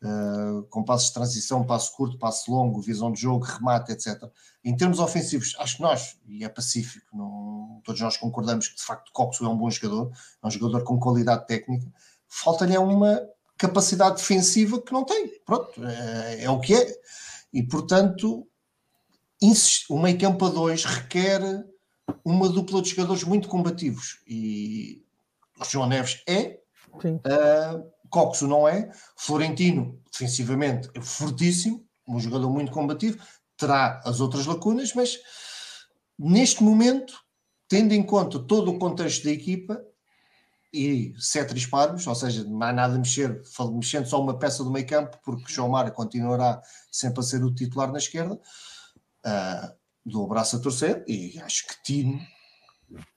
uh, 0.08 0.64
com 0.70 0.84
passos 0.84 1.08
de 1.08 1.14
transição, 1.16 1.66
passo 1.66 1.92
curto, 1.96 2.20
passo 2.20 2.52
longo, 2.52 2.80
visão 2.82 3.12
de 3.12 3.20
jogo, 3.20 3.44
remate, 3.44 3.92
etc. 3.92 4.24
Em 4.64 4.78
termos 4.78 5.00
ofensivos, 5.00 5.56
acho 5.58 5.78
que 5.78 5.82
nós, 5.82 6.20
e 6.28 6.46
é 6.46 6.50
pacífico, 6.50 7.18
não, 7.18 7.82
todos 7.84 8.00
nós 8.00 8.16
concordamos 8.16 8.68
que 8.68 8.76
de 8.76 8.84
facto 8.84 9.12
Coxo 9.12 9.44
é 9.44 9.50
um 9.50 9.58
bom 9.58 9.72
jogador, 9.72 10.12
é 10.44 10.48
um 10.48 10.52
jogador 10.52 10.84
com 10.84 11.00
qualidade 11.00 11.48
técnica, 11.48 11.92
falta-lhe 12.28 12.78
uma 12.78 13.20
capacidade 13.58 14.18
defensiva 14.18 14.82
que 14.82 14.92
não 14.92 15.04
tem. 15.04 15.40
Pronto, 15.46 15.84
é, 15.86 16.44
é 16.44 16.50
o 16.50 16.60
que 16.60 16.74
é. 16.74 16.96
E 17.54 17.64
portanto, 17.64 18.48
o 19.90 20.00
meio 20.00 20.20
campo 20.20 20.46
a 20.46 20.50
dois 20.50 20.84
requer 20.84 21.42
uma 22.24 22.50
dupla 22.50 22.82
de 22.82 22.90
jogadores 22.90 23.24
muito 23.24 23.48
combativos 23.48 24.20
e 24.28 25.04
João 25.70 25.88
Neves 25.88 26.22
é, 26.28 26.60
uh, 26.94 27.92
Coxo 28.10 28.48
não 28.48 28.68
é, 28.68 28.92
Florentino 29.16 30.00
defensivamente 30.12 30.90
é 30.94 31.02
fortíssimo, 31.02 31.86
um 32.08 32.20
jogador 32.20 32.50
muito 32.50 32.72
combativo, 32.72 33.18
terá 33.58 34.02
as 34.06 34.20
outras 34.20 34.46
lacunas, 34.46 34.94
mas 34.94 35.18
neste 36.18 36.64
momento, 36.64 37.14
tendo 37.68 37.94
em 37.94 38.04
conta 38.04 38.40
todo 38.40 38.72
o 38.72 38.80
contexto 38.80 39.24
da 39.24 39.32
equipa 39.32 39.82
e 40.76 41.14
sete 41.18 41.54
disparos, 41.54 42.06
ou 42.06 42.16
seja, 42.16 42.44
não 42.44 42.62
há 42.62 42.74
nada 42.74 42.96
a 42.96 42.98
mexer, 42.98 43.42
mexendo 43.72 44.06
só 44.06 44.22
uma 44.22 44.38
peça 44.38 44.64
do 44.64 44.72
meio 44.72 44.86
campo, 44.86 45.18
porque 45.24 45.52
João 45.52 45.70
Mário 45.70 45.94
continuará 45.94 46.62
sempre 46.92 47.22
a 47.22 47.24
ser 47.24 47.44
o 47.44 47.54
titular 47.54 47.92
na 47.92 47.98
esquerda. 47.98 48.36
Uh, 49.26 49.76
dou 50.06 50.26
o 50.26 50.28
braço 50.28 50.58
a 50.58 50.60
torcer 50.60 51.04
e 51.08 51.40
acho 51.40 51.66
que 51.68 51.84
Tino 51.84 52.20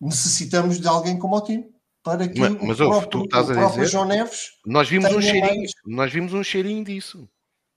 necessitamos 0.01 0.81
de 0.81 0.89
alguém 0.89 1.19
como 1.19 1.37
o 1.37 1.41
Tino 1.43 1.65
para 2.03 2.27
que 2.27 2.41
mas, 2.41 2.53
mas 2.63 2.81
o, 2.81 2.89
próprio, 2.89 3.11
tu 3.11 3.25
estás 3.25 3.51
a 3.51 3.67
dizer, 3.67 3.87
João 3.87 4.07
Neves 4.07 4.53
nós 4.65 4.89
vimos 4.89 5.13
um 5.13 5.21
cheirinho 5.21 5.57
mais... 5.57 5.73
nós 5.85 6.13
vimos 6.13 6.33
um 6.33 6.43
cheirinho 6.43 6.83
disso 6.83 7.29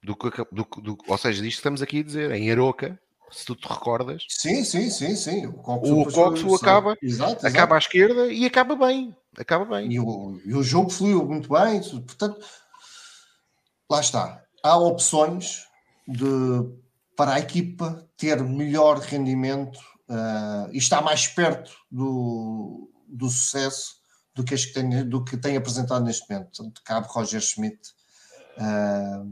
do, 0.02 0.16
do, 0.52 0.82
do, 0.82 0.98
ou 1.06 1.18
seja, 1.18 1.42
disto 1.42 1.58
que 1.58 1.60
estamos 1.60 1.82
aqui 1.82 2.00
a 2.00 2.04
dizer 2.04 2.32
em 2.32 2.50
Aroca 2.50 2.98
se 3.32 3.46
tu 3.46 3.56
te 3.56 3.68
recordas 3.68 4.24
sim, 4.30 4.64
sim, 4.64 4.90
sim, 4.90 5.16
sim. 5.16 5.48
o 5.48 5.54
Coxo, 5.54 6.56
acaba 6.56 6.98
exato, 7.02 7.32
exato. 7.32 7.48
acaba 7.48 7.76
à 7.76 7.78
esquerda 7.78 8.32
e 8.32 8.46
acaba 8.46 8.76
bem 8.76 9.16
acaba 9.38 9.66
bem 9.66 9.92
e 9.92 10.00
o, 10.00 10.40
e 10.46 10.54
o 10.54 10.64
jogo 10.64 10.90
fluiu 10.90 11.26
muito 11.26 11.50
bem 11.50 11.82
portanto 11.82 12.46
lá 13.90 14.00
está 14.00 14.44
há 14.64 14.78
opções 14.78 15.66
de 16.08 16.82
para 17.16 17.36
a 17.36 17.40
equipa 17.40 18.08
ter 18.18 18.42
melhor 18.44 19.00
rendimento 19.00 19.80
uh, 20.10 20.70
e 20.72 20.78
estar 20.78 21.02
mais 21.02 21.28
perto 21.28 21.72
do, 21.90 22.92
do 23.08 23.30
sucesso 23.30 23.96
do 24.34 24.44
que, 24.44 24.56
que 24.56 24.74
tem, 24.74 25.08
do 25.08 25.24
que 25.24 25.38
tem 25.38 25.58
apresentado 25.58 26.04
neste 26.04 26.30
momento. 26.30 26.48
Portanto, 26.48 26.82
cabe 26.84 27.08
Roger 27.10 27.42
Schmidt 27.42 27.80
uh, 28.58 29.26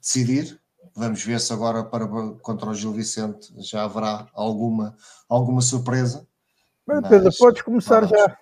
decidir. 0.00 0.60
Vamos 0.96 1.22
ver 1.22 1.38
se 1.40 1.52
agora 1.52 1.84
para, 1.84 2.06
contra 2.40 2.70
o 2.70 2.74
Gil 2.74 2.92
Vicente 2.92 3.52
já 3.58 3.84
haverá 3.84 4.26
alguma, 4.32 4.96
alguma 5.28 5.60
surpresa. 5.60 6.26
Mas, 6.86 7.06
Pedro, 7.06 7.26
mas, 7.26 7.36
podes 7.36 7.60
começar 7.60 8.06
já. 8.06 8.38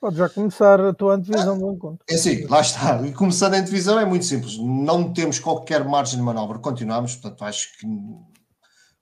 Pode 0.00 0.16
já 0.16 0.28
começar 0.28 0.80
a 0.80 0.94
tua 0.94 1.14
antevisão 1.14 1.58
do 1.58 1.70
encontro. 1.70 2.04
É 2.08 2.16
sim, 2.16 2.46
lá 2.46 2.60
está. 2.60 3.00
E 3.02 3.12
começando 3.12 3.54
a 3.54 3.58
antevisão 3.58 4.00
é 4.00 4.06
muito 4.06 4.24
simples. 4.24 4.56
Não 4.58 5.12
temos 5.12 5.38
qualquer 5.38 5.84
margem 5.84 6.18
de 6.18 6.24
manobra. 6.24 6.58
Continuamos, 6.58 7.14
portanto, 7.14 7.44
acho 7.44 7.78
que 7.78 7.86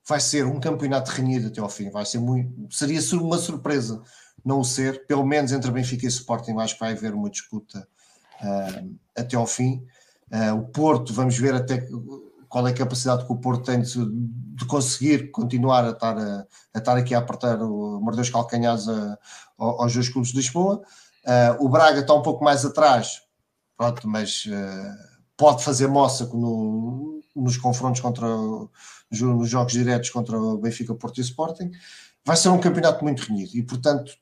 vai 0.07 0.19
ser 0.19 0.45
um 0.45 0.59
campeonato 0.59 1.13
renhido 1.13 1.47
até 1.47 1.61
ao 1.61 1.71
fim. 1.71 1.91
Vai 1.91 2.05
ser 2.05 2.19
muito. 2.19 2.75
Seria 2.75 3.01
uma 3.19 3.39
surpresa 3.39 4.03
não 4.45 4.61
o 4.61 4.65
ser. 4.65 5.07
Pelo 5.07 5.25
menos 5.25 5.53
entre 5.53 5.71
Benfica 5.71 6.05
e 6.05 6.09
Sporting, 6.09 6.59
acho 6.59 6.75
que 6.75 6.81
vai 6.81 6.93
haver 6.93 7.15
uma 7.15 7.31
disputa 7.31 7.87
uh, 8.43 8.99
até 9.17 9.37
ao 9.37 9.47
fim. 9.47 9.87
Uh, 10.31 10.57
o 10.57 10.69
Porto, 10.69 11.15
vamos 11.15 11.39
ver 11.39 11.55
até 11.55 11.87
qual 12.51 12.67
é 12.67 12.73
a 12.73 12.75
capacidade 12.75 13.25
que 13.25 13.33
o 13.33 13.37
Porto 13.37 13.65
tem 13.65 13.81
de, 13.81 14.05
de 14.05 14.67
conseguir 14.67 15.31
continuar 15.31 15.85
a 15.85 15.91
estar, 15.91 16.19
a, 16.19 16.47
a, 16.75 16.79
estar 16.79 16.97
aqui 16.97 17.15
a 17.15 17.19
apertar 17.19 17.63
o 17.63 18.01
morder 18.01 18.23
os 18.23 18.31
calcanhares 18.31 18.89
a, 18.89 19.17
aos 19.57 19.95
dois 19.95 20.09
clubes 20.09 20.33
de 20.33 20.37
Lisboa. 20.37 20.83
Uh, 21.25 21.65
o 21.65 21.69
Braga 21.69 22.01
está 22.01 22.13
um 22.13 22.23
pouco 22.23 22.43
mais 22.43 22.65
atrás, 22.65 23.23
pronto, 23.77 24.09
mas 24.09 24.45
uh, 24.47 25.21
pode 25.37 25.63
fazer 25.63 25.87
moça 25.87 26.27
no, 26.27 27.23
nos 27.37 27.57
confrontos 27.57 28.01
contra 28.01 28.27
nos 28.27 29.49
jogos 29.49 29.73
diretos 29.73 30.11
contra 30.11 30.37
o 30.37 30.59
Benfica, 30.59 30.95
Porto 30.95 31.19
e 31.19 31.21
Sporting. 31.23 31.71
Vai 32.25 32.37
ser 32.37 32.49
um 32.49 32.61
campeonato 32.61 33.05
muito 33.05 33.21
renhido 33.21 33.57
e, 33.57 33.63
portanto, 33.63 34.13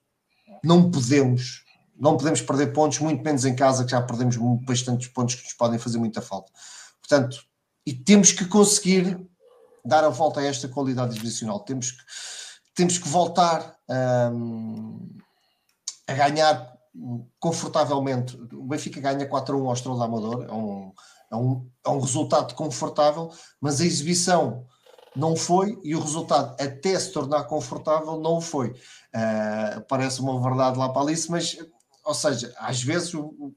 não 0.63 0.91
podemos 0.91 1.65
não 1.99 2.17
podemos 2.17 2.41
perder 2.41 2.73
pontos, 2.73 3.01
muito 3.01 3.25
menos 3.25 3.45
em 3.45 3.57
casa, 3.57 3.85
que 3.85 3.91
já 3.91 4.01
perdemos 4.01 4.37
bastantes 4.65 5.09
pontos 5.09 5.35
que 5.35 5.43
nos 5.43 5.53
podem 5.55 5.81
fazer 5.81 5.99
muita 5.99 6.23
falta. 6.23 6.53
Portanto, 7.01 7.39
e 7.89 7.95
temos 7.95 8.33
que 8.33 8.45
conseguir 8.45 9.19
dar 9.83 10.05
a 10.05 10.11
volta 10.11 10.41
a 10.41 10.45
esta 10.45 10.69
qualidade 10.69 11.15
divisional. 11.15 11.61
Temos 11.61 11.93
que, 11.93 12.03
temos 12.75 12.99
que 12.99 13.09
voltar 13.09 13.79
um, 14.31 15.09
a 16.07 16.13
ganhar 16.13 16.71
confortavelmente. 17.41 18.37
O 18.53 18.65
Benfica 18.65 19.01
ganha 19.01 19.27
4 19.27 19.57
a 19.57 19.59
1 19.59 19.67
ao 19.67 19.73
Estrela 19.73 20.05
Amador, 20.05 20.45
é 20.47 20.53
um, 20.53 20.93
é, 21.33 21.37
um, 21.37 21.71
é 21.87 21.89
um 21.89 21.99
resultado 21.99 22.55
confortável, 22.55 23.31
mas 23.59 23.81
a 23.81 23.87
exibição 23.87 24.67
não 25.17 25.35
foi 25.35 25.81
e 25.83 25.97
o 25.97 26.01
resultado 26.01 26.63
até 26.63 27.01
se 27.01 27.11
tornar 27.11 27.45
confortável 27.45 28.21
não 28.21 28.39
foi. 28.39 28.69
Uh, 28.69 29.81
parece 29.89 30.21
uma 30.21 30.39
verdade 30.43 30.79
lá 30.79 30.91
para 30.91 31.01
Alice, 31.01 31.31
mas, 31.31 31.57
ou 32.05 32.13
seja, 32.13 32.55
às 32.59 32.83
vezes 32.83 33.15
o, 33.15 33.55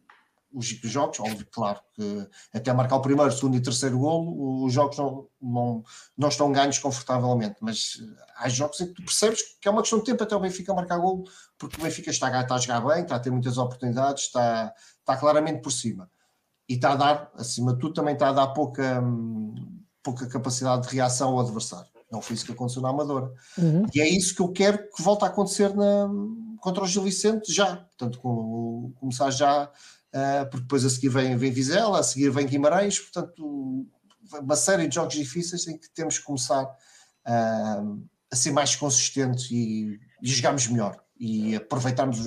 os 0.53 0.65
jogos, 0.67 1.19
óbvio, 1.19 1.47
claro, 1.51 1.79
que 1.93 2.27
até 2.53 2.73
marcar 2.73 2.97
o 2.97 3.01
primeiro, 3.01 3.31
segundo 3.31 3.55
e 3.55 3.61
terceiro 3.61 3.97
golo, 3.97 4.65
os 4.65 4.73
jogos 4.73 4.97
não, 4.97 5.27
não, 5.41 5.83
não 6.17 6.29
estão 6.29 6.51
ganhos 6.51 6.77
confortavelmente, 6.77 7.55
mas 7.61 7.97
há 8.37 8.49
jogos 8.49 8.81
em 8.81 8.87
que 8.87 8.93
tu 8.93 9.03
percebes 9.03 9.41
que 9.59 9.67
é 9.67 9.71
uma 9.71 9.81
questão 9.81 9.99
de 9.99 10.05
tempo 10.05 10.23
até 10.23 10.35
o 10.35 10.39
Benfica 10.39 10.73
marcar 10.73 10.97
golo, 10.97 11.23
porque 11.57 11.79
o 11.79 11.83
Benfica 11.83 12.09
está, 12.09 12.41
está 12.41 12.55
a 12.55 12.57
jogar 12.57 12.81
bem, 12.81 13.03
está 13.03 13.15
a 13.15 13.19
ter 13.19 13.31
muitas 13.31 13.57
oportunidades, 13.57 14.25
está, 14.25 14.73
está 14.99 15.17
claramente 15.17 15.61
por 15.61 15.71
cima. 15.71 16.09
E 16.67 16.75
está 16.75 16.93
a 16.93 16.95
dar, 16.95 17.31
acima 17.35 17.73
de 17.73 17.79
tudo, 17.79 17.93
também 17.93 18.13
está 18.13 18.29
a 18.29 18.33
dar 18.33 18.47
pouca, 18.47 19.03
pouca 20.03 20.27
capacidade 20.27 20.87
de 20.87 20.95
reação 20.95 21.31
ao 21.31 21.39
adversário. 21.39 21.89
Não 22.11 22.21
foi 22.21 22.35
isso 22.35 22.45
que 22.45 22.51
aconteceu 22.51 22.81
na 22.81 22.89
Amadora. 22.89 23.31
Uhum. 23.57 23.85
E 23.93 24.01
é 24.01 24.09
isso 24.09 24.35
que 24.35 24.41
eu 24.41 24.51
quero 24.51 24.89
que 24.89 25.01
volte 25.01 25.23
a 25.23 25.27
acontecer 25.27 25.73
na, 25.73 26.09
contra 26.59 26.83
o 26.83 26.87
Gil 26.87 27.03
Vicente 27.03 27.51
já. 27.53 27.77
Portanto, 27.77 28.19
com, 28.19 28.93
começar 28.99 29.31
já 29.31 29.71
porque 30.49 30.63
depois 30.63 30.85
a 30.85 30.89
seguir 30.89 31.09
vem, 31.09 31.37
vem 31.37 31.51
Vizela, 31.51 31.99
a 31.99 32.03
seguir 32.03 32.29
vem 32.29 32.45
Guimarães, 32.45 32.99
portanto, 32.99 33.85
uma 34.41 34.55
série 34.55 34.87
de 34.87 34.95
jogos 34.95 35.13
difíceis 35.13 35.67
em 35.67 35.77
que 35.77 35.89
temos 35.93 36.17
que 36.17 36.25
começar 36.25 36.63
uh, 36.63 38.03
a 38.31 38.35
ser 38.35 38.51
mais 38.51 38.75
consistentes 38.75 39.49
e, 39.51 39.99
e 40.21 40.27
jogarmos 40.27 40.67
melhor 40.67 41.01
e 41.21 41.55
aproveitarmos, 41.55 42.19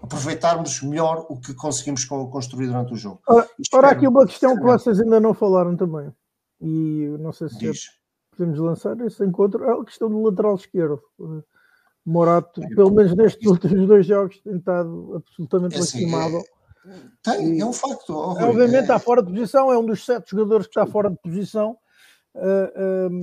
aproveitarmos 0.00 0.82
melhor 0.82 1.26
o 1.28 1.38
que 1.38 1.52
conseguimos 1.52 2.06
construir 2.06 2.68
durante 2.68 2.94
o 2.94 2.96
jogo. 2.96 3.20
Ora, 3.28 3.46
ora 3.74 3.90
aqui 3.90 4.08
uma 4.08 4.26
questão 4.26 4.56
que 4.56 4.62
vocês 4.62 4.98
ainda 4.98 5.20
não 5.20 5.34
falaram 5.34 5.76
também, 5.76 6.10
e 6.58 7.14
não 7.20 7.30
sei 7.30 7.50
se 7.50 7.90
podemos 8.30 8.58
lançar 8.58 8.98
esse 9.02 9.22
encontro, 9.22 9.64
é 9.64 9.72
a 9.78 9.84
questão 9.84 10.08
do 10.08 10.22
lateral 10.22 10.54
esquerdo. 10.54 11.02
Morato, 12.06 12.62
pelo 12.74 12.90
menos 12.90 13.14
nestes 13.14 13.46
últimos 13.46 13.86
dois 13.86 14.06
jogos, 14.06 14.40
tem 14.40 14.56
estado 14.56 15.16
absolutamente 15.16 15.76
é 15.76 15.80
assim, 15.80 16.10
lastimado. 16.10 16.42
É 16.88 17.00
tem, 17.22 17.60
é 17.60 17.66
um 17.66 17.72
facto. 17.72 18.14
obviamente 18.14 18.82
está 18.82 18.98
fora 18.98 19.22
de 19.22 19.30
posição, 19.30 19.72
é 19.72 19.78
um 19.78 19.84
dos 19.84 20.04
sete 20.04 20.30
jogadores 20.30 20.66
que 20.66 20.70
está 20.70 20.86
fora 20.86 21.10
de 21.10 21.16
posição. 21.16 21.76
Uh, 22.34 23.08
um, 23.10 23.20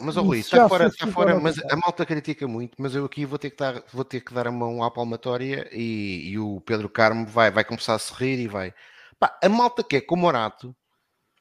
mas, 0.00 0.16
oh, 0.16 0.22
Luís, 0.22 0.46
está 0.46 0.68
fora, 0.68 0.86
está 0.86 1.06
fora 1.08 1.38
mas 1.38 1.58
a 1.70 1.76
malta 1.76 2.06
critica 2.06 2.48
muito, 2.48 2.72
mas 2.78 2.94
eu 2.94 3.04
aqui 3.04 3.26
vou 3.26 3.38
ter 3.38 3.50
que 3.50 3.56
dar, 3.58 3.82
vou 3.92 4.04
ter 4.04 4.20
que 4.20 4.32
dar 4.32 4.46
a 4.46 4.52
mão 4.52 4.82
à 4.82 4.90
palmatória 4.90 5.68
e, 5.70 6.30
e 6.30 6.38
o 6.38 6.62
Pedro 6.62 6.88
Carmo 6.88 7.26
vai, 7.26 7.50
vai 7.50 7.64
começar 7.64 7.94
a 7.94 7.98
se 7.98 8.12
rir 8.14 8.38
e 8.38 8.48
vai. 8.48 8.72
Pá, 9.18 9.38
a 9.42 9.48
malta 9.48 9.82
que 9.82 9.96
é 9.96 10.00
como 10.00 10.22
Morato 10.22 10.74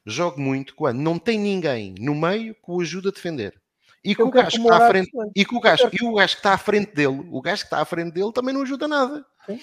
joga 0.05 0.41
muito 0.41 0.75
quando 0.75 0.99
não 0.99 1.17
tem 1.17 1.39
ninguém 1.39 1.95
no 1.97 2.13
meio 2.13 2.53
que 2.55 2.71
o 2.71 2.81
ajuda 2.81 3.09
a 3.09 3.11
defender. 3.11 3.61
E 4.03 4.13
que 4.13 4.21
o 4.21 4.29
gajo 4.29 4.49
que 4.49 4.57
está 4.57 4.75
à 4.75 4.87
frente, 4.89 5.11
e 5.33 5.45
que 5.45 5.55
o 5.55 5.61
gajo, 5.61 5.89
e 5.93 6.05
o 6.05 6.13
gajo 6.13 6.33
que 6.33 6.39
está 6.39 6.53
à 6.53 6.57
frente 6.57 6.93
dele, 6.93 7.25
o 7.31 7.41
gajo 7.41 7.61
que 7.61 7.67
está 7.67 7.79
à 7.79 7.85
frente 7.85 8.13
dele 8.13 8.33
também 8.33 8.53
não 8.53 8.63
ajuda 8.63 8.85
nada. 8.85 9.25
Sim. 9.45 9.59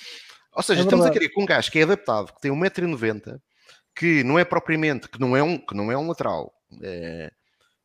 Ou 0.52 0.62
seja, 0.62 0.80
é 0.80 0.84
estamos 0.84 1.06
a 1.06 1.10
querer 1.10 1.28
com 1.30 1.42
um 1.42 1.46
gajo 1.46 1.70
que 1.70 1.78
é 1.78 1.82
adaptado, 1.82 2.32
que 2.32 2.40
tem 2.40 2.50
1,90m, 2.50 3.40
que 3.94 4.24
não 4.24 4.38
é 4.38 4.44
propriamente, 4.44 5.08
que 5.08 5.20
não 5.20 5.36
é 5.36 5.42
um, 5.42 5.58
que 5.58 5.74
não 5.74 5.90
é 5.90 5.96
um 5.96 6.08
lateral, 6.08 6.52
é, 6.82 7.32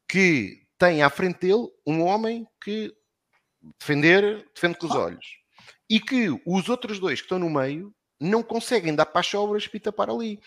que 0.08 0.66
tem 0.78 1.02
à 1.02 1.10
frente 1.10 1.40
dele 1.42 1.68
um 1.86 2.02
homem 2.02 2.48
que 2.64 2.94
defender, 3.80 4.46
defende 4.54 4.78
com 4.78 4.88
os 4.88 4.96
olhos. 4.96 5.26
E 5.90 6.00
que 6.00 6.30
os 6.46 6.70
outros 6.70 7.00
dois 7.00 7.20
que 7.20 7.26
estão 7.26 7.40
no 7.40 7.50
meio 7.50 7.94
não 8.20 8.42
conseguem 8.42 8.96
dar 8.96 9.06
para 9.06 9.22
as 9.22 9.28
sobras 9.28 9.70
tapar 9.82 10.10
ali. 10.10 10.40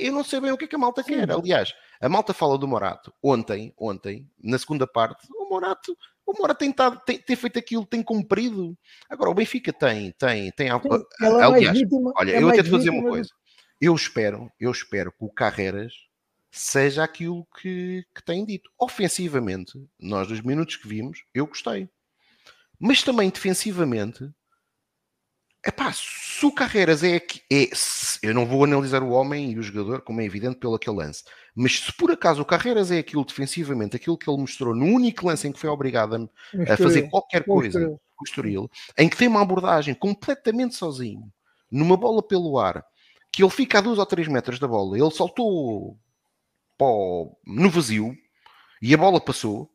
Eu 0.00 0.12
não 0.12 0.24
sei 0.24 0.40
bem 0.40 0.50
o 0.50 0.56
que 0.56 0.64
é 0.64 0.68
que 0.68 0.76
a 0.76 0.78
malta 0.78 1.02
Sim. 1.02 1.14
quer. 1.14 1.30
Aliás, 1.30 1.74
a 2.00 2.08
malta 2.08 2.32
fala 2.32 2.56
do 2.56 2.66
Morato. 2.66 3.12
Ontem, 3.22 3.74
ontem, 3.78 4.28
na 4.42 4.58
segunda 4.58 4.86
parte, 4.86 5.26
o 5.30 5.48
Morato, 5.48 5.96
o 6.26 6.32
Morato 6.38 6.58
tem, 6.58 6.72
tado, 6.72 7.00
tem, 7.04 7.18
tem 7.18 7.36
feito 7.36 7.58
aquilo, 7.58 7.84
tem 7.84 8.02
cumprido. 8.02 8.76
Agora, 9.08 9.30
o 9.30 9.34
Benfica 9.34 9.72
tem, 9.72 10.12
tem, 10.12 10.50
tem. 10.52 10.68
Sim, 10.68 11.04
é 11.22 11.26
aliás, 11.26 11.78
vítima, 11.78 12.12
olha, 12.16 12.32
é 12.32 12.42
eu 12.42 12.48
até 12.48 12.62
te 12.62 12.70
vou 12.70 12.78
dizer 12.78 12.90
uma 12.90 13.08
coisa. 13.08 13.30
Eu 13.80 13.94
espero, 13.94 14.50
eu 14.58 14.70
espero 14.70 15.12
que 15.12 15.24
o 15.24 15.32
Carreras 15.32 15.92
seja 16.50 17.02
aquilo 17.02 17.46
que, 17.60 18.04
que 18.14 18.24
tem 18.24 18.44
dito. 18.44 18.70
Ofensivamente, 18.78 19.72
nós 19.98 20.28
dos 20.28 20.40
minutos 20.40 20.76
que 20.76 20.88
vimos, 20.88 21.24
eu 21.34 21.46
gostei. 21.46 21.88
Mas 22.78 23.02
também 23.02 23.28
defensivamente, 23.30 24.30
epá, 25.66 25.92
se 25.92 26.44
o 26.44 26.52
Carreiras 26.52 27.02
é, 27.02 27.16
é 27.16 27.68
eu 28.22 28.34
não 28.34 28.46
vou 28.46 28.64
analisar 28.64 29.02
o 29.02 29.10
homem 29.10 29.52
e 29.52 29.58
o 29.58 29.62
jogador, 29.62 30.02
como 30.02 30.20
é 30.20 30.24
evidente 30.24 30.56
pelo 30.56 30.74
aquele 30.74 30.96
lance, 30.96 31.24
mas 31.54 31.80
se 31.80 31.92
por 31.92 32.10
acaso 32.10 32.42
o 32.42 32.44
Carreiras 32.44 32.90
é 32.90 32.98
aquilo 32.98 33.24
defensivamente, 33.24 33.96
aquilo 33.96 34.18
que 34.18 34.28
ele 34.28 34.40
mostrou 34.40 34.74
no 34.74 34.86
único 34.86 35.26
lance 35.26 35.46
em 35.46 35.52
que 35.52 35.58
foi 35.58 35.70
obrigado 35.70 36.14
a, 36.16 36.72
a 36.72 36.76
fazer 36.76 37.08
qualquer 37.08 37.44
coisa 37.44 37.80
com 37.88 38.24
o 38.24 38.26
Estoril, 38.26 38.70
em 38.98 39.08
que 39.08 39.16
tem 39.16 39.28
uma 39.28 39.42
abordagem 39.42 39.94
completamente 39.94 40.74
sozinho, 40.74 41.32
numa 41.70 41.96
bola 41.96 42.22
pelo 42.22 42.58
ar, 42.58 42.84
que 43.32 43.42
ele 43.42 43.50
fica 43.50 43.78
a 43.78 43.80
2 43.80 43.98
ou 43.98 44.06
3 44.06 44.28
metros 44.28 44.58
da 44.58 44.68
bola, 44.68 44.98
ele 44.98 45.10
saltou 45.10 45.98
o, 46.78 47.36
no 47.46 47.70
vazio 47.70 48.14
e 48.80 48.94
a 48.94 48.98
bola 48.98 49.20
passou, 49.20 49.70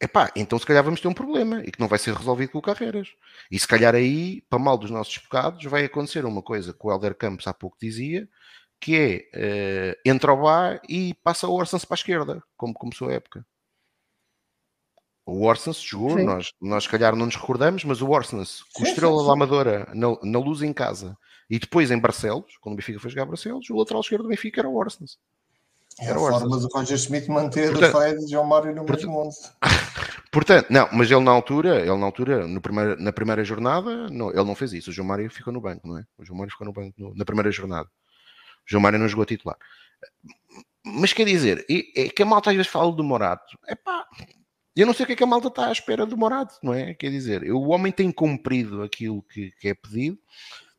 epá, 0.00 0.30
então 0.36 0.58
se 0.58 0.66
calhar 0.66 0.84
vamos 0.84 1.00
ter 1.00 1.08
um 1.08 1.14
problema 1.14 1.62
e 1.64 1.70
que 1.70 1.80
não 1.80 1.88
vai 1.88 1.98
ser 1.98 2.14
resolvido 2.14 2.52
com 2.52 2.58
o 2.58 2.62
Carreiras. 2.62 3.08
E 3.50 3.58
se 3.58 3.66
calhar 3.66 3.94
aí, 3.94 4.42
para 4.42 4.58
mal 4.58 4.78
dos 4.78 4.90
nossos 4.90 5.18
pecados, 5.18 5.64
vai 5.64 5.84
acontecer 5.84 6.24
uma 6.24 6.42
coisa 6.42 6.72
que 6.72 6.86
o 6.86 6.90
Helder 6.90 7.14
Campos 7.14 7.46
há 7.46 7.54
pouco 7.54 7.76
dizia, 7.80 8.28
que 8.80 8.96
é 9.34 9.96
uh, 9.96 10.00
entra 10.04 10.30
ao 10.30 10.42
bar 10.42 10.80
e 10.88 11.14
passa 11.22 11.48
o 11.48 11.54
Orsens 11.54 11.84
para 11.84 11.94
a 11.94 11.98
esquerda, 11.98 12.42
como 12.56 12.74
começou 12.74 13.08
a 13.08 13.12
época. 13.12 13.44
O 15.26 15.44
Orsens 15.44 15.78
jogou, 15.82 16.18
nós, 16.18 16.52
nós 16.58 16.84
se 16.84 16.88
calhar 16.88 17.14
não 17.14 17.26
nos 17.26 17.36
recordamos, 17.36 17.84
mas 17.84 18.00
o 18.00 18.08
Orsens, 18.08 18.62
com 18.72 18.82
Estrela 18.84 19.26
da 19.26 19.32
Amadora 19.32 19.86
na, 19.94 20.16
na 20.22 20.38
luz 20.38 20.62
em 20.62 20.72
casa 20.72 21.18
e 21.50 21.58
depois 21.58 21.90
em 21.90 21.98
Barcelos, 21.98 22.56
quando 22.60 22.74
o 22.74 22.76
Benfica 22.76 22.98
foi 22.98 23.10
jogar 23.10 23.26
Barcelos, 23.26 23.68
o 23.68 23.76
lateral 23.76 24.00
esquerdo 24.00 24.22
do 24.22 24.28
Benfica 24.28 24.60
era 24.60 24.68
o 24.68 24.76
Orsens. 24.76 25.18
É 26.00 26.10
a 26.10 26.14
forma 26.14 26.58
do 26.58 26.68
Roger 26.68 26.96
Smith 26.96 27.26
manter 27.28 27.72
portanto, 27.72 27.94
o 27.94 27.98
Fred 27.98 28.24
e 28.24 28.30
João 28.30 28.46
Mário 28.46 28.74
no 28.74 28.84
portanto, 28.84 29.08
mesmo 29.08 29.20
11. 29.26 29.50
Portanto, 30.30 30.66
não, 30.70 30.88
mas 30.92 31.10
ele 31.10 31.24
na 31.24 31.30
altura, 31.30 31.80
ele 31.80 31.96
na 31.96 32.06
altura, 32.06 32.46
no 32.46 32.60
primeiro, 32.60 33.02
na 33.02 33.12
primeira 33.12 33.42
jornada, 33.42 34.08
não, 34.08 34.30
ele 34.30 34.44
não 34.44 34.54
fez 34.54 34.72
isso. 34.72 34.90
O 34.90 34.92
João 34.92 35.08
Mário 35.08 35.28
ficou 35.30 35.52
no 35.52 35.60
banco, 35.60 35.88
não 35.88 35.98
é? 35.98 36.04
O 36.18 36.24
João 36.24 36.38
Mário 36.38 36.52
ficou 36.52 36.66
no 36.66 36.72
banco 36.72 36.94
no, 36.98 37.14
na 37.14 37.24
primeira 37.24 37.50
jornada. 37.50 37.88
O 37.88 38.70
João 38.70 38.82
Mário 38.82 38.98
não 38.98 39.08
jogou 39.08 39.22
a 39.22 39.26
titular. 39.26 39.56
Mas 40.84 41.12
quer 41.12 41.24
dizer, 41.24 41.66
é, 41.68 42.02
é 42.02 42.08
que 42.08 42.22
a 42.22 42.26
malta 42.26 42.50
às 42.50 42.56
vezes 42.56 42.70
fala 42.70 42.92
do 42.92 43.02
Morato. 43.02 43.58
É 43.66 43.74
pá, 43.74 44.06
eu 44.76 44.86
não 44.86 44.94
sei 44.94 45.04
o 45.04 45.06
que 45.06 45.14
é 45.14 45.16
que 45.16 45.24
a 45.24 45.26
malta 45.26 45.48
está 45.48 45.66
à 45.66 45.72
espera 45.72 46.06
do 46.06 46.16
Morato, 46.16 46.54
não 46.62 46.72
é? 46.72 46.94
Quer 46.94 47.10
dizer, 47.10 47.50
o 47.50 47.68
homem 47.70 47.90
tem 47.90 48.12
cumprido 48.12 48.82
aquilo 48.82 49.22
que, 49.22 49.50
que 49.58 49.68
é 49.68 49.74
pedido, 49.74 50.18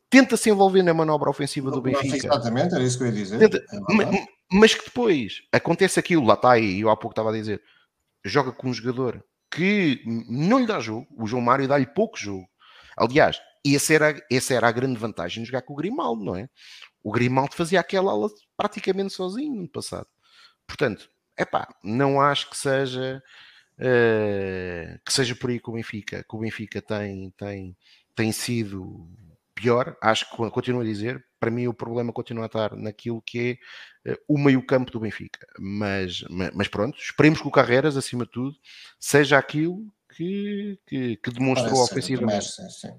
tenta 0.09 0.37
se 0.37 0.49
envolver 0.49 0.83
na 0.83 0.93
manobra 0.93 1.29
ofensiva 1.29 1.69
do 1.69 1.81
Benfica. 1.81 2.15
Exatamente, 2.15 2.75
era 2.75 2.83
isso 2.83 2.97
que 2.97 3.03
eu 3.03 3.07
ia 3.07 3.13
dizer. 3.13 3.39
Tenta, 3.39 3.57
é 3.57 4.38
mas 4.51 4.73
que 4.73 4.85
depois 4.85 5.43
acontece 5.51 5.99
aquilo, 5.99 6.25
lá 6.25 6.33
está, 6.33 6.57
e 6.57 6.81
eu 6.81 6.89
há 6.89 6.97
pouco 6.97 7.13
estava 7.13 7.29
a 7.29 7.33
dizer, 7.33 7.61
joga 8.23 8.51
com 8.51 8.69
um 8.69 8.73
jogador 8.73 9.23
que 9.51 10.01
não 10.05 10.59
lhe 10.59 10.67
dá 10.67 10.79
jogo, 10.79 11.07
o 11.17 11.27
João 11.27 11.41
Mário 11.41 11.67
dá-lhe 11.67 11.85
pouco 11.85 12.17
jogo. 12.17 12.47
Aliás, 12.95 13.39
essa 13.65 13.93
era, 13.93 14.25
essa 14.31 14.53
era 14.53 14.67
a 14.67 14.71
grande 14.71 14.99
vantagem 14.99 15.43
de 15.43 15.49
jogar 15.49 15.61
com 15.61 15.73
o 15.73 15.75
Grimaldo, 15.75 16.23
não 16.23 16.35
é? 16.35 16.49
O 17.03 17.11
Grimaldo 17.11 17.55
fazia 17.55 17.79
aquela 17.79 18.11
aula 18.11 18.29
praticamente 18.55 19.13
sozinho 19.13 19.61
no 19.61 19.69
passado. 19.69 20.07
Portanto, 20.67 21.09
é 21.35 21.45
pá, 21.45 21.67
não 21.83 22.21
acho 22.21 22.49
que 22.49 22.57
seja 22.57 23.23
uh, 23.79 24.99
que 25.05 25.13
seja 25.13 25.35
por 25.35 25.49
aí 25.49 25.59
que 25.59 25.69
o 25.69 25.73
Benfica, 25.73 26.23
que 26.23 26.35
o 26.35 26.39
Benfica 26.39 26.81
tem, 26.81 27.31
tem, 27.31 27.77
tem 28.15 28.31
sido 28.31 29.07
pior, 29.55 29.97
acho 30.01 30.29
que 30.29 30.49
continuo 30.51 30.81
a 30.81 30.85
dizer, 30.85 31.25
para 31.39 31.51
mim 31.51 31.67
o 31.67 31.73
problema 31.73 32.11
continua 32.11 32.45
a 32.45 32.47
estar 32.47 32.75
naquilo 32.75 33.21
que 33.21 33.59
é 34.05 34.11
uh, 34.11 34.17
o 34.27 34.37
meio-campo 34.37 34.91
do 34.91 34.99
Benfica. 34.99 35.47
Mas, 35.57 36.23
mas, 36.53 36.67
pronto, 36.67 36.97
esperemos 36.99 37.41
que 37.41 37.47
o 37.47 37.51
Carreiras, 37.51 37.95
acima 37.95 38.25
de 38.25 38.31
tudo, 38.31 38.55
seja 38.99 39.37
aquilo 39.37 39.85
que, 40.15 40.79
que, 40.85 41.17
que 41.17 41.31
demonstrou 41.31 41.73
Parece, 41.73 41.91
ofensivamente. 41.91 42.51
Sim, 42.51 42.69
sim. 42.69 42.93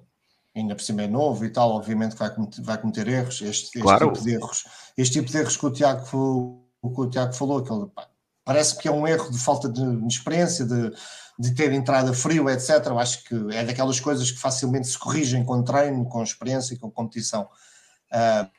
Ainda 0.54 0.74
por 0.74 0.82
cima 0.82 1.02
é 1.02 1.06
novo 1.06 1.44
e 1.44 1.50
tal, 1.50 1.70
obviamente 1.70 2.16
vai 2.16 2.34
cometer, 2.34 2.62
vai 2.62 2.78
cometer 2.78 3.06
erros, 3.06 3.40
este, 3.40 3.66
este 3.66 3.80
claro. 3.80 4.12
tipo 4.12 4.24
de 4.24 4.34
erros, 4.34 4.64
este 4.96 5.20
tipo 5.20 5.30
de 5.30 5.38
erros 5.38 5.56
que 5.56 5.66
o 5.66 5.70
Tiago, 5.70 6.04
que 6.04 7.00
o 7.00 7.10
Tiago 7.10 7.32
falou, 7.32 7.62
que 7.62 7.72
ele, 7.72 7.86
pá, 7.94 8.08
parece 8.44 8.76
que 8.76 8.88
é 8.88 8.90
um 8.90 9.06
erro 9.06 9.30
de 9.30 9.38
falta 9.38 9.68
de 9.68 9.82
experiência, 10.08 10.64
de, 10.64 10.92
de 11.38 11.54
ter 11.54 11.72
entrada 11.72 12.12
frio, 12.12 12.50
etc. 12.50 12.84
Eu 12.86 12.98
acho 12.98 13.22
que 13.24 13.34
é 13.54 13.64
daquelas 13.64 14.00
coisas 14.00 14.30
que 14.30 14.38
facilmente 14.38 14.88
se 14.88 14.98
corrigem 14.98 15.44
com 15.44 15.62
treino, 15.62 16.04
com 16.06 16.22
experiência 16.22 16.74
e 16.74 16.78
com 16.78 16.90
competição. 16.90 17.48
Uh, 18.12 18.50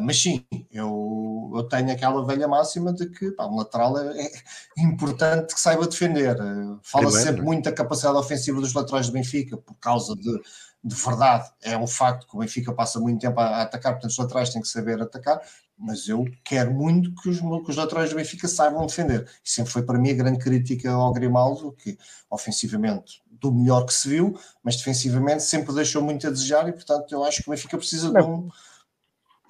mas 0.00 0.20
sim, 0.20 0.44
eu, 0.70 1.52
eu 1.54 1.62
tenho 1.64 1.92
aquela 1.92 2.24
velha 2.24 2.48
máxima 2.48 2.92
de 2.92 3.08
que 3.10 3.30
pá, 3.32 3.46
um 3.46 3.56
lateral 3.56 3.98
é, 3.98 4.24
é, 4.26 4.30
importante 4.78 5.54
que 5.54 5.60
saiba 5.60 5.86
defender. 5.86 6.36
Fala-se 6.82 7.22
sempre 7.22 7.42
muito 7.42 7.64
da 7.64 7.72
capacidade 7.72 8.16
ofensiva 8.16 8.60
dos 8.60 8.72
laterais 8.72 9.08
do 9.08 9.12
Benfica, 9.12 9.56
por 9.58 9.74
causa 9.74 10.14
de, 10.16 10.40
de 10.82 10.94
verdade, 10.94 11.50
é 11.62 11.76
um 11.76 11.86
facto 11.86 12.26
que 12.26 12.34
o 12.34 12.40
Benfica 12.40 12.72
passa 12.72 12.98
muito 12.98 13.20
tempo 13.20 13.38
a, 13.38 13.44
a 13.44 13.62
atacar, 13.62 13.92
portanto 13.92 14.10
os 14.10 14.18
laterais 14.18 14.50
têm 14.50 14.62
que 14.62 14.68
saber 14.68 15.00
atacar, 15.02 15.40
mas 15.78 16.08
eu 16.08 16.24
quero 16.44 16.72
muito 16.72 17.14
que 17.14 17.28
os, 17.28 17.38
que 17.38 17.70
os 17.70 17.76
laterais 17.76 18.10
do 18.10 18.16
Benfica 18.16 18.48
saibam 18.48 18.86
defender. 18.86 19.28
E 19.44 19.50
sempre 19.50 19.72
foi 19.72 19.82
para 19.82 19.98
mim 19.98 20.10
a 20.10 20.14
grande 20.14 20.38
crítica 20.38 20.90
ao 20.90 21.12
Grimaldo, 21.12 21.72
que 21.72 21.98
ofensivamente 22.30 23.22
do 23.30 23.52
melhor 23.52 23.86
que 23.86 23.94
se 23.94 24.08
viu, 24.08 24.38
mas 24.62 24.76
defensivamente 24.76 25.42
sempre 25.42 25.74
deixou 25.74 26.02
muito 26.02 26.26
a 26.26 26.30
desejar 26.30 26.68
e 26.68 26.72
portanto 26.72 27.10
eu 27.12 27.24
acho 27.24 27.42
que 27.42 27.48
o 27.48 27.50
Benfica 27.50 27.78
precisa 27.78 28.12
de 28.12 28.22
um. 28.22 28.48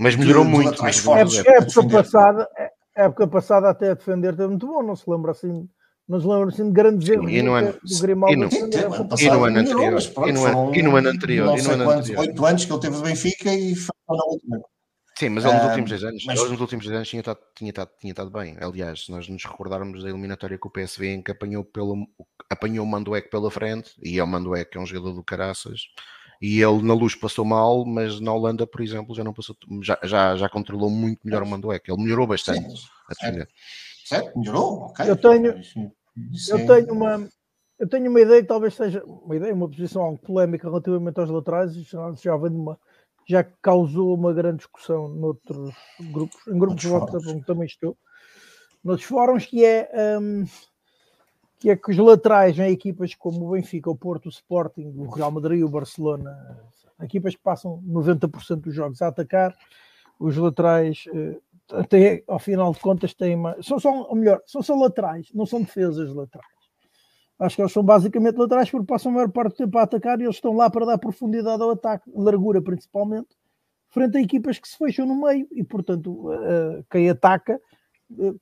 Mas 0.01 0.16
melhorou 0.16 0.47
de, 0.47 0.51
muito. 0.51 0.82
Mais 0.82 0.97
fortes, 0.97 1.44
é, 1.44 1.59
época, 1.59 1.86
passada, 1.89 2.48
época 2.97 3.28
passada 3.28 3.68
até 3.68 3.90
a 3.90 3.94
defender 3.94 4.35
teve 4.35 4.48
muito 4.48 4.66
bom, 4.66 4.82
não 4.82 4.97
se 4.97 5.09
lembra 5.09 5.32
assim. 5.32 5.68
Não 6.09 6.18
se 6.18 6.27
lembra 6.27 6.48
assim 6.48 6.64
de 6.64 6.72
grandes 6.72 7.09
erros 7.09 7.31
e 7.31 7.43
no 7.43 7.52
ano, 7.52 7.72
do 7.72 8.01
Grimaldo. 8.01 8.32
E 8.32 8.36
no, 8.36 9.44
ano 9.44 9.59
anterior. 9.60 10.01
E 10.74 10.82
no 10.82 10.97
ano 10.97 11.09
anterior. 11.09 11.59
E 11.59 11.62
no 11.62 11.70
ano 11.70 11.90
anterior. 11.90 12.20
Oito 12.20 12.47
anos 12.47 12.64
que 12.64 12.72
ele 12.72 12.81
teve 12.81 12.97
de 12.97 13.02
Benfica 13.02 13.55
e 13.55 13.77
foi 13.77 13.94
na 14.09 14.24
última. 14.24 14.60
Sim, 15.18 15.28
mas 15.28 15.44
ele 15.44 15.55
nos 15.55 15.64
últimos 15.66 15.90
dois 15.90 16.02
anos, 16.05 16.24
mas... 16.27 16.40
nos 16.40 16.60
últimos 16.62 16.85
dois 16.86 16.97
anos 16.97 17.09
tinha 17.09 17.20
estado, 17.20 17.39
tinha, 17.55 17.68
estado, 17.68 17.90
tinha 18.01 18.10
estado 18.10 18.31
bem. 18.31 18.56
Aliás, 18.59 19.05
se 19.05 19.12
nós 19.12 19.28
nos 19.28 19.44
recordarmos 19.44 20.02
da 20.02 20.09
eliminatória 20.09 20.59
com 20.59 20.68
o 20.68 20.72
PSV 20.72 21.09
em 21.09 21.22
que 21.22 21.31
apanhou, 21.31 21.62
pelo, 21.62 22.09
apanhou 22.48 22.86
o 22.86 22.89
Mandueque 22.89 23.28
pela 23.28 23.51
frente, 23.51 23.93
e 24.02 24.18
é 24.18 24.24
o 24.24 24.27
Mandueque 24.27 24.78
é 24.78 24.81
um 24.81 24.86
jogador 24.86 25.12
do 25.12 25.22
caraças, 25.22 25.82
e 26.41 26.62
ele 26.62 26.83
na 26.83 26.95
luz 26.95 27.15
passou 27.15 27.45
mal, 27.45 27.85
mas 27.85 28.19
na 28.19 28.33
Holanda, 28.33 28.67
por 28.67 28.81
exemplo, 28.81 29.15
já 29.15 29.23
não 29.23 29.35
passou, 29.35 29.55
já, 29.83 29.99
já, 30.03 30.37
já 30.37 30.49
controlou 30.49 30.89
muito 30.89 31.21
melhor 31.23 31.43
o 31.43 31.47
Mandueque. 31.47 31.93
Ele 31.93 32.03
melhorou 32.03 32.27
bastante 32.27 32.79
Sim, 32.79 32.87
a 33.09 33.15
defender. 33.15 33.49
Certo, 34.07 34.39
melhorou, 34.39 34.87
ok. 34.87 35.11
Eu 35.11 35.17
tenho, 35.17 35.61
eu 36.49 36.59
é... 36.59 36.67
tenho 36.67 36.93
uma. 36.95 37.29
Eu 37.79 37.89
tenho 37.89 38.11
uma 38.11 38.21
ideia, 38.21 38.45
talvez 38.45 38.75
seja 38.75 39.03
uma 39.05 39.37
ideia, 39.37 39.55
uma 39.55 39.69
posição 39.69 40.15
polémica 40.17 40.69
relativamente 40.69 41.19
aos 41.19 41.31
laterais, 41.31 41.75
já, 41.75 42.12
já 42.12 42.37
vem 42.37 42.51
de 42.51 42.57
uma, 42.57 42.79
já 43.27 43.43
causou 43.43 44.15
uma 44.15 44.35
grande 44.35 44.59
discussão 44.59 45.09
noutros 45.09 45.75
grupos, 46.12 46.47
em 46.47 46.59
grupos 46.59 46.81
de 46.83 46.89
WhatsApp 46.89 47.29
onde 47.29 47.47
também 47.47 47.65
estou, 47.65 47.97
noutros 48.85 49.09
fóruns, 49.09 49.47
que 49.47 49.65
é, 49.65 49.89
um, 50.21 50.45
que 51.61 51.69
é 51.69 51.77
que 51.77 51.91
os 51.91 51.97
laterais 51.99 52.59
em 52.59 52.73
equipas 52.73 53.15
como 53.15 53.47
o 53.47 53.51
Benfica, 53.51 53.91
o 53.91 53.95
Porto, 53.97 54.27
o 54.27 54.31
Sporting, 54.31 54.95
o 54.97 55.11
Real 55.11 55.31
Madrid 55.31 55.62
o 55.62 55.69
Barcelona, 55.69 56.59
equipas 57.03 57.35
que 57.37 57.43
passam 57.43 57.82
90% 57.87 58.62
dos 58.62 58.74
jogos 58.74 59.03
a 59.03 59.09
atacar, 59.09 59.55
os 60.19 60.37
laterais 60.39 61.05
uh, 61.09 61.41
até 61.78 62.24
ao 62.27 62.39
final 62.39 62.73
de 62.73 62.81
contas 62.81 63.12
têm 63.12 63.37
uma, 63.37 63.62
são 63.62 63.78
só, 63.78 63.91
ou 63.91 64.16
melhor, 64.16 64.41
são 64.47 64.62
só 64.62 64.74
laterais, 64.74 65.28
não 65.35 65.45
são 65.45 65.61
defesas 65.61 66.12
laterais. 66.15 66.49
Acho 67.39 67.57
que 67.57 67.62
eles 67.62 67.73
são 67.73 67.82
basicamente 67.82 68.37
laterais 68.37 68.70
porque 68.70 68.87
passam 68.87 69.12
a 69.12 69.15
maior 69.15 69.31
parte 69.31 69.53
do 69.53 69.57
tempo 69.59 69.78
a 69.78 69.82
atacar 69.82 70.19
e 70.19 70.24
eles 70.24 70.37
estão 70.37 70.55
lá 70.55 70.70
para 70.70 70.87
dar 70.87 70.99
profundidade 70.99 71.62
ao 71.62 71.70
ataque, 71.70 72.11
largura 72.15 72.62
principalmente, 72.62 73.28
frente 73.89 74.16
a 74.16 74.20
equipas 74.20 74.59
que 74.59 74.66
se 74.66 74.78
fecham 74.78 75.07
no 75.07 75.20
meio 75.20 75.47
e, 75.53 75.62
portanto, 75.62 76.31
uh, 76.31 76.85
quem 76.91 77.11
ataca 77.11 77.61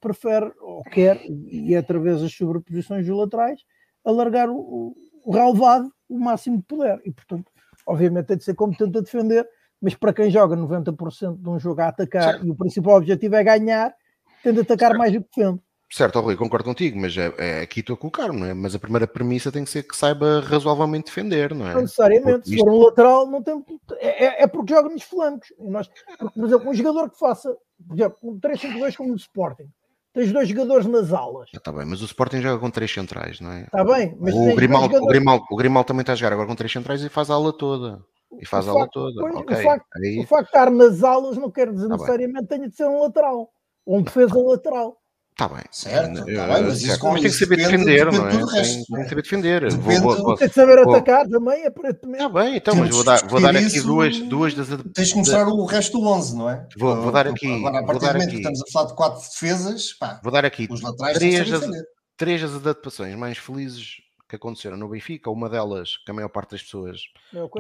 prefere 0.01 0.53
ou 0.61 0.83
quer, 0.85 1.21
e 1.27 1.75
é 1.75 1.79
através 1.79 2.21
das 2.21 2.33
sobreposições 2.33 3.07
dos 3.07 3.17
laterais, 3.17 3.61
alargar 4.05 4.49
o, 4.51 4.97
o 5.25 5.33
relevado 5.33 5.93
o 6.09 6.19
máximo 6.19 6.59
de 6.59 6.65
puder. 6.65 7.01
E, 7.05 7.13
portanto, 7.13 7.51
obviamente 7.87 8.27
tem 8.27 8.37
de 8.37 8.45
ser 8.45 8.55
competente 8.55 8.99
a 8.99 9.01
defender, 9.01 9.49
mas 9.81 9.95
para 9.95 10.13
quem 10.13 10.31
joga 10.31 10.57
90% 10.57 11.41
de 11.41 11.49
um 11.49 11.59
jogo 11.59 11.81
a 11.81 11.89
atacar 11.89 12.23
certo. 12.23 12.47
e 12.47 12.51
o 12.51 12.57
principal 12.57 12.97
objetivo 12.97 13.35
é 13.37 13.45
ganhar, 13.45 13.95
tende 14.43 14.61
a 14.61 14.63
atacar 14.63 14.91
certo. 14.91 14.99
mais 14.99 15.13
do 15.13 15.23
que 15.23 15.29
defende. 15.37 15.61
Certo, 15.91 16.21
Rui, 16.21 16.37
concordo 16.37 16.67
contigo, 16.67 16.99
mas 17.01 17.17
é, 17.17 17.33
é 17.39 17.61
aqui 17.63 17.81
estou 17.81 17.95
a 17.95 17.97
colocar, 17.97 18.31
não 18.31 18.45
é? 18.45 18.53
Mas 18.53 18.75
a 18.75 18.79
primeira 18.79 19.07
premissa 19.07 19.51
tem 19.51 19.65
que 19.65 19.71
ser 19.71 19.85
que 19.85 19.97
saiba 19.97 20.41
razoavelmente 20.41 21.07
defender, 21.07 21.55
não 21.55 21.67
é? 21.67 21.73
Não 21.73 21.81
necessariamente, 21.81 22.47
se 22.47 22.59
for 22.59 22.69
um 22.69 22.85
lateral, 22.85 23.27
não 23.27 23.43
tem, 23.43 23.65
é, 23.99 24.27
é, 24.27 24.43
é 24.43 24.47
porque 24.47 24.75
joga 24.75 24.91
nos 24.91 25.03
flancos. 25.03 25.49
E 25.59 25.71
nós, 25.71 25.89
porque, 26.19 26.39
por 26.39 26.47
exemplo, 26.47 26.71
um 26.71 26.75
jogador 26.75 27.11
que 27.11 27.19
faça, 27.19 27.57
por 27.87 27.97
exemplo, 27.97 28.19
um 28.23 28.39
3-5-2 28.39 28.97
como 28.97 29.09
no 29.11 29.17
Sporting, 29.17 29.71
tens 30.13 30.31
dois 30.31 30.47
jogadores 30.47 30.87
nas 30.87 31.11
alas. 31.11 31.49
Está 31.55 31.73
bem, 31.73 31.87
mas 31.87 32.03
o 32.03 32.05
Sporting 32.05 32.43
joga 32.43 32.61
com 32.61 32.71
três 32.71 32.93
centrais, 32.93 33.41
não 33.41 33.51
é? 33.51 33.63
Está 33.63 33.83
bem, 33.83 34.15
mas 34.21 34.35
o 34.35 34.55
Grimaldo, 34.55 34.89
jogadores... 34.89 35.03
o, 35.03 35.07
Grimaldo, 35.07 35.45
o 35.51 35.57
Grimaldo 35.57 35.87
também 35.87 36.03
está 36.03 36.13
a 36.13 36.17
jogar 36.17 36.35
agora 36.35 36.49
com 36.49 36.55
três 36.55 36.71
centrais 36.71 37.03
e 37.03 37.09
faz 37.09 37.31
a 37.31 37.35
ala 37.35 37.53
toda. 37.53 38.05
E 38.39 38.45
faz 38.45 38.67
o 38.67 38.71
a 38.71 38.73
ala 38.75 38.89
toda. 38.93 39.23
Pois, 39.23 39.35
okay. 39.37 39.57
o, 39.57 39.63
facto, 39.63 39.87
Aí... 39.97 40.21
o, 40.21 40.27
facto, 40.27 40.43
de 40.43 40.49
estar 40.49 40.71
nas 40.71 41.03
alas 41.03 41.39
não 41.39 41.51
quer 41.51 41.73
dizer 41.73 41.89
tá 41.89 41.95
necessariamente 41.95 42.43
que 42.43 42.49
tenha 42.49 42.69
de 42.69 42.77
ser 42.77 42.85
um 42.85 43.01
lateral. 43.01 43.51
Ou 43.87 43.99
um 43.99 44.03
defesa 44.03 44.39
lateral. 44.39 44.99
Está 45.39 45.55
bem. 45.55 45.63
Certo, 45.71 46.17
tá 46.17 46.25
bem, 46.25 46.37
mas, 46.65 46.81
certo. 46.81 47.07
mas 47.07 47.21
tem 47.21 47.31
que 47.31 47.37
saber 47.39 47.57
depende, 47.59 47.85
defender, 47.85 48.11
depende 48.11 48.19
não 48.19 48.27
é? 48.27 48.63
Tem, 48.63 48.85
tem, 48.85 49.03
que 49.05 49.09
saber 49.09 49.23
defender. 49.23 49.61
Depende, 49.71 50.01
vou, 50.01 50.17
vou, 50.17 50.37
tem 50.37 50.49
que 50.49 50.55
saber 50.55 50.85
vou, 50.85 50.93
atacar 50.97 51.29
também, 51.29 51.65
aparentemente. 51.65 52.25
Está 52.25 52.29
bem, 52.29 52.57
então, 52.57 52.75
mas 52.75 52.91
vou 52.91 53.05
dar, 53.05 53.25
vou 53.29 53.41
dar 53.41 53.57
aqui 53.57 53.81
duas, 53.81 54.19
duas 54.19 54.55
das. 54.55 54.67
Tens 54.93 55.13
que 55.13 55.19
mostrar 55.19 55.47
o 55.47 55.65
resto 55.65 56.01
do 56.01 56.05
11, 56.05 56.37
não 56.37 56.51
é? 56.51 56.67
Vou, 56.77 57.03
vou 57.03 57.13
dar 57.13 57.29
aqui. 57.29 57.47
Agora, 57.55 57.79
a 57.79 57.85
partir 57.85 58.01
do 58.01 58.13
momento 58.15 58.31
que 58.31 58.37
estamos 58.39 58.63
a 58.63 58.65
falar 58.73 58.87
de 58.89 58.97
quatro 58.97 59.21
defesas, 59.21 59.93
pá, 59.93 60.21
vou 60.25 60.33
dar 60.33 60.45
aqui 60.45 60.67
os 60.69 60.81
laterais 60.81 61.17
três, 61.17 61.49
das, 61.49 61.71
três 62.17 62.43
das 62.43 62.55
adaptações 62.57 63.15
mais 63.15 63.39
felizes 63.39 63.93
que 64.29 64.35
aconteceram 64.35 64.77
no 64.77 64.89
Benfica. 64.89 65.31
Uma 65.31 65.49
delas, 65.49 65.99
que 66.05 66.11
a 66.11 66.15
maior 66.15 66.31
parte 66.31 66.51
das 66.51 66.65
pessoas 66.65 67.01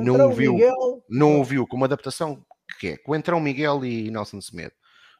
não 0.00 0.20
ouviu, 0.20 0.56
não 1.08 1.38
ouviu 1.38 1.64
como 1.64 1.84
adaptação, 1.84 2.44
que 2.80 2.88
é 2.88 2.96
com 2.96 3.14
Entrão 3.14 3.38
Miguel 3.38 3.84
e 3.84 4.10
Nelson 4.10 4.40
Semedo 4.40 4.72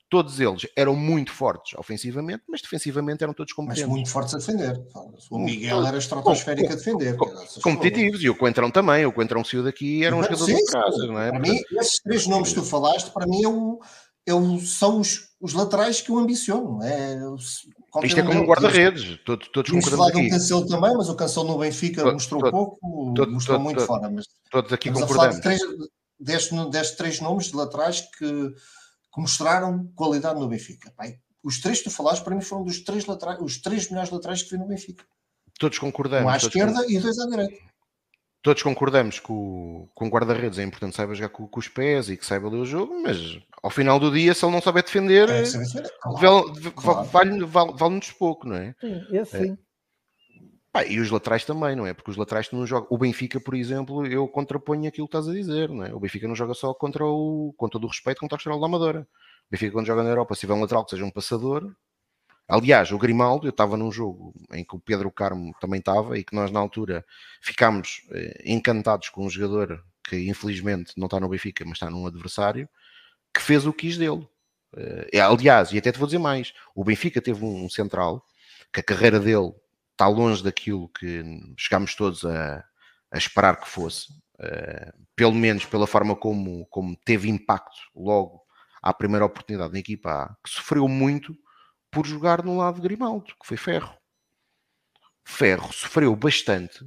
todos 0.08 0.40
eles 0.40 0.66
eram 0.74 0.96
muito 0.96 1.32
fortes 1.32 1.78
ofensivamente, 1.78 2.42
mas 2.48 2.62
defensivamente 2.62 3.22
eram 3.22 3.34
todos 3.34 3.52
competentes. 3.52 3.84
Mas 3.84 3.90
muito 3.90 4.10
fortes 4.10 4.34
a 4.34 4.38
defender. 4.38 4.80
O 5.30 5.38
Miguel 5.38 5.86
era 5.86 5.98
estratosférico 5.98 6.72
a 6.72 6.76
defender. 6.76 7.16
competitivos, 7.62 8.22
e 8.22 8.28
o 8.28 8.36
Coentrão 8.36 8.70
também. 8.70 9.04
O 9.04 9.12
Coentrão 9.12 9.44
saiu 9.44 9.62
daqui 9.62 9.98
e 9.98 10.04
era 10.04 10.16
um 10.16 10.22
jogador 10.22 10.46
de 10.46 10.64
casa, 10.64 11.06
não 11.06 11.20
é? 11.20 11.30
Para 11.30 11.40
mim, 11.40 11.60
esses 11.78 12.00
três 12.02 12.26
nomes 12.26 12.50
que 12.50 12.56
tu 12.56 12.64
falaste, 12.64 13.10
para 13.10 13.26
mim, 13.26 13.44
é 13.44 13.48
o, 13.48 13.80
é 14.26 14.34
o, 14.34 14.58
são 14.60 15.00
os, 15.00 15.28
os 15.40 15.52
laterais 15.52 16.00
que 16.00 16.10
eu 16.10 16.18
ambiciono. 16.18 16.82
É, 16.82 17.18
Isto 18.04 18.20
é 18.20 18.22
como 18.22 18.40
um 18.40 18.46
guarda-redes, 18.46 19.18
todos, 19.24 19.48
todos 19.48 19.70
concordamos 19.70 20.08
aqui. 20.08 20.30
Cancelo 20.30 20.66
também, 20.66 20.94
mas 20.94 21.08
o 21.08 21.14
Cancelo 21.14 21.48
no 21.48 21.58
Benfica 21.58 22.02
todo, 22.02 22.12
mostrou 22.14 22.40
todo, 22.40 22.50
pouco, 22.50 23.14
todo, 23.14 23.32
mostrou 23.32 23.60
muito 23.60 23.80
fora. 23.82 24.10
Mas 24.10 24.24
todos 24.50 24.72
aqui 24.72 24.90
concordamos. 24.90 25.40
Deste, 26.20 26.70
deste 26.70 26.96
três 26.96 27.20
nomes 27.20 27.46
de 27.46 27.56
laterais 27.56 28.00
que 28.18 28.52
que 29.18 29.22
mostraram 29.22 29.90
qualidade 29.96 30.38
no 30.38 30.48
Benfica. 30.48 30.92
Pai, 30.96 31.18
os 31.42 31.60
três 31.60 31.78
que 31.78 31.84
tu 31.84 31.90
falaste, 31.90 32.22
para 32.22 32.34
mim, 32.34 32.40
foram 32.40 32.64
dos 32.64 32.80
três 32.80 33.04
laterais, 33.04 33.40
os 33.40 33.60
três 33.60 33.90
melhores 33.90 34.10
laterais 34.10 34.42
que 34.42 34.50
vi 34.50 34.58
no 34.58 34.68
Benfica. 34.68 35.04
Todos 35.58 35.78
concordamos. 35.78 36.24
Um 36.24 36.28
à 36.28 36.36
esquerda 36.36 36.84
e 36.88 36.98
dois 37.00 37.18
à 37.18 37.26
direita. 37.26 37.68
Todos 38.40 38.62
concordamos 38.62 39.18
que 39.18 39.32
o, 39.32 39.88
com 39.92 40.06
o 40.06 40.08
guarda-redes 40.08 40.60
é 40.60 40.62
importante 40.62 40.94
saiba 40.94 41.12
jogar 41.12 41.30
com, 41.30 41.48
com, 41.48 41.58
os 41.58 41.66
pés 41.66 42.08
e 42.08 42.16
que 42.16 42.24
saiba 42.24 42.48
ler 42.48 42.58
o 42.58 42.64
jogo, 42.64 43.02
mas 43.02 43.18
ao 43.60 43.68
final 43.68 43.98
do 43.98 44.12
dia, 44.12 44.32
se 44.32 44.44
ele 44.44 44.52
não 44.52 44.62
souber 44.62 44.84
defender, 44.84 45.28
é, 45.28 45.42
defender. 45.42 45.90
Claro, 46.00 47.04
vale-nos 47.04 47.50
vale, 47.50 47.72
vale, 47.76 48.00
pouco, 48.16 48.46
não 48.46 48.54
é? 48.54 48.76
Sim, 48.80 49.04
esse 49.10 49.36
sim. 49.36 49.52
É. 49.52 49.67
Ah, 50.78 50.84
e 50.86 51.00
os 51.00 51.10
laterais 51.10 51.44
também, 51.44 51.74
não 51.74 51.84
é? 51.84 51.92
Porque 51.92 52.08
os 52.08 52.16
laterais 52.16 52.52
não 52.52 52.64
jogam. 52.64 52.86
O 52.88 52.96
Benfica, 52.96 53.40
por 53.40 53.54
exemplo, 53.54 54.06
eu 54.06 54.28
contraponho 54.28 54.88
aquilo 54.88 55.08
que 55.08 55.16
estás 55.16 55.28
a 55.28 55.32
dizer, 55.32 55.68
não 55.68 55.84
é? 55.84 55.92
O 55.92 55.98
Benfica 55.98 56.28
não 56.28 56.36
joga 56.36 56.54
só 56.54 56.72
contra 56.72 57.04
o. 57.04 57.52
com 57.56 57.68
todo 57.68 57.82
o 57.84 57.88
respeito, 57.88 58.20
contra 58.20 58.36
o 58.36 58.38
Estrela 58.38 58.60
da 58.60 58.66
Amadora. 58.66 59.00
O 59.00 59.50
Benfica, 59.50 59.72
quando 59.72 59.86
joga 59.86 60.04
na 60.04 60.10
Europa, 60.10 60.36
se 60.36 60.42
tiver 60.42 60.54
um 60.54 60.60
lateral 60.60 60.84
que 60.84 60.90
seja 60.90 61.04
um 61.04 61.10
passador. 61.10 61.74
Aliás, 62.46 62.92
o 62.92 62.98
Grimaldo, 62.98 63.46
eu 63.46 63.50
estava 63.50 63.76
num 63.76 63.90
jogo 63.90 64.32
em 64.52 64.64
que 64.64 64.76
o 64.76 64.78
Pedro 64.78 65.10
Carmo 65.10 65.52
também 65.60 65.80
estava 65.80 66.16
e 66.16 66.22
que 66.22 66.34
nós, 66.34 66.50
na 66.52 66.60
altura, 66.60 67.04
ficámos 67.42 68.02
eh, 68.12 68.42
encantados 68.46 69.08
com 69.08 69.26
um 69.26 69.30
jogador 69.30 69.84
que, 70.08 70.28
infelizmente, 70.28 70.92
não 70.96 71.06
está 71.06 71.18
no 71.18 71.28
Benfica, 71.28 71.64
mas 71.64 71.74
está 71.74 71.90
num 71.90 72.06
adversário, 72.06 72.68
que 73.34 73.42
fez 73.42 73.66
o 73.66 73.72
que 73.72 73.88
quis 73.88 73.98
dele. 73.98 74.26
Eh, 74.76 75.20
aliás, 75.20 75.72
e 75.72 75.78
até 75.78 75.90
te 75.90 75.98
vou 75.98 76.06
dizer 76.06 76.18
mais: 76.18 76.54
o 76.74 76.84
Benfica 76.84 77.20
teve 77.20 77.44
um 77.44 77.68
central 77.68 78.24
que 78.72 78.80
a 78.80 78.82
carreira 78.82 79.18
dele 79.18 79.52
está 79.98 80.06
longe 80.06 80.44
daquilo 80.44 80.88
que 80.90 81.24
chegámos 81.56 81.96
todos 81.96 82.24
a, 82.24 82.64
a 83.10 83.18
esperar 83.18 83.60
que 83.60 83.68
fosse, 83.68 84.12
uh, 84.38 85.06
pelo 85.16 85.34
menos 85.34 85.64
pela 85.64 85.88
forma 85.88 86.14
como, 86.14 86.64
como 86.66 86.96
teve 87.04 87.28
impacto 87.28 87.76
logo 87.96 88.40
à 88.80 88.94
primeira 88.94 89.26
oportunidade 89.26 89.72
na 89.72 89.80
equipa 89.80 90.10
A, 90.22 90.36
que 90.42 90.50
sofreu 90.50 90.86
muito 90.86 91.36
por 91.90 92.06
jogar 92.06 92.44
no 92.44 92.56
lado 92.56 92.76
de 92.76 92.82
Grimaldo, 92.82 93.34
que 93.40 93.46
foi 93.46 93.56
Ferro. 93.56 93.92
Ferro 95.24 95.72
sofreu 95.72 96.14
bastante 96.14 96.86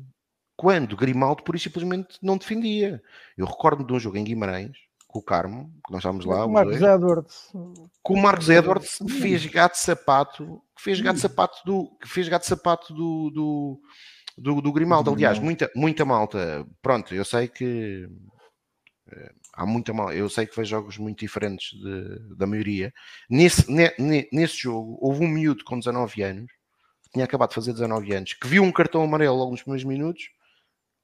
quando 0.55 0.95
Grimaldo, 0.95 1.43
por 1.43 1.59
simplesmente, 1.59 2.17
não 2.21 2.37
defendia. 2.37 3.03
Eu 3.35 3.45
recordo 3.45 3.83
de 3.83 3.91
um 3.91 3.99
jogo 3.99 4.17
em 4.17 4.23
Guimarães, 4.23 4.77
com 5.11 5.19
o 5.19 5.23
Carmo, 5.23 5.71
que 5.85 5.91
nós 5.91 5.99
estávamos 5.99 6.25
lá. 6.25 6.43
Com 6.43 6.49
o 6.49 6.53
Marcos 6.53 6.81
Edwards. 6.81 7.51
Com 8.01 8.13
o 8.13 8.21
Marcos 8.21 8.49
Edwards 8.49 8.99
fez 9.19 9.45
gato 9.45 9.75
sapato, 9.75 10.61
fez 10.79 11.01
gato 11.01 11.19
sapato 11.19 11.57
do, 11.65 11.91
fez 12.05 12.27
gato 12.29 12.45
sapato 12.45 12.93
do, 12.93 13.29
do, 13.29 13.81
do, 14.37 14.61
do 14.61 14.71
Grimaldo. 14.71 15.13
Aliás, 15.13 15.37
muita, 15.37 15.69
muita 15.75 16.05
malta. 16.05 16.65
Pronto, 16.81 17.13
eu 17.13 17.25
sei 17.25 17.47
que 17.47 18.07
eh, 19.11 19.31
há 19.53 19.65
muita 19.65 19.93
mal. 19.93 20.13
Eu 20.13 20.29
sei 20.29 20.45
que 20.45 20.55
fez 20.55 20.67
jogos 20.67 20.97
muito 20.97 21.19
diferentes 21.19 21.77
de, 21.77 22.35
da 22.37 22.47
maioria. 22.47 22.93
Nesse, 23.29 23.69
ne, 23.71 23.91
nesse 24.31 24.57
jogo, 24.57 24.97
houve 25.01 25.25
um 25.25 25.27
miúdo 25.27 25.63
com 25.65 25.77
19 25.77 26.23
anos, 26.23 26.51
que 27.03 27.11
tinha 27.11 27.25
acabado 27.25 27.49
de 27.49 27.55
fazer 27.55 27.73
19 27.73 28.13
anos, 28.13 28.33
que 28.33 28.47
viu 28.47 28.63
um 28.63 28.71
cartão 28.71 29.03
amarelo 29.03 29.37
logo 29.37 29.51
nos 29.51 29.61
primeiros 29.61 29.85
minutos, 29.85 30.23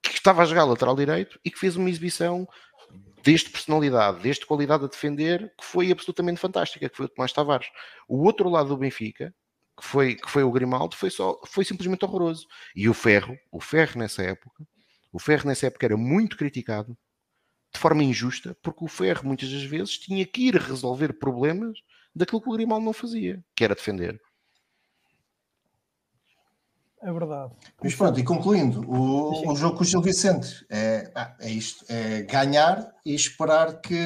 que 0.02 0.14
estava 0.14 0.42
a 0.42 0.46
jogar 0.46 0.64
lateral 0.64 0.96
direito 0.96 1.40
e 1.44 1.52
que 1.52 1.60
fez 1.60 1.76
uma 1.76 1.90
exibição 1.90 2.48
deste 3.28 3.50
personalidade, 3.50 4.22
deste 4.22 4.46
qualidade 4.46 4.86
a 4.86 4.88
defender, 4.88 5.54
que 5.58 5.66
foi 5.66 5.92
absolutamente 5.92 6.40
fantástica, 6.40 6.88
que 6.88 6.96
foi 6.96 7.08
o 7.08 7.10
Tomás 7.10 7.34
Tavares. 7.34 7.68
O 8.08 8.24
outro 8.24 8.48
lado 8.48 8.70
do 8.70 8.78
Benfica, 8.78 9.36
que 9.78 9.86
foi, 9.86 10.16
que 10.16 10.30
foi 10.30 10.44
o 10.44 10.52
Grimaldo, 10.52 10.96
foi, 10.96 11.10
só, 11.10 11.38
foi 11.46 11.66
simplesmente 11.66 12.06
horroroso. 12.06 12.48
E 12.74 12.88
o 12.88 12.94
Ferro, 12.94 13.38
o 13.52 13.60
Ferro 13.60 14.00
nessa 14.00 14.24
época, 14.24 14.66
o 15.12 15.20
Ferro 15.20 15.46
nessa 15.46 15.68
época 15.68 15.86
era 15.86 15.98
muito 15.98 16.38
criticado, 16.38 16.98
de 17.74 17.80
forma 17.82 18.02
injusta, 18.02 18.58
porque 18.64 18.86
o 18.86 18.88
Ferro 18.88 19.28
muitas 19.28 19.52
das 19.52 19.64
vezes 19.64 19.98
tinha 19.98 20.26
que 20.26 20.48
ir 20.48 20.56
resolver 20.56 21.12
problemas 21.20 21.78
daquilo 22.16 22.42
que 22.42 22.50
o 22.50 22.54
Grimaldo 22.54 22.86
não 22.86 22.94
fazia, 22.94 23.44
que 23.54 23.66
era 23.66 23.76
defender. 23.76 24.22
É 27.08 27.14
verdade. 27.14 27.54
Mas 27.82 27.96
pronto, 27.96 28.20
e 28.20 28.24
concluindo, 28.24 28.82
o, 28.82 29.50
o 29.50 29.56
jogo 29.56 29.78
com 29.78 29.84
o 29.84 29.86
Gil 29.86 30.02
Vicente 30.02 30.66
é, 30.70 31.10
ah, 31.16 31.34
é 31.40 31.50
isto: 31.50 31.86
é 31.88 32.24
ganhar 32.24 32.94
e 33.06 33.16
esperar 33.16 33.80
que, 33.80 33.98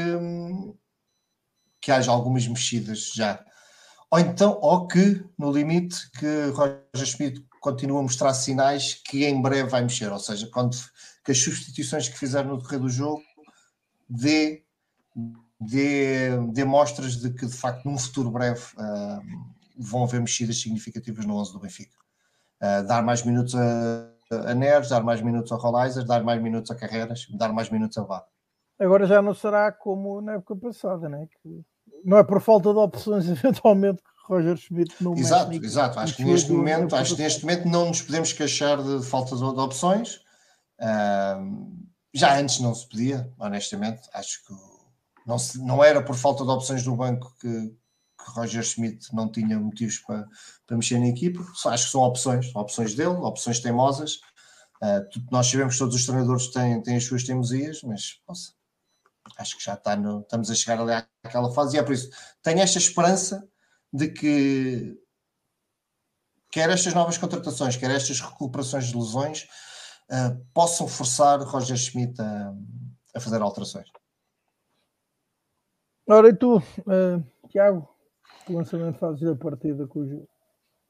que 1.81 1.91
haja 1.91 2.11
algumas 2.11 2.47
mexidas 2.47 3.11
já. 3.11 3.43
Ou 4.11 4.19
então, 4.19 4.59
ou 4.61 4.87
que, 4.87 5.25
no 5.35 5.51
limite, 5.51 6.11
que 6.11 6.51
Roger 6.53 7.07
Schmidt 7.07 7.43
continua 7.59 8.01
a 8.01 8.03
mostrar 8.03 8.35
sinais 8.35 8.93
que 8.93 9.25
em 9.25 9.41
breve 9.41 9.67
vai 9.67 9.81
mexer, 9.81 10.11
ou 10.11 10.19
seja, 10.19 10.47
quando 10.53 10.77
que 11.25 11.31
as 11.31 11.39
substituições 11.39 12.07
que 12.07 12.19
fizeram 12.19 12.49
no 12.49 12.57
decorrer 12.57 12.81
do 12.81 12.89
jogo 12.89 13.23
dê, 14.07 14.63
dê, 15.59 16.37
dê 16.53 16.63
mostras 16.63 17.17
de 17.17 17.33
que 17.33 17.47
de 17.47 17.55
facto 17.55 17.83
num 17.83 17.97
futuro 17.97 18.29
breve 18.29 18.61
uh, 18.77 19.21
vão 19.75 20.03
haver 20.03 20.19
mexidas 20.19 20.61
significativas 20.61 21.25
no 21.25 21.35
11 21.37 21.53
do 21.53 21.59
Benfica. 21.59 22.00
Uh, 22.61 22.85
dar 22.85 23.01
mais 23.01 23.23
minutos 23.23 23.55
a, 23.55 24.51
a 24.51 24.53
Neres, 24.53 24.89
dar 24.89 25.03
mais 25.03 25.21
minutos 25.21 25.51
a 25.51 25.55
Rolaiser, 25.55 26.05
dar 26.05 26.23
mais 26.23 26.41
minutos 26.41 26.69
a 26.69 26.75
Carreiras, 26.75 27.25
dar 27.31 27.51
mais 27.51 27.69
minutos 27.69 27.97
a 27.97 28.03
Vá. 28.03 28.23
Agora 28.79 29.05
já 29.05 29.21
não 29.21 29.33
será 29.33 29.71
como 29.71 30.21
na 30.21 30.33
época 30.33 30.55
passada, 30.55 31.07
né? 31.09 31.27
que 31.41 31.63
não 32.03 32.17
é 32.17 32.23
por 32.23 32.41
falta 32.41 32.71
de 32.71 32.79
opções, 32.79 33.27
eventualmente, 33.29 34.01
que 34.01 34.09
Roger 34.33 34.57
Schmidt 34.57 34.95
não 35.03 35.13
Exato, 35.15 35.53
exato. 35.53 35.99
Acho 35.99 36.15
que 36.15 36.23
neste 36.23 36.51
momento, 36.51 36.95
acho 36.95 37.15
que 37.15 37.21
neste 37.21 37.45
momento 37.45 37.67
não 37.67 37.87
nos 37.87 38.01
podemos 38.01 38.33
queixar 38.33 38.81
de 38.81 39.05
falta 39.05 39.35
de, 39.35 39.41
de 39.41 39.59
opções. 39.59 40.15
Uh, 40.79 41.81
já 42.13 42.37
antes 42.37 42.59
não 42.59 42.73
se 42.73 42.87
podia, 42.87 43.31
honestamente. 43.39 44.01
Acho 44.13 44.45
que 44.45 44.53
não, 45.25 45.37
se, 45.37 45.63
não 45.63 45.83
era 45.83 46.01
por 46.01 46.15
falta 46.15 46.43
de 46.43 46.49
opções 46.49 46.83
do 46.83 46.95
banco 46.95 47.33
que, 47.39 47.73
que 48.23 48.31
Roger 48.31 48.63
Schmidt 48.63 49.13
não 49.13 49.31
tinha 49.31 49.59
motivos 49.59 49.99
para, 49.99 50.27
para 50.65 50.77
mexer 50.77 50.99
na 50.99 51.07
equipa. 51.07 51.41
Acho 51.65 51.85
que 51.85 51.91
são 51.91 52.01
opções, 52.01 52.55
opções 52.55 52.95
dele, 52.95 53.15
opções 53.15 53.59
teimosas. 53.59 54.15
Uh, 54.81 55.05
nós 55.31 55.47
sabemos 55.47 55.73
que 55.73 55.79
todos 55.79 55.95
os 55.95 56.05
treinadores 56.05 56.47
têm, 56.47 56.81
têm 56.81 56.97
as 56.97 57.03
suas 57.03 57.23
teimosias, 57.23 57.83
mas 57.83 58.19
poxa, 58.25 58.53
acho 59.37 59.57
que 59.57 59.63
já 59.63 59.75
está 59.75 59.95
no, 59.95 60.21
estamos 60.21 60.49
a 60.49 60.55
chegar 60.55 60.79
ali 60.79 61.07
àquela 61.23 61.51
fase 61.53 61.75
e 61.75 61.79
é 61.79 61.83
por 61.83 61.93
isso 61.93 62.09
tenho 62.41 62.59
esta 62.59 62.79
esperança 62.79 63.47
de 63.93 64.07
que 64.09 64.97
quer 66.51 66.69
estas 66.69 66.93
novas 66.93 67.17
contratações, 67.17 67.77
quer 67.77 67.91
estas 67.91 68.19
recuperações 68.19 68.87
de 68.87 68.97
lesões 68.97 69.47
uh, 70.09 70.45
possam 70.53 70.87
forçar 70.87 71.39
Roger 71.41 71.77
Schmidt 71.77 72.19
a, 72.21 72.53
a 73.15 73.19
fazer 73.19 73.41
alterações. 73.41 73.87
Ora, 76.07 76.29
e 76.29 76.33
tu, 76.33 76.57
uh, 76.57 77.47
Tiago, 77.49 77.87
que 78.45 78.53
lançamento 78.53 78.97
fazes 78.99 79.21
da 79.21 79.35
partida 79.35 79.87
o 79.93 80.07
jogo? 80.07 80.27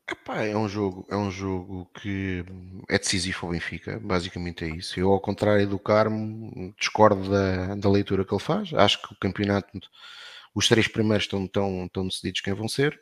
Epá, 0.10 0.44
é 0.44 0.58
um 0.58 0.68
jogo, 0.68 1.06
é 1.10 1.16
um 1.16 1.32
jogo 1.32 1.90
que 2.02 2.44
é 2.90 2.98
decisivo 2.98 3.46
ao 3.46 3.52
Benfica, 3.54 4.00
basicamente 4.00 4.66
é 4.66 4.68
isso. 4.68 5.00
Eu, 5.00 5.12
ao 5.12 5.22
contrário 5.22 5.68
do 5.68 5.80
Carmo, 5.80 6.74
discordo 6.78 7.30
da, 7.30 7.76
da 7.76 7.90
leitura 7.90 8.26
que 8.26 8.34
ele 8.34 8.42
faz. 8.42 8.74
Acho 8.74 9.02
que 9.02 9.14
o 9.14 9.18
campeonato, 9.18 9.80
os 10.54 10.68
três 10.68 10.88
primeiros 10.88 11.26
estão 11.26 11.48
tão, 11.48 11.88
tão 11.88 12.08
decididos 12.08 12.42
quem 12.42 12.54
vão 12.54 12.68
ser. 12.68 13.00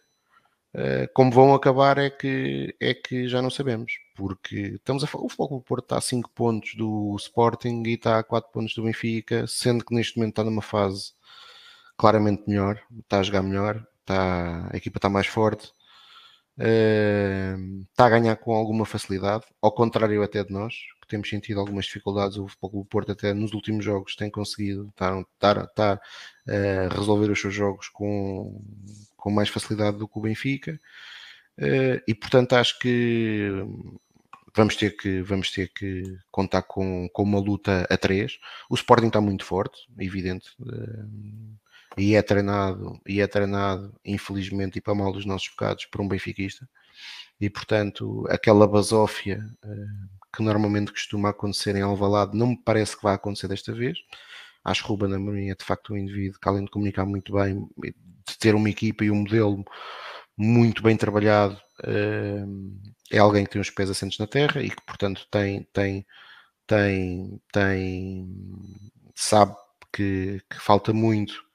Uh, 0.75 1.11
como 1.15 1.31
vão 1.31 1.55
acabar 1.55 1.97
é 1.97 2.11
que, 2.11 2.75
é 2.79 2.93
que 2.93 3.27
já 3.27 3.41
não 3.41 3.49
sabemos, 3.49 3.93
porque 4.15 4.75
estamos 4.75 5.03
a 5.03 5.07
falar, 5.07 5.25
o 5.25 5.29
Foco 5.29 5.55
do 5.55 5.61
Porto 5.61 5.85
está 5.85 5.97
a 5.97 6.01
5 6.01 6.29
pontos 6.29 6.75
do 6.75 7.15
Sporting 7.17 7.81
e 7.87 7.93
está 7.95 8.19
a 8.19 8.23
4 8.23 8.51
pontos 8.51 8.75
do 8.75 8.83
Benfica, 8.83 9.47
sendo 9.47 9.83
que 9.83 9.95
neste 9.95 10.17
momento 10.17 10.33
está 10.33 10.43
numa 10.43 10.61
fase 10.61 11.13
claramente 11.97 12.43
melhor, 12.47 12.79
está 12.99 13.19
a 13.19 13.23
jogar 13.23 13.41
melhor, 13.41 13.83
está, 14.09 14.69
a 14.73 14.77
equipa 14.77 14.97
está 14.97 15.09
mais 15.09 15.27
forte, 15.27 15.71
uh, 16.57 17.81
está 17.91 18.05
a 18.05 18.09
ganhar 18.09 18.35
com 18.37 18.53
alguma 18.53 18.85
facilidade, 18.85 19.45
ao 19.61 19.71
contrário 19.71 20.23
até 20.23 20.43
de 20.43 20.51
nós, 20.51 20.73
que 21.01 21.07
temos 21.07 21.29
sentido 21.29 21.59
algumas 21.59 21.85
dificuldades. 21.85 22.37
O 22.37 22.47
Futebol 22.47 22.85
Porto, 22.85 23.11
até 23.11 23.33
nos 23.33 23.53
últimos 23.53 23.85
jogos, 23.85 24.15
tem 24.15 24.29
conseguido 24.31 24.89
estar, 24.89 25.21
estar 25.63 25.95
uh, 25.95 26.95
resolver 26.95 27.31
os 27.31 27.39
seus 27.39 27.53
jogos 27.53 27.87
com, 27.89 28.61
com 29.15 29.29
mais 29.29 29.49
facilidade 29.49 29.97
do 29.97 30.07
que 30.07 30.17
o 30.17 30.21
Benfica. 30.21 30.79
Uh, 31.57 32.01
e 32.07 32.15
portanto 32.15 32.53
acho 32.53 32.79
que 32.79 33.51
vamos 34.55 34.77
ter 34.77 34.95
que, 34.95 35.21
vamos 35.21 35.51
ter 35.51 35.67
que 35.73 36.17
contar 36.31 36.61
com, 36.63 37.09
com 37.11 37.23
uma 37.23 37.39
luta 37.39 37.85
a 37.89 37.97
três. 37.97 38.39
O 38.69 38.75
Sporting 38.75 39.07
está 39.07 39.21
muito 39.21 39.45
forte, 39.45 39.77
evidente. 39.99 40.49
Uh, 40.59 41.59
e 41.97 42.15
é 42.15 42.21
treinado, 42.21 42.99
e 43.07 43.21
é 43.21 43.27
treinado, 43.27 43.93
infelizmente, 44.05 44.77
e 44.77 44.81
para 44.81 44.95
mal 44.95 45.11
dos 45.11 45.25
nossos 45.25 45.49
pecados, 45.49 45.85
por 45.85 46.01
um 46.01 46.07
benfiquista. 46.07 46.67
E, 47.39 47.49
portanto, 47.49 48.25
aquela 48.29 48.67
basófia 48.67 49.39
uh, 49.63 50.19
que 50.35 50.43
normalmente 50.43 50.91
costuma 50.91 51.29
acontecer 51.29 51.75
em 51.75 51.81
Alvalade 51.81 52.37
não 52.37 52.47
me 52.47 52.57
parece 52.63 52.97
que 52.97 53.03
vai 53.03 53.15
acontecer 53.15 53.47
desta 53.47 53.73
vez. 53.73 53.97
Acho 54.63 54.83
que 54.83 54.89
Ruben 54.89 55.15
Amorim 55.15 55.49
é, 55.49 55.55
de 55.55 55.63
facto, 55.63 55.93
um 55.93 55.97
indivíduo 55.97 56.39
que, 56.39 56.49
além 56.49 56.65
de 56.65 56.71
comunicar 56.71 57.05
muito 57.05 57.33
bem, 57.33 57.67
de 58.27 58.37
ter 58.37 58.55
uma 58.55 58.69
equipa 58.69 59.03
e 59.05 59.11
um 59.11 59.21
modelo 59.21 59.63
muito 60.37 60.83
bem 60.83 60.97
trabalhado, 60.97 61.59
uh, 61.83 62.79
é 63.11 63.17
alguém 63.17 63.45
que 63.45 63.51
tem 63.51 63.61
os 63.61 63.69
pés 63.69 63.89
assentes 63.89 64.19
na 64.19 64.27
terra 64.27 64.61
e 64.61 64.69
que, 64.69 64.81
portanto, 64.85 65.25
tem, 65.31 65.63
tem, 65.73 66.05
tem, 66.67 67.41
tem 67.51 68.27
sabe 69.15 69.55
que, 69.93 70.41
que 70.49 70.59
falta 70.59 70.93
muito 70.93 71.48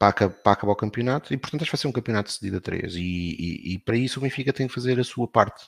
para, 0.00 0.28
para, 0.28 0.52
acabar 0.52 0.72
o 0.72 0.76
campeonato 0.76 1.32
e 1.32 1.36
portanto 1.36 1.62
acho 1.62 1.70
que 1.70 1.76
vai 1.76 1.80
ser 1.80 1.88
um 1.88 1.92
campeonato 1.92 2.32
cedido 2.32 2.56
a 2.56 2.60
3 2.60 2.96
e, 2.96 3.00
e, 3.00 3.74
e, 3.74 3.78
para 3.78 3.96
isso 3.96 4.18
o 4.18 4.22
Benfica 4.22 4.52
tem 4.52 4.66
que 4.66 4.74
fazer 4.74 4.98
a 4.98 5.04
sua 5.04 5.28
parte 5.28 5.66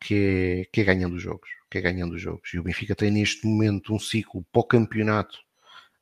que 0.00 0.14
é, 0.14 0.64
que 0.72 0.80
é 0.80 0.84
ganhando 0.84 1.14
os 1.14 1.22
jogos 1.22 1.48
que 1.70 1.78
é 1.78 1.80
ganhando 1.80 2.14
os 2.14 2.22
jogos. 2.22 2.52
E 2.52 2.58
o 2.58 2.62
Benfica 2.62 2.94
tem 2.94 3.10
neste 3.10 3.46
momento 3.46 3.94
um 3.94 3.98
ciclo 3.98 4.44
para 4.52 4.60
o 4.60 4.64
campeonato 4.64 5.38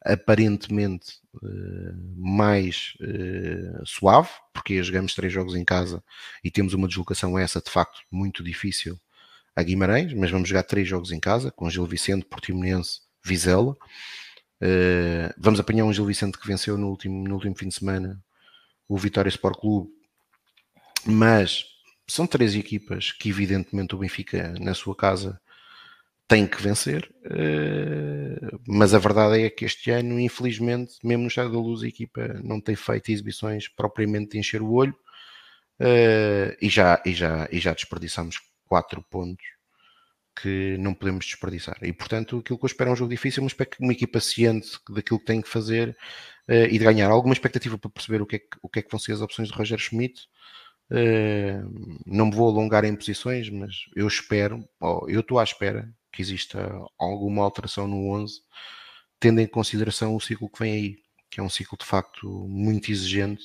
aparentemente 0.05 1.18
uh, 1.34 2.14
mais 2.16 2.94
uh, 3.01 3.84
suave 3.84 4.30
porque 4.52 4.80
jogamos 4.82 5.14
três 5.14 5.32
jogos 5.32 5.56
em 5.56 5.64
casa 5.64 6.02
e 6.44 6.51
temos 6.51 6.74
uma 6.74 6.86
deslocação 6.86 7.36
essa 7.36 7.60
de 7.60 7.70
facto 7.70 8.02
muito 8.10 8.44
difícil 8.44 9.01
a 9.56 9.62
Guimarães, 9.62 10.12
mas 10.12 10.30
vamos 10.30 10.48
jogar 10.48 10.62
três 10.62 10.86
jogos 10.86 11.10
em 11.10 11.18
casa 11.18 11.51
com 11.51 11.68
Gil 11.68 11.86
Vicente, 11.86 12.26
Portimonense, 12.26 13.01
Vizela 13.24 13.76
Uh, 14.62 15.32
vamos 15.36 15.60
apanhar 15.60 15.84
um 15.84 15.92
Gil 15.92 16.06
Vicente 16.06 16.38
que 16.38 16.46
venceu 16.46 16.78
no 16.78 16.88
último, 16.88 17.26
no 17.28 17.34
último 17.34 17.54
fim 17.54 17.68
de 17.68 17.74
semana 17.74 18.22
o 18.88 18.96
Vitória 18.96 19.28
Sport 19.28 19.58
Clube, 19.58 19.90
mas 21.04 21.64
são 22.06 22.26
três 22.26 22.54
equipas 22.54 23.12
que, 23.12 23.28
evidentemente, 23.28 23.94
o 23.94 23.98
Benfica 23.98 24.54
na 24.60 24.74
sua 24.74 24.94
casa 24.94 25.40
tem 26.28 26.46
que 26.46 26.60
vencer. 26.62 27.12
Uh, 27.24 28.60
mas 28.66 28.94
a 28.94 28.98
verdade 28.98 29.42
é 29.42 29.50
que 29.50 29.64
este 29.64 29.90
ano, 29.90 30.18
infelizmente, 30.18 30.94
mesmo 31.04 31.22
no 31.22 31.28
Estado 31.28 31.52
da 31.52 31.58
Luz, 31.58 31.82
a 31.82 31.88
equipa 31.88 32.40
não 32.42 32.60
tem 32.60 32.76
feito 32.76 33.10
exibições 33.10 33.68
propriamente 33.68 34.32
de 34.32 34.38
encher 34.38 34.62
o 34.62 34.72
olho 34.72 34.96
uh, 35.80 36.56
e, 36.60 36.68
já, 36.68 37.02
e, 37.04 37.12
já, 37.12 37.48
e 37.50 37.58
já 37.58 37.72
desperdiçamos 37.72 38.40
quatro 38.66 39.02
pontos 39.02 39.55
que 40.40 40.76
não 40.78 40.94
podemos 40.94 41.24
desperdiçar. 41.24 41.78
E 41.82 41.92
portanto, 41.92 42.38
aquilo 42.38 42.58
que 42.58 42.64
eu 42.64 42.68
espero 42.68 42.90
é 42.90 42.92
um 42.92 42.96
jogo 42.96 43.10
difícil, 43.10 43.42
uma, 43.42 43.50
uma 43.80 43.92
equipa 43.92 44.20
ciente 44.20 44.78
daquilo 44.90 45.18
que 45.18 45.24
tem 45.24 45.40
que 45.40 45.48
fazer 45.48 45.96
uh, 46.48 46.66
e 46.70 46.78
de 46.78 46.84
ganhar. 46.84 47.10
Alguma 47.10 47.34
expectativa 47.34 47.78
para 47.78 47.90
perceber 47.90 48.22
o 48.22 48.26
que, 48.26 48.36
é 48.36 48.38
que, 48.38 48.58
o 48.62 48.68
que 48.68 48.78
é 48.80 48.82
que 48.82 48.90
vão 48.90 49.00
ser 49.00 49.12
as 49.12 49.20
opções 49.20 49.48
de 49.48 49.54
Roger 49.54 49.78
Schmidt. 49.78 50.28
Uh, 50.90 52.00
não 52.06 52.26
me 52.26 52.34
vou 52.34 52.48
alongar 52.48 52.84
em 52.84 52.94
posições, 52.94 53.48
mas 53.50 53.74
eu 53.96 54.06
espero, 54.06 54.68
eu 55.08 55.20
estou 55.20 55.38
à 55.38 55.44
espera 55.44 55.92
que 56.12 56.22
exista 56.22 56.70
alguma 56.98 57.42
alteração 57.42 57.88
no 57.88 58.10
11, 58.10 58.40
tendo 59.18 59.40
em 59.40 59.46
consideração 59.46 60.14
o 60.14 60.20
ciclo 60.20 60.48
que 60.48 60.58
vem 60.60 60.72
aí, 60.72 60.96
que 61.30 61.40
é 61.40 61.42
um 61.42 61.48
ciclo 61.48 61.76
de 61.78 61.84
facto 61.84 62.28
muito 62.48 62.90
exigente, 62.90 63.44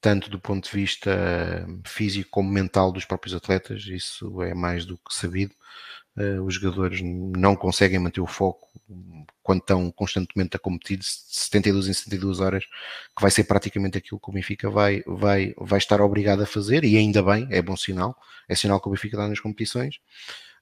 tanto 0.00 0.30
do 0.30 0.40
ponto 0.40 0.70
de 0.70 0.76
vista 0.76 1.66
físico 1.84 2.30
como 2.30 2.50
mental 2.50 2.90
dos 2.90 3.04
próprios 3.04 3.34
atletas, 3.34 3.84
isso 3.86 4.42
é 4.42 4.54
mais 4.54 4.84
do 4.86 4.96
que 4.96 5.14
sabido. 5.14 5.54
Uh, 6.16 6.42
os 6.42 6.54
jogadores 6.54 7.00
não 7.02 7.54
conseguem 7.54 7.98
manter 7.98 8.20
o 8.20 8.26
foco 8.26 8.68
quando 9.42 9.60
estão 9.60 9.90
constantemente 9.92 10.56
a 10.56 10.58
competir 10.58 10.98
de 10.98 11.06
72 11.06 11.88
em 11.88 11.92
72 11.92 12.40
horas, 12.40 12.64
que 12.64 13.22
vai 13.22 13.30
ser 13.30 13.44
praticamente 13.44 13.98
aquilo 13.98 14.20
que 14.20 14.28
o 14.28 14.32
Benfica 14.32 14.68
vai, 14.68 15.02
vai, 15.06 15.54
vai 15.56 15.78
estar 15.78 16.00
obrigado 16.00 16.42
a 16.42 16.46
fazer, 16.46 16.84
e 16.84 16.96
ainda 16.96 17.22
bem, 17.22 17.46
é 17.50 17.62
bom 17.62 17.76
sinal, 17.76 18.16
é 18.48 18.54
sinal 18.54 18.80
que 18.80 18.88
o 18.88 18.90
Benfica 18.90 19.16
dá 19.16 19.28
nas 19.28 19.40
competições, 19.40 20.00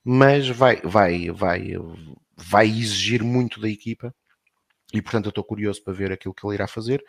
mas 0.05 0.49
vai, 0.49 0.81
vai, 0.83 1.31
vai, 1.31 1.73
vai 2.37 2.67
exigir 2.67 3.23
muito 3.23 3.61
da 3.61 3.69
equipa 3.69 4.15
e 4.93 5.03
portanto 5.03 5.27
eu 5.27 5.31
estou 5.31 5.45
curioso 5.45 5.83
para 5.83 5.93
ver 5.93 6.13
aquilo 6.13 6.35
que 6.35 6.47
ele 6.47 6.55
irá 6.55 6.67
fazer. 6.67 7.05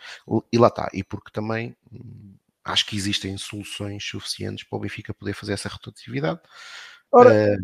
E 0.52 0.58
lá 0.58 0.68
está, 0.68 0.90
e 0.94 1.04
porque 1.04 1.32
também 1.32 1.76
hum, 1.92 2.36
acho 2.64 2.86
que 2.86 2.96
existem 2.96 3.38
soluções 3.38 4.04
suficientes 4.04 4.64
para 4.64 4.78
o 4.78 4.80
Benfica 4.80 5.14
poder 5.14 5.34
fazer 5.34 5.54
essa 5.54 5.70
rotatividade. 5.70 6.40
Ora, 7.12 7.58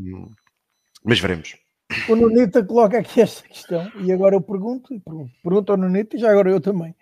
mas 1.04 1.20
veremos 1.20 1.56
o 2.10 2.16
Nunita 2.16 2.64
coloca 2.64 2.98
aqui 2.98 3.22
esta 3.22 3.48
questão 3.48 3.92
e 4.00 4.12
agora 4.12 4.36
eu 4.36 4.42
pergunto, 4.42 5.00
pergunto, 5.02 5.32
pergunto 5.44 5.72
ao 5.72 5.78
Nunita 5.78 6.16
e 6.16 6.20
já 6.20 6.32
agora 6.32 6.50
eu 6.50 6.60
também. 6.60 6.96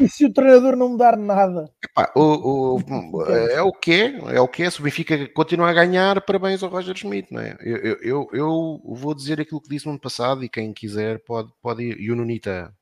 E 0.00 0.08
se 0.08 0.26
o 0.26 0.32
treinador 0.32 0.76
não 0.76 0.90
mudar 0.90 1.16
nada? 1.16 1.72
Epá, 1.84 2.10
o, 2.16 2.76
o, 2.76 3.22
é 3.24 3.62
o 3.62 3.72
que 3.72 3.92
é, 3.92 4.36
é 4.36 4.40
o 4.40 4.48
que 4.48 4.64
é. 4.64 4.70
Se 4.70 4.80
o 4.80 4.82
Benfica 4.82 5.28
continuar 5.28 5.70
a 5.70 5.74
ganhar, 5.74 6.20
parabéns 6.20 6.62
ao 6.62 6.70
Roger 6.70 6.96
Schmidt, 6.96 7.32
não 7.32 7.40
é? 7.40 7.56
Eu, 7.60 7.96
eu, 8.02 8.28
eu, 8.32 8.82
vou 8.84 9.14
dizer 9.14 9.40
aquilo 9.40 9.60
que 9.60 9.68
disse 9.68 9.86
no 9.86 9.92
ano 9.92 10.00
passado 10.00 10.44
e 10.44 10.48
quem 10.48 10.72
quiser 10.72 11.20
pode, 11.20 11.52
pode 11.62 11.84
ir. 11.84 12.00
E 12.00 12.10
o 12.10 12.16
Nunita 12.16 12.74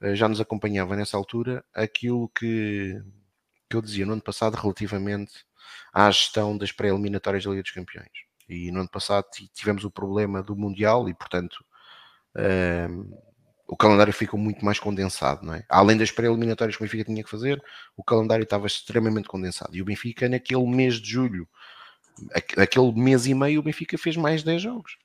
eh, 0.00 0.14
já 0.16 0.28
nos 0.28 0.40
acompanhava 0.40 0.96
nessa 0.96 1.16
altura. 1.16 1.64
Aquilo 1.72 2.28
que, 2.30 3.00
que 3.70 3.76
eu 3.76 3.82
dizia 3.82 4.06
no 4.06 4.12
ano 4.12 4.22
passado 4.22 4.54
relativamente 4.54 5.32
à 5.92 6.10
gestão 6.10 6.56
das 6.58 6.72
pré-eliminatórias 6.72 7.44
da 7.44 7.50
Liga 7.50 7.62
dos 7.62 7.72
Campeões 7.72 8.27
e 8.48 8.70
no 8.70 8.80
ano 8.80 8.88
passado 8.88 9.26
tivemos 9.52 9.84
o 9.84 9.90
problema 9.90 10.42
do 10.42 10.56
Mundial 10.56 11.08
e, 11.08 11.14
portanto, 11.14 11.64
um, 12.36 12.40
ehm, 12.40 13.04
o 13.68 13.76
calendário 13.76 14.12
ficou 14.12 14.40
muito 14.40 14.64
mais 14.64 14.78
condensado, 14.78 15.44
não 15.44 15.54
é? 15.54 15.64
Além 15.68 15.98
das 15.98 16.10
pré-eliminatórias 16.10 16.74
que 16.74 16.82
o 16.82 16.86
Benfica 16.86 17.04
tinha 17.04 17.22
que 17.22 17.28
fazer, 17.28 17.62
o 17.94 18.02
calendário 18.02 18.42
estava 18.42 18.66
extremamente 18.66 19.28
condensado. 19.28 19.76
E 19.76 19.82
o 19.82 19.84
Benfica, 19.84 20.26
naquele 20.26 20.66
mês 20.66 20.94
de 20.94 21.10
julho, 21.10 21.46
aquele 22.56 22.92
mês 22.92 23.26
e 23.26 23.34
meio, 23.34 23.60
o 23.60 23.62
Benfica 23.62 23.98
fez 23.98 24.16
mais 24.16 24.42
10 24.42 24.62
jogos. 24.62 24.96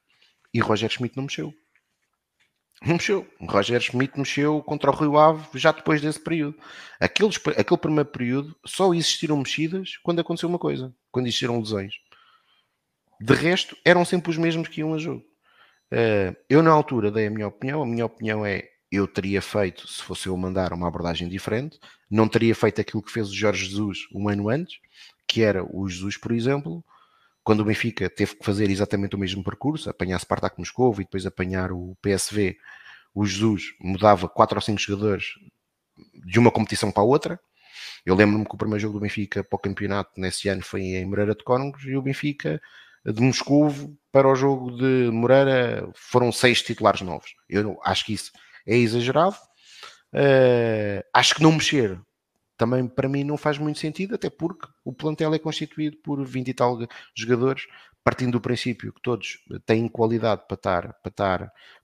E 0.53 0.61
Roger 0.61 0.89
Schmidt 0.89 1.17
não 1.17 1.25
mexeu. 1.25 1.53
Não 2.81 2.93
mexeu. 2.93 3.27
Roger 3.41 3.81
Schmidt 3.81 4.17
mexeu 4.17 4.61
contra 4.61 4.91
o 4.91 4.95
Rio 4.95 5.17
Ave 5.17 5.45
já 5.55 5.73
depois 5.73 6.01
desse 6.01 6.19
período. 6.19 6.57
Aquele, 7.01 7.31
aquele 7.57 7.77
primeiro 7.77 8.09
período 8.09 8.55
só 8.65 8.93
existiram 8.93 9.37
mexidas 9.37 9.97
quando 10.03 10.19
aconteceu 10.19 10.47
uma 10.47 10.59
coisa, 10.59 10.93
quando 11.11 11.27
existiram 11.27 11.59
lesões. 11.59 11.95
De 13.23 13.33
resto, 13.33 13.77
eram 13.85 14.03
sempre 14.03 14.29
os 14.29 14.37
mesmos 14.37 14.67
que 14.67 14.81
iam 14.81 14.93
a 14.93 14.97
jogo. 14.97 15.23
Uh, 15.89 16.35
eu, 16.49 16.61
na 16.61 16.71
altura, 16.71 17.09
dei 17.09 17.27
a 17.27 17.29
minha 17.29 17.47
opinião. 17.47 17.81
A 17.81 17.85
minha 17.85 18.05
opinião 18.05 18.45
é: 18.45 18.67
eu 18.91 19.07
teria 19.07 19.41
feito, 19.41 19.87
se 19.87 20.03
fosse 20.03 20.27
eu 20.27 20.35
mandar 20.35 20.73
uma 20.73 20.89
abordagem 20.89 21.29
diferente, 21.29 21.79
não 22.11 22.27
teria 22.27 22.53
feito 22.53 22.81
aquilo 22.81 23.01
que 23.01 23.09
fez 23.09 23.29
o 23.29 23.33
Jorge 23.33 23.65
Jesus 23.65 23.99
um 24.13 24.27
ano 24.27 24.49
antes, 24.49 24.77
que 25.25 25.41
era 25.41 25.63
o 25.63 25.87
Jesus, 25.87 26.17
por 26.17 26.33
exemplo, 26.33 26.83
quando 27.45 27.61
o 27.61 27.63
Benfica 27.63 28.09
teve 28.09 28.35
que 28.35 28.43
fazer 28.43 28.69
exatamente 28.69 29.15
o 29.15 29.19
mesmo 29.19 29.41
percurso, 29.41 29.89
apanhar 29.89 30.19
Spartak 30.19 30.59
Moscou 30.59 30.93
e 30.95 31.05
depois 31.05 31.25
apanhar 31.25 31.71
o 31.71 31.95
PSV, 32.01 32.57
o 33.15 33.25
Jesus 33.25 33.73
mudava 33.79 34.27
quatro 34.27 34.57
ou 34.57 34.61
cinco 34.61 34.81
jogadores 34.81 35.27
de 36.25 36.39
uma 36.39 36.51
competição 36.51 36.91
para 36.91 37.03
a 37.03 37.05
outra. 37.05 37.39
Eu 38.05 38.15
lembro-me 38.15 38.43
que 38.45 38.53
o 38.53 38.57
primeiro 38.57 38.81
jogo 38.81 38.95
do 38.95 39.01
Benfica 39.01 39.45
para 39.45 39.55
o 39.55 39.59
campeonato 39.59 40.11
nesse 40.19 40.49
ano 40.49 40.61
foi 40.61 40.81
em 40.81 41.05
Moreira 41.05 41.33
de 41.33 41.43
Cónegos 41.45 41.85
e 41.85 41.95
o 41.95 42.01
Benfica 42.01 42.61
de 43.05 43.21
Moscou 43.21 43.73
para 44.11 44.27
o 44.27 44.35
jogo 44.35 44.71
de 44.71 45.09
Moreira 45.11 45.89
foram 45.95 46.31
seis 46.31 46.61
titulares 46.61 47.01
novos. 47.01 47.33
Eu 47.49 47.79
acho 47.83 48.05
que 48.05 48.13
isso 48.13 48.31
é 48.65 48.77
exagerado. 48.77 49.35
Uh, 50.13 51.03
acho 51.13 51.35
que 51.35 51.41
não 51.41 51.51
mexer 51.51 51.99
também 52.57 52.87
para 52.87 53.09
mim 53.09 53.23
não 53.23 53.35
faz 53.37 53.57
muito 53.57 53.79
sentido, 53.79 54.15
até 54.15 54.29
porque 54.29 54.67
o 54.85 54.93
plantel 54.93 55.33
é 55.33 55.39
constituído 55.39 55.97
por 55.97 56.23
20 56.23 56.47
e 56.47 56.53
tal 56.53 56.79
jogadores, 57.15 57.65
partindo 58.03 58.33
do 58.33 58.41
princípio 58.41 58.93
que 58.93 59.01
todos 59.01 59.39
têm 59.65 59.87
qualidade 59.87 60.43
para 60.47 60.55
estar, 60.55 60.93
para 60.93 61.09
estar, 61.09 61.39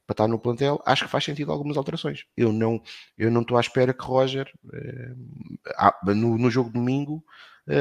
para 0.05 0.13
estar 0.13 0.27
no 0.27 0.39
plantel, 0.39 0.81
acho 0.85 1.05
que 1.05 1.11
faz 1.11 1.23
sentido 1.23 1.51
algumas 1.51 1.77
alterações. 1.77 2.25
Eu 2.37 2.53
não, 2.53 2.81
eu 3.17 3.31
não 3.31 3.41
estou 3.41 3.57
à 3.57 3.61
espera 3.61 3.93
que 3.93 4.03
Roger, 4.03 4.51
eh, 4.73 5.13
no, 6.13 6.37
no 6.37 6.51
jogo 6.51 6.69
de 6.69 6.75
domingo, 6.75 7.23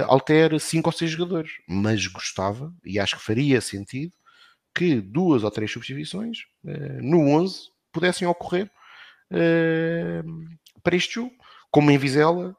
altere 0.06 0.58
5 0.60 0.88
ou 0.88 0.92
6 0.92 1.10
jogadores, 1.10 1.52
mas 1.68 2.06
gostava, 2.06 2.72
e 2.84 2.98
acho 2.98 3.16
que 3.16 3.22
faria 3.22 3.60
sentido, 3.60 4.12
que 4.74 5.00
duas 5.00 5.44
ou 5.44 5.50
três 5.50 5.70
substituições 5.70 6.40
eh, 6.66 7.00
no 7.00 7.28
11 7.28 7.70
pudessem 7.92 8.28
ocorrer 8.28 8.70
para 10.82 10.96
este 10.96 11.16
jogo 11.16 11.32
como 11.70 11.90
em 11.90 11.98
Vizela, 11.98 12.56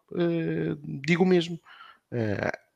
digo 1.07 1.23
o 1.23 1.27
mesmo. 1.27 1.59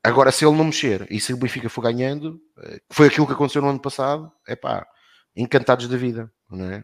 Agora, 0.03 0.31
se 0.31 0.43
ele 0.43 0.55
não 0.55 0.65
mexer 0.65 1.05
e 1.11 1.19
se 1.19 1.31
o 1.31 1.37
Benfica 1.37 1.69
for 1.69 1.81
ganhando, 1.81 2.41
foi 2.89 3.07
aquilo 3.07 3.27
que 3.27 3.33
aconteceu 3.33 3.61
no 3.61 3.69
ano 3.69 3.79
passado, 3.79 4.31
é 4.47 4.55
pá, 4.55 4.87
encantados 5.35 5.87
da 5.87 5.97
vida. 5.97 6.31
É? 6.55 6.83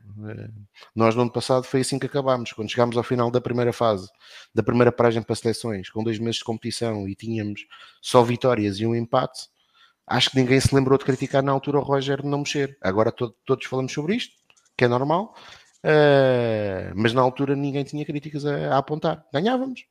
nós 0.95 1.15
no 1.15 1.21
ano 1.21 1.31
passado 1.31 1.63
foi 1.63 1.81
assim 1.81 1.99
que 1.99 2.05
acabámos. 2.05 2.53
Quando 2.53 2.69
chegámos 2.69 2.97
ao 2.97 3.03
final 3.03 3.29
da 3.29 3.39
primeira 3.39 3.71
fase, 3.71 4.09
da 4.53 4.63
primeira 4.63 4.91
paragem 4.91 5.21
para 5.21 5.35
seleções, 5.35 5.89
com 5.89 6.03
dois 6.03 6.17
meses 6.19 6.37
de 6.37 6.43
competição 6.43 7.07
e 7.07 7.15
tínhamos 7.15 7.65
só 8.01 8.23
vitórias 8.23 8.79
e 8.79 8.85
um 8.85 8.95
empate, 8.95 9.47
acho 10.07 10.31
que 10.31 10.37
ninguém 10.37 10.59
se 10.59 10.73
lembrou 10.73 10.97
de 10.97 11.05
criticar 11.05 11.43
na 11.43 11.51
altura 11.51 11.79
o 11.79 11.83
Roger 11.83 12.25
não 12.25 12.39
mexer. 12.39 12.77
Agora 12.81 13.11
todos 13.11 13.65
falamos 13.65 13.91
sobre 13.91 14.15
isto, 14.15 14.35
que 14.77 14.85
é 14.85 14.87
normal. 14.87 15.35
Uh, 15.83 16.91
mas 16.95 17.13
na 17.13 17.21
altura 17.21 17.55
ninguém 17.55 17.83
tinha 17.83 18.05
críticas 18.05 18.45
a, 18.45 18.75
a 18.75 18.77
apontar. 18.77 19.25
Ganhávamos. 19.31 19.85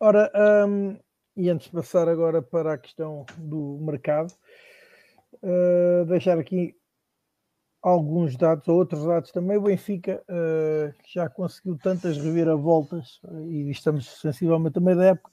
Ora, 0.00 0.30
um, 0.68 0.96
e 1.36 1.48
antes 1.48 1.66
de 1.66 1.72
passar 1.72 2.08
agora 2.08 2.42
para 2.42 2.74
a 2.74 2.78
questão 2.78 3.24
do 3.36 3.78
mercado, 3.80 4.32
uh, 5.42 6.04
deixar 6.06 6.38
aqui 6.38 6.77
alguns 7.82 8.36
dados, 8.36 8.66
ou 8.68 8.76
outros 8.76 9.04
dados 9.04 9.30
também. 9.30 9.56
O 9.56 9.62
Benfica 9.62 10.22
uh, 10.28 10.94
já 11.12 11.28
conseguiu 11.28 11.76
tantas 11.76 12.16
reviravoltas, 12.18 13.20
e 13.48 13.70
estamos 13.70 14.20
sensivelmente 14.20 14.80
meio 14.80 14.96
da 14.96 15.06
época, 15.06 15.30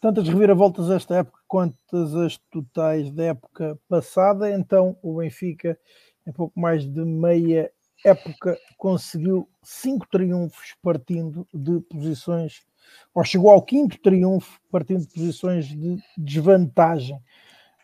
tantas 0.00 0.28
reviravoltas 0.28 0.90
esta 0.90 1.16
época 1.16 1.38
quantas 1.48 2.14
as 2.14 2.36
totais 2.50 3.10
da 3.10 3.24
época 3.24 3.78
passada. 3.88 4.50
Então, 4.50 4.96
o 5.02 5.16
Benfica 5.16 5.78
em 6.26 6.32
pouco 6.32 6.58
mais 6.58 6.84
de 6.84 7.04
meia 7.04 7.70
época, 8.04 8.58
conseguiu 8.76 9.48
cinco 9.62 10.06
triunfos 10.08 10.74
partindo 10.82 11.46
de 11.54 11.80
posições, 11.80 12.66
ou 13.14 13.24
chegou 13.24 13.50
ao 13.50 13.62
quinto 13.62 13.98
triunfo 14.00 14.60
partindo 14.70 15.00
de 15.00 15.14
posições 15.14 15.66
de 15.66 15.98
desvantagem. 16.16 17.18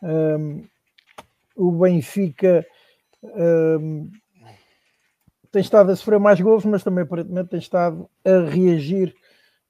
Um, 0.03 0.65
o 1.57 1.71
Benfica 1.73 2.67
um, 3.23 4.11
tem 5.51 5.61
estado 5.61 5.93
a 5.93 5.97
sofrer 5.97 6.19
mais 6.19 6.41
gols, 6.41 6.65
mas 6.65 6.83
também 6.83 7.05
aparentemente 7.05 7.51
tem 7.51 7.59
estado 7.59 8.09
a 8.25 8.51
reagir 8.51 9.15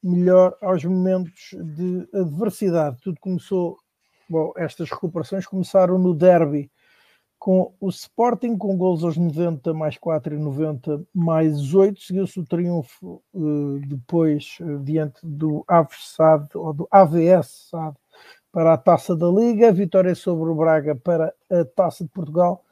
melhor 0.02 0.56
aos 0.60 0.84
momentos 0.84 1.50
de 1.52 2.08
adversidade. 2.14 2.98
Tudo 3.02 3.20
começou, 3.20 3.76
bom, 4.28 4.52
estas 4.56 4.90
recuperações 4.90 5.46
começaram 5.46 5.98
no 5.98 6.14
derby 6.14 6.70
com 7.42 7.74
o 7.80 7.88
Sporting 7.88 8.56
com 8.56 8.76
gols 8.76 9.02
aos 9.02 9.16
90 9.16 9.74
mais 9.74 9.98
4 9.98 10.36
e 10.36 10.38
90 10.38 11.04
mais 11.12 11.74
8, 11.74 12.00
seguiu-se 12.00 12.38
o 12.38 12.44
triunfo 12.44 13.20
uh, 13.34 13.80
depois 13.84 14.58
uh, 14.60 14.78
diante 14.78 15.18
do 15.24 15.64
Aves 15.66 16.16
ou 16.54 16.72
do 16.72 16.88
AVS 16.88 17.72
para 18.52 18.74
a 18.74 18.78
Taça 18.78 19.16
da 19.16 19.26
Liga, 19.26 19.72
vitória 19.72 20.14
sobre 20.14 20.50
o 20.50 20.54
Braga 20.54 20.94
para 20.94 21.34
a 21.50 21.64
Taça 21.64 22.04
de 22.04 22.10
Portugal 22.10 22.64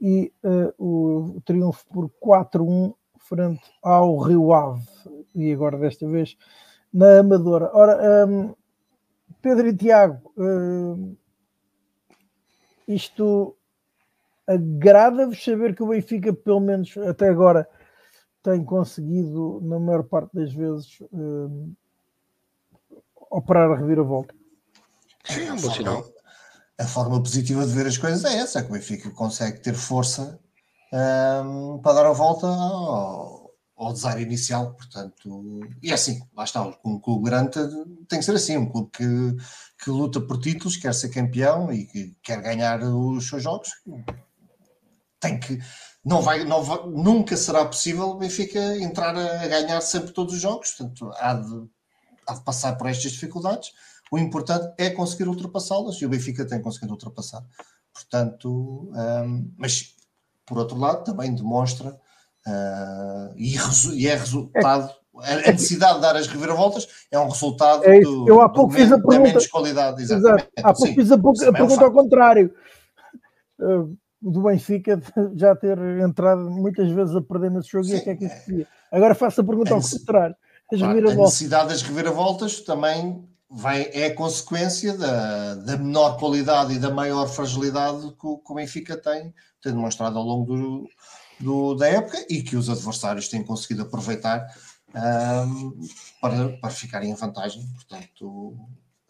e 0.00 0.32
uh, 0.42 0.74
o, 0.78 1.36
o, 1.36 1.40
triunfo 1.40 1.86
por 1.86 2.10
4-1 2.22 2.94
frente 3.18 3.62
ao 3.82 4.18
Rio 4.18 4.52
Ave 4.52 4.82
e 5.34 5.52
agora 5.52 5.78
desta 5.78 6.06
vez 6.06 6.36
na 6.92 7.20
Amadora. 7.20 7.70
Ora, 7.72 8.26
um, 8.26 8.54
Pedro 9.40 9.68
e 9.68 9.76
Tiago, 9.76 10.32
isto 12.86 13.56
agrada-vos 14.46 15.42
saber 15.42 15.74
que 15.74 15.82
o 15.82 15.88
Benfica, 15.88 16.32
pelo 16.32 16.60
menos 16.60 16.96
até 16.98 17.28
agora, 17.28 17.68
tem 18.42 18.62
conseguido, 18.62 19.60
na 19.62 19.78
maior 19.78 20.04
parte 20.04 20.34
das 20.34 20.52
vezes, 20.52 21.00
uh, 21.00 21.74
operar 23.30 23.70
a 23.70 23.76
reviravolta. 23.76 24.34
Sim, 25.24 25.46
é 25.46 25.52
um 25.52 25.56
bom 25.56 25.70
sinal. 25.70 26.04
A 26.78 26.86
forma 26.86 27.22
positiva 27.22 27.66
de 27.66 27.72
ver 27.72 27.86
as 27.86 27.98
coisas 27.98 28.24
é 28.24 28.36
essa, 28.38 28.58
é 28.58 28.62
que 28.62 28.70
o 28.70 28.72
Benfica 28.72 29.10
consegue 29.10 29.60
ter 29.60 29.74
força 29.74 30.38
um, 30.92 31.78
para 31.78 31.94
dar 31.94 32.06
a 32.06 32.12
volta 32.12 32.46
ao, 32.46 33.50
ao 33.76 33.92
design 33.92 34.22
inicial, 34.22 34.74
portanto, 34.74 35.60
e 35.82 35.90
é 35.90 35.94
assim, 35.94 36.20
lá 36.36 36.44
está, 36.44 36.62
um 36.84 36.98
clube 36.98 37.30
grande 37.30 37.52
tem 38.08 38.18
que 38.18 38.24
ser 38.24 38.34
assim, 38.34 38.56
um 38.56 38.68
clube 38.68 38.90
que, 38.92 39.36
que 39.82 39.90
luta 39.90 40.20
por 40.20 40.40
títulos, 40.40 40.76
quer 40.76 40.94
ser 40.94 41.10
campeão 41.10 41.72
e 41.72 41.86
que 41.86 42.16
quer 42.22 42.40
ganhar 42.40 42.82
os 42.82 43.28
seus 43.28 43.42
jogos, 43.42 43.68
tem 45.20 45.38
que 45.38 45.58
não 46.04 46.20
vai, 46.20 46.44
não 46.44 46.62
vai, 46.62 46.86
nunca 46.86 47.36
será 47.36 47.64
possível 47.64 48.10
o 48.10 48.18
Benfica 48.18 48.58
entrar 48.76 49.16
a, 49.16 49.46
ganhar 49.46 49.80
sempre 49.80 50.12
todos 50.12 50.34
os 50.34 50.40
jogos, 50.40 50.72
portanto 50.72 51.10
há 51.14 51.34
de, 51.34 51.66
há 52.26 52.34
de 52.34 52.44
passar 52.44 52.76
por 52.76 52.86
estas 52.88 53.12
dificuldades. 53.12 53.72
O 54.14 54.18
importante 54.18 54.72
é 54.78 54.90
conseguir 54.90 55.26
ultrapassá-las 55.26 55.96
e 55.96 56.06
o 56.06 56.08
Benfica 56.08 56.46
tem 56.46 56.62
conseguido 56.62 56.92
ultrapassar. 56.92 57.42
Portanto, 57.92 58.92
um, 58.94 59.50
mas 59.58 59.96
por 60.46 60.56
outro 60.56 60.78
lado 60.78 61.02
também 61.02 61.34
demonstra 61.34 61.88
uh, 62.46 63.34
e, 63.36 63.56
e, 63.94 64.06
é 64.06 64.14
resultado. 64.14 64.94
A 65.16 65.50
necessidade 65.50 65.96
de 65.96 66.00
dar 66.00 66.14
as 66.14 66.28
reviravoltas 66.28 66.86
é 67.10 67.18
um 67.18 67.28
resultado 67.28 67.84
é 67.84 67.98
do, 68.02 68.28
eu 68.28 68.40
há 68.40 68.48
pouco 68.48 68.72
fiz 68.74 68.92
a 68.92 68.98
pergunta, 68.98 69.20
menos 69.20 69.46
qualidade. 69.48 70.02
Exatamente. 70.02 70.42
Exato. 70.42 70.52
Há 70.58 70.72
pouco 70.72 70.86
Sim, 70.86 70.94
fiz 70.94 71.10
a, 71.10 71.14
a 71.16 71.52
pergunta 71.52 71.82
é 71.82 71.84
ao 71.84 71.92
contrário. 71.92 72.54
Uh, 73.58 73.98
do 74.22 74.42
Benfica 74.42 75.02
já 75.34 75.56
ter 75.56 75.76
entrado 76.00 76.48
muitas 76.52 76.88
vezes 76.88 77.16
a 77.16 77.20
perder 77.20 77.50
nesse 77.50 77.68
jogo 77.68 77.84
Sim, 77.84 77.94
e 77.94 77.96
a 77.96 78.00
que 78.00 78.10
é 78.10 78.16
que 78.16 78.24
isso 78.26 78.44
seria. 78.44 78.68
Agora 78.92 79.12
faço 79.16 79.40
a 79.40 79.44
pergunta 79.44 79.74
ao 79.74 79.80
contrário. 79.82 80.36
As 80.72 80.78
claro, 80.78 81.10
a 81.10 81.14
necessidade 81.14 81.68
das 81.70 81.82
reviravoltas 81.82 82.60
também 82.60 83.33
vai, 83.54 83.88
é 83.92 84.10
consequência 84.10 84.96
da, 84.96 85.54
da 85.54 85.76
menor 85.76 86.18
qualidade 86.18 86.74
e 86.74 86.78
da 86.78 86.90
maior 86.90 87.28
fragilidade 87.28 88.12
que 88.18 88.26
o, 88.26 88.38
que 88.38 88.52
o 88.52 88.54
Benfica 88.54 88.96
tem, 88.96 89.32
tem 89.62 89.72
demonstrado 89.72 90.18
ao 90.18 90.24
longo 90.24 90.56
do, 90.56 90.88
do, 91.38 91.74
da 91.76 91.88
época 91.88 92.26
e 92.28 92.42
que 92.42 92.56
os 92.56 92.68
adversários 92.68 93.28
têm 93.28 93.44
conseguido 93.44 93.82
aproveitar 93.82 94.44
um, 94.94 95.80
para, 96.20 96.48
para 96.58 96.70
ficarem 96.70 97.10
em 97.10 97.14
vantagem. 97.14 97.64
Portanto, 97.74 98.56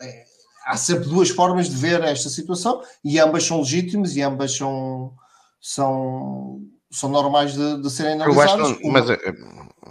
é, 0.00 0.24
há 0.66 0.76
sempre 0.76 1.08
duas 1.08 1.30
formas 1.30 1.70
de 1.70 1.76
ver 1.76 2.02
esta 2.02 2.28
situação 2.28 2.82
e 3.02 3.18
ambas 3.18 3.44
são 3.44 3.58
legítimas 3.58 4.14
e 4.14 4.22
ambas 4.22 4.54
são, 4.54 5.14
são, 5.58 6.60
são 6.90 7.08
normais 7.08 7.54
de, 7.54 7.80
de 7.80 7.90
serem 7.90 8.12
analisadas. 8.12 8.76
Uma, 8.82 9.00
mas, 9.00 9.08
eh, 9.08 9.34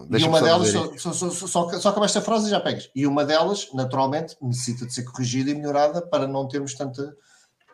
e 0.10 0.24
uma 0.24 0.42
delas, 0.42 0.70
só, 0.70 0.98
só, 0.98 1.30
só, 1.30 1.80
só 1.80 1.90
acaba 1.90 2.06
esta 2.06 2.22
frase 2.22 2.48
e 2.48 2.50
já 2.50 2.60
pegas. 2.60 2.90
E 2.96 3.06
uma 3.08 3.26
delas, 3.26 3.70
naturalmente, 3.74 4.36
necessita 4.42 4.86
de 4.86 4.94
ser 4.94 5.04
corrigida 5.04 5.52
e 5.52 5.56
melhorada 5.56 6.02
para 6.02 6.28
não 6.28 6.48
termos 6.48 6.74
tanta. 6.74 7.16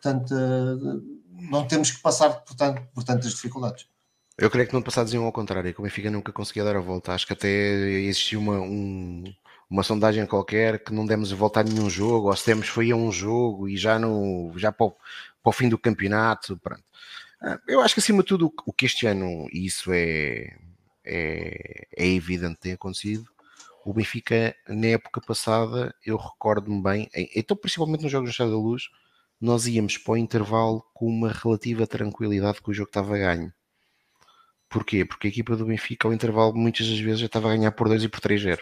tanta 0.02 0.36
não 1.42 1.66
temos 1.66 1.92
que 1.92 2.02
passar 2.02 2.30
por, 2.42 2.56
tanto, 2.56 2.82
por 2.94 3.04
tantas 3.04 3.32
dificuldades. 3.32 3.88
Eu 4.38 4.50
creio 4.50 4.68
que 4.68 4.74
no 4.74 4.84
passado 4.84 5.06
diziam 5.06 5.26
ao 5.26 5.32
contrário, 5.32 5.74
que 5.74 5.80
o 5.80 5.84
Benfica 5.84 6.10
nunca 6.10 6.32
conseguia 6.32 6.64
dar 6.64 6.76
a 6.76 6.82
volta. 6.82 7.14
Acho 7.14 7.28
que 7.28 7.34
até 7.34 7.48
existiu 7.48 8.40
uma, 8.40 8.60
um, 8.60 9.24
uma 9.70 9.84
sondagem 9.84 10.26
qualquer 10.26 10.84
que 10.84 10.94
não 10.94 11.06
demos 11.06 11.32
a 11.32 11.36
voltar 11.36 11.62
a 11.62 11.64
nenhum 11.64 11.90
jogo, 11.90 12.30
ou 12.30 12.36
se 12.36 12.46
temos 12.46 12.68
foi 12.68 12.92
a 12.92 12.96
um 12.96 13.12
jogo 13.12 13.68
e 13.68 13.76
já, 13.76 14.00
no, 14.00 14.54
já 14.56 14.72
para, 14.72 14.88
o, 14.88 14.92
para 14.92 15.50
o 15.50 15.52
fim 15.52 15.68
do 15.68 15.78
campeonato. 15.78 16.58
Pronto. 16.58 16.84
Ah, 17.42 17.60
eu 17.68 17.82
acho 17.82 17.94
que 17.94 18.00
acima 18.00 18.24
de 18.24 18.30
tudo 18.30 18.54
o 18.66 18.74
que 18.74 18.86
este 18.86 19.08
ano, 19.08 19.48
e 19.52 19.66
isso 19.66 19.92
é, 19.94 20.58
é, 21.10 21.88
é 21.98 22.08
evidente 22.08 22.56
que 22.56 22.62
tem 22.62 22.74
acontecido. 22.74 23.26
O 23.84 23.94
Benfica, 23.94 24.56
na 24.68 24.88
época 24.88 25.20
passada, 25.22 25.96
eu 26.06 26.16
recordo-me 26.18 26.82
bem, 26.82 27.10
então 27.36 27.58
principalmente 27.58 28.04
nos 28.04 28.12
jogos 28.12 28.30
do 28.30 28.32
Estado 28.32 28.52
da 28.52 28.58
Luz, 28.58 28.90
nós 29.42 29.66
íamos 29.68 29.98
para 29.98 30.14
o 30.14 30.18
intervalo 30.18 30.86
com 30.94 31.08
uma 31.08 31.32
relativa 31.32 31.88
tranquilidade 31.88 32.62
que 32.62 32.70
o 32.70 32.74
jogo 32.74 32.90
estava 32.90 33.16
a 33.16 33.18
ganho. 33.18 33.54
Porquê? 34.70 35.04
Porque 35.04 35.28
a 35.28 35.30
equipa 35.30 35.56
do 35.56 35.66
Benfica 35.66 36.08
ao 36.08 36.14
intervalo 36.14 36.56
muitas 36.56 36.88
das 36.88 37.00
vezes 37.00 37.22
já 37.22 37.26
estava 37.26 37.52
a 37.52 37.56
ganhar 37.56 37.72
por 37.72 37.88
2 37.88 38.04
e 38.04 38.10
por 38.10 38.20
3-0 38.20 38.60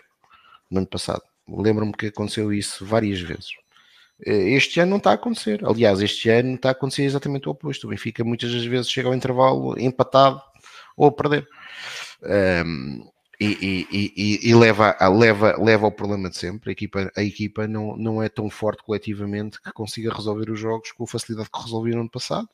no 0.71 0.77
ano 0.77 0.87
passado. 0.87 1.23
Lembro-me 1.47 1.93
que 1.93 2.07
aconteceu 2.07 2.53
isso 2.53 2.85
várias 2.85 3.19
vezes. 3.19 3.49
Eh, 4.25 4.51
este 4.51 4.79
ano 4.79 4.91
não 4.91 4.97
está 4.97 5.11
a 5.11 5.15
acontecer. 5.15 5.65
Aliás, 5.65 5.99
este 6.01 6.29
ano 6.29 6.55
está 6.55 6.69
a 6.69 6.71
acontecer 6.71 7.03
exatamente 7.03 7.47
o 7.47 7.51
oposto. 7.51 7.87
O 7.87 7.89
Benfica 7.89 8.23
muitas 8.23 8.51
das 8.53 8.65
vezes 8.65 8.89
chega 8.89 9.09
ao 9.09 9.15
intervalo 9.15 9.77
empatado 9.79 10.41
ou 10.95 11.07
a 11.07 11.11
perder. 11.11 11.47
Um, 12.23 13.09
e, 13.39 13.85
e, 13.91 14.11
e, 14.17 14.49
e, 14.49 14.55
leva, 14.55 14.97
leva, 15.09 15.55
leva 15.63 15.85
ao 15.85 15.91
problema 15.91 16.29
de 16.29 16.37
sempre. 16.37 16.71
A 16.71 16.73
equipa, 16.73 17.11
a 17.15 17.23
equipa 17.23 17.67
não, 17.67 17.95
não 17.95 18.21
é 18.21 18.27
tão 18.27 18.49
forte 18.49 18.83
coletivamente 18.83 19.61
que 19.61 19.71
consiga 19.71 20.13
resolver 20.13 20.49
os 20.49 20.59
jogos 20.59 20.91
com 20.91 21.03
a 21.03 21.07
facilidade 21.07 21.49
que 21.51 21.61
resolveu 21.61 21.93
no 21.95 22.01
ano 22.01 22.09
passado. 22.09 22.49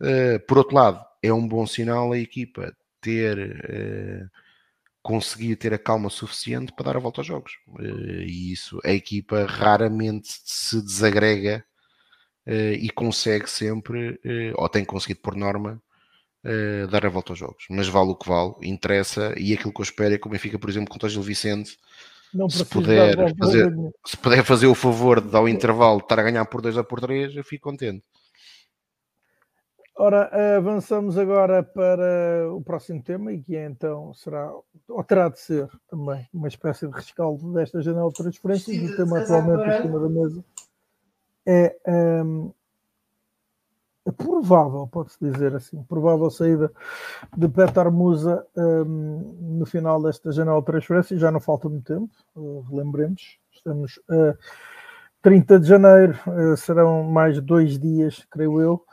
Uh, 0.00 0.38
por 0.46 0.58
outro 0.58 0.74
lado, 0.76 1.02
é 1.22 1.32
um 1.32 1.46
bom 1.46 1.66
sinal 1.66 2.12
a 2.12 2.18
equipa 2.18 2.76
ter 3.00 3.38
uh, 3.38 4.30
conseguir 5.02 5.56
ter 5.56 5.72
a 5.72 5.78
calma 5.78 6.10
suficiente 6.10 6.72
para 6.72 6.86
dar 6.86 6.96
a 6.96 7.00
volta 7.00 7.20
aos 7.20 7.26
jogos. 7.26 7.52
Uh, 7.68 8.22
e 8.22 8.52
isso, 8.52 8.80
a 8.84 8.90
equipa 8.90 9.46
raramente 9.46 10.28
se 10.44 10.82
desagrega 10.82 11.64
e 12.44 12.90
consegue 12.90 13.48
sempre, 13.48 14.20
ou 14.56 14.68
tem 14.68 14.84
conseguido 14.84 15.20
por 15.20 15.36
norma, 15.36 15.80
dar 16.90 17.06
a 17.06 17.08
volta 17.08 17.32
aos 17.32 17.38
jogos. 17.38 17.66
Mas 17.70 17.88
vale 17.88 18.10
o 18.10 18.16
que 18.16 18.28
vale, 18.28 18.54
interessa, 18.62 19.34
e 19.36 19.52
aquilo 19.52 19.72
que 19.72 19.80
eu 19.80 19.84
espero 19.84 20.14
é 20.14 20.18
que 20.18 20.26
o 20.26 20.30
Benfica, 20.30 20.58
por 20.58 20.68
exemplo, 20.68 20.96
com 20.96 21.06
o 21.06 21.08
Gil 21.08 21.22
Vicente, 21.22 21.78
se 22.48 22.64
puder, 22.64 23.36
fazer, 23.36 23.72
se 24.06 24.16
puder 24.16 24.44
fazer 24.44 24.66
o 24.66 24.74
favor 24.74 25.20
de 25.20 25.28
dar 25.28 25.42
o 25.42 25.48
intervalo, 25.48 25.98
estar 25.98 26.18
a 26.18 26.22
ganhar 26.22 26.44
por 26.46 26.62
2 26.62 26.76
ou 26.78 26.84
por 26.84 27.00
3, 27.00 27.36
eu 27.36 27.44
fico 27.44 27.68
contente. 27.70 28.04
Ora, 29.94 30.56
avançamos 30.56 31.18
agora 31.18 31.62
para 31.62 32.50
o 32.50 32.62
próximo 32.62 33.02
tema 33.02 33.30
e 33.32 33.42
que 33.42 33.54
é, 33.54 33.66
então 33.66 34.14
será, 34.14 34.50
ou 34.88 35.04
terá 35.04 35.28
de 35.28 35.38
ser 35.38 35.68
também, 35.88 36.26
uma 36.32 36.48
espécie 36.48 36.88
de 36.88 36.94
rescaldo 36.94 37.52
desta 37.52 37.82
janela 37.82 38.08
de 38.08 38.14
transferências 38.14 38.90
o 38.90 38.96
tema 38.96 39.20
atualmente 39.20 39.68
em 39.68 39.82
cima 39.82 40.00
da 40.00 40.08
mesa 40.08 40.44
é 41.46 41.76
um, 42.24 42.52
provável, 44.12 44.86
pode-se 44.86 45.18
dizer 45.20 45.54
assim, 45.54 45.82
provável 45.84 46.30
saída 46.30 46.72
de 47.36 47.48
Petar 47.48 47.90
Musa 47.90 48.46
um, 48.56 49.58
no 49.58 49.66
final 49.66 50.02
desta 50.02 50.30
janela 50.32 50.60
de 50.60 50.66
transferências, 50.66 51.20
já 51.20 51.30
não 51.30 51.40
falta 51.40 51.68
muito 51.68 51.84
tempo, 51.84 52.12
uh, 52.36 52.60
relembremos, 52.70 53.38
estamos 53.52 54.00
a 54.08 54.36
30 55.22 55.60
de 55.60 55.68
janeiro, 55.68 56.18
uh, 56.26 56.56
serão 56.56 57.02
mais 57.04 57.40
dois 57.40 57.78
dias, 57.78 58.24
creio 58.30 58.60
eu, 58.60 58.84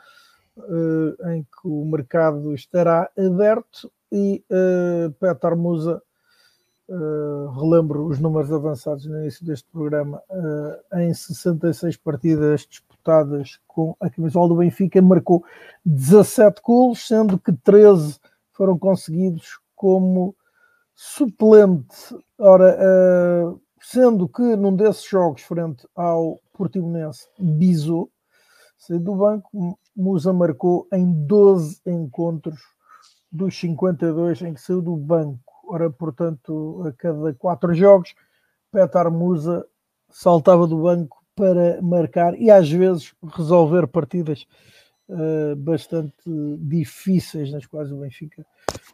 uh, 0.56 1.30
em 1.30 1.42
que 1.42 1.68
o 1.68 1.84
mercado 1.84 2.54
estará 2.54 3.10
aberto 3.16 3.90
e 4.12 4.44
uh, 4.50 5.12
Petar 5.12 5.56
Musa, 5.56 6.02
uh, 6.88 7.48
relembro 7.50 8.06
os 8.06 8.18
números 8.18 8.52
avançados 8.52 9.06
no 9.06 9.18
início 9.20 9.44
deste 9.46 9.68
programa, 9.70 10.20
uh, 10.30 10.98
em 10.98 11.14
66 11.14 11.96
partidas 11.96 12.66
disputadas 13.00 13.58
com 13.66 13.96
a 13.98 14.10
camisola 14.10 14.48
do 14.48 14.56
Benfica, 14.56 15.00
marcou 15.00 15.44
17 15.84 16.60
gols, 16.62 17.06
sendo 17.06 17.38
que 17.38 17.52
13 17.52 18.18
foram 18.52 18.78
conseguidos 18.78 19.58
como 19.74 20.34
suplente. 20.94 22.14
Ora, 22.38 22.78
sendo 23.80 24.28
que 24.28 24.54
num 24.56 24.76
desses 24.76 25.04
jogos, 25.04 25.42
frente 25.42 25.88
ao 25.96 26.38
Portimonense, 26.52 27.26
Bizou, 27.38 28.10
saiu 28.78 29.00
do 29.00 29.14
banco, 29.14 29.78
Musa 29.96 30.32
marcou 30.32 30.86
em 30.92 31.10
12 31.26 31.80
encontros 31.86 32.60
dos 33.32 33.58
52 33.58 34.42
em 34.42 34.54
que 34.54 34.60
saiu 34.60 34.82
do 34.82 34.96
banco. 34.96 35.40
Ora, 35.66 35.90
portanto, 35.90 36.84
a 36.86 36.92
cada 36.92 37.32
quatro 37.34 37.72
jogos, 37.74 38.14
Petar 38.72 39.10
Musa 39.10 39.66
saltava 40.10 40.66
do 40.66 40.82
banco 40.82 41.19
para 41.40 41.80
marcar 41.80 42.38
e 42.38 42.50
às 42.50 42.70
vezes 42.70 43.14
resolver 43.34 43.86
partidas 43.86 44.46
uh, 45.08 45.56
bastante 45.56 46.12
difíceis 46.58 47.50
nas 47.50 47.64
quais 47.64 47.90
o 47.90 47.96
Benfica 47.96 48.44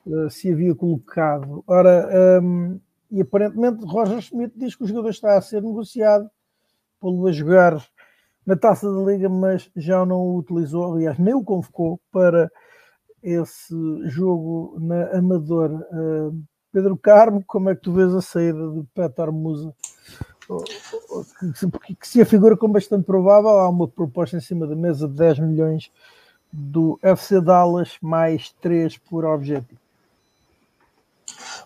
uh, 0.06 0.30
se 0.30 0.52
havia 0.52 0.76
colocado. 0.76 1.64
Ora, 1.66 2.40
um, 2.40 2.70
ehm, 2.70 2.80
e 3.10 3.20
aparentemente 3.20 3.84
Roger 3.84 4.20
Schmidt 4.20 4.56
diz 4.56 4.76
que 4.76 4.84
o 4.84 4.86
jogador 4.86 5.10
está 5.10 5.36
a 5.36 5.40
ser 5.40 5.60
negociado, 5.60 6.30
pô-lo 7.00 7.26
a 7.26 7.32
jogar 7.32 7.84
na 8.46 8.54
taça 8.54 8.88
da 8.88 9.02
Liga, 9.02 9.28
mas 9.28 9.68
já 9.74 10.06
não 10.06 10.20
o 10.20 10.38
utilizou, 10.38 10.94
aliás, 10.94 11.18
nem 11.18 11.34
o 11.34 11.42
convocou 11.42 12.00
para 12.12 12.48
esse 13.20 13.74
jogo 14.04 14.78
na 14.78 15.18
Amadora. 15.18 15.84
Uh, 15.90 16.40
Pedro 16.70 16.96
Carmo, 16.96 17.42
como 17.44 17.70
é 17.70 17.74
que 17.74 17.80
tu 17.80 17.92
vês 17.92 18.14
a 18.14 18.20
saída 18.20 18.70
de 18.70 18.84
Petar 18.94 19.32
Musa? 19.32 19.74
Que, 21.98 22.08
se 22.08 22.20
afigura 22.20 22.56
como 22.56 22.74
bastante 22.74 23.04
provável, 23.04 23.50
há 23.50 23.68
uma 23.68 23.88
proposta 23.88 24.36
em 24.36 24.40
cima 24.40 24.66
da 24.66 24.76
mesa 24.76 25.08
de 25.08 25.14
10 25.14 25.40
milhões 25.40 25.90
do 26.52 26.98
FC 27.02 27.40
Dallas, 27.40 27.96
mais 28.00 28.54
3 28.60 28.96
por 28.98 29.24
objetivo. 29.24 29.80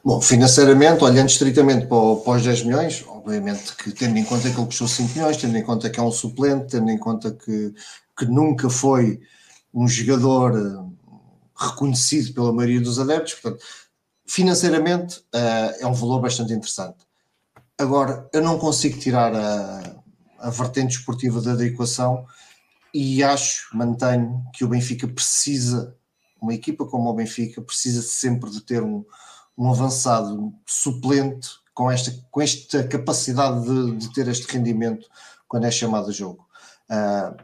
Bom, 0.03 0.21
financeiramente, 0.21 1.05
olhando 1.05 1.29
estritamente 1.29 1.87
para, 1.87 2.17
para 2.17 2.33
os 2.33 2.43
10 2.43 2.65
milhões, 2.65 3.05
obviamente 3.07 3.77
que 3.77 3.93
tendo 3.93 4.17
em 4.17 4.25
conta 4.25 4.51
que 4.51 4.57
ele 4.57 4.67
custou 4.67 4.89
5 4.89 5.13
milhões, 5.15 5.37
tendo 5.37 5.57
em 5.57 5.63
conta 5.63 5.91
que 5.91 6.01
é 6.01 6.03
um 6.03 6.11
suplente, 6.11 6.69
tendo 6.69 6.91
em 6.91 6.99
conta 6.99 7.31
que, 7.31 7.75
que 8.17 8.25
nunca 8.25 8.71
foi 8.71 9.21
um 9.73 9.87
jogador 9.87 10.57
eh, 10.57 10.91
reconhecido 11.55 12.33
pela 12.33 12.53
maioria 12.53 12.81
dos 12.81 12.99
adeptos, 12.99 13.35
portanto, 13.35 13.63
financeiramente 14.27 15.19
uh, 15.35 15.75
é 15.81 15.87
um 15.87 15.93
valor 15.93 16.21
bastante 16.21 16.53
interessante. 16.53 16.99
Agora, 17.81 18.29
eu 18.31 18.43
não 18.43 18.59
consigo 18.59 18.99
tirar 18.99 19.35
a, 19.35 20.03
a 20.39 20.51
vertente 20.51 20.99
esportiva 20.99 21.41
da 21.41 21.65
equação 21.65 22.27
e 22.93 23.23
acho, 23.25 23.75
mantenho, 23.75 24.45
que 24.53 24.63
o 24.63 24.69
Benfica 24.69 25.09
precisa, 25.09 25.97
uma 26.39 26.53
equipa 26.53 26.85
como 26.85 27.09
o 27.09 27.15
Benfica, 27.15 27.63
precisa 27.63 28.03
sempre 28.03 28.51
de 28.51 28.61
ter 28.61 28.83
um, 28.83 29.03
um 29.57 29.71
avançado 29.71 30.53
suplente 30.67 31.49
com 31.73 31.91
esta, 31.91 32.15
com 32.31 32.43
esta 32.43 32.87
capacidade 32.87 33.65
de, 33.65 33.97
de 33.97 34.13
ter 34.13 34.29
este 34.29 34.53
rendimento 34.53 35.09
quando 35.49 35.65
é 35.65 35.71
chamado 35.71 36.11
a 36.11 36.13
jogo. 36.13 36.47
Uh, 36.91 37.43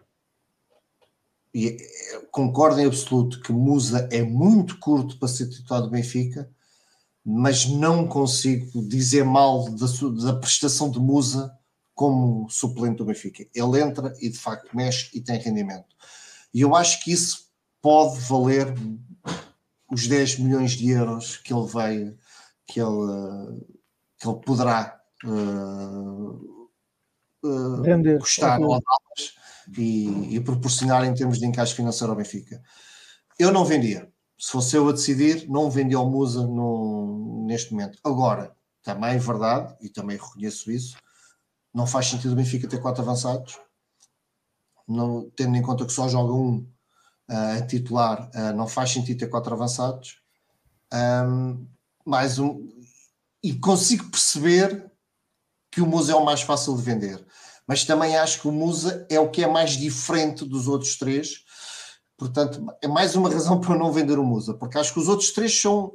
e 1.55 1.69
eh, 1.69 2.27
concordo 2.31 2.79
em 2.79 2.85
absoluto 2.85 3.41
que 3.41 3.53
Musa 3.53 4.07
é 4.13 4.23
muito 4.23 4.79
curto 4.81 5.19
para 5.19 5.29
ser 5.29 5.49
titular 5.49 5.81
do 5.81 5.89
Benfica, 5.89 6.51
mas 7.28 7.66
não 7.66 8.07
consigo 8.07 8.81
dizer 8.86 9.24
mal 9.24 9.69
da, 9.70 9.86
da 10.24 10.39
prestação 10.39 10.89
de 10.89 11.01
Musa 11.01 11.53
como 11.93 12.48
suplente 12.48 12.98
do 12.98 13.05
Benfica. 13.05 13.44
Ele 13.53 13.81
entra 13.81 14.15
e 14.20 14.28
de 14.28 14.39
facto 14.39 14.77
mexe 14.77 15.11
e 15.12 15.20
tem 15.20 15.36
rendimento. 15.40 15.97
E 16.55 16.61
eu 16.61 16.77
acho 16.77 17.03
que 17.03 17.11
isso 17.11 17.48
pode 17.82 18.20
valer 18.20 18.73
os 19.90 20.07
10 20.07 20.39
milhões 20.39 20.73
de 20.73 20.89
euros 20.90 21.36
que 21.39 21.53
ele 21.53 21.66
vai, 21.66 22.15
que 22.65 22.81
ele, 22.81 23.61
que 24.20 24.28
ele 24.28 24.40
poderá 24.44 24.97
uh, 25.24 26.70
uh, 27.44 28.19
custar 28.20 28.62
ao 28.62 28.69
Dallas 28.69 29.35
e, 29.77 30.36
e, 30.36 30.40
proporcionar 30.40 31.05
em 31.05 31.15
termos 31.15 31.40
de 31.40 31.47
encaixe 31.47 31.74
financeiro 31.74 32.12
ao 32.12 32.16
Benfica. 32.16 32.62
Eu 33.36 33.51
não 33.51 33.65
vendia. 33.65 34.09
Se 34.39 34.53
fosse 34.53 34.77
eu 34.77 34.89
a 34.89 34.93
decidir, 34.93 35.49
não 35.49 35.71
vendia 35.71 35.97
ao 35.97 36.09
Musa 36.09 36.47
no, 36.47 37.45
neste 37.47 37.73
momento. 37.73 37.99
Agora, 38.05 38.55
também 38.83 39.11
é 39.11 39.19
verdade, 39.19 39.75
e 39.81 39.89
também 39.89 40.17
reconheço 40.17 40.71
isso, 40.71 40.97
não 41.75 41.87
faz 41.87 42.07
sentido 42.07 42.33
o 42.33 42.37
Benfica 42.37 42.69
ter 42.69 42.81
quatro 42.81 43.03
avançados, 43.03 43.59
tendo 45.35 45.57
em 45.57 45.63
conta 45.63 45.85
que 45.85 45.93
só 45.93 46.09
joga 46.09 46.33
um 46.33 46.67
uh, 47.29 47.67
titular, 47.67 48.31
uh, 48.35 48.57
não 48.57 48.69
faz 48.69 48.93
sentido 48.93 49.19
ter 49.19 49.29
quatro 49.29 49.55
avançados. 49.55 50.21
Um, 50.93 51.67
mais 52.05 52.39
um, 52.39 52.69
e 53.43 53.55
consigo 53.55 54.09
perceber 54.09 54.91
que 55.71 55.81
o 55.81 55.87
Musa 55.87 56.13
é 56.13 56.15
o 56.15 56.25
mais 56.25 56.43
fácil 56.43 56.77
de 56.77 56.83
vender, 56.83 57.27
mas 57.67 57.85
também 57.85 58.17
acho 58.17 58.41
que 58.41 58.49
o 58.49 58.53
Musa 58.53 59.05
é 59.11 59.19
o 59.19 59.31
que 59.31 59.43
é 59.43 59.49
mais 59.49 59.73
diferente 59.73 60.45
dos 60.45 60.69
outros 60.69 60.97
três. 60.97 61.45
Portanto, 62.16 62.64
é 62.80 62.88
mais 62.88 63.14
uma 63.14 63.30
razão 63.30 63.60
para 63.60 63.74
eu 63.74 63.78
não 63.78 63.93
vender 63.93 64.18
o 64.18 64.24
Musa, 64.24 64.55
porque 64.55 64.78
acho 64.78 64.93
que 64.93 64.98
os 64.98 65.09
outros 65.09 65.32
três 65.32 65.59
são, 65.60 65.93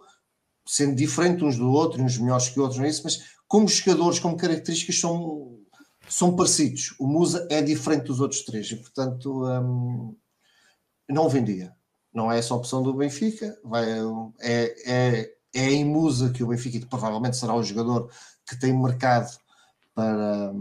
sendo 0.67 0.95
diferentes 0.95 1.43
uns 1.43 1.57
do 1.57 1.69
outro, 1.69 2.01
uns 2.01 2.17
melhores 2.17 2.49
que 2.49 2.59
outros, 2.59 2.77
não 2.77 2.85
é 2.85 2.89
isso? 2.89 3.01
Mas 3.03 3.19
como 3.47 3.67
jogadores, 3.67 4.19
como 4.19 4.37
características, 4.37 4.99
são, 4.99 5.59
são 6.07 6.35
parecidos. 6.35 6.95
O 6.99 7.07
Musa 7.07 7.47
é 7.49 7.61
diferente 7.61 8.05
dos 8.05 8.19
outros 8.19 8.43
três 8.43 8.71
e, 8.71 8.75
portanto, 8.75 9.43
hum, 9.45 10.15
não 11.09 11.27
vendia. 11.27 11.75
Não 12.13 12.31
é 12.31 12.37
essa 12.37 12.53
a 12.53 12.57
opção 12.57 12.83
do 12.83 12.93
Benfica. 12.93 13.57
Vai, 13.63 13.85
é, 14.39 14.75
é, 14.85 15.33
é 15.53 15.71
em 15.71 15.85
Musa 15.85 16.31
que 16.31 16.43
o 16.43 16.47
Benfica 16.47 16.85
provavelmente 16.87 17.37
será 17.37 17.55
o 17.55 17.63
jogador 17.63 18.11
que 18.47 18.59
tem 18.59 18.73
mercado 18.73 19.35
para, 19.93 20.53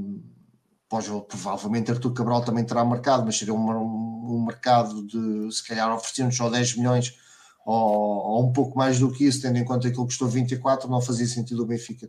pode, 0.91 1.09
provavelmente 1.29 1.91
Artur 1.91 2.13
Cabral 2.13 2.45
também 2.45 2.65
terá 2.65 2.85
mercado, 2.85 3.25
mas 3.25 3.39
seria 3.39 3.55
um, 3.55 4.35
um 4.35 4.45
mercado 4.45 5.07
de 5.07 5.55
se 5.55 5.67
calhar 5.67 5.95
oferecendo 5.95 6.35
só 6.35 6.51
10 6.51 6.77
milhões 6.77 7.17
ou, 7.65 7.77
ou, 7.77 8.45
um 8.49 8.53
pouco 8.53 8.77
mais 8.77 8.99
do 8.99 9.13
que 9.13 9.25
isso, 9.25 9.41
tendo 9.41 9.57
em 9.57 9.65
conta 9.65 9.89
que 9.89 9.97
ele 9.97 10.07
custou 10.07 10.27
24, 10.27 10.91
não 10.91 11.01
fazia 11.01 11.27
sentido 11.27 11.63
o 11.63 11.67
Benfica 11.67 12.09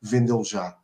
vendê-lo 0.00 0.44
já. 0.44 0.76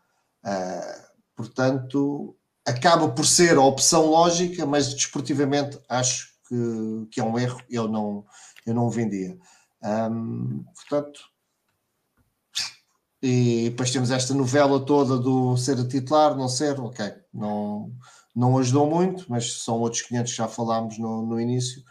Uh, 0.44 1.02
portanto, 1.36 2.36
acaba 2.66 3.09
por 3.09 3.24
ser 3.24 3.56
a 3.56 3.62
opção 3.62 4.06
lógica, 4.06 4.66
mas 4.66 4.93
desportivamente 4.93 5.78
acho 5.89 6.31
que, 6.48 7.06
que 7.12 7.20
é 7.20 7.24
um 7.24 7.39
erro, 7.39 7.62
eu 7.70 7.86
não, 7.86 8.24
eu 8.66 8.74
não 8.74 8.90
vendia. 8.90 9.39
Um, 9.85 10.65
portanto, 10.74 11.20
e 13.23 13.70
depois 13.70 13.90
temos 13.90 14.11
esta 14.11 14.32
novela 14.32 14.78
toda 14.85 15.19
do 15.19 15.57
ser 15.57 15.86
titular, 15.89 16.36
não 16.36 16.49
ser, 16.49 16.78
ok, 16.81 17.12
não, 17.32 17.93
não 18.35 18.59
ajudou 18.59 18.89
muito, 18.89 19.27
mas 19.28 19.62
são 19.62 19.81
outros 19.81 20.03
500 20.03 20.31
que 20.31 20.36
já 20.36 20.49
falámos 20.49 20.99
no, 20.99 21.27
no 21.27 21.40
início. 21.40 21.82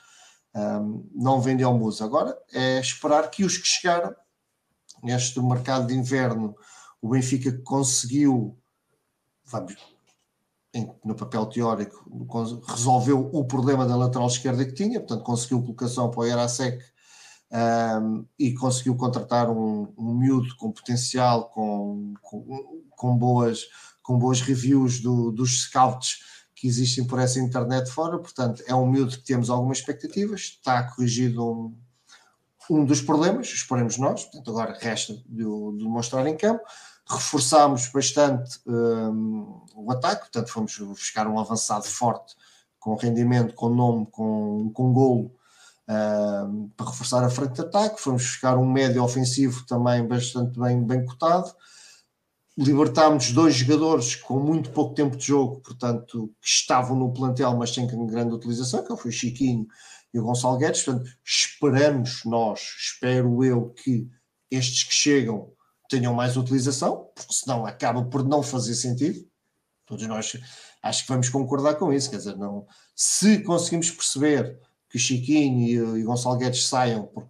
Um, 0.56 1.08
não 1.14 1.42
vendeu 1.42 1.74
Musa. 1.74 2.06
Agora 2.06 2.38
é 2.54 2.80
esperar 2.80 3.30
que 3.30 3.44
os 3.44 3.58
que 3.58 3.68
chegaram, 3.68 4.16
neste 5.04 5.40
mercado 5.42 5.88
de 5.88 5.94
inverno, 5.94 6.56
o 7.02 7.10
Benfica 7.10 7.52
conseguiu, 7.64 8.58
vamos, 9.46 9.76
no 11.04 11.16
papel 11.16 11.46
teórico, 11.48 12.06
resolveu 12.68 13.30
o 13.34 13.46
problema 13.46 13.86
da 13.86 13.96
lateral 13.96 14.28
esquerda 14.28 14.66
que 14.66 14.74
tinha, 14.74 15.00
portanto, 15.00 15.24
conseguiu 15.24 15.62
colocação 15.62 16.10
para 16.10 16.22
o 16.22 16.26
Erasec 16.26 16.84
um, 17.52 18.26
e 18.38 18.54
conseguiu 18.54 18.96
contratar 18.96 19.50
um, 19.50 19.94
um 19.98 20.14
miúdo 20.14 20.56
com 20.58 20.72
potencial, 20.72 21.50
com, 21.50 22.14
com, 22.22 22.84
com, 22.90 23.18
boas, 23.18 23.68
com 24.04 24.18
boas 24.18 24.42
reviews 24.42 25.00
do, 25.00 25.32
dos 25.32 25.64
scouts 25.64 26.20
que 26.56 26.68
existem 26.68 27.06
por 27.06 27.20
essa 27.20 27.40
internet 27.40 27.90
fora. 27.90 28.18
Portanto, 28.18 28.64
é 28.68 28.76
um 28.76 28.90
miúdo 28.90 29.18
que 29.18 29.24
temos 29.24 29.50
algumas 29.50 29.78
expectativas, 29.78 30.42
está 30.42 30.84
corrigido 30.84 31.46
um, 31.46 31.78
um 32.70 32.86
dos 32.86 33.02
problemas, 33.02 33.48
esperemos 33.48 33.98
nós. 33.98 34.24
Portanto, 34.24 34.52
agora 34.52 34.78
resta 34.80 35.14
de, 35.14 35.44
de 35.44 35.86
mostrar 35.86 36.28
em 36.28 36.36
campo. 36.36 36.64
Reforçámos 37.10 37.88
bastante 37.88 38.60
um, 38.66 39.62
o 39.74 39.90
ataque, 39.92 40.24
portanto, 40.24 40.50
fomos 40.50 40.78
buscar 40.78 41.26
um 41.28 41.40
avançado 41.40 41.86
forte, 41.86 42.36
com 42.80 42.96
rendimento, 42.96 43.54
com 43.54 43.70
nome, 43.70 44.06
com, 44.08 44.70
com 44.74 44.92
golo 44.92 45.37
para 45.88 46.86
reforçar 46.86 47.24
a 47.24 47.30
frente 47.30 47.54
de 47.54 47.62
ataque. 47.62 48.02
Fomos 48.02 48.24
buscar 48.24 48.58
um 48.58 48.70
médio 48.70 49.04
ofensivo 49.04 49.66
também 49.66 50.06
bastante 50.06 50.60
bem, 50.60 50.86
bem 50.86 51.06
cotado. 51.06 51.50
Libertámos 52.58 53.32
dois 53.32 53.56
jogadores 53.56 54.16
com 54.16 54.40
muito 54.40 54.72
pouco 54.72 54.96
tempo 54.96 55.16
de 55.16 55.28
jogo, 55.28 55.62
portanto, 55.62 56.34
que 56.42 56.48
estavam 56.48 56.98
no 56.98 57.14
plantel, 57.14 57.56
mas 57.56 57.74
sem 57.74 57.88
grande 57.88 58.34
utilização, 58.34 58.84
que 58.84 58.98
foi 58.98 59.12
o 59.12 59.14
Chiquinho 59.14 59.66
e 60.14 60.20
o 60.20 60.24
Gonçalo 60.24 60.58
Guedes. 60.58 60.84
Portanto, 60.84 61.10
esperamos 61.24 62.22
nós, 62.26 62.60
espero 62.80 63.44
eu, 63.44 63.70
que 63.70 64.10
estes 64.52 64.84
que 64.84 64.94
chegam 64.94 65.52
tenham 65.88 66.14
mais 66.14 66.36
utilização, 66.36 67.10
porque 67.16 67.34
senão 67.34 67.66
acaba 67.66 68.04
por 68.04 68.28
não 68.28 68.44
fazer 68.44 68.76
sentido. 68.76 69.26
Todos 69.86 70.06
nós 70.08 70.38
acho 70.84 71.04
que 71.04 71.10
vamos 71.10 71.30
concordar 71.30 71.76
com 71.76 71.94
isso. 71.94 72.10
Quer 72.10 72.18
dizer, 72.18 72.36
não, 72.36 72.66
se 72.96 73.40
conseguimos 73.44 73.92
perceber 73.92 74.60
que 74.98 75.04
Chiquinho 75.04 75.96
e, 75.96 76.02
e 76.02 76.04
Gonçalo 76.04 76.38
Guedes 76.38 76.66
saiam 76.66 77.06
porque 77.06 77.30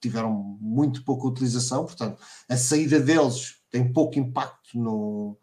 tiveram 0.00 0.32
muito 0.60 1.04
pouca 1.04 1.26
utilização, 1.26 1.84
portanto, 1.84 2.20
a 2.48 2.56
saída 2.56 2.98
deles 2.98 3.56
tem 3.70 3.92
pouco 3.92 4.18
impacto 4.18 4.76
no, 4.78 5.36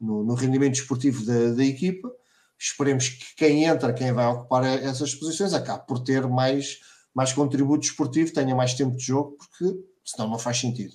no, 0.00 0.24
no 0.24 0.34
rendimento 0.34 0.74
esportivo 0.74 1.24
da, 1.24 1.52
da, 1.52 1.64
equipa. 1.64 2.10
Esperemos 2.58 3.10
que 3.10 3.34
quem 3.36 3.64
entra, 3.64 3.92
quem 3.92 4.12
vai 4.12 4.26
ocupar 4.26 4.64
essas 4.64 5.14
posições, 5.14 5.52
acabe 5.52 5.86
por 5.86 6.00
ter 6.00 6.26
mais, 6.26 6.80
mais 7.14 7.32
contributo 7.32 7.86
esportivo, 7.86 8.32
tenha 8.32 8.54
mais 8.54 8.72
tempo 8.72 8.96
de 8.96 9.04
jogo, 9.04 9.36
porque 9.36 9.78
senão 10.04 10.30
não 10.30 10.38
faz 10.38 10.58
sentido. 10.58 10.94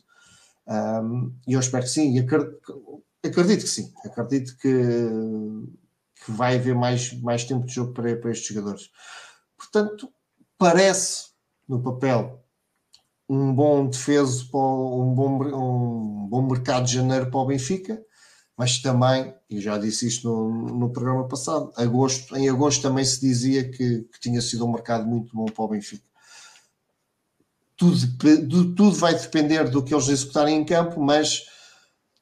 Um, 0.67 1.33
e 1.47 1.53
eu 1.53 1.59
espero 1.59 1.83
que 1.83 1.89
sim, 1.89 2.15
e 2.15 2.19
acredito, 2.19 3.03
acredito 3.23 3.61
que 3.61 3.69
sim, 3.69 3.93
acredito 4.03 4.57
que, 4.57 4.71
que 6.25 6.31
vai 6.31 6.55
haver 6.55 6.73
mais, 6.73 7.13
mais 7.21 7.43
tempo 7.43 7.67
de 7.67 7.73
jogo 7.73 7.93
para, 7.93 8.15
para 8.15 8.31
estes 8.31 8.47
jogadores. 8.47 8.89
Portanto, 9.71 10.11
parece 10.57 11.29
no 11.67 11.81
papel 11.81 12.43
um 13.29 13.53
bom 13.55 13.87
defeso, 13.87 14.43
um 14.53 15.15
bom, 15.15 15.41
um 15.45 16.27
bom 16.27 16.41
mercado 16.41 16.85
de 16.85 16.95
janeiro 16.95 17.31
para 17.31 17.39
o 17.39 17.45
Benfica, 17.45 18.03
mas 18.57 18.79
também, 18.79 19.33
e 19.49 19.61
já 19.61 19.77
disse 19.77 20.05
isto 20.05 20.27
no, 20.27 20.77
no 20.77 20.91
programa 20.91 21.27
passado, 21.27 21.71
agosto, 21.77 22.35
em 22.35 22.49
agosto 22.49 22.81
também 22.81 23.05
se 23.05 23.21
dizia 23.21 23.63
que, 23.71 24.01
que 24.01 24.19
tinha 24.19 24.41
sido 24.41 24.65
um 24.65 24.71
mercado 24.71 25.07
muito 25.07 25.33
bom 25.33 25.45
para 25.45 25.63
o 25.63 25.69
Benfica. 25.69 26.03
Tudo, 27.77 28.75
tudo 28.75 28.91
vai 28.91 29.15
depender 29.15 29.69
do 29.69 29.81
que 29.81 29.93
eles 29.93 30.09
executarem 30.09 30.57
em 30.57 30.65
campo, 30.65 31.01
mas 31.01 31.45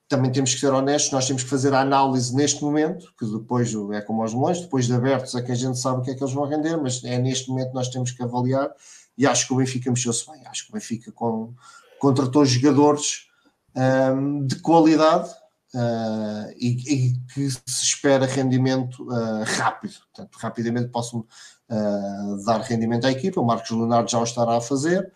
também 0.09 0.31
temos 0.31 0.55
que 0.55 0.59
ser 0.59 0.73
honestos, 0.73 1.11
nós 1.11 1.27
temos 1.27 1.43
que 1.43 1.49
fazer 1.49 1.71
a 1.71 1.81
análise 1.81 2.35
neste 2.35 2.63
momento, 2.63 3.13
que 3.17 3.25
depois 3.27 3.71
é 3.93 4.01
como 4.01 4.23
aos 4.23 4.33
melões, 4.33 4.59
depois 4.59 4.87
de 4.87 4.93
abertos 4.93 5.35
é 5.35 5.41
que 5.41 5.51
a 5.51 5.55
gente 5.55 5.77
sabe 5.77 5.99
o 5.99 6.01
que 6.01 6.09
é 6.09 6.15
que 6.15 6.23
eles 6.23 6.33
vão 6.33 6.45
render, 6.45 6.75
mas 6.77 7.03
é 7.03 7.19
neste 7.19 7.47
momento 7.49 7.73
nós 7.73 7.89
temos 7.89 8.11
que 8.11 8.23
avaliar 8.23 8.71
e 9.15 9.27
acho 9.27 9.45
que 9.45 9.53
o 9.53 9.57
Benfica 9.57 9.91
mexeu-se 9.91 10.29
bem, 10.29 10.41
acho 10.47 10.65
que 10.65 10.71
o 10.71 10.73
Benfica 10.73 11.11
com, 11.11 11.53
contratou 11.99 12.43
jogadores 12.43 13.27
um, 13.75 14.47
de 14.47 14.55
qualidade 14.55 15.29
uh, 15.75 16.51
e, 16.57 16.69
e, 16.91 17.13
que 17.31 17.47
se 17.51 17.83
espera 17.83 18.25
rendimento 18.25 19.03
uh, 19.03 19.43
rápido, 19.45 19.93
portanto 20.11 20.35
rapidamente 20.37 20.87
possam 20.87 21.19
uh, 21.19 22.45
dar 22.45 22.61
rendimento 22.61 23.05
à 23.05 23.11
equipa, 23.11 23.39
o 23.39 23.45
Marcos 23.45 23.69
Leonardo 23.69 24.09
já 24.09 24.17
o 24.17 24.23
estará 24.23 24.57
a 24.57 24.61
fazer 24.61 25.11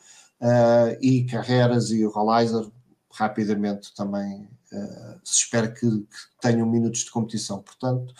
e 0.99 1.23
Carreras 1.23 1.89
e 1.89 2.05
o 2.05 2.09
Rollizer 2.09 2.69
rapidamente 3.09 3.95
também 3.95 4.49
se 5.23 5.43
espera 5.43 5.67
que, 5.67 5.87
que, 5.87 6.41
tenham 6.41 6.69
minutos 6.69 7.01
de 7.01 7.11
competição. 7.11 7.61
Portanto, 7.61 8.13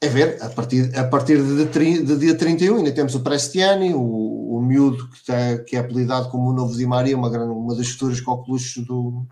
é 0.00 0.08
ver, 0.08 0.42
a 0.42 0.48
partir, 0.48 0.96
a 0.98 1.04
partir 1.04 1.42
de, 1.42 2.02
de 2.02 2.18
dia 2.18 2.36
31 2.36 2.76
ainda 2.76 2.92
temos 2.92 3.14
o 3.14 3.20
Prestiani, 3.20 3.94
o, 3.94 4.56
o 4.56 4.60
miúdo 4.60 5.08
que, 5.08 5.16
está, 5.16 5.58
que 5.58 5.76
é 5.76 5.78
apelidado 5.78 6.28
como 6.28 6.50
o 6.50 6.52
novo 6.52 6.76
Di 6.76 6.86
Maria, 6.86 7.16
uma, 7.16 7.30
grande, 7.30 7.52
uma 7.52 7.76
das 7.76 7.88
futuras 7.88 8.20
coqueluches 8.20 8.84
do, 8.84 9.26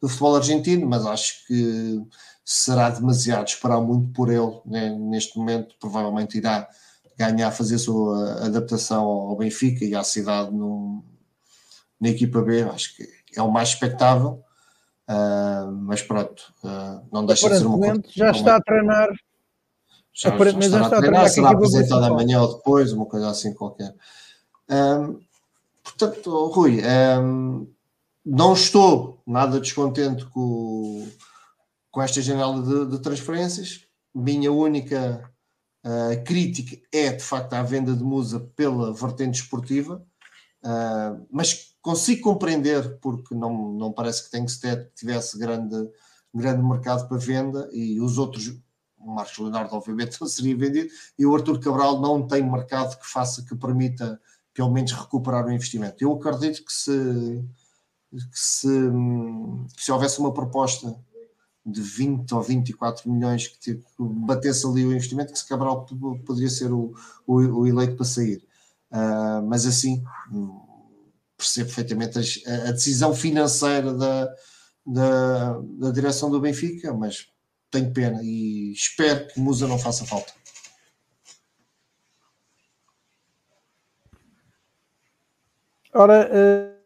do 0.00 0.08
futebol 0.08 0.36
argentino, 0.36 0.88
mas 0.88 1.06
acho 1.06 1.46
que 1.46 2.02
será 2.44 2.90
demasiado 2.90 3.46
esperar 3.46 3.80
muito 3.80 4.12
por 4.12 4.28
ele 4.28 4.60
né? 4.66 4.90
neste 4.90 5.38
momento, 5.38 5.76
provavelmente 5.78 6.36
irá 6.36 6.68
ganhar, 7.16 7.52
fazer 7.52 7.76
a 7.76 7.78
sua 7.78 8.46
adaptação 8.46 9.04
ao 9.04 9.36
Benfica 9.36 9.84
e 9.84 9.94
à 9.94 10.02
cidade 10.02 10.50
no, 10.50 11.04
na 12.00 12.08
equipa 12.08 12.40
B, 12.40 12.62
acho 12.62 12.96
que 12.96 13.06
é 13.36 13.42
o 13.42 13.52
mais 13.52 13.68
expectável. 13.68 14.42
Uh, 15.10 15.72
mas 15.72 16.02
pronto, 16.02 16.40
uh, 16.62 17.04
não 17.12 17.26
deixa 17.26 17.50
de 17.50 17.58
ser 17.58 17.66
uma 17.66 18.00
Já 18.14 18.30
está 18.30 18.56
a 18.56 18.60
treinar. 18.60 19.08
Já, 20.12 20.30
já, 20.30 20.60
já 20.60 20.82
está 20.82 20.98
a 20.98 21.00
treinar, 21.00 21.28
será 21.28 21.50
apresentado 21.50 22.04
amanhã 22.04 22.40
ou 22.40 22.56
depois, 22.56 22.92
uma 22.92 23.06
coisa 23.06 23.28
assim 23.28 23.52
qualquer. 23.52 23.92
Um, 24.70 25.20
portanto, 25.82 26.46
Rui, 26.46 26.80
um, 27.20 27.66
não 28.24 28.52
estou 28.52 29.20
nada 29.26 29.58
descontente 29.58 30.24
com, 30.26 31.08
com 31.90 32.00
esta 32.00 32.22
janela 32.22 32.62
de, 32.62 32.92
de 32.92 33.02
transferências. 33.02 33.84
Minha 34.14 34.52
única 34.52 35.28
uh, 35.84 36.24
crítica 36.24 36.80
é 36.92 37.14
de 37.14 37.24
facto 37.24 37.52
a 37.54 37.64
venda 37.64 37.96
de 37.96 38.04
Musa 38.04 38.38
pela 38.54 38.94
vertente 38.94 39.40
esportiva, 39.40 40.04
mas 41.32 41.69
consigo 41.82 42.22
compreender, 42.22 42.98
porque 43.00 43.34
não, 43.34 43.72
não 43.72 43.92
parece 43.92 44.24
que 44.24 44.30
Tengsted 44.30 44.88
tivesse 44.94 45.38
grande, 45.38 45.90
grande 46.34 46.62
mercado 46.62 47.08
para 47.08 47.16
venda 47.16 47.68
e 47.72 48.00
os 48.00 48.18
outros, 48.18 48.48
o 48.98 49.14
Marcos 49.14 49.38
Leonardo, 49.38 49.74
obviamente, 49.74 50.18
não 50.20 50.28
seria 50.28 50.56
vendido, 50.56 50.88
e 51.18 51.26
o 51.26 51.34
Arthur 51.34 51.58
Cabral 51.58 52.00
não 52.00 52.26
tem 52.26 52.42
mercado 52.42 52.98
que 52.98 53.06
faça, 53.06 53.44
que 53.44 53.54
permita 53.54 54.20
pelo 54.52 54.70
menos 54.70 54.92
recuperar 54.92 55.46
o 55.46 55.52
investimento. 55.52 56.02
Eu 56.02 56.12
acredito 56.12 56.64
que 56.64 56.72
se, 56.72 57.44
que 58.10 58.38
se, 58.38 58.68
que 59.76 59.82
se 59.82 59.92
houvesse 59.92 60.18
uma 60.18 60.34
proposta 60.34 60.94
de 61.64 61.80
20 61.80 62.34
ou 62.34 62.42
24 62.42 63.10
milhões 63.10 63.46
que 63.46 63.58
tipo, 63.58 63.84
batesse 63.98 64.66
ali 64.66 64.84
o 64.84 64.92
investimento, 64.92 65.32
que 65.32 65.38
se 65.38 65.48
Cabral 65.48 65.86
poderia 66.26 66.50
ser 66.50 66.72
o, 66.72 66.94
o, 67.26 67.34
o 67.36 67.66
eleito 67.66 67.96
para 67.96 68.04
sair. 68.04 68.44
Uh, 68.90 69.46
mas 69.46 69.66
assim, 69.66 70.02
percebo 71.40 71.66
perfeitamente 71.66 72.18
a, 72.46 72.68
a 72.68 72.72
decisão 72.72 73.14
financeira 73.14 73.92
da, 73.92 74.34
da, 74.86 75.60
da, 75.78 75.90
direção 75.90 76.30
do 76.30 76.40
Benfica, 76.40 76.92
mas 76.92 77.26
tenho 77.70 77.92
pena 77.92 78.20
e 78.22 78.72
espero 78.72 79.26
que 79.28 79.40
Musa 79.40 79.66
não 79.66 79.78
faça 79.78 80.04
falta. 80.04 80.32
Ora, 85.92 86.30
uh, 86.30 86.80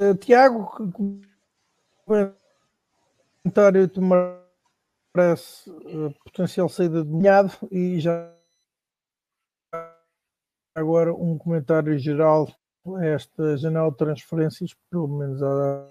Uh, 0.00 0.14
Tiago, 0.16 0.66
comentário 2.04 3.86
te 3.88 4.00
parece 5.12 5.70
uh, 5.70 6.12
potencial 6.24 6.68
saída 6.68 7.04
de 7.04 7.08
molhado 7.08 7.52
e 7.70 8.00
já 8.00 8.34
agora 10.74 11.14
um 11.14 11.38
comentário 11.38 11.96
geral 11.96 12.48
esta 13.02 13.56
janela 13.56 13.90
de 13.90 13.96
transferências, 13.96 14.74
pelo 14.90 15.08
menos 15.08 15.42
à 15.42 15.88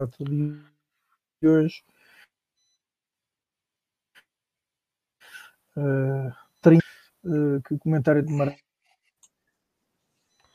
data 0.00 0.24
de 0.24 1.48
hoje. 1.48 1.84
Uh, 5.76 6.32
30, 6.62 6.84
uh, 7.24 7.62
que 7.62 7.78
comentário 7.78 8.22
de 8.22 8.32
Maré? 8.32 8.58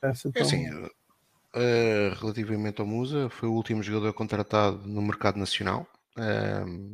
Essa, 0.02 0.30
então... 0.30 0.42
Assim, 0.42 0.68
uh, 0.74 2.14
relativamente 2.20 2.82
ao 2.82 2.88
Musa, 2.88 3.30
foi 3.30 3.48
o 3.48 3.54
último 3.54 3.84
jogador 3.84 4.14
contratado 4.14 4.88
no 4.88 5.02
mercado 5.02 5.38
nacional. 5.38 5.88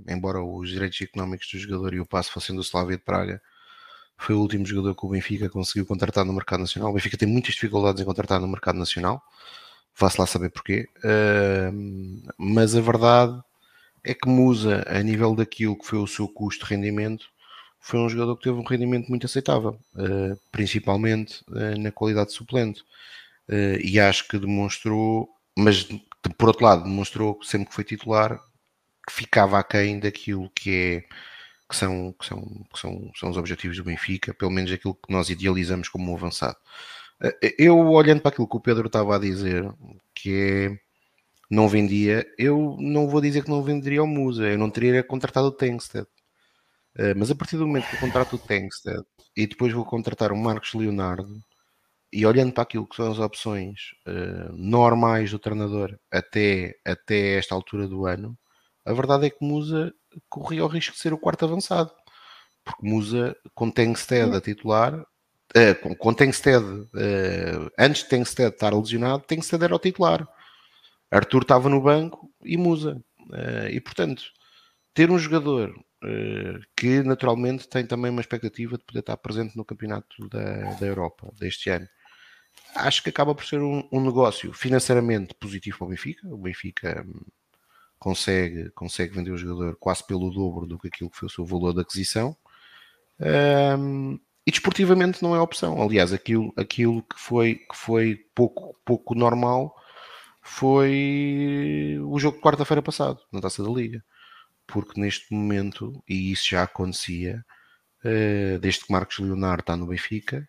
Embora 0.07 0.43
os 0.43 0.69
direitos 0.69 1.01
económicos 1.01 1.49
do 1.51 1.57
jogador 1.57 1.93
e 1.93 1.99
o 1.99 2.05
passo 2.05 2.31
fossem 2.31 2.55
do 2.55 2.61
Slavia 2.61 2.97
de 2.97 3.03
Praga, 3.03 3.41
foi 4.17 4.35
o 4.35 4.39
último 4.39 4.65
jogador 4.65 4.95
que 4.95 5.05
o 5.05 5.09
Benfica 5.09 5.49
conseguiu 5.49 5.85
contratar 5.85 6.25
no 6.25 6.33
mercado 6.33 6.61
nacional. 6.61 6.89
O 6.89 6.93
Benfica 6.93 7.17
tem 7.17 7.27
muitas 7.27 7.53
dificuldades 7.53 8.01
em 8.01 8.05
contratar 8.05 8.39
no 8.39 8.47
mercado 8.47 8.77
nacional, 8.77 9.21
vá-se 9.97 10.19
lá 10.19 10.25
saber 10.25 10.49
porquê. 10.49 10.89
Uh, 10.97 12.23
mas 12.37 12.75
a 12.75 12.81
verdade 12.81 13.39
é 14.03 14.13
que 14.13 14.27
Musa, 14.27 14.83
a 14.87 15.01
nível 15.03 15.35
daquilo 15.35 15.77
que 15.77 15.85
foi 15.85 15.99
o 15.99 16.07
seu 16.07 16.27
custo-rendimento, 16.27 17.29
foi 17.79 17.99
um 17.99 18.09
jogador 18.09 18.35
que 18.35 18.43
teve 18.43 18.57
um 18.57 18.63
rendimento 18.63 19.07
muito 19.07 19.25
aceitável, 19.25 19.79
uh, 19.95 20.37
principalmente 20.51 21.43
uh, 21.49 21.79
na 21.79 21.91
qualidade 21.91 22.29
de 22.29 22.35
suplente. 22.35 22.83
e 23.81 23.99
acho 23.99 24.27
que 24.27 24.37
demonstrou, 24.37 25.29
mas 25.55 25.87
por 26.37 26.49
outro 26.49 26.65
lado, 26.65 26.83
demonstrou 26.83 27.39
sempre 27.43 27.69
que 27.69 27.75
foi 27.75 27.83
titular 27.83 28.41
que 29.07 29.13
ficava 29.13 29.57
aquém 29.57 29.99
daquilo 29.99 30.49
que 30.53 30.71
é 30.75 31.03
que 31.69 31.75
são, 31.75 32.13
que 32.13 32.25
são, 32.25 32.41
que 32.73 32.79
são, 32.79 33.11
são 33.15 33.29
os 33.29 33.37
objetivos 33.37 33.77
do 33.77 33.83
Benfica, 33.83 34.33
pelo 34.33 34.51
menos 34.51 34.71
aquilo 34.71 34.95
que 34.95 35.11
nós 35.11 35.29
idealizamos 35.29 35.89
como 35.89 36.11
um 36.11 36.15
avançado. 36.15 36.57
Eh, 37.21 37.55
eu, 37.59 37.77
olhando 37.77 38.21
para 38.21 38.29
aquilo 38.29 38.47
que 38.47 38.57
o 38.57 38.61
Pedro 38.61 38.87
estava 38.87 39.15
a 39.15 39.19
dizer, 39.19 39.69
que 40.15 40.33
é 40.33 40.87
não 41.49 41.67
vendia, 41.69 42.25
eu 42.37 42.77
não 42.79 43.07
vou 43.09 43.21
dizer 43.21 43.43
que 43.43 43.49
não 43.49 43.63
venderia 43.63 44.03
o 44.03 44.07
Musa, 44.07 44.47
eu 44.49 44.57
não 44.57 44.69
teria 44.69 45.03
contratado 45.03 45.47
o 45.47 45.51
Tengsted. 45.51 46.07
Eh, 46.95 47.13
mas 47.15 47.31
a 47.31 47.35
partir 47.35 47.57
do 47.57 47.67
momento 47.67 47.89
que 47.89 47.95
eu 47.95 47.99
contrato 48.01 48.35
o 48.35 48.39
Tengsted 48.39 49.03
e 49.35 49.47
depois 49.47 49.73
vou 49.73 49.85
contratar 49.85 50.31
o 50.31 50.37
Marcos 50.37 50.73
Leonardo, 50.73 51.41
e 52.11 52.25
olhando 52.25 52.53
para 52.53 52.63
aquilo 52.63 52.87
que 52.87 52.95
são 52.95 53.11
as 53.11 53.19
opções 53.19 53.91
normais 54.53 55.31
do 55.31 55.39
treinador 55.39 55.97
até, 56.11 56.75
até 56.85 57.37
esta 57.37 57.53
altura 57.55 57.87
do 57.87 58.05
ano, 58.05 58.37
a 58.87 58.93
verdade 58.93 59.25
é 59.27 59.29
que 59.29 59.43
Musa 59.43 59.93
corria 60.29 60.63
o 60.63 60.67
risco 60.67 60.93
de 60.93 60.99
ser 60.99 61.11
o 61.11 61.17
quarto 61.17 61.43
avançado, 61.43 61.91
porque 62.63 62.87
Musa 62.87 63.35
com 63.53 63.69
Tengsted 63.69 64.33
a 64.33 64.39
titular, 64.39 64.95
uh, 64.95 65.81
com, 65.81 65.93
com 65.93 66.13
Tengsted, 66.13 66.63
uh, 66.63 67.71
antes 67.77 68.03
de 68.03 68.09
Tengsted 68.09 68.53
estar 68.53 68.73
lesionado, 68.73 69.23
Tengsted 69.23 69.61
era 69.61 69.75
o 69.75 69.79
titular. 69.79 70.27
Arthur 71.11 71.41
estava 71.41 71.69
no 71.69 71.81
banco 71.81 72.31
e 72.43 72.57
Musa. 72.57 73.01
Uh, 73.29 73.67
e 73.69 73.79
portanto, 73.81 74.23
ter 74.93 75.11
um 75.11 75.19
jogador 75.19 75.73
que 76.75 77.01
naturalmente 77.01 77.67
tem 77.67 77.83
também 77.83 78.11
uma 78.11 78.21
expectativa 78.21 78.77
de 78.77 78.83
poder 78.85 78.99
estar 78.99 79.17
presente 79.17 79.57
no 79.57 79.65
campeonato 79.65 80.29
da, 80.29 80.75
da 80.75 80.85
Europa 80.85 81.33
deste 81.39 81.71
ano. 81.71 81.87
Acho 82.75 83.01
que 83.01 83.09
acaba 83.09 83.33
por 83.33 83.43
ser 83.43 83.59
um, 83.61 83.87
um 83.91 83.99
negócio 83.99 84.53
financeiramente 84.53 85.33
positivo 85.33 85.79
para 85.79 85.87
o 85.87 85.89
Benfica. 85.89 86.27
O 86.27 86.37
Benfica 86.37 87.03
hum, 87.05 87.25
consegue, 87.99 88.69
consegue 88.71 89.15
vender 89.15 89.31
o 89.31 89.37
jogador 89.37 89.75
quase 89.79 90.05
pelo 90.05 90.29
dobro 90.31 90.65
do 90.65 90.77
que 90.77 90.87
aquilo 90.87 91.09
que 91.09 91.17
foi 91.17 91.27
o 91.27 91.31
seu 91.31 91.45
valor 91.45 91.73
de 91.73 91.81
aquisição. 91.81 92.35
Um, 93.19 94.19
e 94.45 94.51
desportivamente 94.51 95.21
não 95.21 95.35
é 95.35 95.41
opção. 95.41 95.81
Aliás, 95.81 96.13
aquilo, 96.13 96.53
aquilo 96.55 97.03
que, 97.03 97.19
foi, 97.19 97.55
que 97.55 97.75
foi 97.75 98.15
pouco, 98.33 98.73
pouco 98.85 99.13
normal 99.15 99.75
foi 100.41 101.99
o 102.01 102.17
jogo 102.17 102.37
de 102.37 102.43
quarta-feira 102.43 102.81
passado, 102.81 103.19
na 103.31 103.41
taça 103.41 103.61
da 103.63 103.69
Liga. 103.69 104.03
Porque 104.65 104.99
neste 104.99 105.33
momento, 105.33 106.01
e 106.07 106.31
isso 106.31 106.49
já 106.49 106.63
acontecia, 106.63 107.45
uh, 108.05 108.59
desde 108.59 108.85
que 108.85 108.91
Marcos 108.91 109.19
Leonardo 109.19 109.61
está 109.61 109.75
no 109.75 109.87
Benfica, 109.87 110.47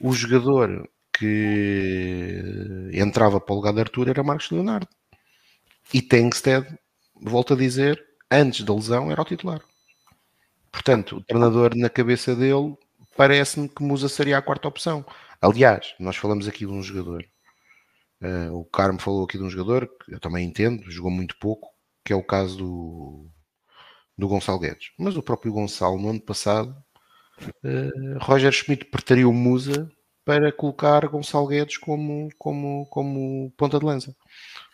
o 0.00 0.12
jogador 0.12 0.88
que 1.12 2.90
entrava 2.92 3.40
para 3.40 3.52
o 3.52 3.56
lugar 3.56 3.72
de 3.72 3.80
Arthur 3.80 4.08
era 4.08 4.22
Marcos 4.22 4.50
Leonardo. 4.50 4.88
E 5.92 6.00
Tengsted, 6.00 6.66
volto 7.20 7.54
a 7.54 7.56
dizer, 7.56 8.02
antes 8.30 8.64
da 8.64 8.74
lesão 8.74 9.10
era 9.10 9.20
o 9.20 9.24
titular. 9.24 9.60
Portanto, 10.70 11.16
o 11.16 11.22
treinador 11.22 11.76
na 11.76 11.90
cabeça 11.90 12.34
dele 12.34 12.74
parece-me 13.14 13.68
que 13.68 13.82
Musa 13.82 14.08
seria 14.08 14.38
a 14.38 14.42
quarta 14.42 14.68
opção. 14.68 15.04
Aliás, 15.40 15.94
nós 16.00 16.16
falamos 16.16 16.48
aqui 16.48 16.60
de 16.60 16.72
um 16.72 16.82
jogador. 16.82 17.24
Uh, 18.22 18.54
o 18.54 18.64
Carmo 18.64 19.00
falou 19.00 19.24
aqui 19.24 19.36
de 19.36 19.44
um 19.44 19.50
jogador 19.50 19.86
que 19.86 20.14
eu 20.14 20.20
também 20.20 20.46
entendo, 20.46 20.90
jogou 20.90 21.10
muito 21.10 21.36
pouco, 21.38 21.68
que 22.04 22.12
é 22.12 22.16
o 22.16 22.22
caso 22.22 22.56
do, 22.56 23.26
do 24.16 24.28
Gonçalo 24.28 24.60
Guedes. 24.60 24.92
Mas 24.98 25.16
o 25.16 25.22
próprio 25.22 25.52
Gonçalo, 25.52 25.98
no 25.98 26.08
ano 26.08 26.20
passado, 26.20 26.74
uh, 27.40 28.18
Roger 28.20 28.52
Schmidt 28.52 28.86
preteriu 28.86 29.28
o 29.28 29.34
Musa 29.34 29.90
para 30.24 30.52
colocar 30.52 31.06
Gonçalo 31.08 31.48
Guedes 31.48 31.76
como, 31.76 32.28
como, 32.38 32.86
como 32.86 33.52
ponta 33.56 33.78
de 33.78 33.84
lança 33.84 34.16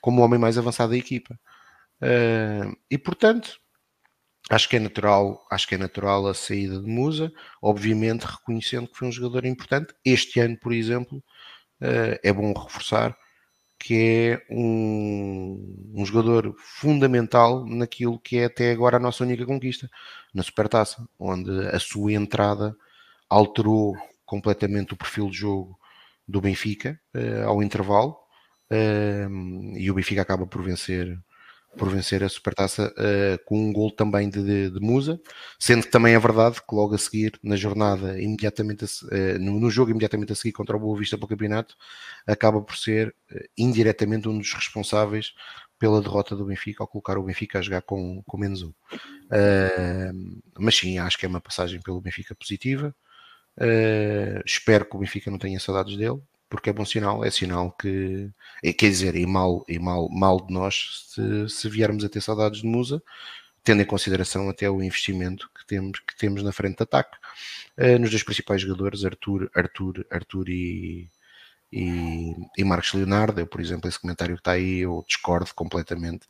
como 0.00 0.20
o 0.20 0.24
homem 0.24 0.38
mais 0.38 0.58
avançado 0.58 0.90
da 0.90 0.96
equipa. 0.96 1.38
Uh, 2.00 2.76
e 2.90 2.96
portanto, 2.96 3.58
acho 4.50 4.68
que 4.68 4.76
é 4.76 4.80
natural, 4.80 5.44
acho 5.50 5.66
que 5.66 5.74
é 5.74 5.78
natural 5.78 6.26
a 6.26 6.34
saída 6.34 6.80
de 6.80 6.86
Musa, 6.86 7.32
obviamente 7.62 8.22
reconhecendo 8.22 8.88
que 8.88 8.96
foi 8.96 9.08
um 9.08 9.12
jogador 9.12 9.44
importante. 9.44 9.94
Este 10.04 10.40
ano, 10.40 10.56
por 10.58 10.72
exemplo, 10.72 11.18
uh, 11.18 12.18
é 12.22 12.32
bom 12.32 12.52
reforçar 12.52 13.16
que 13.78 13.94
é 13.94 14.46
um, 14.50 15.92
um, 15.94 16.04
jogador 16.04 16.52
fundamental 16.58 17.64
naquilo 17.64 18.18
que 18.18 18.38
é 18.38 18.46
até 18.46 18.72
agora 18.72 18.96
a 18.96 19.00
nossa 19.00 19.22
única 19.22 19.46
conquista, 19.46 19.88
na 20.34 20.42
Supertaça, 20.42 21.06
onde 21.18 21.50
a 21.68 21.78
sua 21.78 22.12
entrada 22.12 22.76
alterou 23.28 23.96
completamente 24.26 24.94
o 24.94 24.96
perfil 24.96 25.30
de 25.30 25.36
jogo 25.36 25.78
do 26.26 26.40
Benfica 26.40 27.00
uh, 27.14 27.48
ao 27.48 27.62
intervalo 27.62 28.16
uh, 28.72 29.76
e 29.76 29.90
o 29.90 29.94
Benfica 29.94 30.22
acaba 30.22 30.46
por 30.46 30.62
vencer 30.62 31.18
por 31.76 31.88
vencer 31.88 32.24
a 32.24 32.28
Supertaça 32.28 32.92
uh, 32.92 33.44
com 33.44 33.68
um 33.68 33.72
gol 33.72 33.90
também 33.90 34.28
de, 34.28 34.42
de, 34.42 34.70
de, 34.70 34.80
Musa, 34.80 35.20
sendo 35.58 35.84
que 35.84 35.90
também 35.90 36.14
é 36.14 36.18
verdade 36.18 36.60
que 36.60 36.74
logo 36.74 36.94
a 36.94 36.98
seguir, 36.98 37.38
na 37.42 37.56
jornada, 37.56 38.20
imediatamente 38.20 38.84
a, 38.84 38.86
uh, 38.86 39.38
no, 39.38 39.60
no, 39.60 39.70
jogo 39.70 39.90
imediatamente 39.90 40.32
a 40.32 40.34
seguir 40.34 40.52
contra 40.52 40.76
o 40.76 40.80
Boa 40.80 40.98
Vista 40.98 41.16
pelo 41.16 41.28
campeonato, 41.28 41.76
acaba 42.26 42.60
por 42.60 42.76
ser 42.76 43.14
uh, 43.32 43.38
indiretamente 43.56 44.28
um 44.28 44.38
dos 44.38 44.52
responsáveis 44.52 45.34
pela 45.78 46.02
derrota 46.02 46.34
do 46.34 46.44
Benfica 46.44 46.82
ao 46.82 46.88
colocar 46.88 47.18
o 47.18 47.22
Benfica 47.22 47.58
a 47.58 47.62
jogar 47.62 47.82
com, 47.82 48.22
com 48.26 48.36
menos 48.36 48.62
um. 48.62 48.72
mas 50.58 50.74
sim, 50.76 50.98
acho 50.98 51.16
que 51.16 51.24
é 51.24 51.28
uma 51.28 51.40
passagem 51.40 51.80
pelo 51.80 52.00
Benfica 52.00 52.34
positiva. 52.34 52.92
espero 54.44 54.84
que 54.84 54.96
o 54.96 54.98
Benfica 54.98 55.30
não 55.30 55.38
tenha 55.38 55.60
saudades 55.60 55.96
dele 55.96 56.20
porque 56.48 56.70
é 56.70 56.72
bom 56.72 56.84
sinal, 56.84 57.24
é 57.24 57.30
sinal 57.30 57.72
que, 57.72 58.30
é, 58.62 58.72
quer 58.72 58.88
dizer, 58.88 59.14
e 59.16 59.26
mal, 59.26 59.64
e 59.68 59.78
mal, 59.78 60.08
mal 60.10 60.44
de 60.46 60.52
nós 60.52 61.06
se, 61.14 61.48
se 61.48 61.68
viermos 61.68 62.04
a 62.04 62.08
ter 62.08 62.20
saudades 62.20 62.60
de 62.60 62.66
Musa, 62.66 63.02
tendo 63.62 63.82
em 63.82 63.86
consideração 63.86 64.48
até 64.48 64.70
o 64.70 64.82
investimento 64.82 65.50
que 65.54 65.66
temos, 65.66 66.00
que 66.00 66.16
temos 66.16 66.42
na 66.42 66.52
frente 66.52 66.78
de 66.78 66.82
ataque. 66.84 67.16
Uh, 67.76 67.98
nos 67.98 68.10
dois 68.10 68.22
principais 68.22 68.62
jogadores, 68.62 69.04
Arthur, 69.04 69.50
Arthur, 69.54 70.06
Arthur 70.10 70.48
e, 70.48 71.10
e, 71.70 72.34
e, 72.56 72.64
Marcos 72.64 72.94
Leonardo, 72.94 73.40
eu, 73.40 73.46
por 73.46 73.60
exemplo, 73.60 73.88
esse 73.88 74.00
comentário 74.00 74.34
que 74.36 74.40
está 74.40 74.52
aí, 74.52 74.78
eu 74.78 75.04
discordo 75.06 75.54
completamente. 75.54 76.26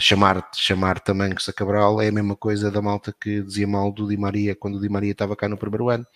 chamar, 0.00 0.50
chamar 0.54 0.98
Tamancos 1.00 1.48
a 1.48 1.52
Cabral 1.52 2.02
é 2.02 2.08
a 2.08 2.12
mesma 2.12 2.34
coisa 2.36 2.70
da 2.70 2.82
malta 2.82 3.14
que 3.18 3.42
dizia 3.42 3.68
mal 3.68 3.92
do 3.92 4.08
Di 4.08 4.16
Maria 4.16 4.56
quando 4.56 4.76
o 4.76 4.80
Di 4.80 4.88
Maria 4.88 5.12
estava 5.12 5.36
cá 5.36 5.48
no 5.48 5.56
primeiro 5.56 5.88
ano. 5.90 6.06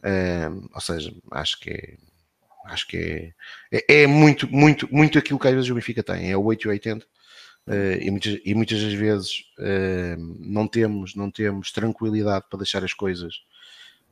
Uh, 0.00 0.68
ou 0.74 0.80
seja, 0.80 1.14
acho 1.32 1.60
que 1.60 1.70
é, 1.70 1.96
Acho 2.64 2.86
que 2.86 2.96
é, 3.70 3.78
é, 3.78 4.02
é, 4.02 4.06
muito, 4.06 4.50
muito, 4.50 4.88
muito 4.92 5.18
aquilo 5.18 5.38
que 5.38 5.48
às 5.48 5.54
vezes 5.54 5.70
o 5.70 5.74
Benfica 5.74 6.02
tem, 6.02 6.30
é 6.30 6.36
o 6.36 6.44
8 6.44 6.64
e 6.64 6.68
80. 6.68 7.06
Uh, 7.66 8.00
e, 8.00 8.10
muitas, 8.10 8.40
e 8.44 8.54
muitas 8.54 8.82
das 8.82 8.92
vezes 8.94 9.44
uh, 9.58 10.16
não, 10.40 10.66
temos, 10.66 11.14
não 11.14 11.30
temos 11.30 11.70
tranquilidade 11.70 12.46
para 12.48 12.60
deixar 12.60 12.82
as 12.82 12.94
coisas 12.94 13.34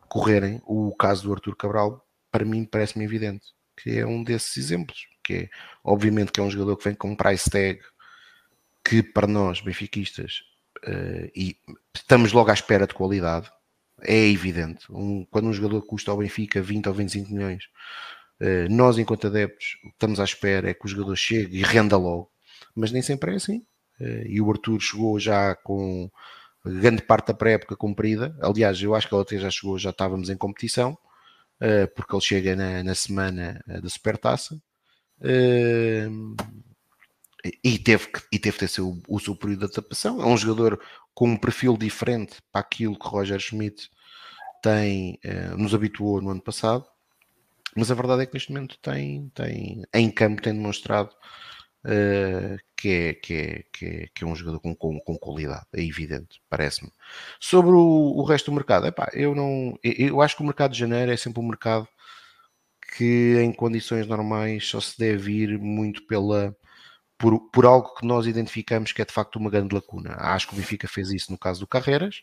correrem. 0.09 0.60
O 0.66 0.94
caso 0.94 1.23
do 1.23 1.32
Arthur 1.32 1.56
Cabral, 1.56 2.06
para 2.31 2.44
mim, 2.44 2.64
parece-me 2.64 3.05
evidente 3.05 3.47
que 3.77 3.98
é 3.98 4.06
um 4.06 4.23
desses 4.23 4.56
exemplos. 4.56 5.06
Que 5.23 5.35
é, 5.35 5.51
obviamente, 5.82 6.32
que 6.32 6.40
é 6.40 6.43
um 6.43 6.51
jogador 6.51 6.77
que 6.77 6.85
vem 6.85 6.94
com 6.94 7.10
um 7.10 7.16
price 7.16 7.51
tag 7.51 7.81
que 8.85 9.02
para 9.02 9.27
nós, 9.27 9.60
benfiquistas, 9.60 10.43
uh, 10.86 11.31
e 11.35 11.56
estamos 11.94 12.32
logo 12.32 12.51
à 12.51 12.55
espera 12.55 12.86
de 12.86 12.94
qualidade, 12.94 13.51
é 14.02 14.28
evidente. 14.28 14.86
Um, 14.90 15.24
quando 15.24 15.48
um 15.48 15.52
jogador 15.52 15.82
custa 15.82 16.10
ao 16.10 16.18
Benfica 16.18 16.62
20 16.62 16.89
ou 16.89 16.94
25 16.94 17.32
milhões, 17.32 17.64
nós, 18.70 18.98
enquanto 18.98 19.26
adeptos, 19.26 19.78
estamos 19.86 20.20
à 20.20 20.24
espera 20.24 20.70
é 20.70 20.74
que 20.74 20.84
o 20.84 20.88
jogador 20.88 21.16
chegue 21.16 21.58
e 21.58 21.62
renda 21.62 21.96
logo, 21.96 22.30
mas 22.74 22.92
nem 22.92 23.02
sempre 23.02 23.32
é 23.32 23.36
assim. 23.36 23.64
Uh, 24.00 24.26
e 24.26 24.40
o 24.40 24.50
Arthur 24.50 24.80
chegou 24.80 25.18
já 25.18 25.54
com 25.54 26.10
grande 26.64 27.02
parte 27.02 27.28
da 27.28 27.34
pré-época 27.34 27.76
cumprida. 27.76 28.36
Aliás, 28.42 28.80
eu 28.82 28.94
acho 28.94 29.08
que 29.08 29.14
ele 29.14 29.22
até 29.22 29.38
já 29.38 29.50
chegou, 29.50 29.78
já 29.78 29.90
estávamos 29.90 30.28
em 30.28 30.36
competição, 30.36 30.98
uh, 31.60 31.88
porque 31.94 32.14
ele 32.14 32.22
chega 32.22 32.56
na, 32.56 32.82
na 32.82 32.94
semana 32.94 33.62
da 33.66 33.88
Supertaça. 33.88 34.60
e 37.64 37.78
teve, 37.78 38.08
que, 38.08 38.20
e 38.32 38.38
teve 38.38 38.54
que 38.54 38.60
ter 38.60 38.68
seu, 38.68 39.00
o 39.08 39.18
seu 39.20 39.34
período 39.36 39.60
de 39.60 39.72
adaptação. 39.72 40.20
É 40.20 40.26
um 40.26 40.36
jogador 40.36 40.80
com 41.14 41.28
um 41.28 41.36
perfil 41.36 41.76
diferente 41.76 42.36
para 42.52 42.60
aquilo 42.60 42.98
que 42.98 43.08
Roger 43.08 43.40
Schmidt 43.40 43.90
tem, 44.62 45.18
nos 45.56 45.74
habituou 45.74 46.20
no 46.20 46.30
ano 46.30 46.42
passado 46.42 46.84
mas 47.76 47.90
a 47.90 47.94
verdade 47.94 48.22
é 48.22 48.26
que 48.26 48.34
neste 48.34 48.52
momento 48.52 48.78
tem, 48.80 49.30
tem 49.34 49.82
em 49.94 50.10
campo 50.10 50.42
tem 50.42 50.54
demonstrado 50.54 51.10
uh, 51.84 52.58
que, 52.76 52.88
é, 52.88 53.14
que, 53.14 53.34
é, 53.34 53.64
que, 53.72 53.86
é, 53.86 54.06
que 54.14 54.24
é 54.24 54.26
um 54.26 54.34
jogador 54.34 54.60
com, 54.60 54.74
com, 54.74 54.98
com 55.00 55.16
qualidade, 55.18 55.66
é 55.74 55.82
evidente, 55.82 56.40
parece-me. 56.48 56.90
Sobre 57.40 57.70
o, 57.70 58.14
o, 58.16 58.24
resto 58.24 58.50
do 58.50 58.54
mercado, 58.54 58.86
epá, 58.86 59.10
eu 59.12 59.34
não 59.34 59.78
eu, 59.82 60.20
acho 60.20 60.36
que 60.36 60.42
o 60.42 60.46
mercado 60.46 60.72
de 60.72 60.78
janeiro 60.78 61.12
é 61.12 61.16
sempre 61.16 61.40
um 61.40 61.48
mercado 61.48 61.88
que 62.96 63.36
em 63.42 63.52
condições 63.52 64.06
normais 64.06 64.66
só 64.66 64.80
se 64.80 64.98
deve 64.98 65.32
ir 65.32 65.58
muito 65.58 66.06
pela 66.06 66.56
por, 67.18 67.50
por 67.50 67.66
algo 67.66 67.94
que 67.94 68.06
nós 68.06 68.26
identificamos 68.26 68.92
que 68.92 69.02
é 69.02 69.04
de 69.04 69.12
facto 69.12 69.36
uma 69.36 69.50
grande 69.50 69.74
lacuna. 69.74 70.16
Acho 70.18 70.48
que 70.48 70.54
o 70.54 70.56
Benfica 70.56 70.88
fez 70.88 71.10
isso 71.10 71.32
no 71.32 71.38
caso 71.38 71.60
do 71.60 71.66
Carreiras 71.66 72.22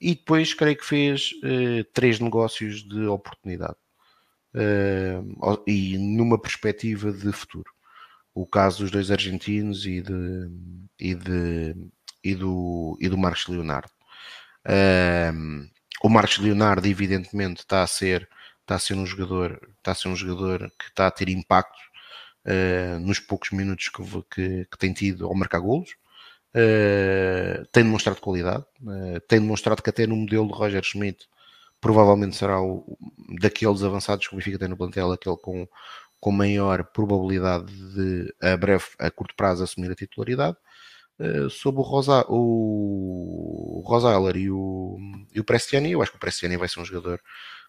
e 0.00 0.14
depois 0.14 0.54
creio 0.54 0.76
que 0.76 0.84
fez 0.84 1.32
uh, 1.44 1.84
três 1.92 2.20
negócios 2.20 2.82
de 2.82 3.06
oportunidade 3.06 3.76
uh, 4.54 5.62
e 5.66 5.98
numa 5.98 6.40
perspectiva 6.40 7.12
de 7.12 7.32
futuro. 7.32 7.70
O 8.34 8.46
caso 8.46 8.80
dos 8.80 8.90
dois 8.90 9.10
argentinos 9.10 9.86
e, 9.86 10.00
de, 10.00 10.50
e, 10.98 11.14
de, 11.14 11.76
e, 12.22 12.34
do, 12.34 12.98
e 13.00 13.08
do 13.08 13.16
Marcos 13.18 13.46
Leonardo. 13.46 13.90
Uh, 14.66 15.68
o 16.02 16.08
Marcos 16.08 16.38
Leonardo, 16.38 16.86
evidentemente, 16.86 17.60
está 17.60 17.82
a 17.82 17.86
ser 17.86 18.28
está 18.64 18.76
a 18.76 18.78
ser 18.78 18.94
um 18.94 19.06
jogador 19.06 19.60
está 19.78 19.92
a 19.92 19.94
ser 19.94 20.08
um 20.08 20.16
jogador 20.16 20.72
que 20.78 20.86
está 20.88 21.06
a 21.06 21.10
ter 21.10 21.28
impacto 21.28 21.78
uh, 22.46 22.98
nos 22.98 23.18
poucos 23.20 23.50
minutos 23.50 23.88
que, 23.88 24.02
que, 24.30 24.66
que, 24.70 24.78
tem 24.78 24.92
tido 24.92 25.26
ao 25.26 25.34
marcar 25.34 25.60
golos 25.60 25.90
uh, 26.56 27.66
tem 27.70 27.84
demonstrado 27.84 28.20
qualidade 28.20 28.64
uh, 28.82 29.20
tem 29.28 29.40
demonstrado 29.40 29.82
que 29.82 29.90
até 29.90 30.06
no 30.06 30.16
modelo 30.16 30.48
de 30.48 30.54
Roger 30.54 30.82
Schmidt 30.82 31.28
provavelmente 31.84 32.34
será 32.34 32.62
o, 32.62 32.96
daqueles 33.38 33.82
avançados 33.82 34.26
que 34.26 34.32
o 34.32 34.38
Benfica 34.38 34.58
tem 34.58 34.68
no 34.68 34.76
plantel, 34.76 35.12
aquele 35.12 35.36
com, 35.36 35.68
com 36.18 36.32
maior 36.32 36.82
probabilidade 36.82 37.70
de 37.92 38.34
a 38.40 38.56
breve, 38.56 38.86
a 38.98 39.10
curto 39.10 39.34
prazo, 39.36 39.62
assumir 39.62 39.90
a 39.90 39.94
titularidade. 39.94 40.56
Uh, 41.18 41.50
sobre 41.50 41.82
o, 41.82 41.84
Rosa, 41.84 42.24
o 42.26 43.84
Rosailer 43.86 44.34
e 44.38 44.50
o, 44.50 44.96
e 45.34 45.38
o 45.38 45.44
Prestiani, 45.44 45.92
eu 45.92 46.00
acho 46.00 46.10
que 46.10 46.16
o 46.16 46.20
Prestiani 46.20 46.56
vai 46.56 46.68
ser 46.68 46.80
um 46.80 46.86
jogador 46.86 47.20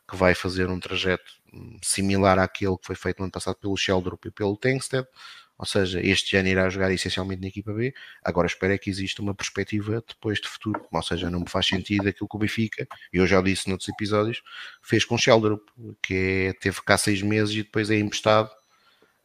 que 0.09 0.15
vai 0.15 0.33
fazer 0.33 0.69
um 0.69 0.79
trajeto 0.79 1.29
similar 1.83 2.39
àquele 2.39 2.77
que 2.77 2.87
foi 2.87 2.95
feito 2.95 3.19
no 3.19 3.25
ano 3.25 3.33
passado 3.33 3.57
pelo 3.57 3.75
Sheldrup 3.75 4.25
e 4.25 4.31
pelo 4.31 4.55
Tengsted, 4.55 5.05
ou 5.57 5.65
seja, 5.65 6.02
este 6.02 6.36
ano 6.36 6.49
irá 6.49 6.69
jogar 6.69 6.91
essencialmente 6.91 7.41
na 7.41 7.48
equipa 7.48 7.73
B. 7.73 7.94
Agora 8.23 8.48
espero 8.48 8.73
é 8.73 8.77
que 8.77 8.90
exista 8.90 9.22
uma 9.22 9.34
perspectiva 9.34 10.03
depois 10.07 10.40
de 10.40 10.48
futuro, 10.48 10.86
ou 10.91 11.02
seja, 11.02 11.30
não 11.30 11.41
me 11.41 11.49
faz 11.49 11.68
sentido 11.68 12.10
aquilo 12.10 12.27
que 12.27 12.36
o 12.36 12.40
Benfica, 12.40 12.88
eu 13.11 13.26
já 13.26 13.41
disse 13.41 13.69
noutros 13.69 13.90
episódios, 13.90 14.41
fez 14.82 15.06
com 15.06 15.15
o 15.15 15.18
Sheldrup, 15.18 15.68
que 16.02 16.49
é, 16.49 16.53
teve 16.53 16.82
cá 16.82 16.98
seis 16.98 17.22
meses 17.22 17.56
e 17.56 17.64
depois 17.64 17.90
é 17.90 17.98
emprestado 17.98 18.49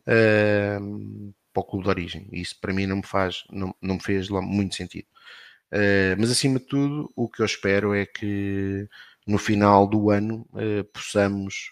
uh, 0.06 1.34
para 1.52 1.60
o 1.60 1.64
clube 1.64 1.84
de 1.84 1.90
origem. 1.90 2.28
Isso 2.32 2.58
para 2.60 2.72
mim 2.72 2.86
não 2.86 2.96
me 2.96 3.06
faz, 3.06 3.44
não, 3.50 3.74
não 3.82 3.96
me 3.96 4.02
fez 4.02 4.28
muito 4.28 4.74
sentido. 4.76 5.06
Uh, 5.72 6.14
mas 6.18 6.30
acima 6.30 6.58
de 6.58 6.66
tudo, 6.66 7.12
o 7.16 7.28
que 7.28 7.42
eu 7.42 7.46
espero 7.46 7.94
é 7.94 8.06
que 8.06 8.88
no 9.26 9.38
final 9.38 9.86
do 9.86 10.10
ano 10.10 10.46
uh, 10.52 10.84
possamos 10.92 11.70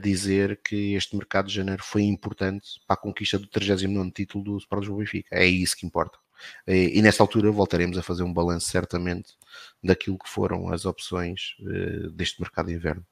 dizer 0.00 0.60
que 0.62 0.94
este 0.94 1.14
mercado 1.16 1.48
de 1.48 1.54
janeiro 1.54 1.82
foi 1.84 2.02
importante 2.02 2.80
para 2.86 2.94
a 2.94 2.96
conquista 2.96 3.38
do 3.38 3.46
39 3.46 4.10
título 4.12 4.44
do 4.44 4.56
Sport 4.58 4.80
Lisboa 4.80 5.00
Benfica. 5.00 5.36
É 5.36 5.46
isso 5.46 5.76
que 5.76 5.86
importa. 5.86 6.18
E, 6.66 6.98
e 6.98 7.02
nesta 7.02 7.22
altura 7.22 7.50
voltaremos 7.50 7.98
a 7.98 8.02
fazer 8.02 8.22
um 8.22 8.32
balanço 8.32 8.68
certamente 8.68 9.34
daquilo 9.82 10.18
que 10.18 10.28
foram 10.28 10.70
as 10.70 10.84
opções 10.84 11.56
uh, 11.60 12.10
deste 12.10 12.40
mercado 12.40 12.66
de 12.66 12.74
inverno. 12.74 13.04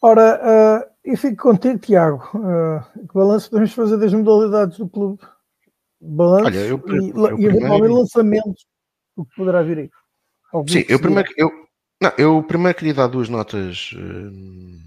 Ora, 0.00 0.84
uh, 0.84 0.94
e 1.02 1.16
fico 1.16 1.42
contigo, 1.42 1.78
Tiago. 1.78 2.22
Uh, 2.34 3.06
que 3.08 3.14
balanço 3.14 3.48
podemos 3.48 3.72
fazer 3.72 3.96
das 3.96 4.12
modalidades 4.12 4.76
do 4.76 4.88
clube? 4.88 5.22
Balanço 5.98 6.44
Olha, 6.44 6.58
eu, 6.58 6.82
e, 6.86 7.10
eu, 7.10 7.40
e 7.40 7.48
primeiro... 7.48 7.94
lançamentos, 7.94 8.66
o 9.16 9.24
que 9.24 9.34
poderá 9.34 9.62
vir 9.62 9.78
aí. 9.78 9.90
Sim, 10.68 10.84
eu 10.88 11.00
primeiro, 11.00 11.28
eu, 11.36 11.50
não, 12.00 12.12
eu 12.16 12.42
primeiro 12.42 12.76
queria 12.76 12.94
dar 12.94 13.06
duas 13.08 13.28
notas 13.28 13.92
uh, 13.92 14.78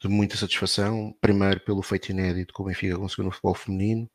de 0.00 0.08
muita 0.08 0.36
satisfação. 0.36 1.14
Primeiro, 1.20 1.60
pelo 1.60 1.82
feito 1.82 2.10
inédito 2.10 2.54
que 2.54 2.62
o 2.62 2.64
Benfica 2.64 2.96
conseguiu 2.96 3.24
no 3.24 3.30
futebol 3.30 3.54
feminino, 3.54 4.10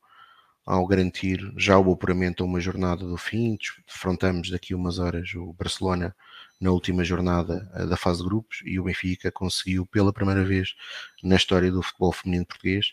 ao 0.64 0.84
garantir 0.86 1.38
já 1.56 1.78
o 1.78 1.92
apuramento 1.92 2.42
a 2.42 2.46
uma 2.46 2.58
jornada 2.58 3.06
do 3.06 3.16
fim. 3.16 3.56
Defrontamos 3.86 4.50
daqui 4.50 4.72
a 4.74 4.76
umas 4.76 4.98
horas 4.98 5.32
o 5.34 5.52
Barcelona 5.52 6.14
na 6.60 6.70
última 6.70 7.04
jornada 7.04 7.70
uh, 7.74 7.86
da 7.86 7.96
fase 7.96 8.18
de 8.18 8.24
grupos 8.24 8.62
e 8.64 8.80
o 8.80 8.84
Benfica 8.84 9.30
conseguiu 9.30 9.86
pela 9.86 10.12
primeira 10.12 10.44
vez 10.44 10.74
na 11.22 11.36
história 11.36 11.70
do 11.70 11.82
futebol 11.82 12.12
feminino 12.12 12.46
português 12.46 12.86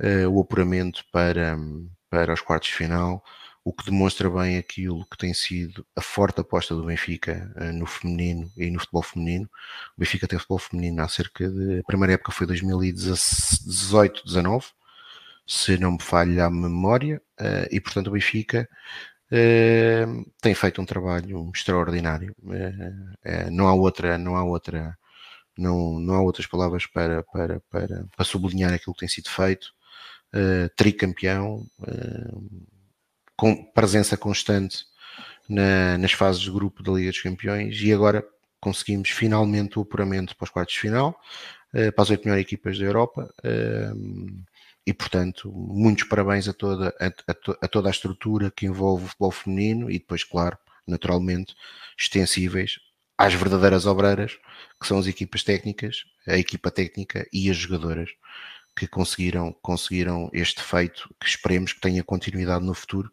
uh, 0.00 0.28
o 0.28 0.40
apuramento 0.40 1.04
para, 1.12 1.56
para 2.10 2.32
os 2.32 2.40
quartos 2.40 2.70
de 2.70 2.74
final 2.76 3.22
o 3.64 3.72
que 3.72 3.86
demonstra 3.86 4.28
bem 4.28 4.58
aquilo 4.58 5.06
que 5.06 5.16
tem 5.16 5.32
sido 5.32 5.86
a 5.96 6.02
forte 6.02 6.40
aposta 6.40 6.74
do 6.74 6.84
Benfica 6.84 7.50
uh, 7.56 7.72
no 7.72 7.86
feminino 7.86 8.52
e 8.58 8.70
no 8.70 8.78
futebol 8.78 9.02
feminino. 9.02 9.48
O 9.96 10.00
Benfica 10.00 10.28
tem 10.28 10.38
futebol 10.38 10.58
feminino 10.58 11.02
há 11.02 11.08
cerca 11.08 11.48
de. 11.48 11.80
A 11.80 11.84
primeira 11.84 12.12
época 12.12 12.30
foi 12.30 12.46
2018-19, 12.46 14.66
se 15.46 15.78
não 15.78 15.92
me 15.92 16.02
falha 16.02 16.44
a 16.44 16.50
memória, 16.50 17.22
uh, 17.40 17.66
e 17.70 17.80
portanto 17.80 18.08
o 18.08 18.12
Benfica 18.12 18.68
uh, 19.32 20.30
tem 20.42 20.54
feito 20.54 20.82
um 20.82 20.86
trabalho 20.86 21.50
extraordinário. 21.54 22.36
não 23.50 23.66
há 23.66 23.74
outra. 23.74 24.18
Não 24.18 24.36
há 24.36 24.44
outra 24.44 24.96
não, 25.56 25.98
não 26.00 26.14
há 26.16 26.22
outras 26.22 26.46
palavras 26.46 26.86
para, 26.86 27.22
para, 27.22 27.60
para, 27.70 28.06
para 28.16 28.24
sublinhar 28.24 28.72
aquilo 28.74 28.94
que 28.94 29.00
tem 29.00 29.08
sido 29.08 29.30
feito. 29.30 29.72
tricampeão, 30.76 31.64
com 33.36 33.64
presença 33.72 34.16
constante 34.16 34.84
na, 35.48 35.98
nas 35.98 36.12
fases 36.12 36.40
de 36.40 36.50
grupo 36.50 36.82
da 36.82 36.92
Liga 36.92 37.10
dos 37.10 37.20
Campeões 37.20 37.80
e 37.80 37.92
agora 37.92 38.24
conseguimos 38.60 39.10
finalmente 39.10 39.78
o 39.78 39.82
apuramento 39.82 40.36
para 40.36 40.44
os 40.44 40.50
quartos 40.50 40.74
de 40.74 40.80
final, 40.80 41.20
uh, 41.74 41.92
para 41.92 42.02
as 42.02 42.10
oito 42.10 42.24
melhores 42.24 42.44
equipas 42.44 42.78
da 42.78 42.84
Europa. 42.84 43.32
Uh, 43.44 44.44
e 44.86 44.92
portanto, 44.92 45.50
muitos 45.52 46.04
parabéns 46.04 46.46
a 46.46 46.52
toda 46.52 46.94
a, 47.00 47.06
a, 47.06 47.36
a, 47.62 47.68
toda 47.68 47.88
a 47.88 47.90
estrutura 47.90 48.50
que 48.50 48.66
envolve 48.66 49.04
o 49.04 49.08
futebol 49.08 49.30
feminino 49.30 49.90
e 49.90 49.98
depois, 49.98 50.22
claro, 50.22 50.58
naturalmente, 50.86 51.54
extensíveis 51.98 52.78
às 53.16 53.32
verdadeiras 53.32 53.86
obreiras, 53.86 54.38
que 54.80 54.86
são 54.86 54.98
as 54.98 55.06
equipas 55.06 55.42
técnicas, 55.42 56.04
a 56.26 56.36
equipa 56.36 56.70
técnica 56.70 57.26
e 57.32 57.48
as 57.50 57.56
jogadoras 57.56 58.10
que 58.76 58.86
conseguiram, 58.86 59.52
conseguiram 59.62 60.28
este 60.32 60.62
feito, 60.62 61.08
que 61.20 61.26
esperemos 61.26 61.72
que 61.72 61.80
tenha 61.80 62.02
continuidade 62.02 62.64
no 62.64 62.74
futuro, 62.74 63.10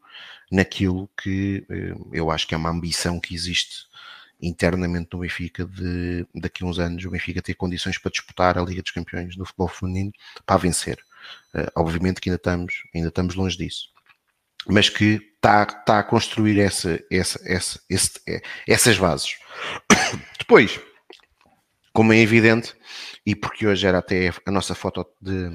naquilo 0.52 1.10
que 1.22 1.66
eh, 1.70 1.94
eu 2.12 2.32
acho 2.32 2.48
que 2.48 2.54
é 2.54 2.58
uma 2.58 2.70
ambição 2.70 3.20
que 3.20 3.34
existe 3.34 3.86
internamente 4.42 5.10
no 5.14 5.20
Benfica 5.20 5.66
de 5.66 6.26
daqui 6.34 6.64
a 6.64 6.68
uns 6.68 6.80
anos 6.80 7.06
o 7.06 7.12
Benfica 7.12 7.42
ter 7.42 7.54
condições 7.54 7.98
para 7.98 8.12
disputar 8.12 8.58
a 8.58 8.62
Liga 8.64 8.82
dos 8.82 8.92
Campeões 8.92 9.36
do 9.36 9.46
futebol 9.46 9.68
feminino 9.68 10.12
para 10.46 10.58
vencer. 10.58 10.98
Uh, 11.54 11.70
obviamente 11.76 12.20
que 12.20 12.30
ainda 12.30 12.38
estamos, 12.38 12.74
ainda 12.94 13.10
estamos 13.10 13.36
longe 13.36 13.58
disso. 13.58 13.90
Mas 14.68 14.90
que 14.90 15.22
está, 15.36 15.64
está 15.64 16.00
a 16.00 16.04
construir 16.04 16.60
essa, 16.60 17.00
essa, 17.12 17.40
essa, 17.46 17.80
esse, 17.90 18.20
essas 18.68 18.98
bases. 18.98 19.36
Depois, 20.40 20.80
como 21.94 22.14
é 22.14 22.18
evidente, 22.18 22.76
e 23.26 23.36
porque 23.36 23.68
hoje 23.68 23.86
era 23.86 24.00
até 24.00 24.32
a 24.46 24.52
nossa 24.52 24.74
foto 24.74 25.06
de, 25.22 25.50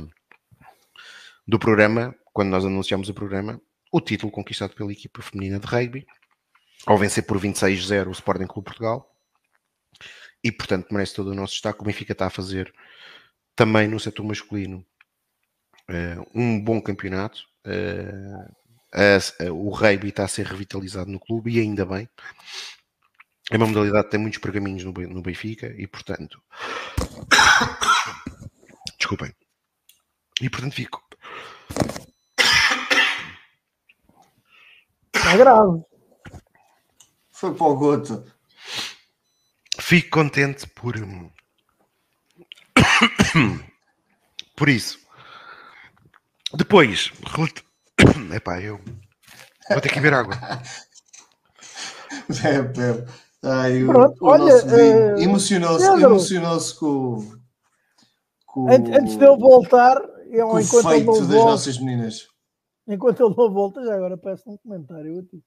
do 1.47 1.59
programa, 1.59 2.15
quando 2.33 2.51
nós 2.51 2.65
anunciamos 2.65 3.09
o 3.09 3.15
programa, 3.15 3.61
o 3.91 4.01
título 4.01 4.31
conquistado 4.31 4.75
pela 4.75 4.93
equipa 4.93 5.23
feminina 5.23 5.59
de 5.59 5.67
rugby, 5.67 6.07
ao 6.87 6.99
vencer 6.99 7.25
por 7.25 7.41
26-0 7.41 8.09
o 8.09 8.13
Sporting 8.13 8.47
Clube 8.47 8.67
Portugal, 8.67 9.11
e 10.43 10.53
portanto 10.53 10.93
merece 10.93 11.15
todo 11.15 11.29
o 11.31 11.35
nosso 11.35 11.55
destaque. 11.55 11.81
O 11.81 11.85
Benfica 11.85 12.13
está 12.13 12.27
a 12.27 12.31
fazer 12.31 12.73
também 13.57 13.89
no 13.89 13.99
setor 13.99 14.25
masculino 14.25 14.87
uh, 15.89 16.31
um 16.35 16.61
bom 16.63 16.81
campeonato. 16.81 17.43
A, 18.93 19.51
o 19.51 19.71
rugby 19.71 20.09
está 20.09 20.25
a 20.25 20.29
ser 20.29 20.47
revitalizado 20.47 21.11
no 21.11 21.19
clube 21.19 21.53
e 21.53 21.61
ainda 21.61 21.85
bem. 21.85 22.09
É 23.51 23.57
uma 23.57 23.67
modalidade 23.67 24.05
que 24.07 24.11
tem 24.11 24.21
muitos 24.21 24.41
pergaminhos 24.41 24.83
no, 24.83 24.93
no 24.93 25.23
Benfica 25.23 25.73
e, 25.79 25.87
portanto. 25.87 26.43
Desculpem. 28.99 29.33
E, 30.41 30.51
portanto, 30.51 30.75
fico. 30.75 31.01
Está 35.15 35.37
grave. 35.37 35.83
Foi 37.31 37.55
para 37.55 37.67
o 37.67 37.77
goto. 37.77 38.33
Fico 39.79 40.11
contente 40.11 40.67
por. 40.67 40.97
por 44.57 44.69
isso. 44.69 44.99
Depois. 46.53 47.13
Epá, 48.35 48.61
eu. 48.61 48.81
Vou 49.69 49.81
ter 49.81 49.93
que 49.93 50.01
ver 50.01 50.15
água. 50.15 50.37
Bebe, 52.29 52.77
bebe. 52.77 53.07
Ai, 53.43 53.83
o, 53.85 53.87
Pronto, 53.87 54.25
o 54.25 54.27
olha, 54.29 54.45
nosso 54.55 54.75
eh, 54.75 55.23
emocionou-se 55.23 55.85
emocionou 55.87 56.59
com, 56.79 57.33
com, 58.47 58.73
Antes, 58.73 59.17
de 59.17 59.25
ele 59.25 59.37
voltar, 59.37 60.01
eu, 60.31 60.49
com 60.49 60.57
o 60.57 60.61
enquanto, 60.61 60.91
ele 60.91 61.05
feito 61.05 61.13
das 61.13 61.29
volta, 61.29 61.51
nossas 61.51 61.79
meninas. 61.79 62.27
enquanto 62.89 63.25
ele 63.25 63.35
não 63.37 63.53
volta, 63.53 63.85
já 63.85 63.95
agora 63.95 64.17
peço 64.17 64.51
um 64.51 64.57
comentário. 64.57 65.19
a 65.19 65.23
ti. 65.23 65.43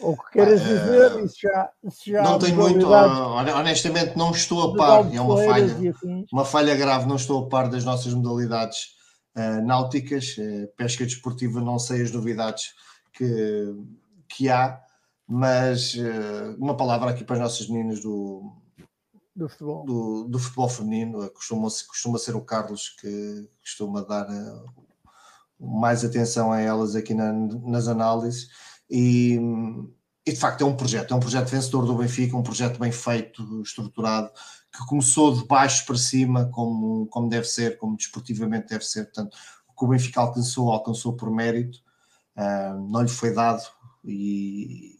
Ou 0.00 0.12
o 0.12 0.16
que 0.16 0.32
queiras 0.32 0.60
Ah, 0.62 0.64
dizer, 0.64 1.24
isso 1.24 1.36
já, 1.42 1.70
isso 1.84 2.00
já 2.06 2.22
não 2.22 2.38
tenho 2.38 2.56
muito, 2.56 2.92
ah, 2.92 3.58
honestamente, 3.58 4.16
não 4.16 4.30
estou 4.30 4.70
a 4.72 4.76
par. 4.76 5.14
É 5.14 5.20
uma 5.20 5.36
falha. 5.36 5.76
uma 6.32 6.44
falha 6.44 6.74
grave, 6.74 7.06
não 7.06 7.16
estou 7.16 7.44
a 7.44 7.48
par 7.48 7.68
das 7.68 7.84
nossas 7.84 8.14
modalidades 8.14 8.94
ah, 9.34 9.60
náuticas, 9.60 10.36
eh, 10.38 10.68
pesca 10.76 11.04
desportiva, 11.04 11.60
não 11.60 11.78
sei 11.78 12.02
as 12.02 12.10
novidades 12.10 12.74
que, 13.12 13.74
que 14.28 14.48
há, 14.48 14.80
mas 15.32 15.94
eh, 15.96 16.56
uma 16.58 16.76
palavra 16.76 17.10
aqui 17.10 17.22
para 17.22 17.36
as 17.36 17.42
nossas 17.42 17.68
meninas 17.68 18.00
do, 18.00 18.52
do 19.36 19.48
futebol. 19.48 19.84
do, 19.84 20.24
do 20.24 20.38
futebol 20.40 20.68
feminino, 20.68 21.22
eh, 21.22 21.28
costuma, 21.28 21.68
costuma 21.86 22.18
ser 22.18 22.34
o 22.34 22.40
Carlos 22.40 22.88
que 23.00 23.48
costuma 23.60 24.02
dar 24.02 24.28
eh, 24.28 24.64
mais 25.60 26.04
atenção 26.04 26.50
a 26.50 26.58
elas 26.58 26.96
aqui 26.96 27.14
na- 27.14 27.32
nas 27.32 27.86
análises. 27.86 28.48
E, 28.90 29.38
e, 30.26 30.32
de 30.32 30.36
facto 30.36 30.62
é 30.62 30.64
um 30.66 30.76
projeto, 30.76 31.14
é 31.14 31.16
um 31.16 31.20
projeto 31.20 31.46
vencedor 31.48 31.86
do 31.86 31.94
Benfica, 31.94 32.36
um 32.36 32.42
projeto 32.42 32.80
bem 32.80 32.90
feito, 32.90 33.62
estruturado, 33.62 34.32
que 34.72 34.84
começou 34.88 35.32
de 35.32 35.46
baixo 35.46 35.86
para 35.86 35.96
cima, 35.96 36.46
como, 36.46 37.06
como 37.06 37.28
deve 37.28 37.46
ser, 37.46 37.78
como 37.78 37.96
desportivamente 37.96 38.66
deve 38.70 38.84
ser, 38.84 39.04
portanto, 39.04 39.36
o 39.68 39.78
que 39.78 39.84
o 39.84 39.88
Benfica 39.88 40.20
alcançou, 40.22 40.72
alcançou 40.72 41.12
por 41.16 41.30
mérito, 41.30 41.78
ah, 42.34 42.74
não 42.88 43.02
lhe 43.02 43.08
foi 43.08 43.32
dado 43.32 43.62
e, 44.04 44.99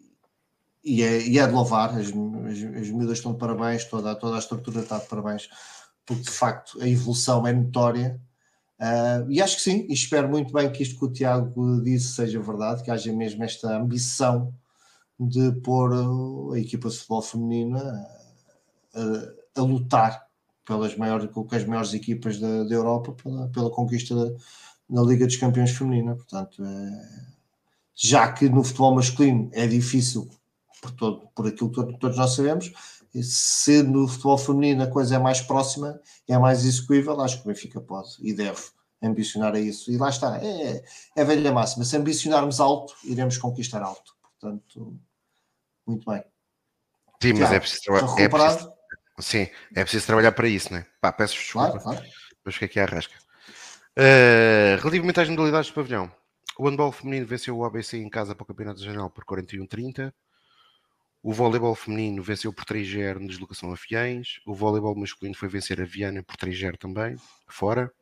e, 0.84 1.02
é, 1.02 1.26
e 1.26 1.38
é 1.38 1.46
de 1.46 1.52
louvar, 1.52 1.90
as, 1.90 2.06
as, 2.06 2.80
as 2.82 2.90
miúdas 2.90 3.18
estão 3.18 3.32
de 3.32 3.38
parabéns, 3.38 3.84
toda, 3.84 4.14
toda 4.14 4.36
a 4.36 4.38
estrutura 4.38 4.80
está 4.80 4.98
de 4.98 5.06
parabéns, 5.06 5.48
porque 6.06 6.22
de 6.22 6.30
facto 6.30 6.80
a 6.80 6.88
evolução 6.88 7.46
é 7.46 7.52
notória. 7.52 8.20
Ah, 8.78 9.24
e 9.28 9.42
acho 9.42 9.56
que 9.56 9.62
sim, 9.62 9.86
e 9.88 9.92
espero 9.92 10.28
muito 10.28 10.52
bem 10.52 10.70
que 10.72 10.82
isto 10.82 10.98
que 10.98 11.04
o 11.04 11.12
Tiago 11.12 11.82
disse 11.82 12.14
seja 12.14 12.40
verdade, 12.40 12.82
que 12.82 12.90
haja 12.90 13.12
mesmo 13.12 13.44
esta 13.44 13.76
ambição 13.76 14.54
de 15.18 15.52
pôr 15.60 15.92
uh, 15.92 16.52
a 16.54 16.58
equipa 16.58 16.88
de 16.88 16.96
futebol 16.96 17.20
feminina 17.20 18.06
a, 18.94 19.60
a 19.60 19.62
lutar 19.62 20.26
pelas 20.64 20.96
maiores, 20.96 21.30
com 21.30 21.46
as 21.50 21.64
maiores 21.66 21.92
equipas 21.92 22.38
da, 22.40 22.64
da 22.64 22.74
Europa 22.74 23.12
pela, 23.22 23.48
pela 23.48 23.70
conquista 23.70 24.14
da, 24.14 24.32
da 24.88 25.02
Liga 25.02 25.26
dos 25.26 25.36
Campeões 25.36 25.72
Feminina. 25.72 26.14
Portanto, 26.14 26.64
é, 26.64 27.26
já 27.94 28.32
que 28.32 28.48
no 28.48 28.64
futebol 28.64 28.94
masculino 28.94 29.50
é 29.52 29.66
difícil 29.66 30.28
por, 30.80 30.90
todo, 30.92 31.28
por 31.34 31.46
aquilo 31.46 31.70
que 31.70 31.98
todos, 31.98 32.16
nós 32.16 32.34
sabemos, 32.34 32.72
se 33.22 33.82
no 33.82 34.06
futebol 34.08 34.38
feminino 34.38 34.82
a 34.82 34.86
coisa 34.86 35.16
é 35.16 35.18
mais 35.18 35.40
próxima, 35.40 36.00
é 36.28 36.38
mais 36.38 36.64
execuível, 36.64 37.20
acho 37.20 37.36
que 37.38 37.44
o 37.44 37.48
Benfica 37.48 37.80
pode 37.80 38.08
e 38.20 38.32
deve 38.32 38.60
ambicionar 39.02 39.54
a 39.54 39.60
isso. 39.60 39.90
E 39.90 39.96
lá 39.96 40.08
está, 40.10 40.38
é, 40.38 40.84
é 41.16 41.22
a 41.22 41.24
velha 41.24 41.52
máxima. 41.52 41.84
Se 41.84 41.96
ambicionarmos 41.96 42.60
alto, 42.60 42.94
iremos 43.04 43.36
conquistar 43.38 43.82
alto. 43.82 44.14
Portanto, 44.38 44.96
muito 45.86 46.08
bem. 46.10 46.22
Sim, 47.22 47.32
mas 47.32 47.38
Tiago, 47.38 47.54
é 47.54 47.60
preciso, 47.60 47.80
Estou 47.80 47.98
traba- 47.98 48.22
é 48.22 48.28
preciso, 48.28 48.72
sim, 49.18 49.48
é 49.74 49.82
preciso 49.82 50.06
trabalhar 50.06 50.32
para 50.32 50.48
isso, 50.48 50.72
né? 50.72 50.86
Pá, 51.00 51.12
peço 51.12 51.34
desculpa, 51.34 51.78
Claro, 51.78 51.82
claro. 51.98 52.06
mas 52.44 52.54
fiquei 52.54 52.66
aqui 52.66 52.80
à 52.80 52.86
rasca. 52.86 53.14
Uh, 53.98 54.78
relativamente 54.80 55.20
às 55.20 55.28
modalidades 55.28 55.66
de 55.66 55.72
pavilhão, 55.74 56.10
o 56.58 56.68
handball 56.68 56.92
feminino 56.92 57.26
venceu 57.26 57.56
o 57.56 57.64
ABC 57.64 57.98
em 57.98 58.08
casa 58.08 58.34
para 58.34 58.44
o 58.44 58.46
Campeonato 58.46 58.80
Regional 58.80 59.10
por 59.10 59.24
41-30. 59.24 60.12
O 61.22 61.32
voleibol 61.32 61.74
feminino 61.74 62.22
venceu 62.22 62.52
por 62.52 62.64
3-0 62.64 63.18
na 63.18 63.26
deslocação 63.26 63.72
a 63.72 63.76
Fiães. 63.76 64.40
O 64.46 64.54
voleibol 64.54 64.94
masculino 64.96 65.36
foi 65.36 65.48
vencer 65.48 65.80
a 65.80 65.84
Viana 65.84 66.22
por 66.22 66.36
3-0 66.36 66.78
também, 66.78 67.16
fora. 67.46 67.92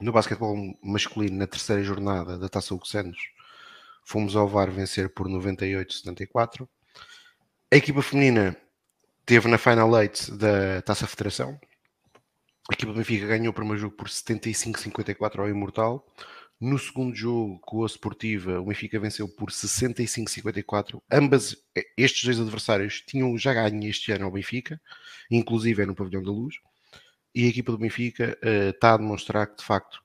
No 0.00 0.12
basquetebol 0.12 0.56
masculino, 0.82 1.36
na 1.36 1.46
terceira 1.46 1.82
jornada 1.82 2.38
da 2.38 2.48
Taça 2.48 2.74
Hugo 2.74 2.84
fomos 4.04 4.34
ao 4.34 4.48
VAR 4.48 4.70
vencer 4.70 5.10
por 5.10 5.28
98-74. 5.28 6.66
A 7.70 7.76
equipa 7.76 8.02
feminina 8.02 8.56
teve 9.24 9.46
na 9.46 9.58
Final 9.58 10.00
Eight 10.00 10.32
da 10.32 10.82
Taça 10.82 11.06
Federação. 11.06 11.60
A 12.68 12.74
equipa 12.74 12.92
Benfica 12.92 13.26
ganhou 13.26 13.50
o 13.50 13.54
primeiro 13.54 13.78
jogo 13.78 13.94
por 13.94 14.08
75-54 14.08 15.38
ao 15.38 15.48
Imortal. 15.48 16.04
No 16.60 16.78
segundo 16.78 17.14
jogo, 17.16 17.58
com 17.60 17.82
a 17.84 17.86
Sportiva, 17.86 18.60
o 18.60 18.66
Benfica 18.66 19.00
venceu 19.00 19.26
por 19.26 19.50
65-54. 19.50 21.00
Ambas, 21.10 21.56
estes 21.96 22.24
dois 22.24 22.38
adversários 22.38 23.00
tinham 23.00 23.36
já 23.38 23.54
ganho 23.54 23.88
este 23.88 24.12
ano 24.12 24.26
ao 24.26 24.30
Benfica, 24.30 24.78
inclusive 25.30 25.82
é 25.82 25.86
no 25.86 25.94
Pavilhão 25.94 26.22
da 26.22 26.30
Luz. 26.30 26.56
E 27.34 27.46
a 27.46 27.48
equipa 27.48 27.72
do 27.72 27.78
Benfica 27.78 28.38
uh, 28.44 28.70
está 28.70 28.92
a 28.92 28.96
demonstrar 28.98 29.46
que, 29.46 29.56
de 29.56 29.64
facto, 29.64 30.02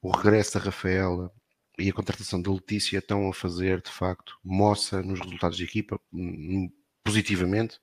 o 0.00 0.10
regresso 0.10 0.54
da 0.58 0.64
Rafaela 0.64 1.30
e 1.78 1.88
a 1.88 1.92
contratação 1.92 2.42
da 2.42 2.50
Letícia 2.50 2.98
estão 2.98 3.28
a 3.28 3.34
fazer, 3.34 3.80
de 3.80 3.90
facto, 3.90 4.36
moça 4.42 5.02
nos 5.02 5.20
resultados 5.20 5.56
de 5.56 5.62
equipa, 5.64 6.00
hum, 6.12 6.68
positivamente. 7.04 7.76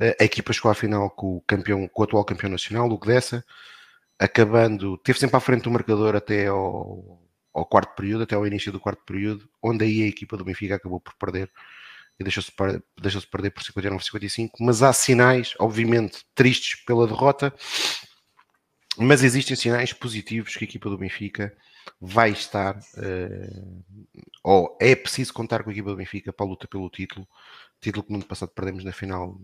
Uh, 0.00 0.14
a 0.20 0.24
equipa 0.24 0.52
chegou 0.52 0.72
à 0.72 0.74
final 0.74 1.08
com 1.10 1.36
o, 1.36 1.40
campeão, 1.42 1.86
com 1.86 2.02
o 2.02 2.04
atual 2.04 2.24
campeão 2.24 2.50
nacional, 2.50 2.90
o 2.90 2.98
Gdessa, 2.98 3.44
acabando, 4.18 4.98
teve 4.98 5.20
sempre 5.20 5.36
à 5.36 5.40
frente 5.40 5.62
do 5.64 5.70
marcador 5.70 6.16
até 6.16 6.46
ao, 6.46 7.23
ao 7.54 7.64
quarto 7.64 7.94
período, 7.94 8.24
até 8.24 8.34
ao 8.34 8.46
início 8.46 8.72
do 8.72 8.80
quarto 8.80 9.04
período, 9.04 9.48
onde 9.62 9.84
aí 9.84 10.02
a 10.02 10.08
equipa 10.08 10.36
do 10.36 10.44
Benfica 10.44 10.74
acabou 10.74 11.00
por 11.00 11.14
perder 11.14 11.50
e 12.18 12.24
deixou-se 12.24 12.52
deixou 13.00 13.22
perder 13.22 13.50
por 13.50 13.62
59-55, 13.62 14.50
mas 14.60 14.82
há 14.82 14.92
sinais, 14.92 15.54
obviamente, 15.58 16.24
tristes 16.34 16.84
pela 16.84 17.06
derrota, 17.06 17.54
mas 18.96 19.24
existem 19.24 19.56
sinais 19.56 19.92
positivos 19.92 20.56
que 20.56 20.64
a 20.64 20.68
equipa 20.68 20.88
do 20.88 20.98
Benfica 20.98 21.56
vai 22.00 22.30
estar, 22.30 22.76
uh, 22.76 23.84
ou 24.42 24.76
é 24.80 24.94
preciso 24.94 25.32
contar 25.32 25.62
com 25.62 25.70
a 25.70 25.72
equipa 25.72 25.90
do 25.90 25.96
Benfica 25.96 26.32
para 26.32 26.46
a 26.46 26.48
luta 26.48 26.68
pelo 26.68 26.88
título, 26.88 27.26
título 27.80 28.04
que 28.04 28.10
no 28.10 28.18
ano 28.18 28.26
passado 28.26 28.52
perdemos 28.54 28.84
na 28.84 28.92
final 28.92 29.38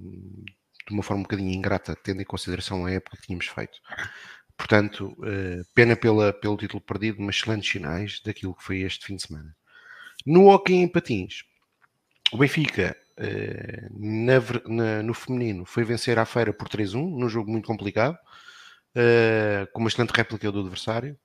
de 0.87 0.95
uma 0.95 1.03
forma 1.03 1.21
um 1.21 1.25
bocadinho 1.25 1.53
ingrata, 1.53 1.97
tendo 1.97 2.23
em 2.23 2.25
consideração 2.25 2.87
a 2.87 2.91
época 2.91 3.17
que 3.17 3.27
tínhamos 3.27 3.47
feito. 3.47 3.79
Portanto, 4.61 5.17
uh, 5.21 5.65
pena 5.75 5.97
pela, 5.97 6.35
pelo 6.35 6.55
título 6.55 6.83
perdido, 6.83 7.23
mas 7.23 7.37
excelentes 7.37 7.71
sinais 7.71 8.21
daquilo 8.23 8.55
que 8.55 8.63
foi 8.63 8.81
este 8.83 9.07
fim 9.07 9.17
de 9.17 9.23
semana. 9.23 9.57
No 10.27 10.49
hockey 10.49 10.75
em 10.75 10.87
patins, 10.87 11.45
o 12.31 12.37
Benfica, 12.37 12.95
uh, 13.19 13.89
na, 13.99 14.35
na, 14.69 15.03
no 15.03 15.15
feminino, 15.15 15.65
foi 15.65 15.83
vencer 15.83 16.19
à 16.19 16.27
feira 16.27 16.53
por 16.53 16.69
3-1, 16.69 16.95
num 16.95 17.29
jogo 17.31 17.51
muito 17.51 17.67
complicado, 17.67 18.15
uh, 18.17 19.67
com 19.73 19.81
uma 19.81 19.89
excelente 19.89 20.11
réplica 20.11 20.53
do 20.53 20.61
adversário 20.61 21.19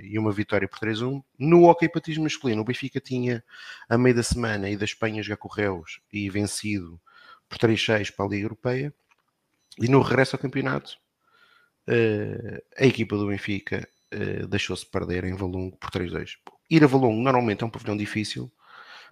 e 0.00 0.16
uma 0.16 0.30
vitória 0.30 0.68
por 0.68 0.78
3-1. 0.78 1.20
No 1.36 1.64
hockey 1.64 1.88
patins 1.88 2.18
masculino, 2.18 2.62
o 2.62 2.64
Benfica 2.64 3.00
tinha, 3.00 3.42
a 3.88 3.98
meio 3.98 4.14
da 4.14 4.22
semana, 4.22 4.70
e 4.70 4.76
da 4.76 4.84
Espanha 4.84 5.24
já 5.24 5.36
correus 5.36 6.00
e 6.12 6.30
vencido 6.30 7.00
por 7.48 7.58
3-6 7.58 8.14
para 8.14 8.26
a 8.26 8.28
Liga 8.28 8.44
Europeia. 8.44 8.94
E 9.76 9.88
no 9.88 10.00
regresso 10.00 10.36
ao 10.36 10.40
campeonato, 10.40 10.96
a 12.78 12.86
equipa 12.86 13.16
do 13.16 13.26
Benfica 13.26 13.88
uh, 14.14 14.46
deixou-se 14.46 14.86
perder 14.86 15.24
em 15.24 15.34
Valongo 15.34 15.76
por 15.76 15.90
3-2. 15.90 16.32
Ir 16.70 16.84
a 16.84 16.86
Valongo 16.86 17.20
normalmente 17.20 17.62
é 17.62 17.66
um 17.66 17.70
pavilhão 17.70 17.96
difícil, 17.96 18.50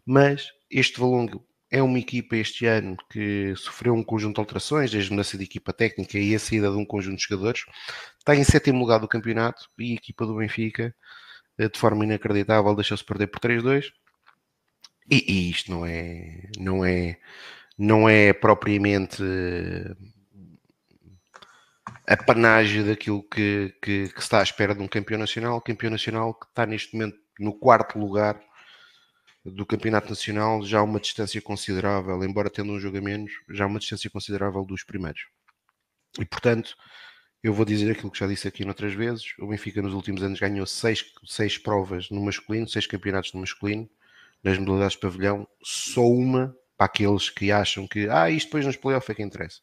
mas 0.07 0.49
este 0.71 0.99
Valongo 0.99 1.45
é 1.71 1.83
uma 1.83 1.99
equipa 1.99 2.37
este 2.37 2.67
ano 2.67 2.97
que 3.11 3.55
sofreu 3.57 3.95
um 3.95 4.05
conjunto 4.05 4.35
de 4.35 4.41
alterações, 4.41 4.91
desde 4.91 5.11
a 5.11 5.13
mudança 5.15 5.39
de 5.39 5.45
equipa 5.45 5.73
técnica 5.73 6.19
e 6.19 6.35
a 6.35 6.39
saída 6.39 6.71
de 6.71 6.77
um 6.77 6.85
conjunto 6.85 7.17
de 7.17 7.25
jogadores. 7.25 7.65
Está 8.19 8.37
em 8.37 8.45
sétimo 8.45 8.79
lugar 8.79 8.99
do 9.01 9.09
campeonato 9.09 9.69
e 9.79 9.93
a 9.93 9.95
equipa 9.95 10.27
do 10.27 10.37
Benfica, 10.37 10.95
uh, 11.59 11.69
de 11.69 11.79
forma 11.79 12.05
inacreditável, 12.05 12.75
deixou-se 12.75 13.05
perder 13.05 13.29
por 13.29 13.41
3-2. 13.41 13.87
E, 15.11 15.25
e, 15.33 15.51
isto 15.51 15.71
não 15.71 15.85
é, 15.85 16.49
não 16.59 16.85
é, 16.85 17.19
não 17.77 18.09
é 18.09 18.33
propriamente 18.33 19.23
a 22.07 22.17
panagem 22.17 22.85
daquilo 22.85 23.23
que, 23.23 23.75
que, 23.81 24.09
que, 24.09 24.21
está 24.21 24.41
à 24.41 24.43
espera 24.43 24.75
de 24.75 24.83
um 24.83 24.89
campeão 24.89 25.19
nacional, 25.19 25.61
campeão 25.61 25.91
nacional 25.91 26.35
que 26.35 26.47
está 26.47 26.67
neste 26.67 26.95
momento 26.95 27.17
no 27.39 27.53
quarto 27.53 27.99
lugar 27.99 28.41
do 29.45 29.67
Campeonato 29.67 30.09
Nacional 30.09 30.65
já 30.65 30.83
uma 30.83 31.01
distância 31.01 31.41
considerável, 31.41 32.23
embora 32.25 32.51
tendo 32.51 32.73
um 32.73 32.79
jogo 32.81 32.99
a 32.99 33.01
menos, 33.01 33.33
já 33.51 33.67
uma 33.67 33.79
distância 33.79 34.09
considerável 34.09 34.65
dos 34.65 34.85
primeiros. 34.85 35.23
E 36.19 36.25
portanto, 36.25 36.77
eu 37.43 37.53
vou 37.53 37.65
dizer 37.65 37.91
aquilo 37.91 38.11
que 38.11 38.19
já 38.19 38.27
disse 38.27 38.47
aqui 38.47 38.65
noutras 38.65 38.95
vezes: 38.95 39.35
o 39.39 39.49
Benfica 39.49 39.83
nos 39.83 39.95
últimos 39.95 40.23
anos 40.23 40.39
ganhou 40.39 40.67
seis, 40.67 41.05
seis 41.25 41.59
provas 41.59 42.09
no 42.11 42.25
masculino, 42.25 42.69
seis 42.69 42.87
campeonatos 42.87 43.33
no 43.33 43.41
masculino, 43.41 43.89
nas 44.43 44.59
modalidades 44.59 44.95
de 44.95 45.01
pavilhão, 45.01 45.49
só 45.63 46.07
uma 46.07 46.55
para 46.77 46.87
aqueles 46.87 47.31
que 47.31 47.51
acham 47.51 47.87
que 47.87 48.09
ah, 48.09 48.31
isto 48.31 48.47
depois 48.47 48.67
nos 48.67 48.77
playoffs 48.77 49.11
é 49.11 49.15
que 49.15 49.23
interessa. 49.23 49.61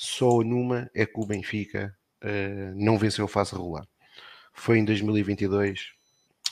Só 0.00 0.42
numa 0.44 0.88
é 0.94 1.04
que 1.04 1.18
o 1.18 1.26
Benfica 1.26 1.92
uh, 2.22 2.72
não 2.76 2.96
venceu 2.96 3.24
a 3.24 3.28
fase 3.28 3.50
regular. 3.50 3.84
Foi 4.52 4.78
em 4.78 4.84
2022, 4.84 5.88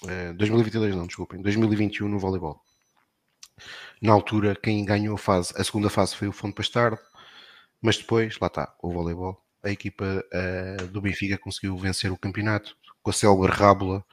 uh, 0.02 0.35
2022 0.35 0.97
não, 0.97 1.06
desculpem, 1.06 1.40
2021 1.40 2.09
no 2.09 2.18
voleibol. 2.18 2.60
Na 4.02 4.12
altura, 4.12 4.56
quem 4.60 4.85
ganhou 4.85 5.14
a 5.14 5.18
fase, 5.18 5.55
a 5.56 5.62
segunda 5.62 5.89
fase 5.89 6.16
foi 6.16 6.27
o 6.27 6.32
Fundo 6.32 6.56
Pastardo, 6.56 6.98
mas 7.81 7.97
depois, 7.97 8.36
lá 8.40 8.48
está, 8.48 8.74
o 8.82 8.90
voleibol, 8.90 9.40
a 9.62 9.70
equipa 9.70 10.24
uh, 10.35 10.86
do 10.89 11.01
Benfica 11.01 11.39
conseguiu 11.39 11.77
vencer 11.77 12.10
o 12.10 12.18
campeonato 12.18 12.77
com 13.01 13.10
a 13.10 13.12
célebre 13.12 13.52
rábula 13.52 14.05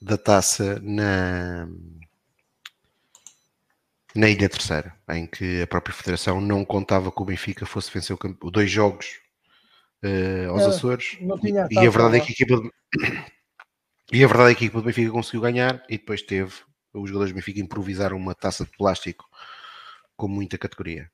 da 0.00 0.16
taça 0.16 0.78
na, 0.80 1.68
na 4.14 4.28
Ilha 4.28 4.48
Terceira, 4.48 4.94
em 5.10 5.26
que 5.26 5.62
a 5.62 5.66
própria 5.66 5.94
Federação 5.94 6.40
não 6.40 6.64
contava 6.64 7.12
que 7.12 7.22
o 7.22 7.24
Benfica 7.24 7.64
fosse 7.64 7.90
vencer 7.92 8.16
o 8.42 8.50
dois 8.50 8.70
jogos 8.70 9.20
uh, 10.04 10.50
aos 10.50 10.62
é, 10.62 10.66
Açores. 10.66 11.18
e, 11.70 11.78
a 11.78 11.90
verdade 11.90 12.16
é 12.16 12.20
que 12.20 12.28
a 12.28 12.32
equipa 12.32 12.56
de, 12.60 12.70
e 14.12 14.24
a 14.24 14.26
verdade 14.26 14.52
é 14.52 14.54
que 14.54 14.64
a 14.64 14.66
equipa 14.66 14.80
do 14.80 14.86
Benfica 14.86 15.10
conseguiu 15.10 15.40
ganhar 15.40 15.82
e 15.88 15.96
depois 15.96 16.22
teve 16.22 16.52
os 16.92 17.08
jogadores 17.08 17.32
do 17.32 17.36
Benfica 17.36 17.60
improvisaram 17.60 18.16
uma 18.16 18.34
taça 18.34 18.64
de 18.64 18.70
plástico 18.76 19.28
com 20.16 20.28
muita 20.28 20.58
categoria. 20.58 21.10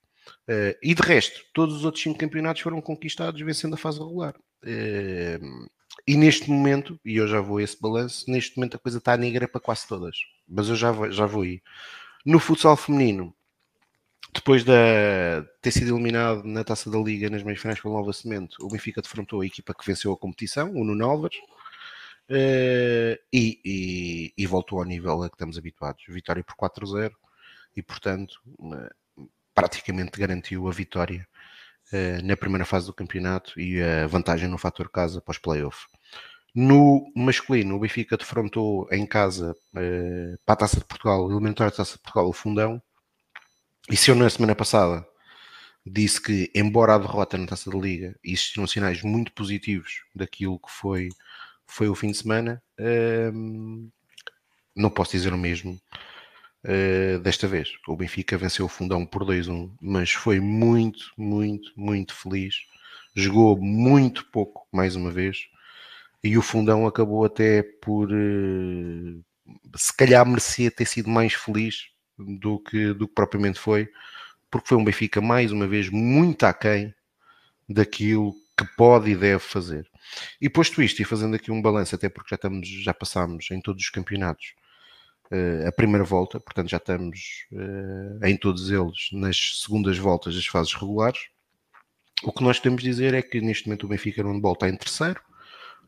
Uh, 0.48 0.74
e 0.82 0.94
de 0.94 1.02
resto, 1.02 1.40
todos 1.52 1.76
os 1.76 1.84
outros 1.84 2.02
cinco 2.02 2.18
campeonatos 2.18 2.62
foram 2.62 2.80
conquistados 2.80 3.40
vencendo 3.40 3.74
a 3.74 3.78
fase 3.78 3.98
regular. 3.98 4.34
Uh, 4.64 5.66
e 6.06 6.16
neste 6.16 6.50
momento, 6.50 6.98
e 7.04 7.16
eu 7.16 7.28
já 7.28 7.40
vou 7.40 7.58
a 7.58 7.62
esse 7.62 7.80
balanço, 7.80 8.28
neste 8.30 8.56
momento 8.56 8.76
a 8.76 8.80
coisa 8.80 8.98
está 8.98 9.16
negra 9.16 9.46
para 9.46 9.60
quase 9.60 9.86
todas. 9.86 10.16
Mas 10.48 10.68
eu 10.68 10.76
já 10.76 10.90
vou, 10.90 11.10
já 11.10 11.26
vou 11.26 11.44
ir. 11.44 11.62
No 12.26 12.40
futsal 12.40 12.76
feminino, 12.76 13.32
depois 14.34 14.64
de 14.64 14.72
ter 15.62 15.70
sido 15.70 15.94
eliminado 15.94 16.42
na 16.42 16.64
taça 16.64 16.90
da 16.90 16.98
Liga 16.98 17.30
nas 17.30 17.44
meias 17.44 17.60
finais 17.60 17.80
pelo 17.80 17.94
Nova 17.94 18.12
Cimento, 18.12 18.56
o 18.60 18.68
Benfica 18.68 19.00
defrontou 19.00 19.42
a 19.42 19.46
equipa 19.46 19.72
que 19.72 19.86
venceu 19.86 20.12
a 20.12 20.16
competição, 20.16 20.72
o 20.74 20.82
Nuno 20.82 21.04
Álvares, 21.04 21.38
uh, 22.28 23.16
e, 23.32 23.60
e, 23.64 24.34
e, 24.36 24.44
voltou 24.44 24.80
ao 24.80 24.84
nível 24.84 25.22
a 25.22 25.28
que 25.28 25.36
estamos 25.36 25.56
habituados. 25.56 26.02
Vitória 26.08 26.42
por 26.42 26.56
4-0 26.56 27.12
e, 27.76 27.80
portanto, 27.80 28.40
praticamente 29.54 30.18
garantiu 30.18 30.68
a 30.68 30.72
vitória 30.72 31.28
uh, 31.92 32.26
na 32.26 32.36
primeira 32.36 32.64
fase 32.64 32.86
do 32.86 32.92
campeonato 32.92 33.60
e 33.60 33.80
a 33.80 34.08
vantagem 34.08 34.48
no 34.48 34.58
fator 34.58 34.90
casa 34.90 35.20
para 35.20 35.30
os 35.30 35.38
playoffs. 35.38 35.86
No 36.58 37.12
masculino, 37.14 37.76
o 37.76 37.78
Benfica 37.78 38.16
defrontou 38.16 38.88
em 38.90 39.04
casa 39.04 39.54
uh, 39.74 40.38
para 40.46 40.54
a 40.54 40.56
Taça 40.56 40.78
de 40.78 40.86
Portugal, 40.86 41.30
elementar 41.30 41.68
da 41.68 41.76
Taça 41.76 41.98
de 41.98 42.02
Portugal, 42.02 42.30
o 42.30 42.32
Fundão. 42.32 42.82
E 43.90 43.94
se 43.96 44.10
eu 44.10 44.14
na 44.14 44.30
semana 44.30 44.54
passada 44.54 45.06
disse 45.84 46.18
que, 46.18 46.50
embora 46.54 46.94
a 46.94 46.98
derrota 46.98 47.36
na 47.36 47.46
Taça 47.46 47.70
da 47.70 47.76
Liga, 47.76 48.18
existiram 48.24 48.66
sinais 48.66 49.02
muito 49.02 49.32
positivos 49.32 50.02
daquilo 50.14 50.58
que 50.58 50.70
foi, 50.70 51.10
foi 51.66 51.90
o 51.90 51.94
fim 51.94 52.10
de 52.10 52.16
semana, 52.16 52.62
uh, 52.80 53.92
não 54.74 54.88
posso 54.88 55.12
dizer 55.12 55.34
o 55.34 55.38
mesmo 55.38 55.78
uh, 56.64 57.18
desta 57.18 57.46
vez. 57.46 57.68
O 57.86 57.94
Benfica 57.94 58.38
venceu 58.38 58.64
o 58.64 58.70
Fundão 58.70 59.04
por 59.04 59.26
2-1, 59.26 59.76
mas 59.78 60.10
foi 60.10 60.40
muito, 60.40 61.12
muito, 61.18 61.70
muito 61.76 62.14
feliz. 62.14 62.54
Jogou 63.14 63.60
muito 63.60 64.24
pouco, 64.30 64.66
mais 64.72 64.96
uma 64.96 65.10
vez 65.10 65.50
e 66.22 66.36
o 66.36 66.42
fundão 66.42 66.86
acabou 66.86 67.24
até 67.24 67.62
por 67.62 68.10
uh, 68.10 69.24
se 69.76 69.96
calhar 69.96 70.26
merecia 70.26 70.70
ter 70.70 70.86
sido 70.86 71.08
mais 71.08 71.34
feliz 71.34 71.88
do 72.18 72.58
que, 72.58 72.92
do 72.94 73.06
que 73.06 73.14
propriamente 73.14 73.58
foi, 73.58 73.88
porque 74.50 74.68
foi 74.68 74.78
um 74.78 74.84
Benfica 74.84 75.20
mais 75.20 75.52
uma 75.52 75.66
vez 75.66 75.88
muito 75.88 76.44
aquém 76.44 76.94
daquilo 77.68 78.34
que 78.56 78.64
pode 78.76 79.10
e 79.10 79.16
deve 79.16 79.40
fazer. 79.40 79.88
E 80.40 80.48
posto 80.48 80.82
isto, 80.82 81.00
e 81.02 81.04
fazendo 81.04 81.36
aqui 81.36 81.50
um 81.50 81.60
balanço, 81.60 81.94
até 81.94 82.08
porque 82.08 82.30
já 82.30 82.36
estamos, 82.36 82.68
já 82.68 82.94
passámos 82.94 83.50
em 83.50 83.60
todos 83.60 83.82
os 83.82 83.90
campeonatos 83.90 84.54
uh, 85.30 85.68
a 85.68 85.72
primeira 85.72 86.04
volta, 86.04 86.40
portanto 86.40 86.70
já 86.70 86.78
estamos 86.78 87.46
uh, 87.52 88.24
em 88.24 88.36
todos 88.36 88.70
eles 88.70 89.08
nas 89.12 89.60
segundas 89.62 89.98
voltas 89.98 90.34
das 90.34 90.46
fases 90.46 90.72
regulares. 90.72 91.28
O 92.22 92.32
que 92.32 92.42
nós 92.42 92.58
temos 92.58 92.82
de 92.82 92.88
dizer 92.88 93.12
é 93.12 93.20
que 93.20 93.40
neste 93.42 93.66
momento 93.66 93.84
o 93.84 93.88
Benfica 93.88 94.22
no 94.22 94.32
handball 94.32 94.54
está 94.54 94.68
em 94.68 94.76
terceiro, 94.76 95.20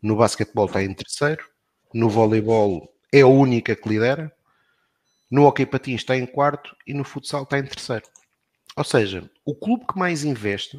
no 0.03 0.17
basquetebol 0.17 0.67
está 0.67 0.83
em 0.83 0.95
terceiro, 0.95 1.45
no 1.93 2.09
voleibol 2.09 2.93
é 3.13 3.23
a 3.23 3.27
única 3.27 3.75
que 3.75 3.89
lidera, 3.89 4.33
no 5.31 5.45
hockey 5.45 5.67
patins 5.67 6.01
está 6.01 6.17
em 6.17 6.27
quarto 6.27 6.75
e 6.87 6.95
no 6.95 7.05
futsal 7.05 7.43
está 7.43 7.59
em 7.59 7.65
terceiro. 7.65 8.07
Ou 8.77 8.85
seja, 8.85 9.29
o 9.45 9.55
clube 9.55 9.87
que 9.87 9.99
mais 9.99 10.25
investe 10.25 10.79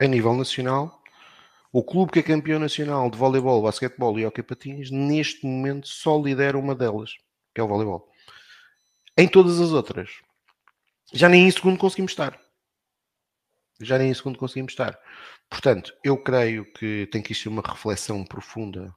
a 0.00 0.06
nível 0.06 0.34
nacional, 0.34 1.02
o 1.72 1.82
clube 1.82 2.12
que 2.12 2.18
é 2.18 2.22
campeão 2.22 2.58
nacional 2.58 3.10
de 3.10 3.16
voleibol, 3.16 3.62
basquetebol 3.62 4.18
e 4.18 4.26
hockey 4.26 4.42
patins, 4.42 4.90
neste 4.90 5.46
momento 5.46 5.88
só 5.88 6.20
lidera 6.20 6.58
uma 6.58 6.74
delas, 6.74 7.12
que 7.54 7.60
é 7.60 7.64
o 7.64 7.68
voleibol. 7.68 8.08
Em 9.16 9.28
todas 9.28 9.60
as 9.60 9.70
outras, 9.70 10.10
já 11.12 11.28
nem 11.28 11.46
em 11.46 11.50
segundo 11.50 11.78
conseguimos 11.78 12.12
estar. 12.12 12.40
Já 13.80 13.98
nem 13.98 14.10
em 14.10 14.14
segundo 14.14 14.38
conseguimos 14.38 14.72
estar. 14.72 14.98
Portanto, 15.54 15.94
eu 16.02 16.16
creio 16.18 16.64
que 16.72 17.06
tem 17.12 17.22
que 17.22 17.30
existir 17.30 17.48
uma 17.48 17.62
reflexão 17.64 18.24
profunda 18.24 18.92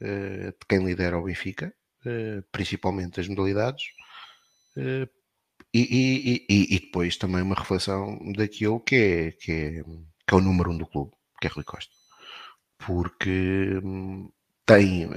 uh, 0.00 0.52
de 0.52 0.66
quem 0.68 0.84
lidera 0.86 1.18
o 1.18 1.24
Benfica, 1.24 1.74
uh, 2.02 2.40
principalmente 2.52 3.18
as 3.18 3.26
modalidades, 3.26 3.82
uh, 4.76 5.10
e, 5.74 5.80
e, 5.80 6.46
e, 6.48 6.76
e, 6.76 6.78
depois 6.78 7.16
também 7.16 7.42
uma 7.42 7.56
reflexão 7.56 8.16
daquilo 8.32 8.78
que 8.78 8.94
é, 8.94 9.32
que 9.32 9.50
é, 9.50 9.82
que 9.82 10.34
é 10.34 10.36
o 10.36 10.40
número 10.40 10.70
um 10.70 10.78
do 10.78 10.86
clube, 10.86 11.10
que 11.40 11.48
é 11.48 11.50
Rui 11.50 11.64
Costa. 11.64 11.92
Porque 12.78 13.80
hum, 13.82 14.30
tem, 14.64 15.10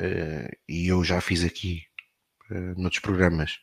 e 0.67 0.87
eu 0.87 1.03
já 1.03 1.21
fiz 1.21 1.43
aqui 1.43 1.83
noutros 2.75 3.01
programas, 3.01 3.59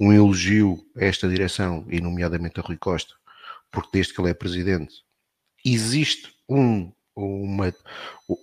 um 0.00 0.12
elogio 0.12 0.84
a 0.96 1.04
esta 1.04 1.28
direção, 1.28 1.86
e 1.88 2.00
nomeadamente 2.00 2.58
a 2.58 2.62
Rui 2.62 2.76
Costa, 2.76 3.14
porque 3.70 3.90
desde 3.92 4.12
que 4.12 4.20
ele 4.20 4.30
é 4.30 4.34
presidente 4.34 5.04
existe 5.64 6.34
um, 6.48 6.92
uma, 7.16 7.74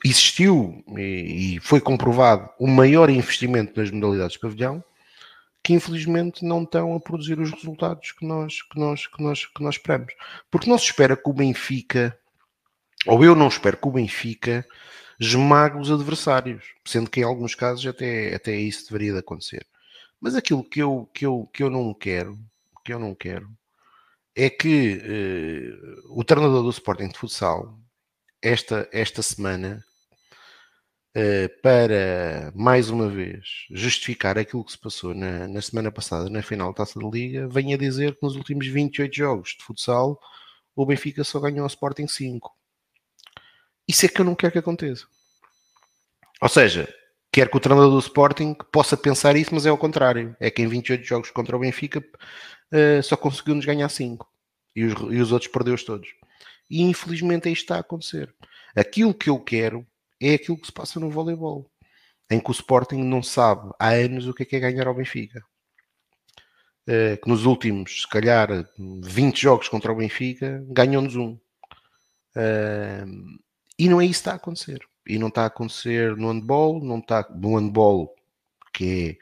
existiu 0.04 0.84
e, 0.98 1.60
foi 1.62 1.80
comprovado 1.80 2.50
o 2.60 2.68
maior 2.68 3.10
investimento 3.10 3.80
nas 3.80 3.92
modalidades 3.92 4.34
de 4.34 4.40
pavilhão 4.40 4.84
que 5.64 5.74
infelizmente 5.74 6.44
não 6.44 6.64
estão 6.64 6.96
a 6.96 7.00
produzir 7.00 7.40
os 7.40 7.52
resultados 7.52 8.12
que 8.14 8.26
nós, 8.26 8.64
que 8.64 8.80
nós, 8.80 9.08
que 9.08 9.22
nós, 9.22 9.46
que 9.46 9.64
nós 9.64 9.76
esperamos. 9.76 10.14
Porque 10.50 10.70
não 10.70 10.78
se 10.78 10.86
espera 10.86 11.16
que 11.16 11.30
o 11.30 11.34
Benfica, 11.34 12.18
ou 13.06 13.24
eu 13.24 13.36
não 13.36 13.48
espero 13.48 13.78
que 13.78 13.88
o 13.88 13.92
Benfica 13.92 14.66
esmague 15.20 15.78
os 15.78 15.92
adversários, 15.92 16.64
sendo 16.84 17.10
que 17.10 17.20
em 17.20 17.24
alguns 17.24 17.54
casos 17.54 17.86
até, 17.86 18.34
até 18.34 18.56
isso 18.56 18.88
deveria 18.88 19.14
de 19.14 19.20
acontecer. 19.20 19.66
Mas 20.20 20.36
aquilo 20.36 20.64
que 20.64 20.82
eu, 20.82 21.08
que 21.14 21.26
eu, 21.26 21.48
que 21.54 21.62
eu 21.62 21.70
não 21.70 21.94
quero, 21.94 22.40
que 22.84 22.92
eu 22.92 23.00
não 23.00 23.14
quero, 23.14 23.48
é 24.36 24.50
que 24.50 24.98
uh, 24.98 26.20
o 26.20 26.24
treinador 26.24 26.64
do 26.64 26.70
Sporting 26.70 27.10
de 27.10 27.18
Futsal, 27.18 27.78
esta, 28.42 28.88
esta 28.92 29.22
semana, 29.22 29.84
uh, 31.16 31.62
para 31.62 32.52
mais 32.56 32.90
uma 32.90 33.10
vez 33.10 33.66
justificar 33.72 34.38
aquilo 34.38 34.64
que 34.64 34.72
se 34.72 34.80
passou 34.80 35.14
na, 35.14 35.48
na 35.48 35.62
semana 35.62 35.92
passada 35.92 36.30
na 36.30 36.42
final 36.42 36.70
da 36.70 36.78
Taça 36.78 37.00
da 37.00 37.08
Liga, 37.08 37.48
vem 37.48 37.74
a 37.74 37.78
dizer 37.78 38.16
que 38.16 38.24
nos 38.24 38.36
últimos 38.36 38.68
28 38.68 39.16
jogos 39.16 39.56
de 39.58 39.64
futsal 39.64 40.20
o 40.76 40.86
Benfica 40.86 41.24
só 41.24 41.40
ganhou 41.40 41.62
ao 41.62 41.68
Sporting 41.68 42.08
5. 42.08 42.52
Isso 43.88 44.06
é 44.06 44.10
que 44.10 44.22
eu 44.22 44.26
não 44.26 44.36
quero 44.36 44.54
que 44.54 44.60
aconteça. 44.60 45.06
Ou 46.42 46.50
seja, 46.50 46.92
quer 47.32 47.50
que 47.50 47.58
o 47.58 47.60
treinador 47.60 47.92
do 47.92 48.00
Sporting 48.00 48.56
possa 48.72 48.98
pensar 48.98 49.36
isso, 49.36 49.54
mas 49.54 49.66
é 49.66 49.70
ao 49.70 49.78
contrário. 49.78 50.36
É 50.40 50.52
que 50.52 50.62
em 50.62 50.68
28 50.68 51.04
jogos 51.04 51.32
contra 51.32 51.56
o 51.56 51.60
Benfica 51.60 52.00
uh, 52.00 53.02
só 53.02 53.16
conseguiu-nos 53.16 53.66
ganhar 53.66 53.90
5 53.90 54.28
e 54.76 54.86
os, 54.86 54.94
e 55.14 55.22
os 55.22 55.32
outros 55.32 55.52
perdeu-os 55.52 55.84
todos. 55.84 56.10
E 56.70 56.82
infelizmente 56.82 57.48
é 57.48 57.52
isto 57.52 57.64
está 57.64 57.78
a 57.78 57.80
acontecer. 57.80 58.34
Aquilo 58.76 59.14
que 59.14 59.30
eu 59.30 59.40
quero 59.40 59.86
é 60.22 60.34
aquilo 60.34 60.58
que 60.58 60.68
se 60.68 60.74
passa 60.74 61.00
no 61.00 61.10
voleibol, 61.10 61.70
em 62.30 62.40
que 62.40 62.50
o 62.50 62.52
Sporting 62.52 63.04
não 63.04 63.24
sabe 63.24 63.72
há 63.80 63.90
anos 63.90 64.28
o 64.28 64.34
que 64.34 64.44
é, 64.44 64.46
que 64.46 64.56
é 64.56 64.60
ganhar 64.60 64.88
ao 64.88 64.96
Benfica. 64.96 65.42
Uh, 66.88 67.16
que 67.22 67.30
nos 67.30 67.46
últimos, 67.46 68.02
se 68.02 68.08
calhar, 68.10 68.50
20 68.78 69.40
jogos 69.40 69.70
contra 69.70 69.92
o 69.92 69.96
Benfica, 69.96 70.64
ganhou-nos 70.68 71.16
um. 71.16 71.34
Uh, 72.36 73.40
e 73.78 73.88
não 73.88 74.02
é 74.02 74.06
isso 74.06 74.14
que 74.14 74.20
está 74.20 74.34
a 74.34 74.36
acontecer. 74.36 74.80
E 75.12 75.20
não 75.20 75.28
está 75.28 75.44
a 75.44 75.48
acontecer 75.48 76.16
no 76.16 76.32
handball, 76.32 76.82
não 76.82 77.00
está 77.00 77.28
no 77.30 77.58
handball, 77.58 78.16
que 78.74 79.20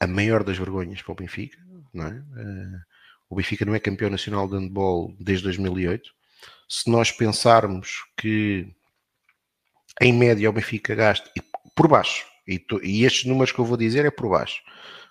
é 0.00 0.04
a 0.04 0.06
maior 0.06 0.42
das 0.42 0.56
vergonhas 0.56 1.02
para 1.02 1.12
o 1.12 1.14
Benfica, 1.14 1.58
não 1.92 2.06
é? 2.06 2.12
Uh, 2.12 2.80
o 3.28 3.36
Benfica 3.36 3.66
não 3.66 3.74
é 3.74 3.78
campeão 3.78 4.08
nacional 4.08 4.48
de 4.48 4.54
handball 4.54 5.14
desde 5.20 5.44
2008. 5.44 6.10
Se 6.66 6.90
nós 6.90 7.12
pensarmos 7.12 8.06
que 8.16 8.74
em 10.00 10.14
média 10.14 10.48
o 10.48 10.52
Benfica 10.54 10.94
gasta 10.94 11.30
por 11.76 11.88
baixo, 11.88 12.24
e, 12.46 12.64
e 12.82 13.04
estes 13.04 13.26
números 13.26 13.52
que 13.52 13.58
eu 13.58 13.66
vou 13.66 13.76
dizer 13.76 14.06
é 14.06 14.10
por 14.10 14.30
baixo, 14.30 14.62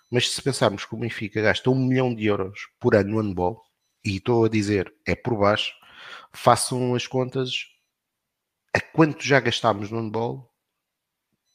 mas 0.10 0.32
se 0.32 0.42
pensarmos 0.42 0.84
que 0.84 0.96
o 0.96 0.98
Benfica 0.98 1.44
gasta 1.44 1.70
um 1.70 1.76
milhão 1.76 2.12
de 2.16 2.26
euros 2.26 2.68
por 2.80 2.96
ano 2.96 3.12
no 3.12 3.22
handball, 3.22 3.62
e 4.04 4.16
estou 4.16 4.46
a 4.46 4.50
dizer 4.50 4.92
é 5.06 5.14
por 5.14 5.38
baixo, 5.38 5.74
façam 6.34 6.96
as 6.96 7.06
contas 7.06 7.77
a 8.78 8.80
quanto 8.80 9.26
já 9.26 9.40
gastámos 9.40 9.90
no 9.90 10.00
handball, 10.00 10.54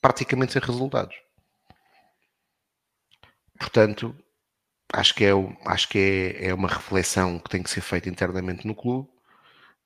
praticamente 0.00 0.52
sem 0.52 0.60
resultados. 0.60 1.14
Portanto, 3.56 4.16
acho 4.92 5.14
que, 5.14 5.24
é, 5.24 5.30
acho 5.66 5.88
que 5.88 5.98
é, 5.98 6.48
é 6.48 6.54
uma 6.54 6.68
reflexão 6.68 7.38
que 7.38 7.48
tem 7.48 7.62
que 7.62 7.70
ser 7.70 7.80
feita 7.80 8.08
internamente 8.08 8.66
no 8.66 8.74
clube. 8.74 9.08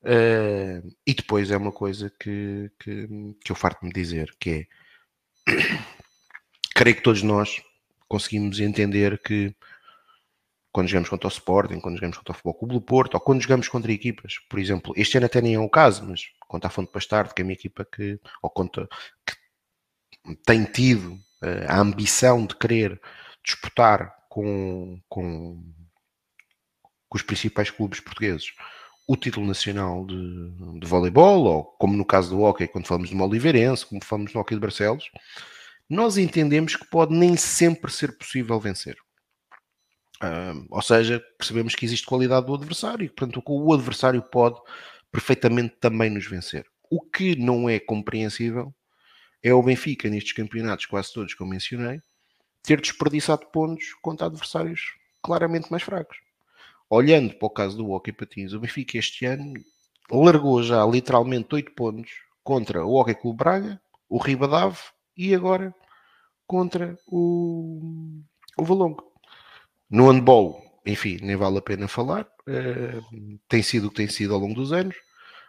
Uh, 0.02 0.96
e 1.06 1.12
depois 1.14 1.50
é 1.50 1.56
uma 1.56 1.72
coisa 1.72 2.10
que, 2.18 2.70
que, 2.78 3.08
que 3.44 3.52
eu 3.52 3.56
farto-me 3.56 3.92
dizer, 3.92 4.34
que 4.40 4.66
é 5.46 5.52
creio 6.74 6.96
que 6.96 7.02
todos 7.02 7.22
nós 7.22 7.60
conseguimos 8.08 8.60
entender 8.60 9.20
que 9.20 9.54
quando 10.77 10.89
jogamos 10.89 11.09
contra 11.09 11.27
o 11.27 11.31
Sporting, 11.31 11.81
quando 11.81 11.94
jogamos 11.97 12.19
contra 12.19 12.32
o 12.32 12.35
Futebol 12.35 12.55
Clube 12.55 12.74
do 12.74 12.81
Porto, 12.82 13.15
ou 13.15 13.20
quando 13.20 13.40
jogamos 13.40 13.66
contra 13.66 13.90
equipas, 13.90 14.35
por 14.47 14.59
exemplo, 14.59 14.93
este 14.94 15.16
ano 15.16 15.24
até 15.24 15.40
nem 15.40 15.55
é 15.55 15.59
o 15.59 15.70
caso, 15.70 16.05
mas 16.07 16.27
contra 16.47 16.69
a 16.69 16.70
Fonte 16.70 16.93
Pastarde, 16.93 17.32
que 17.32 17.40
é 17.40 17.44
uma 17.47 17.55
equipa 17.55 17.82
que, 17.82 18.20
ou 18.43 18.51
contra, 18.51 18.86
que 19.27 20.36
tem 20.44 20.65
tido 20.65 21.15
uh, 21.15 21.65
a 21.66 21.81
ambição 21.81 22.44
de 22.44 22.55
querer 22.55 23.01
disputar 23.43 24.15
com, 24.28 25.01
com, 25.09 25.65
com 27.09 27.16
os 27.16 27.23
principais 27.23 27.70
clubes 27.70 28.01
portugueses 28.01 28.53
o 29.09 29.16
título 29.16 29.47
nacional 29.47 30.05
de, 30.05 30.51
de 30.78 30.86
voleibol, 30.86 31.44
ou 31.44 31.65
como 31.78 31.97
no 31.97 32.05
caso 32.05 32.28
do 32.36 32.43
hockey, 32.43 32.69
quando 32.69 32.86
falamos 32.86 33.09
de 33.09 33.16
Oliveirense, 33.16 33.86
como 33.86 34.05
falamos 34.05 34.31
do 34.31 34.39
hockey 34.39 34.57
de 34.57 34.61
Barcelos, 34.61 35.11
nós 35.89 36.19
entendemos 36.19 36.77
que 36.77 36.85
pode 36.90 37.15
nem 37.15 37.35
sempre 37.35 37.90
ser 37.90 38.19
possível 38.19 38.61
vencer. 38.61 38.97
Uh, 40.22 40.66
ou 40.70 40.82
seja, 40.82 41.22
percebemos 41.36 41.74
que 41.74 41.84
existe 41.84 42.06
qualidade 42.06 42.47
do 42.47 42.55
adversário 42.55 43.05
e, 43.05 43.09
portanto, 43.09 43.43
o 43.47 43.72
adversário 43.72 44.22
pode 44.22 44.59
perfeitamente 45.12 45.76
também 45.80 46.10
nos 46.10 46.26
vencer. 46.26 46.66
O 46.90 47.01
que 47.01 47.36
não 47.36 47.68
é 47.68 47.78
compreensível 47.78 48.74
é 49.43 49.52
o 49.52 49.62
Benfica, 49.62 50.09
nestes 50.09 50.32
campeonatos, 50.32 50.86
quase 50.86 51.12
todos 51.12 51.34
que 51.34 51.43
eu 51.43 51.47
mencionei, 51.47 52.01
ter 52.62 52.80
desperdiçado 52.80 53.47
pontos 53.52 53.94
contra 54.02 54.26
adversários 54.26 54.94
claramente 55.22 55.70
mais 55.70 55.82
fracos. 55.82 56.18
Olhando 56.88 57.34
para 57.34 57.47
o 57.47 57.51
caso 57.51 57.76
do 57.76 57.90
Hockey 57.90 58.12
Patins, 58.12 58.52
o 58.52 58.60
Benfica 58.60 58.98
este 58.98 59.26
ano 59.26 59.55
largou 60.10 60.62
já 60.62 60.84
literalmente 60.84 61.55
8 61.55 61.72
pontos 61.72 62.10
contra 62.43 62.84
o 62.84 62.94
Hockey 62.94 63.14
Clube 63.14 63.38
Braga, 63.38 63.80
o 64.09 64.18
Ribadave 64.18 64.78
e 65.16 65.34
agora 65.34 65.74
contra 66.47 66.97
o, 67.06 68.22
o 68.56 68.64
Valongo. 68.64 69.15
No 69.88 70.10
handball, 70.10 70.62
enfim, 70.84 71.18
nem 71.22 71.36
vale 71.36 71.58
a 71.58 71.62
pena 71.62 71.88
falar, 71.88 72.26
uh, 72.48 73.38
tem 73.48 73.62
sido 73.62 73.86
o 73.86 73.90
que 73.90 73.96
tem 73.96 74.08
sido 74.08 74.34
ao 74.34 74.40
longo 74.40 74.54
dos 74.54 74.72
anos. 74.72 74.96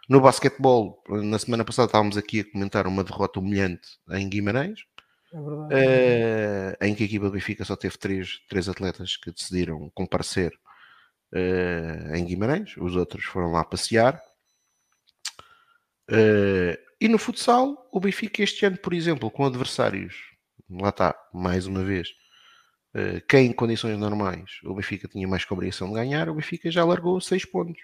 No 0.08 0.20
basquetebol, 0.20 1.02
na 1.08 1.38
semana 1.38 1.64
passada 1.64 1.86
estávamos 1.86 2.16
aqui 2.16 2.40
a 2.40 2.50
comentar 2.50 2.86
uma 2.86 3.04
derrota 3.04 3.40
humilhante 3.40 3.86
em 4.10 4.28
Guimarães, 4.28 4.80
é 5.70 6.76
uh, 6.80 6.84
em 6.84 6.94
que 6.94 7.02
a 7.02 7.06
equipa 7.06 7.26
do 7.26 7.32
Benfica 7.32 7.64
só 7.64 7.76
teve 7.76 7.98
três, 7.98 8.40
três 8.48 8.68
atletas 8.68 9.16
que 9.16 9.30
decidiram 9.30 9.90
comparecer 9.94 10.52
uh, 11.34 12.14
em 12.14 12.24
Guimarães, 12.24 12.74
os 12.78 12.96
outros 12.96 13.24
foram 13.24 13.52
lá 13.52 13.64
passear. 13.64 14.20
Uh, 16.10 16.78
e 16.98 17.06
no 17.08 17.18
futsal, 17.18 17.88
o 17.92 18.00
Benfica 18.00 18.42
este 18.42 18.64
ano, 18.64 18.78
por 18.78 18.94
exemplo, 18.94 19.30
com 19.30 19.44
adversários, 19.44 20.14
lá 20.70 20.88
está, 20.88 21.14
mais 21.34 21.66
uma 21.66 21.84
vez, 21.84 22.08
quem 23.28 23.46
em 23.46 23.52
condições 23.52 23.98
normais 23.98 24.60
o 24.64 24.74
Benfica 24.74 25.06
tinha 25.06 25.28
mais 25.28 25.44
que 25.44 25.52
obrigação 25.52 25.88
de 25.88 25.94
ganhar, 25.94 26.28
o 26.28 26.34
Benfica 26.34 26.70
já 26.70 26.84
largou 26.84 27.20
seis 27.20 27.44
pontos. 27.44 27.82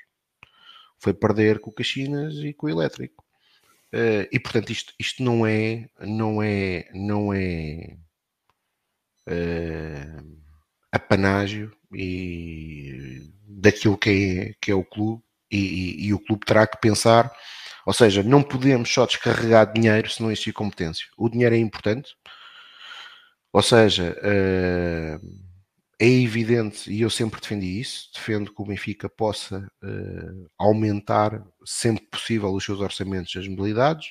Foi 0.98 1.12
perder 1.12 1.60
com 1.60 1.70
o 1.70 1.72
Caxinas 1.72 2.35
e 2.36 2.52
com 2.52 2.66
o 2.66 2.70
Elétrico. 2.70 3.24
Uh, 3.94 4.26
e 4.32 4.40
portanto 4.40 4.70
isto, 4.70 4.93
isto 4.98 5.22
não 5.22 5.47
é 5.47 5.89
não 6.01 6.43
é 6.43 6.89
não 6.93 7.32
é 7.32 7.97
uh, 9.28 10.40
apanágio 10.90 11.70
e 11.93 13.22
daquilo 13.47 13.97
que 13.97 14.10
é, 14.10 14.55
que 14.60 14.72
é 14.72 14.74
o 14.74 14.85
clube 14.85 15.22
e, 15.48 15.59
e, 15.59 16.06
e, 16.06 16.12
o 16.12 16.18
clube 16.18 16.44
terá 16.44 16.66
que 16.66 16.81
pensar 16.81 17.31
ou 17.86 17.93
seja, 17.93 18.20
não 18.24 18.43
podemos 18.43 18.93
só 18.93 19.06
descarregar 19.06 19.72
dinheiro 19.72 20.10
se 20.10 20.20
não 20.20 20.32
existir 20.32 20.52
competência 20.52 21.06
o 21.16 21.28
dinheiro 21.28 21.55
é 21.55 21.59
importante 21.59 22.16
ou 23.55 23.62
seja 23.62 24.16
uh, 24.18 25.44
é 25.97 26.09
evidente, 26.09 26.93
e 26.93 27.02
eu 27.02 27.09
sempre 27.09 27.40
defendi 27.40 27.81
isso, 27.81 28.10
defendo 28.12 28.52
que 28.52 28.60
o 28.60 28.64
Benfica 28.64 29.09
possa 29.09 29.70
uh, 29.81 30.51
aumentar 30.59 31.40
sempre 31.64 32.05
possível 32.06 32.52
os 32.52 32.64
seus 32.64 32.81
orçamentos 32.81 33.36
as 33.36 33.47
modalidades, 33.47 34.09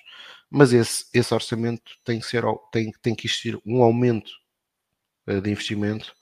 mas 0.50 0.72
esse, 0.72 1.08
esse 1.14 1.34
orçamento 1.34 1.92
tem 2.06 2.22
que, 2.22 2.26
ser, 2.26 2.46
tem, 2.72 2.90
tem 3.02 3.14
que 3.14 3.28
existir 3.28 3.60
um 3.66 3.84
aumento 3.84 4.32
uh, 5.28 5.42
de 5.42 5.52
investimento 5.52 6.16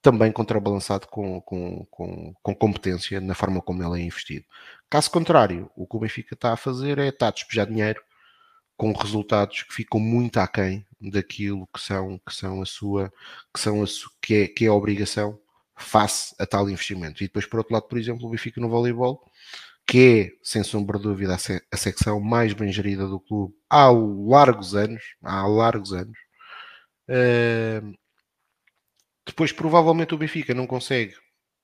também 0.00 0.32
contrabalançado 0.32 1.06
com, 1.08 1.42
com, 1.42 1.84
com, 1.90 2.34
com, 2.42 2.54
competência 2.54 3.20
na 3.20 3.34
forma 3.34 3.60
como 3.60 3.82
ele 3.82 4.00
é 4.00 4.06
investido. 4.06 4.46
Caso 4.88 5.10
contrário, 5.10 5.70
o 5.76 5.86
que 5.86 5.96
o 5.96 6.00
Benfica 6.00 6.32
está 6.32 6.54
a 6.54 6.56
fazer 6.56 6.98
é 6.98 7.08
estar 7.08 7.28
a 7.28 7.32
despejar 7.32 7.66
dinheiro 7.66 8.02
com 8.82 8.90
resultados 8.90 9.62
que 9.62 9.72
ficam 9.72 10.00
muito 10.00 10.38
aquém 10.38 10.84
daquilo 11.00 11.68
que 11.72 11.80
são, 11.80 12.18
que 12.18 12.34
são 12.34 12.60
a 12.60 12.66
sua, 12.66 13.12
que 13.54 13.60
são 13.60 13.80
a 13.80 13.86
que, 14.20 14.34
é, 14.34 14.48
que 14.48 14.64
é 14.64 14.68
a 14.68 14.74
obrigação 14.74 15.38
face 15.76 16.34
a 16.36 16.44
tal 16.44 16.68
investimento. 16.68 17.22
E 17.22 17.28
depois, 17.28 17.46
por 17.46 17.58
outro 17.58 17.74
lado, 17.74 17.86
por 17.86 17.96
exemplo, 17.96 18.26
o 18.26 18.30
Benfica 18.30 18.60
no 18.60 18.68
voleibol, 18.68 19.24
que 19.86 20.32
é, 20.32 20.38
sem 20.42 20.64
sombra 20.64 20.98
de 20.98 21.04
dúvida, 21.04 21.32
a, 21.32 21.38
se, 21.38 21.62
a 21.70 21.76
secção 21.76 22.18
mais 22.18 22.54
bem 22.54 22.72
gerida 22.72 23.06
do 23.06 23.20
clube 23.20 23.54
há 23.70 23.88
largos 23.88 24.74
anos, 24.74 25.14
há 25.22 25.46
largos 25.46 25.92
anos. 25.92 26.18
Uh, 27.08 27.96
depois, 29.24 29.52
provavelmente, 29.52 30.12
o 30.12 30.18
Benfica 30.18 30.54
não 30.54 30.66
consegue, 30.66 31.14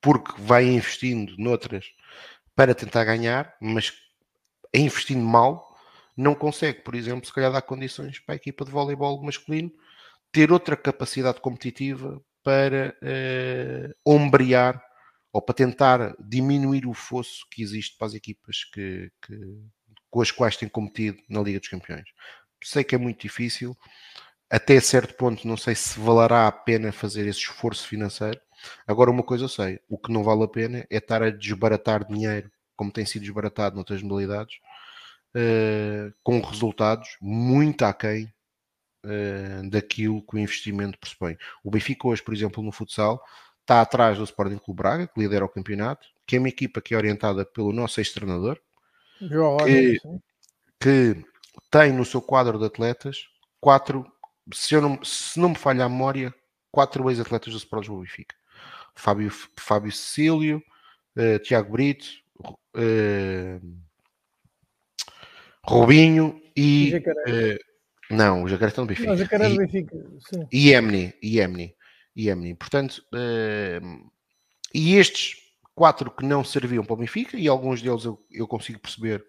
porque 0.00 0.40
vai 0.40 0.66
investindo 0.66 1.34
noutras 1.36 1.84
para 2.54 2.76
tentar 2.76 3.02
ganhar, 3.02 3.56
mas 3.60 3.92
é 4.72 4.78
investindo 4.78 5.24
mal, 5.24 5.67
não 6.18 6.34
consegue, 6.34 6.80
por 6.80 6.96
exemplo, 6.96 7.24
se 7.24 7.32
calhar 7.32 7.52
dar 7.52 7.62
condições 7.62 8.18
para 8.18 8.34
a 8.34 8.36
equipa 8.36 8.64
de 8.64 8.72
voleibol 8.72 9.22
masculino 9.22 9.70
ter 10.32 10.50
outra 10.50 10.76
capacidade 10.76 11.40
competitiva 11.40 12.20
para 12.42 12.96
uh, 13.00 13.94
ombrear 14.04 14.82
ou 15.32 15.40
para 15.40 15.54
tentar 15.54 16.16
diminuir 16.18 16.86
o 16.86 16.92
fosso 16.92 17.46
que 17.50 17.62
existe 17.62 17.96
para 17.96 18.08
as 18.08 18.14
equipas 18.14 18.64
que, 18.64 19.12
que, 19.24 19.38
com 20.10 20.20
as 20.20 20.32
quais 20.32 20.56
tem 20.56 20.68
competido 20.68 21.18
na 21.28 21.40
Liga 21.40 21.60
dos 21.60 21.68
Campeões. 21.68 22.08
Sei 22.64 22.82
que 22.82 22.96
é 22.96 22.98
muito 22.98 23.20
difícil, 23.20 23.76
até 24.50 24.80
certo 24.80 25.14
ponto 25.14 25.46
não 25.46 25.56
sei 25.56 25.76
se 25.76 26.00
valerá 26.00 26.48
a 26.48 26.52
pena 26.52 26.90
fazer 26.90 27.28
esse 27.28 27.40
esforço 27.40 27.86
financeiro. 27.86 28.40
Agora, 28.88 29.10
uma 29.10 29.22
coisa 29.22 29.44
eu 29.44 29.48
sei, 29.48 29.78
o 29.88 29.96
que 29.96 30.12
não 30.12 30.24
vale 30.24 30.42
a 30.42 30.48
pena 30.48 30.84
é 30.90 30.96
estar 30.96 31.22
a 31.22 31.30
desbaratar 31.30 32.04
dinheiro, 32.04 32.50
como 32.74 32.90
tem 32.90 33.06
sido 33.06 33.22
desbaratado 33.22 33.76
noutras 33.76 34.02
modalidades, 34.02 34.56
uh, 35.34 36.12
com 36.22 36.40
resultados 36.40 37.16
muito 37.20 37.84
aquém 37.84 38.32
uh, 39.04 39.70
daquilo 39.70 40.22
que 40.22 40.36
o 40.36 40.38
investimento 40.38 40.98
pressupõe. 40.98 41.36
O 41.62 41.70
Benfica 41.70 42.08
hoje, 42.08 42.22
por 42.22 42.34
exemplo, 42.34 42.62
no 42.62 42.72
futsal, 42.72 43.22
está 43.60 43.80
atrás 43.80 44.18
do 44.18 44.24
Sporting 44.24 44.58
Clube 44.58 44.78
Braga, 44.78 45.06
que 45.06 45.20
lidera 45.20 45.44
o 45.44 45.48
campeonato, 45.48 46.06
que 46.26 46.36
é 46.36 46.38
uma 46.38 46.48
equipa 46.48 46.80
que 46.80 46.94
é 46.94 46.96
orientada 46.96 47.44
pelo 47.44 47.72
nosso 47.72 48.00
ex-treinador, 48.00 48.58
que, 49.64 50.00
que, 50.80 51.24
tem 51.70 51.92
no 51.92 52.04
seu 52.04 52.22
quadro 52.22 52.58
de 52.58 52.64
atletas 52.64 53.26
quatro, 53.60 54.06
se, 54.52 54.74
eu 54.74 54.80
não, 54.80 55.02
se 55.02 55.38
não 55.38 55.50
me 55.50 55.54
falha 55.56 55.84
a 55.84 55.88
memória, 55.88 56.34
quatro 56.70 57.10
ex-atletas 57.10 57.52
do 57.52 57.58
Sporting 57.58 57.90
do 57.90 58.00
Benfica. 58.00 58.34
Fábio, 58.94 59.30
Fábio 59.58 59.92
Cecílio, 59.92 60.62
uh, 61.16 61.38
Tiago 61.40 61.72
Brito, 61.72 62.06
uh, 62.40 63.87
Robinho 65.68 66.40
e. 66.56 66.94
Uh, 66.96 68.14
não, 68.14 68.44
o 68.44 68.48
Jacaré 68.48 68.70
está 68.70 68.80
no 68.80 68.88
Benfica. 68.88 69.08
Não, 69.08 69.14
o 69.14 69.18
Jacaré 69.18 69.46
é 69.46 69.48
do 69.50 69.56
Benfica, 69.56 69.96
sim. 70.20 70.48
E 70.50 70.72
Emni, 70.72 71.14
e 71.22 71.40
Emni, 71.40 71.76
e 72.16 72.30
Emni. 72.30 72.54
Portanto, 72.54 73.04
uh, 73.12 74.10
e 74.74 74.96
estes 74.96 75.36
quatro 75.74 76.10
que 76.10 76.24
não 76.24 76.42
serviam 76.42 76.84
para 76.84 76.94
o 76.94 76.96
Benfica, 76.96 77.36
e 77.36 77.46
alguns 77.46 77.82
deles 77.82 78.04
eu, 78.04 78.24
eu 78.30 78.48
consigo 78.48 78.80
perceber 78.80 79.24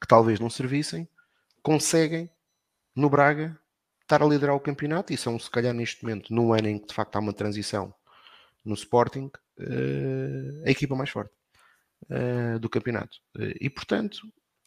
que 0.00 0.06
talvez 0.06 0.38
não 0.38 0.48
servissem, 0.48 1.08
conseguem 1.62 2.30
no 2.94 3.10
Braga 3.10 3.58
estar 4.02 4.22
a 4.22 4.26
liderar 4.26 4.54
o 4.54 4.60
campeonato 4.60 5.12
e 5.12 5.16
são, 5.16 5.38
se 5.38 5.50
calhar, 5.50 5.74
neste 5.74 6.04
momento, 6.04 6.32
num 6.32 6.52
ano 6.52 6.68
em 6.68 6.78
que 6.78 6.86
de 6.86 6.94
facto 6.94 7.16
há 7.16 7.18
uma 7.18 7.32
transição 7.32 7.92
no 8.64 8.74
Sporting, 8.74 9.30
uh, 9.58 10.62
a 10.64 10.70
equipa 10.70 10.94
mais 10.94 11.10
forte 11.10 11.32
uh, 12.04 12.58
do 12.60 12.68
campeonato. 12.68 13.18
Uh, 13.36 13.52
e 13.60 13.68
portanto, 13.68 14.20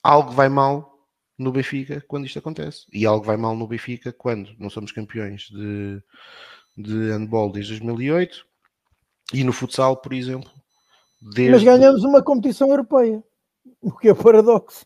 algo 0.04 0.32
vai 0.32 0.50
mal 0.50 0.95
no 1.38 1.52
Benfica 1.52 2.03
quando 2.07 2.26
isto 2.26 2.40
acontece. 2.40 2.86
E 2.91 3.06
algo 3.06 3.26
vai 3.26 3.38
mal 3.38 3.56
no 3.56 3.68
Benfica 3.68 4.14
quando 4.14 4.56
não 4.57 4.70
somos 4.70 4.91
campeões 4.91 5.49
de, 5.49 6.02
de 6.78 7.12
handball 7.12 7.52
desde 7.52 7.74
2008 7.74 8.45
e 9.34 9.44
no 9.44 9.53
futsal, 9.53 9.98
por 9.98 10.14
exemplo. 10.14 10.49
Desde... 11.22 11.52
Mas 11.52 11.64
ganhamos 11.64 12.03
uma 12.03 12.22
competição 12.22 12.70
europeia, 12.70 13.24
o 13.82 13.91
que 13.91 14.10
é 14.10 14.14
paradoxo. 14.14 14.86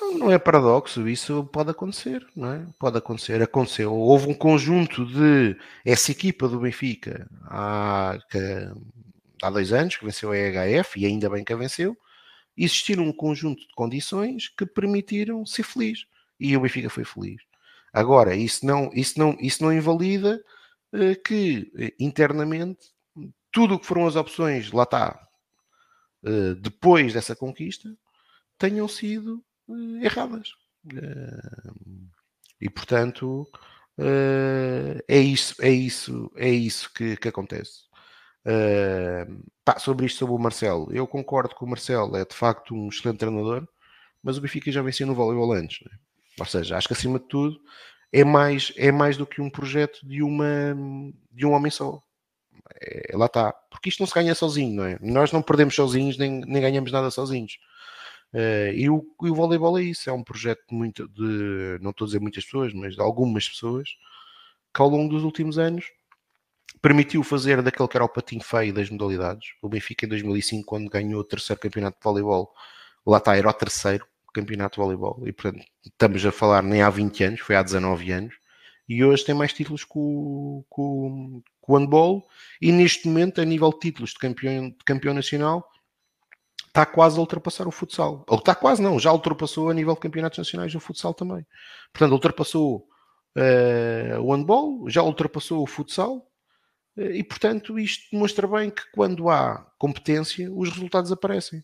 Não, 0.00 0.18
não 0.18 0.32
é 0.32 0.38
paradoxo, 0.38 1.08
isso 1.08 1.44
pode 1.52 1.70
acontecer, 1.70 2.26
não 2.34 2.52
é? 2.52 2.66
Pode 2.78 2.98
acontecer, 2.98 3.40
aconteceu. 3.42 3.94
Houve 3.94 4.28
um 4.28 4.34
conjunto 4.34 5.06
de 5.06 5.56
essa 5.84 6.10
equipa 6.10 6.48
do 6.48 6.60
Benfica 6.60 7.28
há, 7.44 8.18
que, 8.30 8.38
há 9.42 9.50
dois 9.50 9.72
anos 9.72 9.96
que 9.96 10.04
venceu 10.04 10.32
a 10.32 10.36
EHF 10.36 10.98
e 10.98 11.06
ainda 11.06 11.30
bem 11.30 11.44
que 11.44 11.52
a 11.52 11.56
venceu. 11.56 11.96
Existiram 12.58 13.04
um 13.04 13.12
conjunto 13.12 13.60
de 13.60 13.74
condições 13.74 14.48
que 14.48 14.66
permitiram 14.66 15.46
ser 15.46 15.62
feliz 15.62 16.06
e 16.40 16.56
o 16.56 16.60
Benfica 16.60 16.90
foi 16.90 17.04
feliz. 17.04 17.40
Agora, 17.92 18.34
isso 18.34 18.66
não, 18.66 18.90
isso 18.92 19.18
não, 19.18 19.36
isso 19.40 19.62
não 19.62 19.72
invalida 19.72 20.42
eh, 20.92 21.14
que 21.14 21.70
eh, 21.78 21.94
internamente 21.98 22.92
tudo 23.52 23.74
o 23.74 23.78
que 23.78 23.86
foram 23.86 24.06
as 24.06 24.16
opções, 24.16 24.72
lá 24.72 24.84
está, 24.84 25.28
eh, 26.24 26.54
depois 26.54 27.12
dessa 27.12 27.36
conquista, 27.36 27.96
tenham 28.58 28.88
sido 28.88 29.44
erradas. 30.02 30.52
E 32.60 32.70
portanto 32.70 33.46
é 35.08 35.18
isso, 35.18 35.54
é 35.60 35.70
isso, 35.70 36.32
é 36.36 36.50
isso 36.50 36.92
que, 36.92 37.16
que 37.16 37.28
acontece. 37.28 37.87
Pá, 39.64 39.78
sobre 39.78 40.06
isto, 40.06 40.18
sobre 40.18 40.34
o 40.34 40.38
Marcelo, 40.38 40.88
eu 40.92 41.06
concordo 41.06 41.54
que 41.54 41.64
o 41.64 41.66
Marcelo 41.66 42.16
é 42.16 42.24
de 42.24 42.34
facto 42.34 42.74
um 42.74 42.88
excelente 42.88 43.18
treinador, 43.18 43.68
mas 44.22 44.38
o 44.38 44.40
Benfica 44.40 44.72
já 44.72 44.82
vencia 44.82 45.04
no 45.04 45.14
voleibol 45.14 45.52
antes. 45.52 45.84
Né? 45.84 45.98
Ou 46.38 46.46
seja, 46.46 46.76
acho 46.76 46.88
que 46.88 46.94
acima 46.94 47.18
de 47.18 47.26
tudo 47.26 47.60
é 48.12 48.24
mais, 48.24 48.72
é 48.76 48.90
mais 48.90 49.16
do 49.16 49.26
que 49.26 49.40
um 49.40 49.50
projeto 49.50 50.00
de, 50.06 50.22
uma, 50.22 50.74
de 51.30 51.44
um 51.44 51.52
homem 51.52 51.70
só. 51.70 52.02
É, 52.80 53.16
lá 53.16 53.26
está. 53.26 53.52
Porque 53.70 53.88
isto 53.88 54.00
não 54.00 54.06
se 54.06 54.14
ganha 54.14 54.34
sozinho, 54.34 54.76
não 54.76 54.84
é? 54.84 54.98
Nós 55.00 55.32
não 55.32 55.42
perdemos 55.42 55.74
sozinhos, 55.74 56.16
nem, 56.16 56.40
nem 56.40 56.62
ganhamos 56.62 56.92
nada 56.92 57.10
sozinhos. 57.10 57.58
Uh, 58.32 58.72
e, 58.74 58.90
o, 58.90 59.04
e 59.22 59.30
o 59.30 59.34
voleibol 59.34 59.78
é 59.78 59.82
isso, 59.82 60.08
é 60.10 60.12
um 60.12 60.22
projeto 60.22 60.62
muito, 60.70 61.08
de, 61.08 61.78
não 61.80 61.90
estou 61.90 62.04
a 62.04 62.08
dizer 62.08 62.20
muitas 62.20 62.44
pessoas, 62.44 62.74
mas 62.74 62.94
de 62.94 63.00
algumas 63.00 63.48
pessoas, 63.48 63.88
que 64.74 64.82
ao 64.82 64.88
longo 64.88 65.14
dos 65.14 65.24
últimos 65.24 65.58
anos 65.58 65.86
permitiu 66.80 67.22
fazer 67.22 67.62
daquele 67.62 67.88
que 67.88 67.96
era 67.96 68.04
o 68.04 68.08
patinho 68.08 68.42
feio 68.42 68.72
das 68.72 68.90
modalidades. 68.90 69.48
O 69.62 69.68
Benfica 69.68 70.06
em 70.06 70.08
2005, 70.08 70.64
quando 70.66 70.88
ganhou 70.88 71.20
o 71.20 71.24
terceiro 71.24 71.60
campeonato 71.60 71.98
de 71.98 72.04
voleibol, 72.04 72.52
lá 73.06 73.18
está, 73.18 73.36
era 73.36 73.48
o 73.48 73.52
terceiro 73.52 74.06
campeonato 74.32 74.76
de 74.76 74.82
voleibol. 74.82 75.22
E 75.26 75.32
portanto, 75.32 75.64
estamos 75.84 76.24
a 76.24 76.32
falar 76.32 76.62
nem 76.62 76.82
há 76.82 76.90
20 76.90 77.24
anos, 77.24 77.40
foi 77.40 77.56
há 77.56 77.62
19 77.62 78.10
anos. 78.12 78.34
E 78.88 79.04
hoje 79.04 79.24
tem 79.24 79.34
mais 79.34 79.52
títulos 79.52 79.84
que 79.84 79.92
o, 79.96 81.42
handball. 81.68 82.26
E 82.60 82.72
neste 82.72 83.06
momento, 83.06 83.40
a 83.40 83.44
nível 83.44 83.70
de 83.70 83.78
títulos 83.80 84.10
de 84.10 84.18
campeão, 84.18 84.70
de 84.70 84.84
campeão 84.84 85.12
nacional, 85.12 85.68
está 86.66 86.86
quase 86.86 87.18
a 87.18 87.20
ultrapassar 87.20 87.68
o 87.68 87.70
futsal. 87.70 88.24
Ou 88.28 88.38
está 88.38 88.54
quase, 88.54 88.80
não, 88.80 88.98
já 88.98 89.12
ultrapassou 89.12 89.68
a 89.68 89.74
nível 89.74 89.94
de 89.94 90.00
campeonatos 90.00 90.38
nacionais 90.38 90.74
o 90.74 90.80
futsal 90.80 91.12
também. 91.12 91.46
Portanto, 91.92 92.12
ultrapassou 92.12 92.88
uh, 93.36 94.20
o 94.22 94.34
handball, 94.34 94.88
já 94.88 95.02
ultrapassou 95.02 95.62
o 95.62 95.66
futsal. 95.66 96.27
E, 96.98 97.22
portanto, 97.22 97.78
isto 97.78 98.10
demonstra 98.10 98.46
bem 98.48 98.70
que 98.70 98.82
quando 98.92 99.28
há 99.28 99.64
competência, 99.78 100.52
os 100.52 100.70
resultados 100.70 101.12
aparecem. 101.12 101.60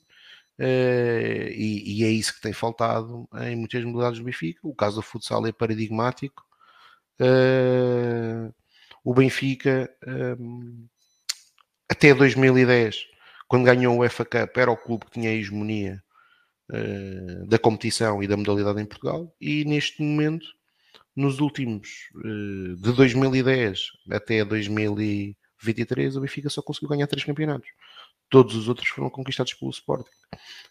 Uh, 0.57 1.51
e, 1.51 1.99
e, 1.99 2.05
é 2.05 2.09
isso 2.09 2.35
que 2.35 2.41
tem 2.41 2.53
faltado 2.53 3.29
em 3.43 3.57
muitas 3.57 3.83
modalidades 3.83 4.21
do 4.21 4.25
Benfica. 4.25 4.61
O 4.63 4.75
caso 4.75 4.97
do 4.97 5.03
futsal 5.03 5.45
é 5.47 5.53
paradigmático. 5.53 6.45
o 9.03 9.15
Benfica, 9.15 9.91
um, 10.39 10.87
até 11.89 12.15
2010, 12.15 13.07
quando 13.49 13.65
ganhou 13.65 14.01
o 14.01 14.09
FA 14.09 14.25
Cup, 14.25 14.57
era 14.57 14.71
o 14.71 14.77
clube 14.77 15.07
que 15.07 15.13
tinha 15.13 15.31
a 15.31 15.35
hegemonia 15.35 16.03
da 17.47 17.59
competição 17.59 18.23
e 18.23 18.27
da 18.27 18.37
modalidade 18.37 18.81
em 18.81 18.87
Portugal, 18.87 19.35
e 19.41 19.65
neste 19.67 20.03
momento, 20.03 20.47
nos 21.15 21.39
últimos, 21.41 22.11
uh, 22.17 22.77
de 22.77 22.93
2010 22.93 23.81
até 24.11 24.45
2023, 24.45 26.17
o 26.17 26.21
Benfica 26.21 26.51
só 26.51 26.61
conseguiu 26.63 26.89
ganhar 26.89 27.07
três 27.07 27.25
campeonatos. 27.25 27.69
Todos 28.29 28.57
os 28.57 28.69
outros 28.69 28.89
foram 28.89 29.11
conquistados 29.11 29.55
pelo 29.55 29.71
Sporting. 29.71 30.11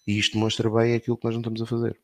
E 0.05 0.17
isto 0.19 0.37
mostra 0.37 0.69
bem 0.69 0.95
aquilo 0.95 1.17
que 1.17 1.25
nós 1.25 1.33
não 1.33 1.41
estamos 1.41 1.61
a 1.61 1.65
fazer. 1.65 1.99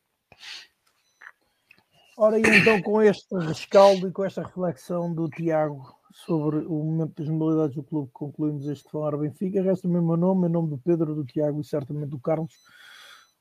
Ora, 2.16 2.38
e 2.38 2.42
então 2.42 2.80
com 2.82 3.00
este 3.02 3.34
rescaldo 3.34 4.08
e 4.08 4.12
com 4.12 4.24
esta 4.24 4.42
reflexão 4.42 5.12
do 5.12 5.28
Tiago 5.28 5.94
sobre 6.12 6.58
o 6.58 6.84
momento 6.84 7.22
das 7.22 7.28
modalidades 7.28 7.76
do 7.76 7.82
clube, 7.82 8.10
concluímos 8.12 8.66
este 8.68 8.90
Falar 8.90 9.16
Benfica. 9.16 9.62
Resta 9.62 9.88
o 9.88 9.90
meu 9.90 10.02
nome, 10.16 10.46
em 10.46 10.50
nome 10.50 10.68
do 10.68 10.78
Pedro, 10.78 11.14
do 11.14 11.24
Tiago 11.24 11.60
e 11.60 11.64
certamente 11.64 12.10
do 12.10 12.18
Carlos, 12.18 12.52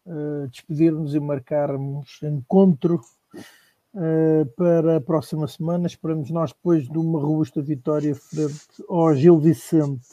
uh, 0.06 0.48
despedir-nos 0.48 1.14
e 1.14 1.20
marcarmos 1.20 2.20
encontro 2.24 3.02
uh, 3.94 4.46
para 4.56 4.98
a 4.98 5.02
próxima 5.02 5.48
semana. 5.48 5.88
Esperamos 5.88 6.30
nós 6.32 6.52
depois 6.52 6.88
de 6.88 6.98
uma 6.98 7.20
robusta 7.20 7.62
vitória 7.62 8.16
frente 8.16 8.84
ao 8.88 9.16
Gil 9.16 9.40
Vicente. 9.40 10.08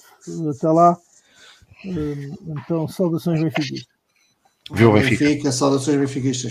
Até 0.50 0.68
lá. 0.68 0.96
Uh, 1.84 2.52
então, 2.58 2.88
saudações 2.88 3.42
benfiquistas. 3.42 3.96
Viu 4.72 4.92
Benfica? 4.92 5.24
Benfica, 5.24 5.52
saudações 5.52 5.96
benfiquistas. 5.96 6.50